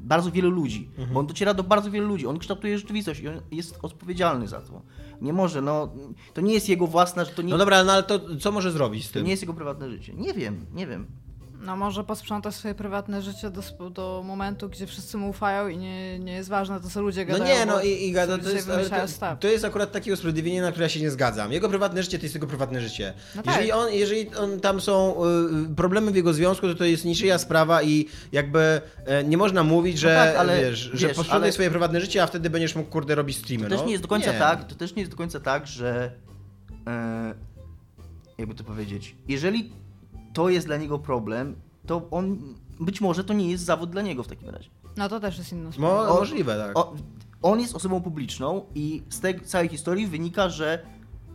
bardzo 0.00 0.30
wielu 0.30 0.50
ludzi, 0.50 0.88
Mhm. 0.90 1.08
bo 1.14 1.20
on 1.20 1.26
dociera 1.26 1.54
do 1.54 1.62
bardzo 1.62 1.90
wielu 1.90 2.08
ludzi, 2.08 2.26
on 2.26 2.38
kształtuje 2.38 2.78
rzeczywistość 2.78 3.20
i 3.20 3.28
on 3.28 3.40
jest 3.50 3.78
odpowiedzialny 3.82 4.48
za 4.48 4.60
to. 4.60 4.82
Nie 5.20 5.32
może, 5.32 5.62
no, 5.62 5.92
to 6.34 6.40
nie 6.40 6.54
jest 6.54 6.68
jego 6.68 6.86
własna, 6.86 7.24
to 7.24 7.42
nie, 7.42 7.50
No 7.50 7.58
dobra, 7.58 7.84
no 7.84 7.92
ale 7.92 8.02
to 8.02 8.20
co 8.40 8.52
może 8.52 8.72
zrobić 8.72 9.04
z 9.04 9.08
to 9.08 9.14
tym? 9.14 9.24
nie 9.24 9.30
jest 9.30 9.42
jego 9.42 9.54
prywatne 9.54 9.90
życie. 9.90 10.14
Nie 10.14 10.34
wiem, 10.34 10.66
nie 10.74 10.86
wiem. 10.86 11.06
No 11.60 11.76
może 11.76 12.04
posprzątać 12.04 12.54
swoje 12.54 12.74
prywatne 12.74 13.22
życie 13.22 13.50
do, 13.50 13.90
do 13.90 14.22
momentu, 14.24 14.68
gdzie 14.68 14.86
wszyscy 14.86 15.16
mu 15.16 15.28
ufają 15.28 15.68
i 15.68 15.76
nie, 15.76 16.18
nie 16.18 16.32
jest 16.32 16.48
ważne 16.48 16.80
to, 16.80 16.90
co 16.90 17.02
ludzie 17.02 17.26
No 17.28 17.38
gadają. 17.38 17.58
nie, 17.58 17.66
no 17.66 17.82
i, 17.82 18.08
i 18.08 18.12
gada, 18.12 18.38
to, 18.38 18.50
jest, 18.50 18.68
to, 19.20 19.36
to 19.40 19.48
jest 19.48 19.64
akurat 19.64 19.92
takie 19.92 20.12
usprawiedliwienie, 20.12 20.62
na 20.62 20.70
które 20.70 20.84
ja 20.84 20.88
się 20.88 21.00
nie 21.00 21.10
zgadzam. 21.10 21.52
Jego 21.52 21.68
prywatne 21.68 22.02
życie 22.02 22.18
to 22.18 22.24
jest 22.24 22.34
jego 22.34 22.46
prywatne 22.46 22.80
życie. 22.80 23.14
No 23.34 23.42
jeżeli, 23.46 23.68
tak. 23.68 23.78
on, 23.78 23.92
jeżeli 23.92 24.34
on, 24.34 24.60
tam 24.60 24.80
są 24.80 25.16
y, 25.72 25.74
problemy 25.74 26.10
w 26.10 26.16
jego 26.16 26.32
związku, 26.32 26.66
to 26.66 26.74
to 26.74 26.84
jest 26.84 27.04
niczyja 27.04 27.38
sprawa 27.38 27.82
i 27.82 28.08
jakby 28.32 28.80
e, 29.06 29.24
nie 29.24 29.36
można 29.36 29.62
mówić, 29.62 29.98
że, 29.98 30.14
tak, 30.14 30.36
ale 30.36 30.60
wiesz, 30.60 30.78
że 30.78 31.06
wiesz, 31.08 31.16
posprzątaj 31.16 31.42
ale- 31.42 31.52
swoje 31.52 31.70
prywatne 31.70 32.00
życie, 32.00 32.22
a 32.22 32.26
wtedy 32.26 32.50
będziesz 32.50 32.74
mógł 32.74 32.90
kurde 32.90 33.14
robić 33.14 33.36
streamy. 33.36 33.64
To 33.64 33.70
też 33.70 33.80
no. 33.80 33.86
nie 33.86 33.92
jest 33.92 34.04
do 34.04 34.08
końca 34.08 34.32
Nie. 34.32 34.38
tak, 34.38 34.64
to 34.64 34.74
też 34.74 34.94
nie 34.94 35.02
jest 35.02 35.12
do 35.12 35.18
końca 35.18 35.40
tak, 35.40 35.66
że 35.66 36.10
e, 36.86 37.34
jakby 38.38 38.54
to 38.54 38.64
powiedzieć, 38.64 39.16
jeżeli 39.28 39.72
to 40.36 40.48
jest 40.48 40.66
dla 40.66 40.76
niego 40.76 40.98
problem, 40.98 41.56
to 41.86 42.08
on 42.10 42.38
być 42.80 43.00
może 43.00 43.24
to 43.24 43.34
nie 43.34 43.50
jest 43.50 43.64
zawód 43.64 43.90
dla 43.90 44.02
niego 44.02 44.22
w 44.22 44.28
takim 44.28 44.48
razie. 44.48 44.70
No 44.96 45.08
to 45.08 45.20
też 45.20 45.38
jest 45.38 45.52
inna 45.52 45.72
sprawa. 45.72 46.08
Mo, 46.08 46.14
możliwe, 46.14 46.56
tak. 46.56 46.78
O, 46.78 46.94
on 47.42 47.60
jest 47.60 47.74
osobą 47.74 48.00
publiczną 48.00 48.62
i 48.74 49.02
z 49.08 49.20
tej 49.20 49.40
całej 49.40 49.68
historii 49.68 50.06
wynika, 50.06 50.48
że 50.48 50.86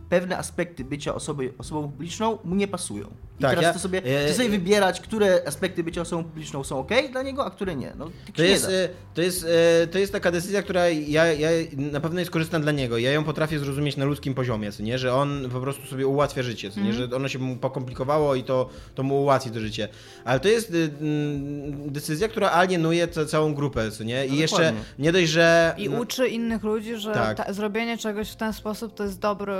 pewne 0.08 0.38
aspekty 0.38 0.84
bycia 0.84 1.14
osoby, 1.14 1.54
osobą 1.58 1.82
publiczną 1.82 2.38
mu 2.44 2.54
nie 2.54 2.68
pasują. 2.68 3.06
I 3.42 3.44
Tak, 3.44 3.50
teraz 3.50 3.64
ja- 3.64 3.72
to 3.72 3.78
sobie, 3.78 4.02
e- 4.04 4.34
sobie 4.34 4.48
wybierać, 4.48 5.00
które 5.00 5.42
aspekty 5.46 5.82
bycia 5.84 6.00
osobą 6.00 6.24
publiczną 6.24 6.64
są 6.64 6.78
ok 6.78 6.90
dla 7.12 7.22
niego, 7.22 7.44
a 7.46 7.50
które 7.50 7.76
nie. 7.76 7.92
No, 7.98 8.04
tak 8.04 8.34
To 8.36 8.36
się 8.36 8.42
nie 8.42 8.48
jest, 8.48 8.66
da. 8.66 8.72
e, 8.72 8.88
to, 9.14 9.22
jest, 9.22 9.46
e, 9.82 9.86
to 9.86 9.98
jest 9.98 10.12
taka 10.12 10.30
decyzja, 10.30 10.62
która 10.62 10.88
ja, 10.88 11.26
ja 11.32 11.48
na 11.76 12.00
pewno 12.00 12.20
jest 12.20 12.30
korzystna 12.30 12.60
dla 12.60 12.72
niego. 12.72 12.98
Ja 12.98 13.12
ją 13.12 13.24
potrafię 13.24 13.58
zrozumieć 13.58 13.96
na 13.96 14.04
ludzkim 14.04 14.34
poziomie, 14.34 14.72
co 14.72 14.82
nie? 14.82 14.98
że 14.98 15.14
on 15.14 15.50
po 15.52 15.60
prostu 15.60 15.86
sobie 15.86 16.06
ułatwia 16.06 16.42
życie, 16.42 16.70
co 16.70 16.80
nie? 16.80 16.92
że 16.92 17.08
ono 17.16 17.28
się 17.28 17.38
mu 17.38 17.56
pokomplikowało 17.56 18.34
i 18.34 18.44
to, 18.44 18.68
to 18.94 19.02
mu 19.02 19.22
ułatwi 19.22 19.50
to 19.50 19.60
życie. 19.60 19.88
Ale 20.24 20.40
to 20.40 20.48
jest 20.48 20.70
y, 20.74 20.90
mm, 21.00 21.92
decyzja, 21.92 22.28
która 22.28 22.50
alienuje 22.50 23.08
ca- 23.08 23.26
całą 23.26 23.54
grupę, 23.54 23.90
co 23.90 24.04
nie? 24.04 24.26
I 24.26 24.28
No 24.30 24.34
jeszcze 24.36 24.56
dokładnie. 24.56 24.80
nie 24.98 25.12
dość, 25.12 25.28
że... 25.30 25.74
I 25.78 25.88
no, 25.90 26.00
uczy 26.00 26.28
innych 26.28 26.62
ludzi, 26.62 26.96
że 26.96 27.12
Tak. 27.12 27.36
ta, 27.36 27.52
zrobienie 27.52 27.98
czegoś 27.98 28.30
w 28.30 28.36
ten 28.36 28.52
sposób 28.52 28.94
to 28.94 29.04
jest 29.04 29.18
dobry, 29.18 29.52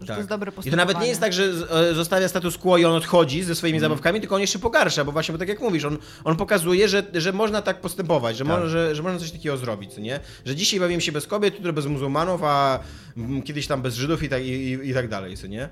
że 0.00 0.06
to 0.06 0.16
jest 0.16 0.28
dobre 0.28 0.48
I 0.48 0.52
to 0.52 0.56
postępowanie. 0.56 0.86
nawet 0.86 1.02
nie 1.02 1.08
jest 1.08 1.20
tak, 1.20 1.32
że 1.32 1.44
e, 1.90 1.94
zostawia 1.94 2.28
status 2.28 2.58
quo 2.58 2.78
i 2.78 2.84
on 2.84 2.92
odchodzi 2.96 3.29
ze 3.42 3.54
swoimi 3.54 3.76
Mhm. 3.76 3.90
zabawkami, 3.90 4.20
tylko 4.20 4.34
on 4.34 4.40
jeszcze 4.40 4.58
pogarsza, 4.58 5.04
bo 5.04 5.12
właśnie, 5.12 5.32
bo 5.32 5.38
tak 5.38 5.48
jak 5.48 5.60
mówisz, 5.60 5.84
on, 5.84 5.98
on 6.24 6.36
pokazuje, 6.36 6.88
że, 6.88 7.02
że 7.14 7.32
można 7.32 7.62
tak 7.62 7.80
postępować, 7.80 8.36
że, 8.36 8.44
Tak. 8.44 8.60
mo, 8.60 8.68
że, 8.68 8.94
że 8.94 9.02
można 9.02 9.18
coś 9.18 9.30
takiego 9.30 9.56
zrobić, 9.56 9.96
nie? 9.96 10.20
Że 10.44 10.56
dzisiaj 10.56 10.80
bawimy 10.80 11.00
się 11.00 11.12
bez 11.12 11.26
kobiet, 11.26 11.54
jutro 11.56 11.72
bez 11.72 11.86
muzułmanów, 11.86 12.40
a 12.44 12.80
mm, 13.16 13.42
kiedyś 13.42 13.66
tam 13.66 13.82
bez 13.82 13.94
Żydów 13.94 14.22
i 14.22 14.28
tak, 14.28 14.42
i, 14.44 14.48
i, 14.48 14.88
i 14.90 14.94
tak 14.94 15.08
dalej, 15.08 15.36
co 15.36 15.46
nie? 15.46 15.68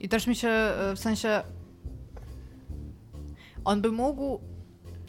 I 0.00 0.08
też 0.08 0.26
mi 0.26 0.36
się 0.36 0.48
e, 0.48 0.92
w 0.96 0.98
sensie. 0.98 1.42
On 3.64 3.80
by 3.80 3.92
mógł. 3.92 4.40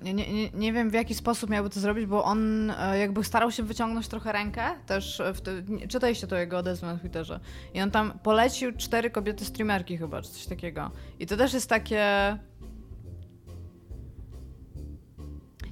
Nie, 0.02 0.14
nie, 0.14 0.50
nie- 0.50 0.74
wiem 0.74 0.90
w 0.90 0.94
jaki 0.94 1.16
sposób 1.16 1.50
miałby 1.50 1.70
to 1.70 1.80
zrobić, 1.80 2.06
bo 2.06 2.24
on 2.24 2.72
e, 2.72 2.98
jakby 3.00 3.24
starał 3.24 3.52
się 3.52 3.64
wyciągnąć 3.64 4.08
trochę 4.08 4.32
rękę. 4.32 4.62
Też 4.86 5.20
e, 5.20 5.34
w 5.34 5.42
te, 5.42 5.52
czytajcie 5.88 6.28
to 6.28 6.36
jego 6.38 6.58
odezwę 6.58 6.88
na 6.88 6.98
Twitterze. 6.98 7.40
I 7.74 7.82
on 7.82 7.92
tam 7.92 8.20
polecił 8.24 8.72
cztery 8.78 9.10
kobiety 9.10 9.46
streamerki 9.46 9.98
chyba, 9.98 10.22
czy 10.22 10.30
coś 10.30 10.46
takiego. 10.46 10.92
I 11.20 11.26
to 11.28 11.38
też 11.38 11.54
jest 11.54 11.70
takie. 11.70 12.06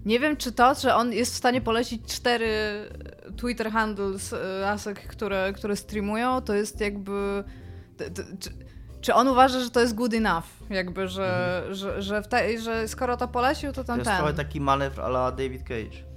Nie 0.05 0.19
wiem, 0.19 0.37
czy 0.37 0.51
to, 0.51 0.75
że 0.75 0.95
on 0.95 1.13
jest 1.13 1.33
w 1.33 1.37
stanie 1.37 1.61
polecić 1.61 2.01
cztery 2.15 2.49
Twitter 3.37 3.71
handles 3.71 4.33
e, 4.33 4.37
lasek, 4.61 5.07
które, 5.07 5.53
które 5.55 5.75
streamują, 5.75 6.41
to 6.41 6.53
jest 6.53 6.81
jakby. 6.81 7.43
t- 7.97 8.09
t- 8.11 8.23
Czy, 8.39 8.49
czy 9.01 9.13
on 9.13 9.27
uważa, 9.27 9.59
że 9.59 9.69
to 9.69 9.79
jest 9.79 9.95
good 9.95 10.13
enough? 10.13 10.43
Jakby, 10.69 11.07
że, 11.07 11.63
że, 11.71 12.01
że, 12.01 12.21
w 12.23 12.27
te, 12.27 12.59
że 12.61 12.87
skoro 12.87 13.17
to 13.17 13.27
polecił, 13.27 13.69
to 13.71 13.75
To 13.81 13.83
tam 13.83 13.97
jest 13.97 14.09
ten. 14.09 14.17
trochę 14.17 14.33
taki 14.33 14.61
manewr 14.61 15.01
ala 15.01 15.31
David 15.31 15.63
Cage. 15.63 16.07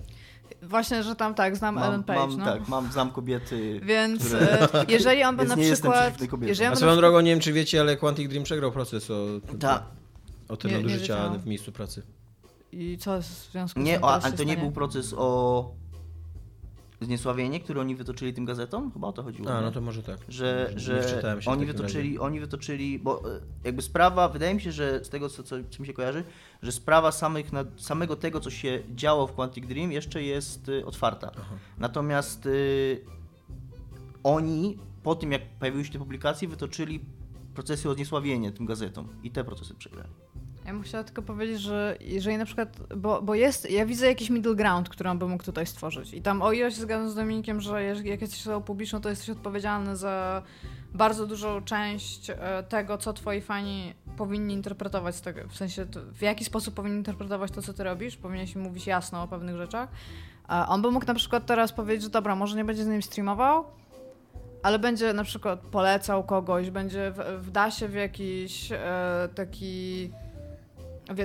Właśnie, 0.63 1.03
że 1.03 1.17
tam 1.17 1.35
tak, 1.35 1.57
znam 1.57 1.79
Ellen 1.79 1.91
Mam, 1.93 2.05
Page. 2.05 2.19
mam, 2.21 2.37
no. 2.39 2.45
tak, 2.45 2.69
mam, 2.69 2.93
znam 2.93 3.11
kobiety, 3.11 3.81
Więc 3.83 4.27
które... 4.27 4.61
e, 4.75 4.85
jeżeli 4.89 5.23
on 5.25 5.37
by 5.37 5.45
na 5.49 5.55
nie 5.55 5.73
przykład. 5.73 6.21
Jeżeli 6.21 6.31
A 6.31 6.41
on 6.41 6.41
by 6.41 6.47
na 6.47 6.57
swoją 6.57 6.75
przykład, 6.77 6.97
drogą, 6.97 7.21
nie 7.21 7.31
wiem 7.31 7.41
czy 7.41 7.53
wiecie, 7.53 7.81
ale 7.81 7.97
Quantic 7.97 8.29
Dream 8.29 8.45
przegrał 8.45 8.73
proces 8.73 9.11
o, 9.11 9.27
Ta, 9.61 9.87
o 10.49 10.57
ten 10.57 10.71
Nie- 10.71 10.77
nie 10.77 10.83
nadużycia 10.83 11.29
w 11.31 11.47
miejscu 11.47 11.73
pracy. 11.73 12.03
I 12.73 12.99
co 12.99 13.17
jest 13.17 13.49
w 13.49 13.53
związku 13.53 13.81
z 13.81 13.85
nie, 13.85 13.93
tym? 13.93 14.03
teraz 14.03 14.25
ale 14.25 14.33
to 14.37 14.45
nie 14.45 14.57
był 14.57 14.73
proces 14.73 15.15
o 15.17 15.71
zniesławienie, 17.01 17.61
który 17.61 17.81
oni 17.81 17.97
wytoczyli 17.97 18.35
tym 18.35 18.45
gazetom? 18.45 18.93
Chyba 18.93 19.09
o 19.09 19.13
to 19.13 19.23
chodziło. 19.23 19.51
A, 19.51 19.61
no 19.61 19.71
to 19.73 19.81
może 19.81 20.03
tak. 20.03 20.19
że, 20.29 20.73
że 20.77 21.23
oni, 21.47 21.67
wytoczyli, 21.67 22.19
oni 22.19 22.41
wytoczyli, 22.41 22.99
bo 22.99 23.37
e, 23.37 23.41
jakby 23.65 23.83
sprawa, 23.83 24.29
wydaje 24.29 24.55
mi 24.55 24.61
się, 24.61 24.73
że 24.73 25.05
z 25.05 25.09
tego, 25.09 25.29
co, 25.29 25.43
co, 25.43 25.57
co 25.71 25.83
mi 25.83 25.87
się 25.87 25.93
kojarzy, 25.93 26.25
że 26.63 26.73
sprawa 26.73 27.13
samych, 27.13 27.51
samego 27.77 28.17
tego, 28.17 28.41
co 28.41 28.51
się 28.51 28.83
działo 28.95 29.27
w 29.27 29.33
Quantic 29.33 29.67
Dream 29.67 29.93
jeszcze 29.93 30.23
jest 30.23 30.69
y, 30.69 30.87
otwarta. 30.87 31.31
Natomiast 31.79 32.47
y, 32.47 33.05
oni, 34.23 34.79
po 35.03 35.15
tym 35.15 35.33
jak 35.33 35.43
pojawiły 35.59 35.85
się 35.85 35.93
te 35.93 35.99
publikacje, 35.99 36.49
wytoczyli 36.49 37.01
procesy 37.55 37.91
o 37.91 37.95
zniesławienie 37.95 38.53
tym 38.53 38.67
gazetom 38.67 39.09
i 39.23 39.31
te 39.31 39.45
procesy 39.45 39.75
przegrali. 39.75 40.11
Ja 40.71 40.75
bym 40.75 40.83
chciała 40.83 41.05
tylko 41.05 41.23
powiedzieć, 41.23 41.61
że 41.61 41.97
jeżeli 42.01 42.37
na 42.37 42.45
przykład, 42.45 42.79
bo, 42.97 43.23
bo 43.23 43.35
jest, 43.35 43.71
ja 43.71 43.87
widzę 43.87 44.07
jakiś 44.07 44.31
middle 44.31 44.55
ground, 44.55 44.89
który 44.89 45.11
on 45.11 45.19
by 45.19 45.29
mógł 45.29 45.45
tutaj 45.45 45.67
stworzyć. 45.67 46.15
I 46.15 46.23
tam 46.23 46.43
o 46.43 46.53
ile 46.53 46.71
się 46.71 46.81
zgadzam 46.81 47.11
z 47.11 47.15
Dominikiem, 47.15 47.61
że 47.61 47.85
jak 47.85 48.21
jesteś 48.21 48.41
osobą 48.41 48.63
publiczną, 48.63 49.01
to 49.01 49.09
jesteś 49.09 49.31
odpowiedzialny 49.31 49.97
za 49.97 50.43
bardzo 50.95 51.27
dużą 51.27 51.63
część 51.63 52.31
e, 52.31 52.63
tego, 52.69 52.99
co 52.99 53.13
twoi 53.13 53.41
fani 53.41 53.95
powinni 54.17 54.55
interpretować 54.55 55.17
z 55.17 55.21
tego. 55.21 55.49
W 55.49 55.57
sensie, 55.57 55.87
w 56.15 56.23
jaki 56.23 56.45
sposób 56.45 56.75
powinni 56.75 56.99
interpretować 56.99 57.51
to, 57.51 57.63
co 57.63 57.73
ty 57.73 57.85
robisz. 57.85 58.17
Powinieneś 58.17 58.57
mówić 58.57 58.87
jasno 58.87 59.23
o 59.23 59.29
pewnych 59.29 59.57
rzeczach. 59.57 59.89
On 60.69 60.83
by 60.83 60.91
mógł 60.91 61.07
na 61.07 61.15
przykład 61.15 61.47
teraz 61.47 61.73
powiedzieć, 61.73 62.03
że 62.03 62.11
dobra, 62.11 62.37
może 62.37 62.57
nie 62.57 62.65
będzie 62.65 62.85
z 62.85 62.89
nim 62.89 63.03
streamował, 63.03 63.65
ale 64.63 64.79
będzie 64.79 65.13
na 65.13 65.25
przykład 65.25 65.61
polecał 65.61 66.25
kogoś, 66.25 66.71
będzie 66.71 67.13
w, 67.17 67.47
wda 67.47 67.71
się 67.71 67.89
w 67.89 67.95
jakiś 67.95 68.73
e, 68.73 68.79
taki. 69.35 70.11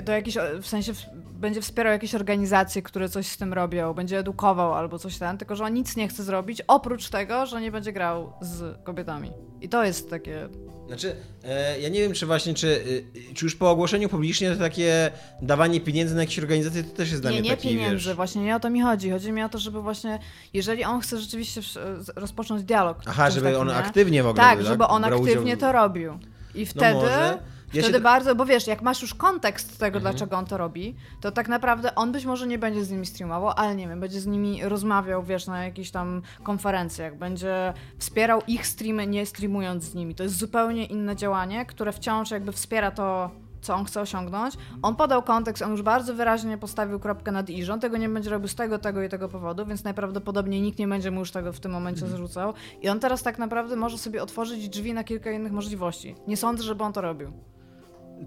Do 0.04 0.12
jakiś, 0.12 0.36
w 0.62 0.66
sensie 0.66 0.94
w, 0.94 1.02
będzie 1.32 1.60
wspierał 1.62 1.92
jakieś 1.92 2.14
organizacje, 2.14 2.82
które 2.82 3.08
coś 3.08 3.26
z 3.26 3.36
tym 3.36 3.52
robią, 3.52 3.94
będzie 3.94 4.18
edukował 4.18 4.74
albo 4.74 4.98
coś 4.98 5.18
tam, 5.18 5.38
tylko 5.38 5.56
że 5.56 5.64
on 5.64 5.74
nic 5.74 5.96
nie 5.96 6.08
chce 6.08 6.24
zrobić, 6.24 6.62
oprócz 6.66 7.08
tego, 7.08 7.46
że 7.46 7.60
nie 7.60 7.70
będzie 7.72 7.92
grał 7.92 8.32
z 8.40 8.84
kobietami. 8.84 9.32
I 9.60 9.68
to 9.68 9.84
jest 9.84 10.10
takie. 10.10 10.48
Znaczy, 10.86 11.16
e, 11.44 11.80
ja 11.80 11.88
nie 11.88 12.00
wiem, 12.00 12.12
czy 12.12 12.26
właśnie, 12.26 12.54
czy, 12.54 12.66
y, 12.68 13.34
czy 13.34 13.44
już 13.46 13.56
po 13.56 13.70
ogłoszeniu 13.70 14.08
publicznie 14.08 14.50
to 14.50 14.56
takie 14.56 15.10
dawanie 15.42 15.80
pieniędzy 15.80 16.14
na 16.14 16.20
jakieś 16.20 16.38
organizacje 16.38 16.84
to 16.84 16.96
też 16.96 17.10
jest 17.10 17.22
dla 17.22 17.30
Nie, 17.30 17.40
mnie 17.40 17.50
nie 17.50 17.56
taki, 17.56 17.68
pieniędzy, 17.68 18.06
wiesz... 18.06 18.16
właśnie 18.16 18.42
nie 18.44 18.56
o 18.56 18.60
to 18.60 18.70
mi 18.70 18.80
chodzi. 18.82 19.10
Chodzi 19.10 19.32
mi 19.32 19.42
o 19.42 19.48
to, 19.48 19.58
żeby 19.58 19.82
właśnie, 19.82 20.18
jeżeli 20.54 20.84
on 20.84 21.00
chce 21.00 21.18
rzeczywiście 21.20 21.62
z- 21.62 22.08
rozpocząć 22.16 22.62
dialog. 22.62 22.98
Aha, 23.06 23.30
żeby 23.30 23.46
takim, 23.46 23.60
on 23.60 23.68
nie? 23.68 23.74
aktywnie 23.74 24.22
w 24.22 24.26
ogóle 24.26 24.44
Tak, 24.44 24.58
był, 24.58 24.66
żeby 24.66 24.84
on 24.86 25.04
aktywnie 25.04 25.56
w- 25.56 25.60
to 25.60 25.72
robił. 25.72 26.18
I 26.54 26.66
wtedy, 26.66 26.94
może. 26.94 27.38
Ja 27.76 27.82
wtedy 27.82 27.98
się- 27.98 28.02
bardzo, 28.04 28.34
bo 28.34 28.46
wiesz, 28.46 28.66
jak 28.66 28.82
masz 28.82 29.02
już 29.02 29.14
kontekst 29.14 29.78
tego, 29.78 29.96
Mhm. 29.98 30.02
dlaczego 30.14 30.36
on 30.36 30.46
to 30.46 30.56
robi, 30.56 30.96
to 31.20 31.32
tak 31.32 31.48
naprawdę 31.48 31.94
on 31.94 32.12
być 32.12 32.24
może 32.24 32.46
nie 32.46 32.58
będzie 32.58 32.84
z 32.84 32.90
nimi 32.90 33.06
streamował, 33.06 33.52
ale 33.56 33.74
nie 33.76 33.88
wiem, 33.88 34.00
będzie 34.00 34.20
z 34.20 34.26
nimi 34.26 34.60
rozmawiał, 34.64 35.22
wiesz, 35.22 35.46
na 35.46 35.64
jakichś 35.64 35.90
tam 35.90 36.22
konferencjach, 36.42 37.18
będzie 37.18 37.72
wspierał 37.98 38.42
ich 38.46 38.66
streamy, 38.66 39.06
nie 39.06 39.26
streamując 39.26 39.84
z 39.84 39.94
nimi. 39.94 40.14
To 40.14 40.22
jest 40.22 40.36
zupełnie 40.38 40.84
inne 40.84 41.16
działanie, 41.16 41.66
które 41.66 41.92
wciąż 41.92 42.30
jakby 42.30 42.52
wspiera 42.52 42.90
to, 42.90 43.30
co 43.60 43.74
on 43.74 43.84
chce 43.84 44.00
osiągnąć. 44.00 44.54
On 44.82 44.96
podał 44.96 45.22
kontekst, 45.22 45.62
on 45.62 45.70
już 45.70 45.82
bardzo 45.82 46.14
wyraźnie 46.14 46.58
postawił 46.58 47.00
kropkę 47.00 47.32
nad 47.32 47.50
i, 47.50 47.64
że 47.64 47.72
on 47.72 47.80
tego 47.80 47.96
nie 47.96 48.08
będzie 48.08 48.30
robił 48.30 48.48
z 48.48 48.54
tego, 48.54 48.78
tego 48.78 49.02
i 49.02 49.08
tego 49.08 49.28
powodu, 49.28 49.66
więc 49.66 49.84
najprawdopodobniej 49.84 50.62
nikt 50.62 50.78
nie 50.78 50.88
będzie 50.88 51.10
mu 51.10 51.20
już 51.20 51.30
tego 51.30 51.52
w 51.52 51.60
tym 51.60 51.72
momencie 51.72 52.02
Mhm. 52.04 52.12
zarzucał. 52.12 52.54
I 52.82 52.88
on 52.88 53.00
teraz 53.00 53.22
tak 53.22 53.38
naprawdę 53.38 53.76
może 53.76 53.98
sobie 53.98 54.22
otworzyć 54.22 54.68
drzwi 54.68 54.94
na 54.94 55.04
kilka 55.04 55.30
innych 55.30 55.52
możliwości. 55.52 56.14
Nie 56.28 56.36
sądzę, 56.36 56.62
żeby 56.62 56.84
on 56.84 56.92
to 56.92 57.00
robił. 57.00 57.32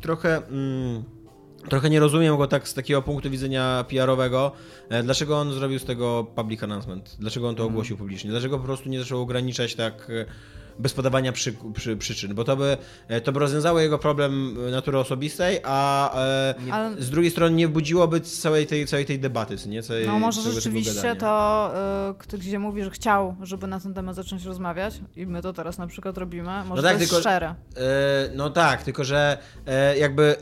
Trochę. 0.01 0.37
Mm, 0.47 1.03
trochę 1.69 1.89
nie 1.89 1.99
rozumiem 1.99 2.37
go 2.37 2.47
tak 2.47 2.67
z 2.67 2.73
takiego 2.73 3.01
punktu 3.01 3.29
widzenia 3.29 3.85
PR-owego. 3.89 4.51
E, 4.89 5.03
Dlaczego 5.03 5.37
on 5.39 5.53
zrobił 5.53 5.79
z 5.79 5.85
tego 5.85 6.27
public 6.35 6.63
announcement? 6.63 7.15
Dlaczego 7.19 7.49
on 7.49 7.55
to 7.55 7.63
Mhm. 7.63 7.73
ogłosił 7.75 7.97
publicznie? 7.97 8.29
Dlaczego 8.29 8.57
po 8.57 8.63
prostu 8.65 8.89
nie 8.89 8.99
zaczął 8.99 9.21
ograniczać 9.21 9.75
tak 9.75 10.07
e, 10.09 10.25
bez 10.80 10.93
podawania 10.93 11.32
przy, 11.32 11.53
przy, 11.73 11.97
przyczyn? 11.97 12.36
Bo 12.36 12.43
to 12.43 12.57
by, 12.57 12.77
e, 13.07 13.21
to 13.21 13.32
by 13.32 13.39
rozwiązało 13.39 13.80
jego 13.80 13.99
problem 13.99 14.57
natury 14.71 14.97
osobistej, 14.97 15.59
a 15.63 16.13
e, 16.15 16.55
Ale 16.71 17.01
z 17.01 17.09
drugiej 17.09 17.32
strony 17.32 17.55
nie 17.55 17.67
budziłoby 17.67 18.21
całej 18.21 18.67
tej, 18.67 18.88
całej 18.88 19.05
tej 19.05 19.19
debaty, 19.19 19.55
nie? 19.67 19.84
Całej, 19.84 20.07
no 20.07 20.19
może 20.19 20.41
rzeczywiście 20.41 21.15
to, 21.15 21.71
y, 22.11 22.13
kto 22.17 22.38
gdzie 22.38 22.59
mówi, 22.59 22.84
że 22.84 22.89
chciał, 22.89 23.36
żeby 23.41 23.67
na 23.67 23.80
ten 23.80 23.93
temat 23.93 24.15
zacząć 24.15 24.45
rozmawiać 24.45 25.01
i 25.15 25.25
my 25.25 25.41
to 25.41 25.53
teraz 25.53 25.77
na 25.77 25.88
przykład 25.88 26.17
robimy, 26.17 26.63
może 26.65 26.84
tak, 26.84 26.93
to 26.93 26.99
jest 26.99 27.11
tylko- 27.11 27.21
szczere. 27.21 27.55
E, 27.77 28.30
No 28.36 28.49
tak, 28.49 28.84
tylko 28.84 29.03
że 29.03 29.38
e, 29.67 29.97
jakby 29.97 30.36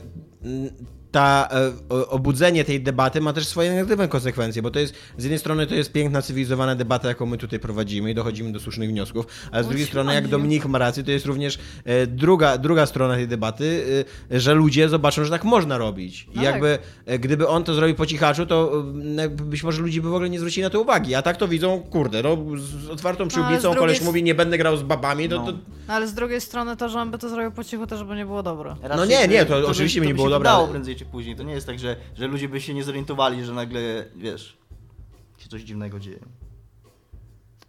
mm, 0.43 0.69
ta 1.12 1.49
e, 1.91 2.08
obudzenie 2.10 2.64
tej 2.66 2.82
debaty 2.82 3.22
ma 3.22 3.34
też 3.34 3.47
swoje 3.47 3.72
negatywne 3.74 4.08
konsekwencje, 4.08 4.62
bo 4.62 4.72
to 4.72 4.80
jest 4.80 4.93
z 5.18 5.24
jednej 5.24 5.39
strony 5.39 5.68
to 5.68 5.76
jest 5.76 5.91
piękna, 5.91 6.22
cywilizowana 6.22 6.76
debata, 6.76 7.08
jaką 7.08 7.26
my 7.26 7.38
tutaj 7.38 7.60
prowadzimy 7.60 8.12
i 8.12 8.16
dochodzimy 8.16 8.51
do 8.51 8.60
słusznych 8.60 8.89
wniosków, 8.89 9.26
ale 9.51 9.64
z 9.64 9.66
O, 9.66 9.70
drugiej 9.70 9.88
strony, 9.88 10.14
jak. 10.14 10.28
Dominik 10.28 10.66
ma 10.66 10.78
rację, 10.78 11.03
to 11.03 11.12
jest 11.12 11.26
również 11.26 11.60
e, 11.86 12.08
druga, 12.08 12.58
druga 12.58 12.86
strona 12.86 13.16
tej 13.16 13.28
debaty, 13.28 13.86
e, 14.32 14.39
że 14.39 14.53
ludzie 14.53 14.89
zobaczą, 14.89 15.24
że 15.24 15.30
tak 15.32 15.43
można 15.43 15.78
robić. 15.78 16.24
I 16.24 16.36
No 16.36 16.43
jakby 16.43 16.78
e, 17.05 17.20
gdyby 17.20 17.47
on 17.47 17.64
to 17.64 17.74
zrobił 17.74 17.95
po 17.95 18.05
cichaczu, 18.05 18.45
to 18.45 18.84
e, 19.18 19.30
być 19.30 19.64
może 19.64 19.82
ludzie 19.82 20.01
by 20.01 20.10
w 20.10 20.14
ogóle 20.14 20.30
nie 20.30 20.39
zwrócili 20.39 20.64
na 20.64 20.70
to 20.70 20.82
uwagi, 20.82 21.16
a 21.16 21.22
tak 21.22 21.38
to 21.38 21.47
widzą, 21.47 21.80
kurde, 21.80 22.24
no 22.24 22.38
z 22.58 22.89
otwartą 22.89 23.26
z 23.26 23.28
przyłbicą 23.28 23.62
drugiej 23.62 23.80
koleś 23.80 24.01
mówi, 24.01 24.24
nie 24.24 24.36
będę 24.36 24.58
grał 24.58 24.78
z 24.78 24.84
babami, 24.84 25.30
to, 25.30 25.36
No. 25.36 25.45
to 25.45 25.58
No, 25.88 25.93
ale 25.93 26.08
z 26.08 26.14
drugiej 26.14 26.41
strony 26.41 26.78
to, 26.78 26.89
że 26.89 26.99
on 26.99 27.12
by 27.12 27.18
to 27.18 27.30
zrobił 27.30 27.51
po 27.51 27.64
cichu, 27.64 27.88
też 27.88 28.03
by 28.03 28.16
nie 28.16 28.26
było 28.26 28.43
dobre. 28.43 28.76
Raczej 28.82 29.10
nie, 29.10 29.28
nie, 29.28 29.45
to 29.45 29.53
by- 29.62 29.68
oczywiście 29.68 29.99
by, 30.01 30.05
nie 30.08 30.12
to 30.14 30.16
by 30.16 30.18
było 30.18 30.30
dobre, 30.30 30.72
prędzej 30.72 30.95
czy 30.97 31.05
później. 31.05 31.35
To 31.35 31.43
nie 31.43 31.53
jest 31.53 31.67
tak, 31.67 31.79
że, 31.79 31.95
że 32.15 32.27
ludzie 32.27 32.49
by 32.49 32.61
się 32.61 32.73
nie 32.73 32.83
zorientowali, 32.83 33.45
że 33.45 33.53
nagle, 33.53 34.05
wiesz, 34.15 34.57
się 35.37 35.49
coś 35.49 35.61
dziwnego 35.61 35.99
dzieje. 35.99 36.19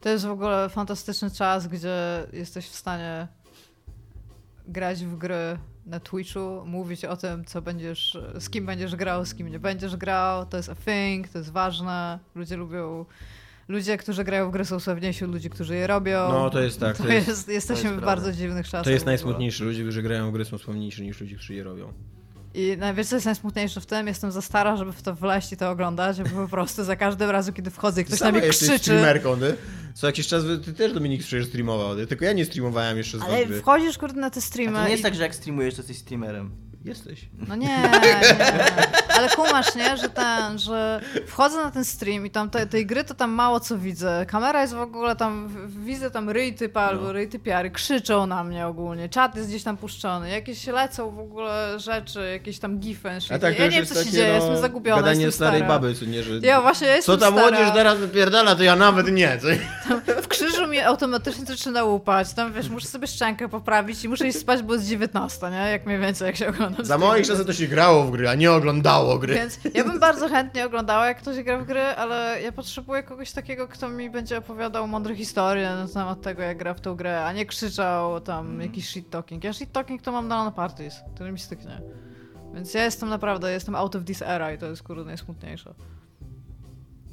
To 0.01 0.09
jest 0.09 0.27
w 0.27 0.31
ogóle 0.31 0.69
fantastyczny 0.69 1.31
czas, 1.31 1.67
gdzie 1.67 2.27
jesteś 2.33 2.67
w 2.69 2.75
stanie 2.75 3.29
grać 4.69 5.05
w 5.05 5.17
gry 5.17 5.59
na 5.87 6.01
Twitchu, 6.01 6.63
mówić 6.67 7.05
o 7.05 7.17
tym, 7.17 7.45
co 7.45 7.63
będziesz, 7.63 8.19
z 8.39 8.51
kim 8.51 8.67
będziesz 8.67 8.97
grał, 8.97 9.25
z 9.25 9.35
kim 9.35 9.49
nie 9.49 9.59
będziesz 9.59 9.97
grał. 9.97 10.47
To 10.47 10.57
jest 10.57 10.69
a 10.69 10.75
thing, 10.75 11.29
to 11.29 11.39
jest 11.39 11.51
ważne. 11.53 12.19
Ludzie 12.35 12.57
lubią. 12.57 13.05
Ludzie, 13.69 13.97
którzy 13.97 14.25
grają 14.25 14.49
w 14.49 14.53
gry 14.53 14.65
są 14.65 14.81
sławniejsi 14.81 15.25
od 15.25 15.31
ludzi, 15.31 15.51
którzy 15.51 15.75
je 15.77 15.87
robią. 15.87 16.29
No, 16.33 16.51
to 16.51 16.61
jest 16.61 16.81
tak, 16.81 16.97
To 16.97 17.03
to 17.03 17.09
jest- 17.09 17.29
jest, 17.29 17.49
jesteśmy 17.49 17.83
to 17.83 17.89
jest 17.89 18.01
w 18.01 18.03
prawda. 18.03 18.07
bardzo 18.23 18.33
dziwnych 18.39 18.67
czasach. 18.67 18.85
To 18.85 18.91
jest 18.91 19.07
najsmutniejsze. 19.07 19.65
Ludzie, 19.65 19.83
którzy 19.83 20.03
grają 20.03 20.31
w 20.31 20.33
gry 20.33 20.45
są 20.45 20.59
sławniejsi 20.59 21.03
niż 21.03 21.21
ludzie, 21.21 21.37
którzy 21.37 21.55
je 21.55 21.65
robią. 21.65 21.93
I 22.55 22.77
najwiesz, 22.79 23.07
co 23.07 23.17
jest 23.17 23.27
najsmutniejsze 23.27 23.81
w 23.81 23.87
tym? 23.87 24.07
Jestem 24.07 24.33
za 24.33 24.43
stara, 24.43 24.77
żeby 24.77 24.93
w 24.93 25.03
to 25.03 25.15
wleść 25.15 25.53
i 25.53 25.57
to 25.57 25.71
oglądać, 25.71 26.23
bo 26.23 26.43
po 26.43 26.49
prostu 26.49 26.85
za 26.85 26.97
każdym 26.97 27.31
razem, 27.31 27.55
kiedy 27.55 27.71
wchodzę 27.71 28.01
i 28.01 28.05
ktoś 28.05 28.21
na 28.21 28.33
mnie 28.33 28.41
jesteś 28.41 28.69
krzyczy. 28.69 28.85
streamerką, 28.85 29.39
ty? 29.39 29.57
Co 29.95 30.07
jakiś 30.07 30.27
czas 30.27 30.43
ty 30.65 30.73
też 30.73 30.93
Dominik 30.93 31.23
przecież 31.23 31.47
streamował, 31.49 31.97
ty? 31.97 32.07
tylko 32.07 32.25
ja 32.25 32.33
nie 32.33 32.45
streamowałem 32.45 32.97
jeszcze 32.99 33.19
z 33.19 33.23
Ale 33.23 33.47
wchodzisz 33.47 33.99
kurde 33.99 34.21
na 34.21 34.31
te 34.31 34.39
A 34.39 34.41
streamy. 34.41 34.73
to 34.79 34.85
nie 34.85 34.91
jest 34.91 35.01
i... 35.01 35.03
tak, 35.03 35.15
że 35.15 35.23
jak 35.23 35.35
streamujesz, 35.35 35.75
to 35.75 35.81
jesteś 35.81 35.99
streamerem. 35.99 36.51
Jesteś. 36.85 37.29
No 37.49 37.55
nie, 37.65 37.67
nie. 38.03 38.21
Ale 39.17 39.29
kumasz, 39.29 39.75
nie? 39.75 39.97
Że 39.97 40.09
ten, 40.09 40.59
że 40.59 41.01
wchodzę 41.27 41.57
na 41.57 41.71
ten 41.71 41.85
stream 41.85 42.27
i 42.27 42.31
tam 42.31 42.51
te, 42.51 42.67
tej 42.67 42.87
gry 42.87 43.05
to 43.05 43.15
tam 43.15 43.31
mało 43.31 43.61
co 43.61 43.79
widzę. 43.79 44.27
Kamera 44.29 44.63
jest 44.63 44.75
w 44.75 44.81
ogóle 44.81 45.17
tam, 45.17 45.49
widzę 45.69 46.11
tam 46.11 46.31
ryj 46.31 46.55
typa 46.55 46.81
albo 46.81 47.05
No. 47.05 47.13
ryj 47.13 47.29
typiary, 47.29 47.71
krzyczą 47.71 48.27
na 48.27 48.45
mnie 48.45 48.67
ogólnie, 48.67 49.09
czat 49.09 49.37
jest 49.37 49.49
gdzieś 49.49 49.63
tam 49.63 49.77
puszczony, 49.77 50.31
jakieś 50.31 50.67
lecą 50.67 51.11
w 51.11 51.19
ogóle 51.19 51.81
rzeczy, 51.81 52.29
jakieś 52.33 52.59
tam 52.59 52.79
gify. 52.79 53.11
A 53.35 53.39
tak, 53.39 53.59
ja 53.59 53.65
nie 53.65 53.71
wiem 53.71 53.81
jest 53.81 53.93
co 53.93 53.99
się 53.99 54.05
takie, 54.05 54.17
dzieje, 54.17 54.29
no, 54.29 54.35
jestem 54.35 54.59
zagubiona, 54.61 54.97
gadanie 55.03 55.25
jestem 55.25 55.47
starej 55.47 55.61
stara. 55.61 55.79
baby, 55.79 55.95
co 55.95 56.05
nie, 56.05 56.23
że... 56.23 56.39
Ja 56.39 56.61
właśnie 56.63 56.87
ja 56.87 56.93
Co 57.03 57.13
jestem 57.13 57.19
tam 57.19 57.35
stara. 57.35 57.51
młodzież 57.51 57.75
teraz 57.75 57.99
wypierdala, 57.99 58.57
to 58.57 58.63
ja 58.63 58.77
nawet 58.77 59.13
nie, 59.13 59.39
co? 59.39 59.49
W 60.23 60.29
krzyżu 60.29 60.67
mi 60.67 60.81
automatycznie 60.81 61.45
zaczyna 61.47 61.85
łupać, 61.85 62.35
tam 62.35 62.53
wiesz, 62.53 62.69
muszę 62.69 62.87
sobie 62.89 63.07
szczękę 63.07 63.49
poprawić 63.49 64.05
i 64.05 64.09
muszę 64.09 64.29
iść 64.29 64.39
spać, 64.39 64.63
bo 64.63 64.75
jest 64.75 64.87
19, 64.87 65.51
nie? 65.51 65.57
Jak 65.71 65.87
mniej 65.87 65.99
więcej, 65.99 66.27
jak 66.27 66.37
się 66.37 66.47
Za 66.83 66.99
moich 66.99 67.27
czasów 67.27 67.47
to 67.47 67.53
się 67.53 67.67
grało 67.67 68.05
w 68.05 68.11
gry, 68.11 68.29
a 68.29 68.35
nie 68.35 68.53
oglądało 68.53 69.19
gry. 69.19 69.35
Więc 69.35 69.59
ja 69.75 69.85
bym 69.85 70.01
bardzo 70.01 70.29
chętnie 70.29 70.67
oglądała, 70.67 71.07
jak 71.07 71.19
ktoś 71.19 71.43
gra 71.43 71.59
w 71.59 71.67
gry, 71.67 71.81
ale 71.81 72.43
ja 72.43 72.53
potrzebuję 72.53 73.03
kogoś 73.03 73.33
takiego, 73.33 73.69
kto 73.69 73.89
mi 73.89 74.11
będzie 74.11 74.39
opowiadał 74.39 74.89
mądre 74.89 75.15
historie 75.17 75.71
na 75.75 75.89
temat 75.89 76.21
tego, 76.23 76.43
jak 76.43 76.59
gra 76.59 76.75
w 76.75 76.81
tą 76.81 76.95
grę, 76.97 77.25
a 77.25 77.33
nie 77.33 77.47
krzyczał 77.47 78.21
tam 78.21 78.61
jakiś 78.61 78.89
shit 78.89 79.11
talking. 79.11 79.45
Ja 79.45 79.53
shit 79.53 79.73
talking 79.73 80.03
to 80.03 80.13
mam 80.13 80.29
na 80.29 80.37
LAN 80.45 80.53
parties, 80.53 80.95
który 81.15 81.33
mi 81.33 81.39
styknie. 81.39 81.81
Więc 82.55 82.75
ja 82.75 82.85
jestem 82.85 83.09
naprawdę, 83.09 83.53
jestem 83.53 83.75
out 83.75 83.97
of 83.97 84.05
this 84.05 84.23
era 84.23 84.53
i 84.53 84.59
to 84.59 84.67
jest 84.67 84.83
kurde 84.83 85.05
najsmutniejsze. 85.05 85.75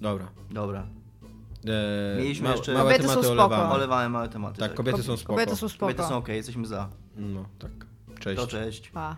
Dobra. 0.01 0.27
Dobra. 0.51 0.87
E, 1.67 2.17
Mieliśmy 2.17 2.49
jeszcze- 2.49 2.73
Małe 2.73 2.85
Kobiety 2.85 3.03
są 3.03 3.09
tematy 3.09 3.27
spoko. 3.27 3.45
olewamy. 3.55 3.73
Olewałem 3.73 4.11
małe 4.11 4.29
tematy. 4.29 4.59
Tak, 4.59 4.73
kobiety 4.73 5.03
są 5.03 5.17
spoko. 5.17 5.33
Kobiety 5.33 5.55
są 5.55 5.69
spoko. 5.69 5.85
Kobiety 5.85 6.03
są 6.09 6.17
okej, 6.17 6.35
jesteśmy 6.37 6.67
za. 6.67 6.89
No, 7.17 7.45
tak. 7.59 7.71
Cześć. 8.19 8.41
To 8.41 8.47
cześć. 8.47 8.89
Pa. 8.89 9.17